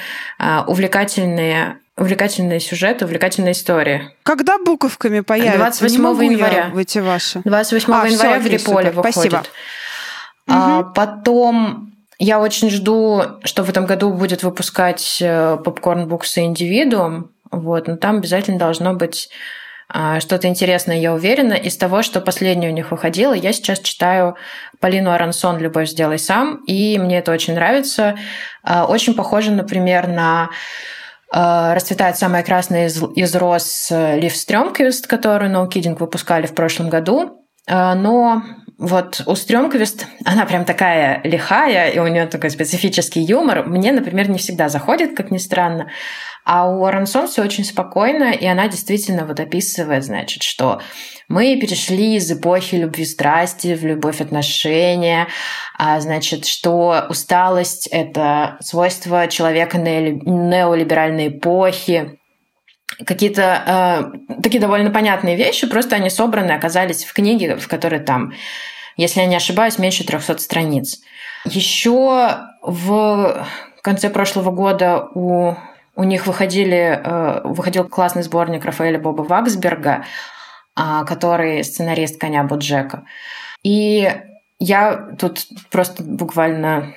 увлекательные 0.68 1.78
увлекательные 1.98 2.60
сюжеты, 2.60 3.06
увлекательные 3.06 3.52
истории. 3.52 4.12
Когда 4.24 4.58
буковками 4.58 5.20
появится? 5.20 5.58
28 5.58 6.24
января. 6.26 6.70
в 6.70 6.78
эти 6.78 7.00
ваши. 7.00 7.42
28 7.44 7.94
а, 7.94 8.08
января 8.08 8.40
в 8.40 8.48
Риполе 8.48 8.92
выходит. 8.92 9.14
Спасибо. 9.14 9.44
А, 10.48 10.80
угу. 10.80 10.94
Потом 10.94 11.94
я 12.20 12.40
очень 12.40 12.70
жду, 12.70 13.24
что 13.44 13.64
в 13.64 13.70
этом 13.70 13.86
году 13.86 14.12
будет 14.12 14.44
выпускать 14.44 15.22
попкорн 15.22 16.08
буксы 16.08 16.42
индивидуум. 16.42 17.30
Вот, 17.52 17.88
но 17.88 17.98
там 17.98 18.18
обязательно 18.18 18.58
должно 18.58 18.96
быть 18.96 19.30
а, 19.96 20.20
что-то 20.20 20.48
интересное, 20.48 20.98
я 20.98 21.14
уверена. 21.14 21.54
Из 21.54 21.78
того, 21.78 22.02
что 22.02 22.20
последнее 22.20 22.72
у 22.72 22.74
них 22.74 22.90
выходило, 22.90 23.34
я 23.34 23.54
сейчас 23.54 23.80
читаю 23.80 24.36
Полину 24.80 25.12
Арансон 25.12 25.60
«Любовь 25.60 25.90
сделай 25.90 26.18
сам», 26.18 26.64
и 26.66 26.98
мне 26.98 27.20
это 27.20 27.32
очень 27.32 27.54
нравится. 27.54 28.16
А, 28.64 28.86
очень 28.86 29.14
похоже, 29.14 29.52
например, 29.52 30.08
на 30.08 30.50
расцветает 31.34 32.18
самая 32.18 32.44
красная 32.44 32.88
из, 32.88 33.02
из 33.16 33.36
роз 33.36 33.88
э, 33.92 34.20
Лив 34.20 34.36
Стрёмквист, 34.36 35.08
которую 35.08 35.52
No 35.52 35.68
Kidding 35.68 35.98
выпускали 35.98 36.46
в 36.46 36.54
прошлом 36.54 36.90
году. 36.90 37.48
Э, 37.68 37.96
но 37.96 38.44
вот 38.78 39.24
у 39.26 39.36
Стрёмквист, 39.36 40.06
она 40.26 40.46
прям 40.46 40.64
такая 40.64 41.22
лихая, 41.24 41.90
и 41.90 42.00
у 42.00 42.08
нее 42.08 42.28
такой 42.28 42.52
специфический 42.52 43.22
юмор. 43.22 43.66
Мне, 43.66 43.92
например, 43.92 44.30
не 44.30 44.38
всегда 44.38 44.70
заходит, 44.70 45.18
как 45.18 45.32
ни 45.32 45.40
странно. 45.40 45.90
А 46.46 46.68
у 46.68 46.84
Арансон 46.84 47.28
все 47.28 47.42
очень 47.42 47.64
спокойно, 47.64 48.32
и 48.34 48.46
она 48.46 48.68
действительно 48.68 49.26
вот 49.26 49.40
описывает, 49.40 50.04
значит, 50.04 50.44
что 50.44 50.82
мы 51.30 51.58
перешли 51.60 52.16
из 52.16 52.30
эпохи 52.30 52.76
любви 52.76 53.06
страсти 53.06 53.76
в 53.76 53.86
любовь 53.86 54.20
отношения, 54.20 55.28
а, 55.78 56.02
значит, 56.02 56.46
что 56.46 57.06
усталость— 57.10 57.88
это 57.92 58.58
свойство 58.60 59.28
человека 59.28 59.78
неолиберальной 59.78 61.30
эпохи, 61.30 62.20
какие-то 63.06 64.12
э, 64.36 64.42
такие 64.44 64.60
довольно 64.60 64.92
понятные 64.92 65.36
вещи, 65.36 65.68
просто 65.68 65.96
они 65.96 66.10
собраны, 66.10 66.52
оказались 66.52 67.06
в 67.06 67.14
книге, 67.14 67.56
в 67.56 67.68
которой 67.68 68.00
там, 68.00 68.34
если 68.98 69.22
я 69.22 69.26
не 69.26 69.36
ошибаюсь, 69.36 69.80
меньше 69.80 70.06
300 70.06 70.38
страниц. 70.40 71.00
Еще 71.46 72.40
в 72.62 73.48
конце 73.82 74.10
прошлого 74.10 74.52
года 74.52 75.08
у 75.14 75.56
у 75.96 76.04
них 76.04 76.28
выходили, 76.28 77.02
э, 77.04 77.42
выходил 77.44 77.88
классный 77.88 78.24
сборник 78.24 78.66
Рафаэля 78.66 79.00
Боба 79.00 79.22
Ваксберга, 79.22 80.06
а, 80.76 81.04
который 81.04 81.64
сценарист 81.64 82.20
«Коня 82.20 82.44
Буджека». 82.44 83.06
И 83.64 84.12
я 84.60 85.10
тут 85.20 85.46
просто 85.70 86.04
буквально 86.04 86.96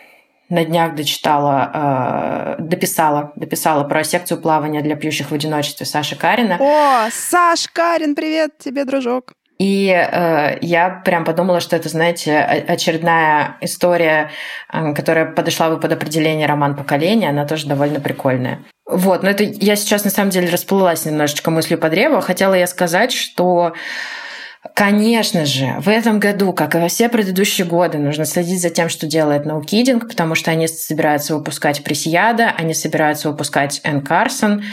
на 0.49 0.65
днях 0.65 0.95
дочитала, 0.95 2.57
э, 2.59 2.63
дописала, 2.63 3.33
дописала 3.37 3.85
про 3.85 4.05
секцию 4.05 4.41
плавания 4.41 4.81
для 4.81 4.97
пьющих 4.97 5.31
в 5.31 5.35
одиночестве 5.35 5.87
Саши 5.87 6.17
Карина. 6.17 6.57
О, 6.61 7.11
Саш 7.11 7.67
Карин, 7.73 8.15
привет 8.15 8.59
тебе, 8.59 8.85
дружок. 8.85 9.33
И 9.59 9.89
э, 9.89 10.59
я 10.61 10.91
прям 11.05 11.25
подумала, 11.25 11.61
что 11.61 11.77
это, 11.77 11.89
знаете, 11.89 12.39
очередная 12.39 13.57
история, 13.61 14.31
э, 14.73 14.95
которая 14.95 15.27
подошла 15.27 15.71
бы 15.71 15.81
под 15.81 15.93
определение 15.93 16.47
роман 16.47 16.77
поколения, 16.77 17.31
она 17.31 17.47
тоже 17.47 17.67
довольно 17.67 17.99
прикольная. 18.01 18.61
Вот, 18.87 19.23
но 19.23 19.31
это 19.31 19.43
я 19.43 19.75
сейчас 19.75 20.05
на 20.05 20.11
самом 20.11 20.31
деле 20.31 20.49
расплылась 20.49 21.05
немножечко 21.05 21.51
мыслью 21.51 21.79
по 21.79 21.89
древу. 21.89 22.21
Хотела 22.21 22.55
я 22.55 22.67
сказать, 22.67 23.13
что 23.13 23.75
Конечно 24.75 25.45
же, 25.45 25.77
в 25.79 25.89
этом 25.89 26.19
году, 26.19 26.53
как 26.53 26.75
и 26.75 26.79
во 26.79 26.89
все 26.89 27.09
предыдущие 27.09 27.67
годы, 27.67 27.99
нужно 27.99 28.25
следить 28.25 28.61
за 28.61 28.71
тем, 28.71 28.89
что 28.89 29.07
делает 29.07 29.47
NoKidding, 29.47 30.07
потому 30.09 30.35
что 30.35 30.51
они 30.51 30.67
собираются 30.67 31.37
выпускать 31.37 31.85
Пресияда, 31.85 32.53
они 32.57 32.75
собираются 32.75 33.31
выпускать 33.31 33.81
Энн 33.85 34.03
Карсон, 34.03 34.65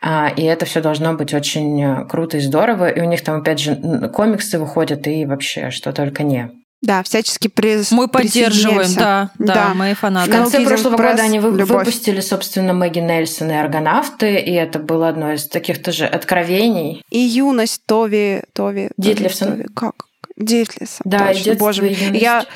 а, 0.00 0.32
и 0.36 0.42
это 0.42 0.66
все 0.66 0.80
должно 0.80 1.14
быть 1.14 1.34
очень 1.34 1.82
э, 1.82 2.04
круто 2.08 2.36
и 2.36 2.40
здорово. 2.40 2.88
И 2.90 3.00
у 3.00 3.04
них 3.04 3.22
там, 3.22 3.40
опять 3.40 3.60
же, 3.60 3.76
комиксы 4.14 4.58
выходят 4.58 5.06
и 5.06 5.26
вообще 5.26 5.70
что 5.70 5.92
только 5.92 6.22
не. 6.22 6.59
Да, 6.82 7.02
всячески 7.02 7.48
при... 7.48 7.82
Мы 7.90 8.08
поддерживаем, 8.08 8.94
да, 8.94 9.30
да, 9.38 9.54
да, 9.54 9.74
мои 9.74 9.92
фанаты. 9.92 10.30
В 10.30 10.34
конце 10.34 10.64
прошлого 10.64 10.96
года 10.96 11.22
они 11.22 11.38
вы, 11.38 11.50
выпустили, 11.50 12.20
собственно, 12.20 12.72
Мэгги 12.72 13.00
Нельсон 13.00 13.50
и 13.50 13.54
Аргонавты, 13.54 14.36
и 14.36 14.52
это 14.52 14.78
было 14.78 15.08
одно 15.08 15.32
из 15.32 15.46
таких 15.46 15.82
тоже 15.82 16.06
откровений. 16.06 17.02
И 17.10 17.18
юность 17.18 17.82
Тови... 17.84 18.44
Тови 18.54 18.90
Дитлевсон. 18.96 19.48
Тови, 19.48 19.66
как? 19.74 20.06
Дитлиса. 20.36 21.02
Да, 21.04 21.28
точно, 21.28 21.50
и 21.50 21.54
Боже 21.54 21.82
мой. 21.82 21.92
Я 22.14 22.46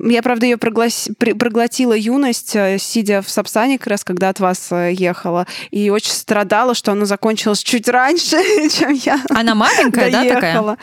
я, 0.00 0.22
правда, 0.22 0.46
ее 0.46 0.56
проглас... 0.56 1.08
проглотила 1.18 1.92
юность, 1.92 2.54
э, 2.54 2.78
сидя 2.78 3.20
в 3.20 3.28
Сапсане 3.28 3.78
как 3.78 3.88
раз, 3.88 4.04
когда 4.04 4.28
от 4.28 4.38
вас 4.38 4.68
э, 4.70 4.92
ехала, 4.92 5.46
и 5.72 5.90
очень 5.90 6.12
страдала, 6.12 6.74
что 6.74 6.92
она 6.92 7.04
закончилась 7.04 7.62
чуть 7.64 7.88
раньше, 7.88 8.36
чем 8.70 8.92
я 8.92 9.20
Она 9.30 9.56
маленькая, 9.56 10.10
да, 10.12 10.22
такая? 10.24 10.76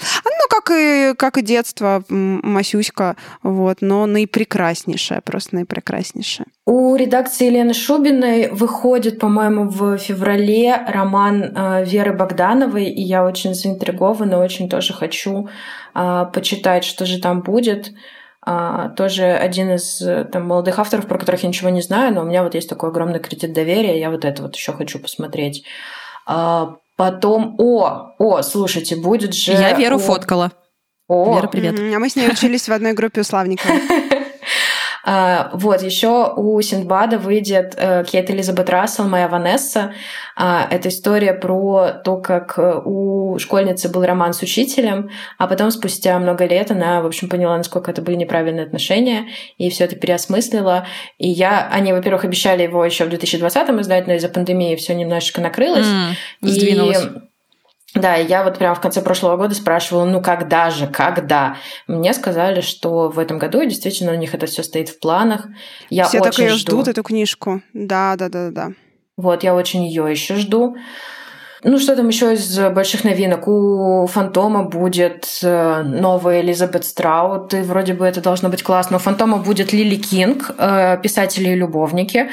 Как 0.50 0.72
и, 0.72 1.14
как 1.18 1.38
и 1.38 1.42
детство, 1.42 2.04
Масюська, 2.10 3.16
вот, 3.44 3.78
но 3.82 4.06
наипрекраснейшая, 4.06 5.22
просто 5.22 5.56
наипрекраснейшая. 5.56 6.48
У 6.66 6.96
редакции 6.96 7.46
Елены 7.48 7.74
Шубиной 7.74 8.50
выходит, 8.50 9.20
по-моему, 9.20 9.70
в 9.70 9.98
феврале 9.98 10.76
роман 10.88 11.44
э, 11.44 11.86
Веры 11.86 12.14
Богдановой, 12.14 12.86
и 12.86 13.02
я 13.02 13.24
очень 13.26 13.54
заинтригована, 13.54 14.40
очень 14.40 14.70
тоже 14.70 14.94
хочу 14.94 15.50
почитать, 15.94 16.84
что 16.84 17.06
же 17.06 17.22
там 17.22 17.42
будет. 17.42 17.94
А, 18.48 18.90
тоже 18.90 19.24
один 19.24 19.72
из 19.72 20.00
э, 20.04 20.24
там, 20.26 20.46
молодых 20.46 20.78
авторов, 20.78 21.08
про 21.08 21.18
которых 21.18 21.42
я 21.42 21.50
ничего 21.50 21.70
не 21.70 21.82
знаю, 21.82 22.14
но 22.14 22.22
у 22.22 22.26
меня 22.26 22.44
вот 22.44 22.54
есть 22.54 22.70
такой 22.70 22.90
огромный 22.90 23.20
кредит 23.20 23.54
доверия, 23.54 24.00
я 24.00 24.12
вот 24.12 24.24
это 24.24 24.44
вот 24.44 24.56
еще 24.56 24.72
хочу 24.72 25.00
посмотреть. 25.00 25.66
Потом, 26.96 27.56
о, 27.58 28.16
о, 28.18 28.42
слушайте, 28.42 28.96
будет 28.96 29.34
же... 29.34 29.52
Я 29.52 29.74
Веру 29.74 29.98
о... 29.98 30.00
фоткала. 30.00 30.52
О, 31.08 31.36
Вера, 31.36 31.48
привет. 31.48 31.80
А 31.80 32.00
мы 32.00 32.10
с 32.10 32.16
ней 32.16 32.28
учились 32.28 32.68
в 32.68 32.74
одной 32.74 32.94
группе 32.94 33.22
у 33.22 33.24
Славникова. 33.24 33.74
А, 35.08 35.52
вот, 35.54 35.84
еще 35.84 36.34
у 36.36 36.60
Синдбада 36.62 37.20
выйдет 37.20 37.76
э, 37.78 38.04
Кейт 38.06 38.32
Элизабет 38.32 38.72
Рассел, 38.72 39.08
моя 39.08 39.28
Ванесса. 39.28 39.94
А, 40.36 40.68
это 40.70 40.90
история 40.90 41.34
про 41.36 41.92
то, 42.04 42.18
как 42.18 42.58
э, 42.58 42.82
у 42.84 43.38
школьницы 43.38 43.88
был 43.88 44.04
роман 44.04 44.34
с 44.34 44.42
учителем, 44.42 45.12
а 45.38 45.46
потом 45.46 45.70
спустя 45.70 46.18
много 46.18 46.46
лет 46.48 46.72
она, 46.72 47.02
в 47.02 47.06
общем, 47.06 47.30
поняла, 47.30 47.56
насколько 47.56 47.92
это 47.92 48.02
были 48.02 48.16
неправильные 48.16 48.66
отношения, 48.66 49.28
и 49.60 49.70
все 49.70 49.84
это 49.84 49.96
переосмыслила. 49.96 50.88
И 51.20 51.30
я, 51.30 51.70
они, 51.72 51.94
во-первых, 51.94 52.26
обещали 52.26 52.64
его 52.64 52.84
еще 52.84 53.06
в 53.06 53.10
2020-м 53.10 53.82
издать, 53.82 54.08
но 54.08 54.14
из-за 54.14 54.30
пандемии 54.30 54.76
все 54.76 54.96
немножечко 54.96 55.40
накрылось. 55.40 55.86
Mm, 55.86 56.14
сдвинулось. 56.42 57.04
И 57.04 57.35
да, 57.96 58.16
я 58.16 58.44
вот 58.44 58.58
прямо 58.58 58.76
в 58.76 58.82
конце 58.82 59.02
прошлого 59.02 59.38
года 59.38 59.56
спрашивала, 59.56 60.04
ну 60.06 60.22
когда 60.22 60.70
же, 60.70 60.86
когда? 60.86 61.56
Мне 61.88 62.14
сказали, 62.14 62.60
что 62.60 63.10
в 63.10 63.18
этом 63.18 63.40
году 63.40 63.64
действительно 63.64 64.12
у 64.12 64.16
них 64.16 64.34
это 64.36 64.48
все 64.48 64.64
стоит 64.64 64.90
в 64.90 65.00
планах. 65.00 65.48
Я 65.90 66.04
все 66.04 66.20
очень 66.20 66.32
так 66.32 66.40
ее 66.40 66.50
жду. 66.50 66.72
ждут, 66.72 66.88
эту 66.90 67.04
книжку. 67.04 67.62
Да, 67.74 68.16
да, 68.18 68.28
да, 68.28 68.52
да. 68.52 68.72
Вот, 69.16 69.44
я 69.44 69.56
очень 69.56 69.86
ее 69.86 70.12
еще 70.12 70.36
жду. 70.36 70.76
Ну, 71.64 71.80
что 71.80 71.96
там 71.96 72.10
еще 72.10 72.34
из 72.34 72.60
больших 72.72 73.06
новинок? 73.06 73.48
У 73.48 74.06
Фантома 74.08 74.64
будет 74.64 75.26
э, 75.42 75.82
новая 75.84 76.42
Элизабет 76.42 76.84
Страут, 76.84 77.54
и 77.54 77.62
вроде 77.62 77.94
бы 77.94 78.06
это 78.06 78.22
должно 78.22 78.50
быть 78.50 78.62
классно. 78.62 78.98
У 78.98 79.00
Фантома 79.00 79.38
будет 79.38 79.72
Лили 79.72 79.96
Кинг, 79.96 80.52
э, 80.58 81.00
писатели 81.02 81.50
и 81.50 81.56
любовники. 81.56 82.30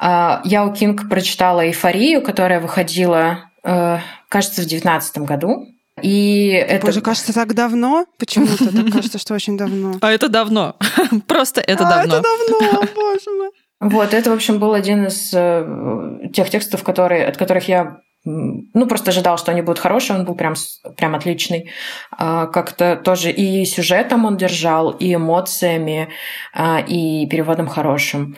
А, 0.00 0.40
я 0.44 0.64
у 0.64 0.72
Кинг 0.72 1.08
прочитала 1.08 1.60
«Эйфорию», 1.60 2.22
которая 2.22 2.60
выходила 2.60 3.52
Э, 3.64 3.98
кажется, 4.32 4.62
в 4.62 4.64
девятнадцатом 4.64 5.26
году. 5.26 5.68
И 6.00 6.48
это... 6.48 6.86
Боже, 6.86 7.02
кажется, 7.02 7.34
так 7.34 7.54
давно? 7.54 8.06
Почему-то 8.18 8.72
так 8.72 8.92
кажется, 8.92 9.18
что 9.18 9.34
очень 9.34 9.58
давно. 9.58 9.98
А 10.00 10.10
это 10.10 10.28
давно. 10.28 10.76
Просто 11.28 11.60
это 11.60 11.84
давно. 11.84 12.16
это 12.16 12.22
давно, 12.22 12.80
боже 12.94 13.30
мой. 13.38 13.50
Вот, 13.80 14.14
это, 14.14 14.30
в 14.30 14.32
общем, 14.32 14.58
был 14.58 14.72
один 14.72 15.06
из 15.06 15.32
э, 15.34 16.30
тех 16.32 16.48
текстов, 16.48 16.82
которые, 16.82 17.26
от 17.26 17.36
которых 17.36 17.68
я 17.68 17.98
ну, 18.24 18.86
просто 18.86 19.10
ожидал, 19.10 19.36
что 19.36 19.50
они 19.50 19.62
будут 19.62 19.80
хорошие, 19.80 20.16
он 20.16 20.24
был 20.24 20.36
прям, 20.36 20.54
прям 20.96 21.16
отличный. 21.16 21.70
А, 22.12 22.46
как-то 22.46 22.94
тоже 22.94 23.32
и 23.32 23.64
сюжетом 23.64 24.24
он 24.24 24.36
держал, 24.36 24.90
и 24.90 25.12
эмоциями, 25.12 26.08
а, 26.54 26.78
и 26.78 27.26
переводом 27.26 27.66
хорошим. 27.66 28.36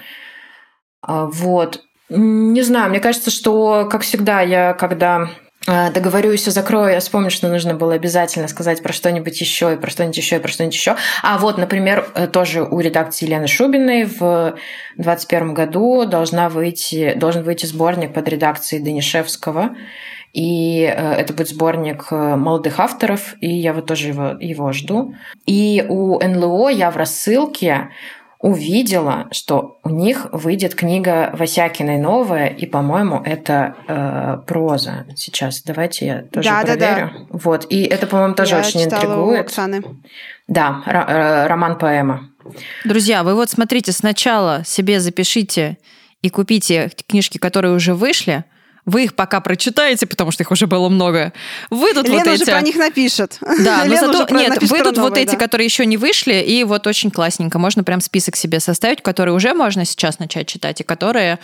А, 1.03 1.27
вот. 1.27 1.83
Не 2.09 2.63
знаю, 2.63 2.89
мне 2.89 3.01
кажется, 3.01 3.31
что, 3.31 3.87
как 3.91 4.03
всегда, 4.03 4.41
я 4.41 4.73
когда 4.73 5.29
договорюсь 5.67 6.47
и 6.47 6.51
закрою, 6.51 6.93
я 6.93 7.01
вспомню, 7.01 7.31
что 7.31 7.49
нужно 7.49 7.75
было 7.75 7.95
обязательно 7.95 8.49
сказать 8.49 8.83
про 8.83 8.93
что-нибудь 8.93 9.41
еще 9.41 9.75
и 9.75 9.77
про 9.77 9.91
что-нибудь 9.91 10.17
еще 10.17 10.37
и 10.37 10.39
про 10.39 10.49
что-нибудь 10.49 10.75
еще. 10.75 10.97
А 11.23 11.39
вот, 11.39 11.57
например, 11.57 12.07
э, 12.15 12.27
тоже 12.27 12.63
у 12.63 12.81
редакции 12.81 13.25
Елены 13.25 13.47
Шубиной 13.47 14.05
в 14.05 14.57
2021 14.97 15.55
году 15.55 16.05
должна 16.05 16.49
выйти, 16.49 17.15
должен 17.15 17.43
выйти 17.45 17.65
сборник 17.67 18.13
под 18.13 18.29
редакцией 18.29 18.83
Данишевского. 18.83 19.75
И 20.35 20.83
э, 20.83 21.13
это 21.15 21.33
будет 21.33 21.49
сборник 21.49 22.11
молодых 22.11 22.79
авторов, 22.79 23.37
и 23.41 23.49
я 23.49 23.73
вот 23.73 23.87
тоже 23.87 24.09
его, 24.09 24.37
его 24.39 24.73
жду. 24.73 25.15
И 25.47 25.85
у 25.89 26.21
НЛО 26.21 26.69
я 26.69 26.91
в 26.91 26.97
рассылке 26.97 27.91
увидела, 28.45 29.27
что 29.33 29.79
у 29.85 29.89
них 29.89 30.27
выйдет 30.31 30.75
книга 30.75 31.31
Васякиной 31.33 31.97
новая, 31.97 32.49
и, 32.49 32.67
по-моему, 32.67 33.23
это 33.25 33.75
э, 33.89 34.37
проза 34.47 35.07
сейчас. 35.17 35.63
Давайте 35.63 36.07
я 36.07 36.23
тоже 36.25 36.51
да, 36.51 36.61
проверю. 36.61 36.79
Да, 36.79 36.95
да. 36.95 37.11
Вот, 37.31 37.67
и 37.71 37.85
это, 37.85 38.07
по-моему, 38.07 38.35
тоже 38.35 38.57
я 38.57 38.61
очень 38.61 38.85
интригует. 38.85 39.39
У 39.39 39.41
Оксаны. 39.41 39.83
Да, 40.47 40.83
э, 40.85 41.47
роман-поэма. 41.47 42.29
Друзья, 42.85 43.23
вы 43.23 43.35
вот 43.35 43.49
смотрите, 43.49 43.93
сначала 43.93 44.63
себе 44.67 45.01
запишите 45.01 45.79
и 46.21 46.29
купите 46.29 46.91
книжки, 47.09 47.39
которые 47.39 47.75
уже 47.75 47.95
вышли, 47.95 48.45
вы 48.87 49.05
их 49.05 49.15
пока 49.15 49.41
прочитаете, 49.41 50.07
потому 50.07 50.31
что 50.31 50.43
их 50.43 50.51
уже 50.51 50.67
было 50.67 50.89
много. 50.89 51.33
Выйдут 51.71 52.07
Лена 52.07 52.19
вот 52.19 52.27
эти... 52.29 52.43
уже 52.43 52.53
про 52.53 52.61
них 52.61 52.77
напишет. 52.77 53.39
Да, 53.41 53.85
но 53.87 53.97
зато... 53.97 54.35
Нет, 54.35 54.63
выйдут 54.63 54.99
вот 54.99 55.17
эти, 55.17 55.37
которые 55.37 55.65
еще 55.67 55.87
не 55.87 55.97
вышли, 55.97 56.35
и 56.35 56.65
вот 56.65 56.87
очень 56.87 57.11
классненько. 57.11 57.59
Можно 57.59 57.85
прям 57.85 58.01
список 58.01 58.37
себе 58.37 58.61
составить, 58.61 59.03
которые 59.03 59.35
уже 59.35 59.55
можно 59.55 59.85
сейчас 59.85 60.19
начать 60.19 60.47
читать, 60.47 60.81
и 60.81 60.85
которые 60.85 61.39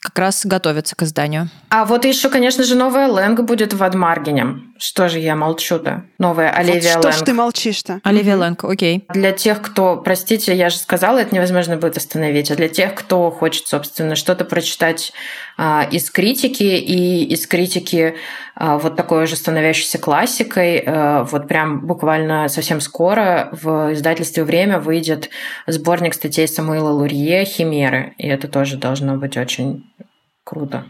как 0.00 0.18
раз 0.18 0.46
готовятся 0.46 0.94
к 0.94 1.02
изданию. 1.02 1.48
А 1.70 1.84
вот 1.84 2.04
еще, 2.04 2.28
конечно 2.28 2.64
же, 2.64 2.76
новая 2.76 3.08
Лэнг 3.08 3.40
будет 3.40 3.72
в 3.72 3.82
Адмаргине. 3.82 4.60
Что 4.78 5.08
же 5.08 5.18
я 5.18 5.34
молчу-то? 5.34 6.04
Новая 6.18 6.50
Оливия 6.50 6.94
вот 6.94 7.00
что 7.00 7.08
Лэнг. 7.08 7.14
ж 7.14 7.24
ты 7.24 7.32
молчишь-то? 7.32 8.00
Оливия 8.04 8.34
mm-hmm. 8.34 8.38
Лэнг, 8.38 8.64
окей. 8.64 9.04
Для 9.12 9.32
тех, 9.32 9.60
кто, 9.60 9.96
простите, 9.96 10.54
я 10.54 10.70
же 10.70 10.76
сказала, 10.76 11.18
это 11.18 11.34
невозможно 11.34 11.76
будет 11.76 11.96
остановить, 11.96 12.50
а 12.50 12.54
для 12.54 12.68
тех, 12.68 12.94
кто 12.94 13.30
хочет, 13.30 13.66
собственно, 13.66 14.14
что-то 14.14 14.44
прочитать 14.44 15.12
из 15.58 16.10
критики 16.10 16.62
и 16.62 17.24
из 17.24 17.46
критики 17.46 18.14
а, 18.54 18.78
вот 18.78 18.96
такой 18.96 19.24
уже 19.24 19.36
становящейся 19.36 19.98
классикой, 19.98 20.82
а, 20.84 21.24
вот 21.24 21.48
прям 21.48 21.86
буквально 21.86 22.48
совсем 22.48 22.80
скоро 22.80 23.48
в 23.52 23.92
издательстве 23.92 24.44
«Время» 24.44 24.78
выйдет 24.78 25.30
сборник 25.66 26.14
статей 26.14 26.46
Самуила 26.46 26.90
Лурье 26.90 27.44
«Химеры», 27.44 28.14
и 28.18 28.26
это 28.28 28.48
тоже 28.48 28.76
должно 28.76 29.16
быть 29.16 29.36
очень 29.36 29.84
круто. 30.44 30.84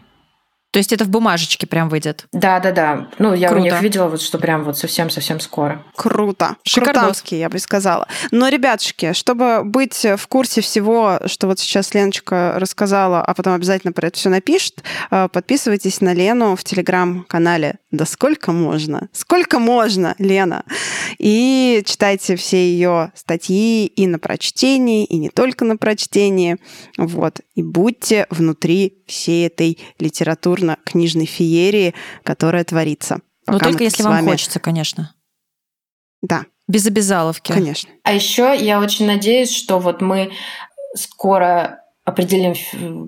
То 0.71 0.77
есть 0.77 0.93
это 0.93 1.03
в 1.03 1.09
бумажечке 1.09 1.65
прям 1.65 1.89
выйдет? 1.89 2.27
Да, 2.31 2.59
да, 2.59 2.71
да. 2.71 3.07
Ну, 3.17 3.33
я 3.33 3.49
Круто. 3.49 3.61
у 3.61 3.63
них 3.63 3.81
видела, 3.81 4.07
вот 4.07 4.21
что 4.21 4.37
прям 4.37 4.63
вот 4.63 4.77
совсем-совсем 4.77 5.39
скоро. 5.39 5.83
Круто. 5.95 6.57
Шикардовский, 6.63 7.39
я 7.39 7.49
бы 7.49 7.57
сказала. 7.59 8.07
Но, 8.31 8.49
ребятушки, 8.49 9.13
чтобы 9.13 9.63
быть 9.63 10.05
в 10.05 10.27
курсе 10.27 10.61
всего, 10.61 11.19
что 11.25 11.47
вот 11.47 11.59
сейчас 11.59 11.93
Леночка 11.93 12.53
рассказала, 12.57 13.21
а 13.21 13.33
потом 13.33 13.53
обязательно 13.53 13.93
про 13.93 14.07
это 14.07 14.17
все 14.17 14.29
напишет, 14.29 14.83
э, 15.09 15.27
подписывайтесь 15.31 16.01
на 16.01 16.13
Лену 16.13 16.55
в 16.55 16.63
телеграм-канале 16.63 17.79
да 17.91 18.05
сколько 18.05 18.51
можно? 18.51 19.09
Сколько 19.13 19.57
можно, 19.57 20.13
Лена? 20.19 20.63
И 21.17 21.81
читайте 21.85 22.35
все 22.35 22.57
ее 22.57 23.11
статьи 23.15 23.87
и 23.87 24.05
на 24.05 24.19
прочтении, 24.19 25.05
и 25.05 25.17
не 25.17 25.29
только 25.29 25.65
на 25.65 25.75
прочтении. 25.75 26.57
Вот. 26.97 27.41
И 27.55 27.63
будьте 27.63 28.27
внутри 28.29 29.01
всей 29.07 29.47
этой 29.47 29.79
литературно-книжной 30.59 31.25
феерии, 31.25 31.93
которая 32.23 32.63
творится. 32.63 33.19
Но 33.47 33.59
только 33.59 33.83
если 33.83 34.03
вам 34.03 34.13
вами... 34.13 34.29
хочется, 34.29 34.59
конечно. 34.59 35.13
Да. 36.21 36.45
Без 36.67 36.85
обязаловки. 36.85 37.51
Конечно. 37.51 37.89
А 38.03 38.13
еще 38.13 38.55
я 38.55 38.79
очень 38.79 39.07
надеюсь, 39.07 39.51
что 39.51 39.79
вот 39.79 40.01
мы 40.01 40.31
скоро 40.95 41.83
определим 42.05 42.53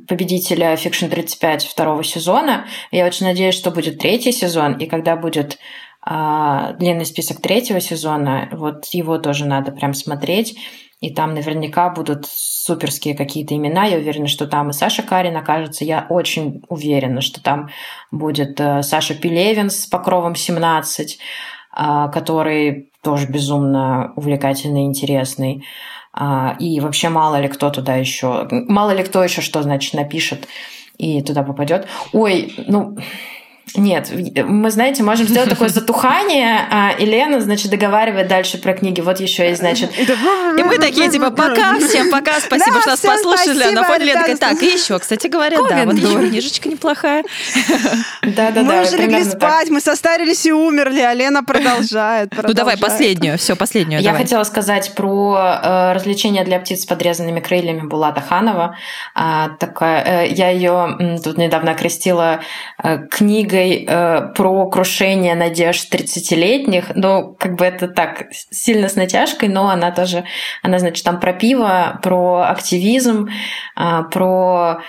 победителя 0.07 0.73
Fiction 0.75 1.09
35 1.09 1.65
второго 1.65 2.03
сезона. 2.03 2.65
Я 2.91 3.05
очень 3.05 3.25
надеюсь, 3.25 3.55
что 3.55 3.71
будет 3.71 3.99
третий 3.99 4.31
сезон, 4.31 4.77
и 4.77 4.87
когда 4.87 5.15
будет 5.15 5.59
а, 6.03 6.73
длинный 6.73 7.05
список 7.05 7.41
третьего 7.41 7.79
сезона, 7.79 8.49
вот 8.51 8.85
его 8.87 9.17
тоже 9.19 9.45
надо 9.45 9.71
прям 9.71 9.93
смотреть. 9.93 10.57
И 11.01 11.11
там 11.11 11.33
наверняка 11.33 11.89
будут 11.89 12.27
суперские 12.27 13.15
какие-то 13.15 13.55
имена. 13.55 13.85
Я 13.85 13.97
уверена, 13.97 14.27
что 14.27 14.45
там 14.47 14.69
и 14.69 14.73
Саша 14.73 15.01
Карин 15.01 15.35
окажется. 15.35 15.83
Я 15.83 16.05
очень 16.09 16.63
уверена, 16.69 17.21
что 17.21 17.41
там 17.41 17.69
будет 18.11 18.59
э, 18.59 18.83
Саша 18.83 19.15
Пелевин 19.15 19.71
с 19.71 19.87
покровом 19.87 20.35
17, 20.35 21.17
а, 21.73 22.07
который 22.09 22.91
тоже 23.01 23.27
безумно 23.27 24.13
увлекательный 24.15 24.83
интересный. 24.83 25.65
А, 26.13 26.55
и 26.59 26.79
вообще 26.79 27.09
мало 27.09 27.41
ли 27.41 27.47
кто 27.47 27.71
туда 27.71 27.95
еще, 27.95 28.47
мало 28.51 28.91
ли 28.91 29.03
кто 29.03 29.23
еще 29.23 29.41
что, 29.41 29.63
значит, 29.63 29.95
напишет 29.95 30.47
и 30.97 31.23
туда 31.23 31.41
попадет. 31.41 31.87
Ой, 32.13 32.53
ну, 32.67 32.95
нет, 33.75 34.11
мы, 34.45 34.69
знаете, 34.69 35.01
можем 35.01 35.27
сделать 35.27 35.49
такое 35.49 35.69
затухание, 35.69 36.67
а 36.69 36.93
Елена, 36.99 37.39
значит, 37.39 37.71
договаривает 37.71 38.27
дальше 38.27 38.57
про 38.57 38.73
книги. 38.73 38.99
Вот 39.01 39.19
еще 39.19 39.47
есть, 39.47 39.59
значит... 39.61 39.91
И 39.97 40.63
мы 40.63 40.77
такие, 40.77 41.09
типа, 41.09 41.31
пока, 41.31 41.79
всем 41.79 42.11
пока, 42.11 42.39
спасибо, 42.39 42.75
да, 42.75 42.81
что 42.81 42.89
нас 42.89 42.99
послушали. 42.99 43.59
Спасибо, 43.59 43.81
на 43.81 43.83
фоне 43.83 44.05
Лена 44.05 44.19
такая, 44.21 44.37
так, 44.37 44.61
и 44.61 44.65
еще, 44.65 44.99
кстати 44.99 45.27
говоря, 45.27 45.57
да, 45.69 45.85
вот 45.85 45.95
еще 45.95 46.29
книжечка 46.29 46.69
неплохая. 46.69 47.23
Да-да-да. 48.21 48.63
Мы 48.63 48.81
уже 48.81 48.97
легли 48.97 49.23
спать, 49.23 49.69
мы 49.69 49.79
состарились 49.79 50.45
и 50.45 50.51
умерли, 50.51 50.99
а 50.99 51.13
Лена 51.13 51.43
продолжает. 51.43 52.33
Ну 52.41 52.53
давай, 52.53 52.77
последнюю, 52.77 53.37
все, 53.37 53.55
последнюю. 53.55 54.01
Я 54.01 54.13
хотела 54.13 54.43
сказать 54.43 54.93
про 54.95 55.59
э, 55.63 55.93
развлечения 55.93 56.43
для 56.43 56.59
птиц 56.59 56.83
с 56.83 56.85
подрезанными 56.85 57.39
крыльями 57.39 57.87
Булата 57.87 58.21
Ханова. 58.21 58.77
А, 59.15 59.49
такая, 59.59 60.25
э, 60.25 60.31
я 60.31 60.49
ее 60.49 61.19
тут 61.23 61.37
недавно 61.37 61.71
окрестила 61.71 62.41
э, 62.83 62.99
книгой 63.51 63.85
э, 63.87 64.33
про 64.35 64.69
крушение 64.69 65.35
надежд 65.35 65.93
30-летних. 65.93 66.91
Ну, 66.95 67.35
как 67.37 67.55
бы 67.55 67.65
это 67.65 67.87
так, 67.87 68.27
сильно 68.31 68.89
с 68.89 68.95
натяжкой, 68.95 69.49
но 69.49 69.69
она 69.69 69.91
тоже, 69.91 70.23
она, 70.63 70.79
значит, 70.79 71.03
там 71.03 71.19
про 71.19 71.33
пиво, 71.33 71.99
про 72.01 72.45
активизм, 72.49 73.29
э, 73.77 74.03
про 74.11 74.81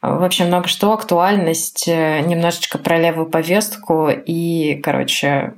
общем, 0.00 0.46
много 0.46 0.68
что, 0.68 0.92
актуальность, 0.92 1.88
э, 1.88 2.20
немножечко 2.20 2.78
про 2.78 2.98
левую 2.98 3.28
повестку. 3.28 4.08
И, 4.08 4.80
короче, 4.82 5.54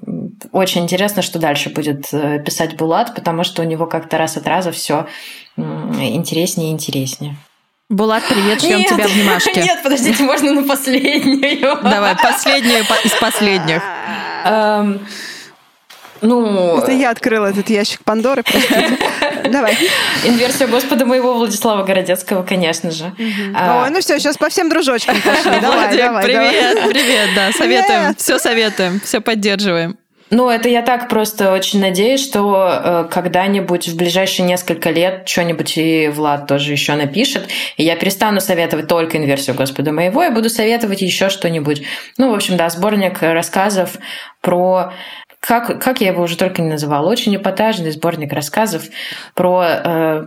очень 0.52 0.84
интересно, 0.84 1.22
что 1.22 1.38
дальше 1.38 1.70
будет 1.70 2.12
э, 2.12 2.42
писать 2.42 2.76
Булат, 2.76 3.14
потому 3.14 3.44
что 3.44 3.62
у 3.62 3.66
него 3.66 3.86
как-то 3.86 4.16
раз 4.16 4.36
от 4.36 4.46
раза 4.46 4.72
все 4.72 5.06
интереснее 5.56 6.70
и 6.70 6.72
интереснее. 6.72 7.36
Булат, 7.90 8.22
привет, 8.28 8.60
ждем 8.60 8.84
тебя 8.84 9.06
внимашки. 9.06 9.58
Нет, 9.58 9.82
подождите, 9.82 10.22
можно 10.22 10.52
на 10.52 10.62
последнюю. 10.62 11.78
Давай, 11.82 12.14
последнюю 12.16 12.84
из 13.02 13.12
последних. 13.12 13.82
Эм, 14.44 15.06
ну... 16.20 16.78
Это 16.78 16.92
я 16.92 17.08
открыла 17.08 17.46
этот 17.46 17.70
ящик 17.70 18.04
Пандоры, 18.04 18.44
Давай. 19.50 19.78
Инверсия 20.22 20.66
Господа 20.66 21.06
моего 21.06 21.32
Владислава 21.32 21.82
Городецкого, 21.82 22.42
конечно 22.42 22.90
же. 22.90 23.10
А, 23.54 23.84
Ой, 23.84 23.90
ну 23.90 24.00
все, 24.00 24.18
сейчас 24.18 24.36
по 24.36 24.50
всем 24.50 24.68
дружочкам 24.68 25.16
пошли. 25.22 25.58
Давай, 25.62 25.96
давай. 25.96 26.24
Привет, 26.24 26.88
привет, 26.90 27.30
да, 27.34 27.52
советуем, 27.52 28.14
все 28.16 28.38
советуем, 28.38 29.00
все 29.00 29.22
поддерживаем. 29.22 29.96
Ну, 30.30 30.50
это 30.50 30.68
я 30.68 30.82
так 30.82 31.08
просто 31.08 31.52
очень 31.52 31.80
надеюсь, 31.80 32.22
что 32.22 32.68
э, 32.68 33.08
когда-нибудь 33.10 33.88
в 33.88 33.96
ближайшие 33.96 34.46
несколько 34.46 34.90
лет 34.90 35.26
что-нибудь 35.26 35.78
и 35.78 36.08
Влад 36.08 36.46
тоже 36.46 36.72
еще 36.72 36.94
напишет, 36.94 37.48
и 37.76 37.84
я 37.84 37.96
перестану 37.96 38.40
советовать 38.40 38.88
только 38.88 39.16
инверсию 39.16 39.56
Господа 39.56 39.92
моего, 39.92 40.22
и 40.22 40.30
буду 40.30 40.50
советовать 40.50 41.00
еще 41.00 41.30
что-нибудь. 41.30 41.82
Ну, 42.18 42.30
в 42.30 42.34
общем, 42.34 42.56
да, 42.56 42.68
сборник 42.68 43.22
рассказов 43.22 43.96
про 44.42 44.92
как, 45.40 45.80
как 45.82 46.00
я 46.00 46.08
его 46.08 46.22
уже 46.24 46.36
только 46.36 46.62
не 46.62 46.68
называла, 46.68 47.08
очень 47.08 47.34
эпатажный 47.36 47.92
сборник 47.92 48.32
рассказов 48.32 48.82
про 49.34 49.58
Э, 49.84 50.26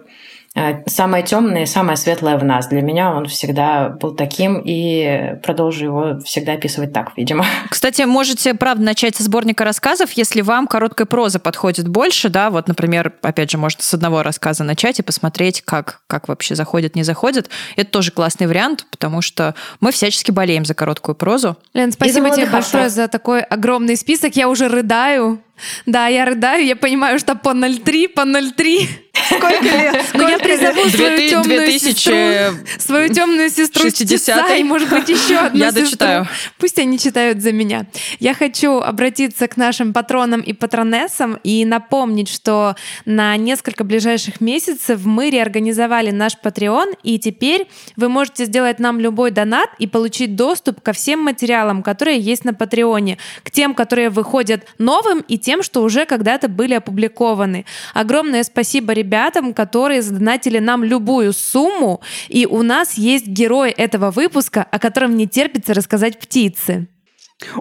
самое 0.86 1.23
темное 1.23 1.64
и 1.64 1.65
самое 1.65 1.98
светлое 1.98 2.38
в 2.38 2.44
нас. 2.44 2.68
Для 2.68 2.82
меня 2.82 3.14
он 3.14 3.26
всегда 3.28 3.90
был 3.90 4.14
таким, 4.14 4.61
и 4.64 5.36
продолжу 5.44 5.86
его 5.86 6.19
всегда 6.19 6.53
описывать 6.53 6.91
так, 6.91 7.14
видимо. 7.15 7.45
Кстати, 7.69 8.02
можете, 8.02 8.53
правда, 8.53 8.84
начать 8.84 9.15
со 9.15 9.23
сборника 9.23 9.64
рассказов, 9.64 10.11
если 10.14 10.41
вам 10.41 10.68
короткая 10.68 11.06
проза 11.06 11.40
подходит 11.40 11.88
больше, 11.88 12.30
да, 12.30 12.49
вот, 12.49 12.68
например, 12.68 13.14
опять 13.22 13.52
же, 13.52 13.57
можно 13.57 13.82
с 13.82 13.94
одного 13.94 14.23
рассказа 14.23 14.64
начать 14.64 14.99
и 14.99 15.03
посмотреть, 15.03 15.61
как, 15.61 16.02
как 16.07 16.28
вообще 16.28 16.56
заходит, 16.56 16.95
не 16.95 17.03
заходит. 17.03 17.49
Это 17.78 17.90
тоже 17.90 18.11
классный 18.11 18.48
вариант, 18.48 18.86
потому 18.91 19.22
что 19.22 19.56
мы 19.80 19.91
всячески 19.91 20.32
болеем 20.32 20.65
за 20.65 20.73
короткую 20.73 21.15
прозу. 21.15 21.57
Лен, 21.73 21.91
спасибо 21.91 22.30
тебе 22.32 22.48
большое 22.48 22.90
за 22.90 23.07
такой 23.07 23.41
огромный 23.41 23.95
список. 23.95 24.36
Я 24.36 24.49
уже 24.49 24.68
рыдаю. 24.68 25.41
Да, 25.85 26.07
я 26.07 26.25
рыдаю, 26.25 26.65
я 26.65 26.75
понимаю, 26.75 27.19
что 27.19 27.35
по 27.35 27.49
0,3, 27.49 28.09
по 28.09 28.21
0,3 28.21 28.88
Сколько 29.27 29.63
лет? 29.63 30.05
Ну, 30.13 30.27
я 30.27 30.39
призову 30.39 30.88
свою 30.89 31.29
темную 31.29 31.59
2000 31.61 31.93
сестру, 31.93 32.67
свою 32.79 33.13
темную 33.13 33.49
сестру 33.49 33.88
60-й. 33.88 34.05
чтеца, 34.05 34.55
и, 34.55 34.63
может 34.63 34.89
быть, 34.89 35.09
еще 35.09 35.38
одну 35.38 35.59
Я 35.59 35.67
сестру. 35.67 35.83
дочитаю. 35.83 36.27
Пусть 36.57 36.79
они 36.79 36.97
читают 36.97 37.41
за 37.41 37.51
меня. 37.51 37.85
Я 38.19 38.33
хочу 38.33 38.79
обратиться 38.79 39.47
к 39.47 39.57
нашим 39.57 39.93
патронам 39.93 40.41
и 40.41 40.53
патронессам 40.53 41.39
и 41.43 41.65
напомнить, 41.65 42.29
что 42.29 42.75
на 43.05 43.35
несколько 43.38 43.83
ближайших 43.83 44.41
месяцев 44.41 45.01
мы 45.05 45.29
реорганизовали 45.29 46.11
наш 46.11 46.33
Patreon, 46.41 46.97
и 47.03 47.19
теперь 47.19 47.67
вы 47.95 48.09
можете 48.09 48.45
сделать 48.45 48.79
нам 48.79 48.99
любой 48.99 49.31
донат 49.31 49.69
и 49.77 49.88
получить 49.88 50.35
доступ 50.35 50.81
ко 50.81 50.93
всем 50.93 51.19
материалам, 51.21 51.83
которые 51.83 52.19
есть 52.19 52.45
на 52.45 52.53
Патреоне, 52.53 53.17
к 53.43 53.51
тем, 53.51 53.73
которые 53.73 54.09
выходят 54.09 54.65
новым, 54.77 55.19
и 55.27 55.38
тем, 55.38 55.51
что 55.61 55.84
уже 55.84 56.06
когда-то 56.06 56.48
были 56.48 56.73
опубликованы. 56.73 57.65
Огромное 57.94 58.44
спасибо 58.44 58.94
ребятам, 58.94 59.53
которые 59.53 60.02
задонатили 60.02 60.60
нам 60.60 60.84
любую 60.84 61.34
сумму, 61.34 62.02
и 62.30 62.45
у 62.45 62.64
нас 62.64 62.98
есть 62.98 63.28
герой 63.28 63.72
этого 63.72 64.11
выпуска, 64.11 64.64
о 64.64 64.80
котором 64.80 65.18
не 65.18 65.28
терпится 65.28 65.73
рассказать 65.73 66.18
птицы. 66.19 66.88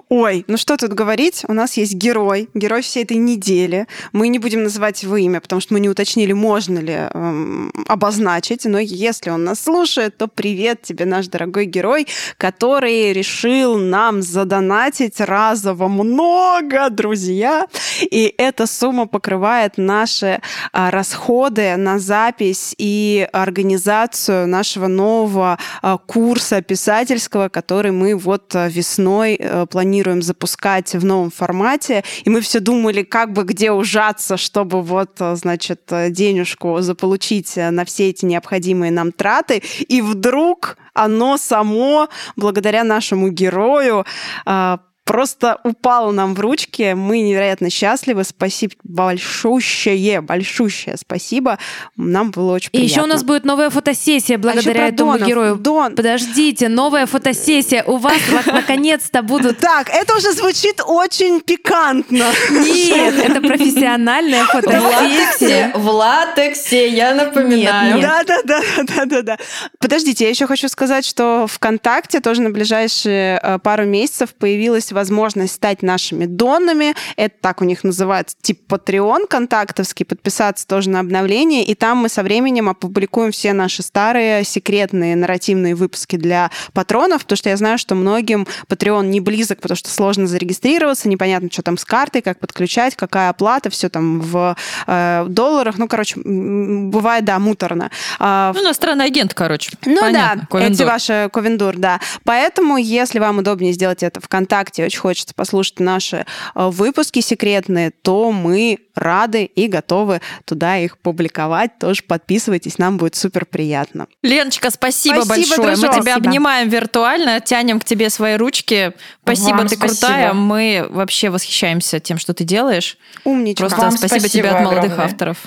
Ой, 0.09 0.45
ну 0.47 0.57
что 0.57 0.77
тут 0.77 0.93
говорить? 0.93 1.43
У 1.47 1.53
нас 1.53 1.77
есть 1.77 1.93
герой, 1.93 2.49
герой 2.53 2.81
всей 2.81 3.03
этой 3.03 3.17
недели. 3.17 3.87
Мы 4.13 4.27
не 4.27 4.39
будем 4.39 4.63
называть 4.63 5.03
его 5.03 5.17
имя, 5.17 5.41
потому 5.41 5.61
что 5.61 5.73
мы 5.73 5.79
не 5.79 5.89
уточнили, 5.89 6.33
можно 6.33 6.79
ли 6.79 6.93
эм, 6.93 7.71
обозначить. 7.87 8.65
Но 8.65 8.79
если 8.79 9.29
он 9.29 9.43
нас 9.43 9.61
слушает, 9.61 10.17
то 10.17 10.27
привет 10.27 10.81
тебе, 10.83 11.05
наш 11.05 11.27
дорогой 11.27 11.65
герой, 11.65 12.07
который 12.37 13.13
решил 13.13 13.77
нам 13.77 14.21
задонатить 14.21 15.19
разово 15.19 15.87
много, 15.87 16.89
друзья. 16.89 17.65
И 18.01 18.33
эта 18.37 18.67
сумма 18.67 19.07
покрывает 19.07 19.77
наши 19.77 20.41
а, 20.71 20.91
расходы 20.91 21.75
на 21.77 21.99
запись 21.99 22.75
и 22.77 23.27
организацию 23.31 24.47
нашего 24.47 24.87
нового 24.87 25.57
а, 25.81 25.97
курса 25.97 26.61
писательского, 26.61 27.49
который 27.49 27.91
мы 27.91 28.15
вот 28.15 28.55
а, 28.55 28.67
весной 28.67 29.35
э, 29.39 29.65
планируем 29.71 30.21
запускать 30.21 30.93
в 30.93 31.03
новом 31.05 31.31
формате. 31.31 32.03
И 32.23 32.29
мы 32.29 32.41
все 32.41 32.59
думали, 32.59 33.03
как 33.03 33.33
бы 33.33 33.43
где 33.43 33.71
ужаться, 33.71 34.37
чтобы 34.37 34.81
вот, 34.81 35.11
э, 35.19 35.35
значит, 35.35 35.81
э, 35.91 36.09
денежку 36.11 36.81
заполучить 36.81 37.57
э, 37.57 37.71
на 37.71 37.85
все 37.85 38.09
эти 38.09 38.25
необходимые 38.25 38.91
нам 38.91 39.11
траты. 39.11 39.63
И 39.87 40.01
вдруг 40.01 40.77
оно 40.93 41.37
само, 41.37 42.09
благодаря 42.35 42.83
нашему 42.83 43.29
герою, 43.29 44.05
а, 44.45 44.79
просто 45.11 45.57
упало 45.65 46.11
нам 46.11 46.33
в 46.35 46.39
ручки. 46.39 46.93
Мы 46.93 47.19
невероятно 47.19 47.69
счастливы. 47.69 48.23
Спасибо 48.23 48.75
большущее, 48.85 50.21
большущее 50.21 50.95
спасибо. 50.95 51.57
Нам 51.97 52.31
было 52.31 52.53
очень 52.53 52.69
И 52.69 52.77
приятно. 52.77 52.91
еще 52.93 53.01
у 53.01 53.05
нас 53.07 53.21
будет 53.25 53.43
новая 53.43 53.69
фотосессия 53.69 54.37
благодаря 54.37 54.73
про 54.73 54.87
этому 54.87 55.11
Донов. 55.13 55.27
герою. 55.27 55.55
Дон. 55.57 55.95
Подождите, 55.97 56.69
новая 56.69 57.07
фотосессия. 57.07 57.83
У 57.83 57.97
вас 57.97 58.15
на- 58.45 58.53
наконец-то 58.53 59.21
будут... 59.21 59.57
Так, 59.59 59.89
это 59.89 60.15
уже 60.15 60.31
звучит 60.31 60.79
очень 60.85 61.41
пикантно. 61.41 62.27
Нет, 62.49 63.15
это 63.19 63.41
профессиональная 63.41 64.45
В 64.45 64.47
фотосессия. 64.47 64.87
латексе, 64.87 65.71
в 65.75 65.87
латексе, 65.89 66.87
я 66.87 67.13
напоминаю. 67.15 67.95
Нет. 67.97 68.01
Да, 68.01 68.23
да, 68.23 68.41
да, 68.45 68.61
да, 68.87 69.05
да, 69.05 69.21
да. 69.23 69.37
Подождите, 69.77 70.23
я 70.23 70.29
еще 70.29 70.47
хочу 70.47 70.69
сказать, 70.69 71.05
что 71.05 71.47
ВКонтакте 71.49 72.21
тоже 72.21 72.41
на 72.41 72.49
ближайшие 72.51 73.41
э, 73.43 73.59
пару 73.59 73.83
месяцев 73.83 74.33
появилась 74.35 74.85
возможность 74.85 75.00
стать 75.47 75.81
нашими 75.81 76.25
донами. 76.25 76.95
Это 77.15 77.35
так 77.41 77.61
у 77.61 77.65
них 77.65 77.83
называется, 77.83 78.35
типа 78.41 78.75
Patreon 78.75 79.27
контактовский, 79.27 80.05
подписаться 80.05 80.67
тоже 80.67 80.89
на 80.89 80.99
обновление. 80.99 81.63
И 81.63 81.75
там 81.75 81.99
мы 81.99 82.09
со 82.09 82.23
временем 82.23 82.69
опубликуем 82.69 83.31
все 83.31 83.53
наши 83.53 83.83
старые 83.83 84.43
секретные 84.43 85.15
нарративные 85.15 85.75
выпуски 85.75 86.15
для 86.15 86.51
патронов, 86.73 87.23
потому 87.23 87.37
что 87.37 87.49
я 87.49 87.57
знаю, 87.57 87.77
что 87.77 87.95
многим 87.95 88.47
Patreon 88.67 89.05
не 89.07 89.19
близок, 89.19 89.61
потому 89.61 89.75
что 89.75 89.89
сложно 89.89 90.27
зарегистрироваться, 90.27 91.09
непонятно, 91.09 91.49
что 91.51 91.61
там 91.61 91.77
с 91.77 91.85
картой, 91.85 92.21
как 92.21 92.39
подключать, 92.39 92.95
какая 92.95 93.29
оплата, 93.29 93.69
все 93.69 93.89
там 93.89 94.19
в 94.19 94.55
э, 94.87 95.25
долларах. 95.27 95.77
Ну, 95.77 95.87
короче, 95.87 96.19
бывает, 96.23 97.25
да, 97.25 97.39
муторно. 97.39 97.91
А, 98.19 98.51
Ну, 98.55 98.63
иностранный 98.63 99.05
агент, 99.05 99.33
короче. 99.33 99.71
ну 99.85 99.99
Понятно, 99.99 100.41
да, 100.41 100.47
Ковендор. 100.47 100.73
эти 100.73 100.83
ваши 100.83 101.29
ковендур, 101.31 101.77
да. 101.77 101.99
Поэтому, 102.23 102.77
если 102.77 103.19
вам 103.19 103.39
удобнее 103.39 103.73
сделать 103.73 104.03
это 104.03 104.21
ВКонтакте, 104.21 104.80
очень 104.85 104.99
хочется 104.99 105.33
послушать 105.33 105.79
наши 105.79 106.25
э, 106.55 106.69
выпуски 106.69 107.19
секретные, 107.21 107.91
то 107.91 108.31
мы 108.31 108.79
рады 108.95 109.45
и 109.45 109.67
готовы 109.67 110.21
туда 110.45 110.77
их 110.77 110.97
публиковать. 110.97 111.79
Тоже 111.79 112.03
подписывайтесь, 112.03 112.77
нам 112.77 112.97
будет 112.97 113.15
супер 113.15 113.45
приятно. 113.45 114.07
Леночка, 114.21 114.69
спасибо, 114.69 115.21
Спасибо, 115.21 115.27
большое. 115.57 115.67
дружок. 115.67 115.89
Мы 115.89 116.01
тебя 116.01 116.11
Спасибо. 116.13 116.27
обнимаем 116.29 116.69
виртуально, 116.69 117.39
тянем 117.39 117.79
к 117.79 117.85
тебе 117.85 118.09
свои 118.09 118.35
ручки. 118.35 118.93
Спасибо, 119.23 119.57
Вам 119.57 119.67
ты 119.67 119.75
спасибо. 119.75 119.97
крутая. 120.07 120.33
Мы 120.33 120.85
вообще 120.89 121.29
восхищаемся 121.29 121.99
тем, 121.99 122.17
что 122.17 122.33
ты 122.33 122.43
делаешь. 122.43 122.97
Умничка. 123.23 123.61
Просто 123.63 123.81
Вам 123.81 123.91
спасибо, 123.91 124.19
спасибо 124.19 124.29
тебе 124.29 124.49
от 124.49 124.61
молодых 124.63 124.83
огромное. 124.91 125.05
авторов. 125.05 125.37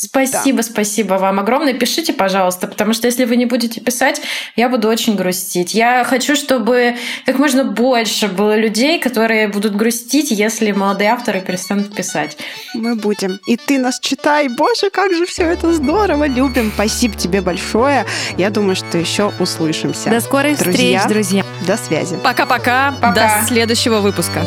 Спасибо, 0.00 0.62
спасибо 0.62 1.14
вам 1.14 1.40
огромное. 1.40 1.74
Пишите, 1.74 2.12
пожалуйста, 2.12 2.68
потому 2.68 2.92
что 2.92 3.08
если 3.08 3.24
вы 3.24 3.34
не 3.34 3.46
будете 3.46 3.80
писать, 3.80 4.20
я 4.54 4.68
буду 4.68 4.86
очень 4.86 5.16
грустить. 5.16 5.74
Я 5.74 6.04
хочу, 6.04 6.36
чтобы 6.36 6.94
как 7.26 7.40
можно 7.40 7.64
больше 7.64 8.28
было 8.28 8.56
людей, 8.56 9.00
которые 9.00 9.48
будут 9.48 9.74
грустить, 9.74 10.30
если 10.30 10.70
молодые 10.70 11.10
авторы 11.10 11.40
перестанут 11.40 11.96
писать. 11.96 12.38
Мы 12.74 12.94
будем. 12.94 13.40
И 13.48 13.56
ты 13.56 13.78
нас 13.78 13.98
читай. 13.98 14.48
Боже, 14.48 14.90
как 14.90 15.12
же 15.12 15.26
все 15.26 15.42
это 15.46 15.72
здорово. 15.72 16.28
Любим. 16.28 16.70
Спасибо 16.72 17.16
тебе 17.16 17.40
большое. 17.40 18.06
Я 18.36 18.50
думаю, 18.50 18.76
что 18.76 18.98
еще 18.98 19.32
услышимся. 19.40 20.10
До 20.10 20.20
скорых 20.20 20.60
Друзья. 20.60 21.00
встреч, 21.00 21.12
друзья. 21.12 21.44
До 21.66 21.76
связи. 21.76 22.16
Пока-пока. 22.22 22.94
Пока. 23.00 23.40
До 23.40 23.46
следующего 23.48 23.98
выпуска. 23.98 24.44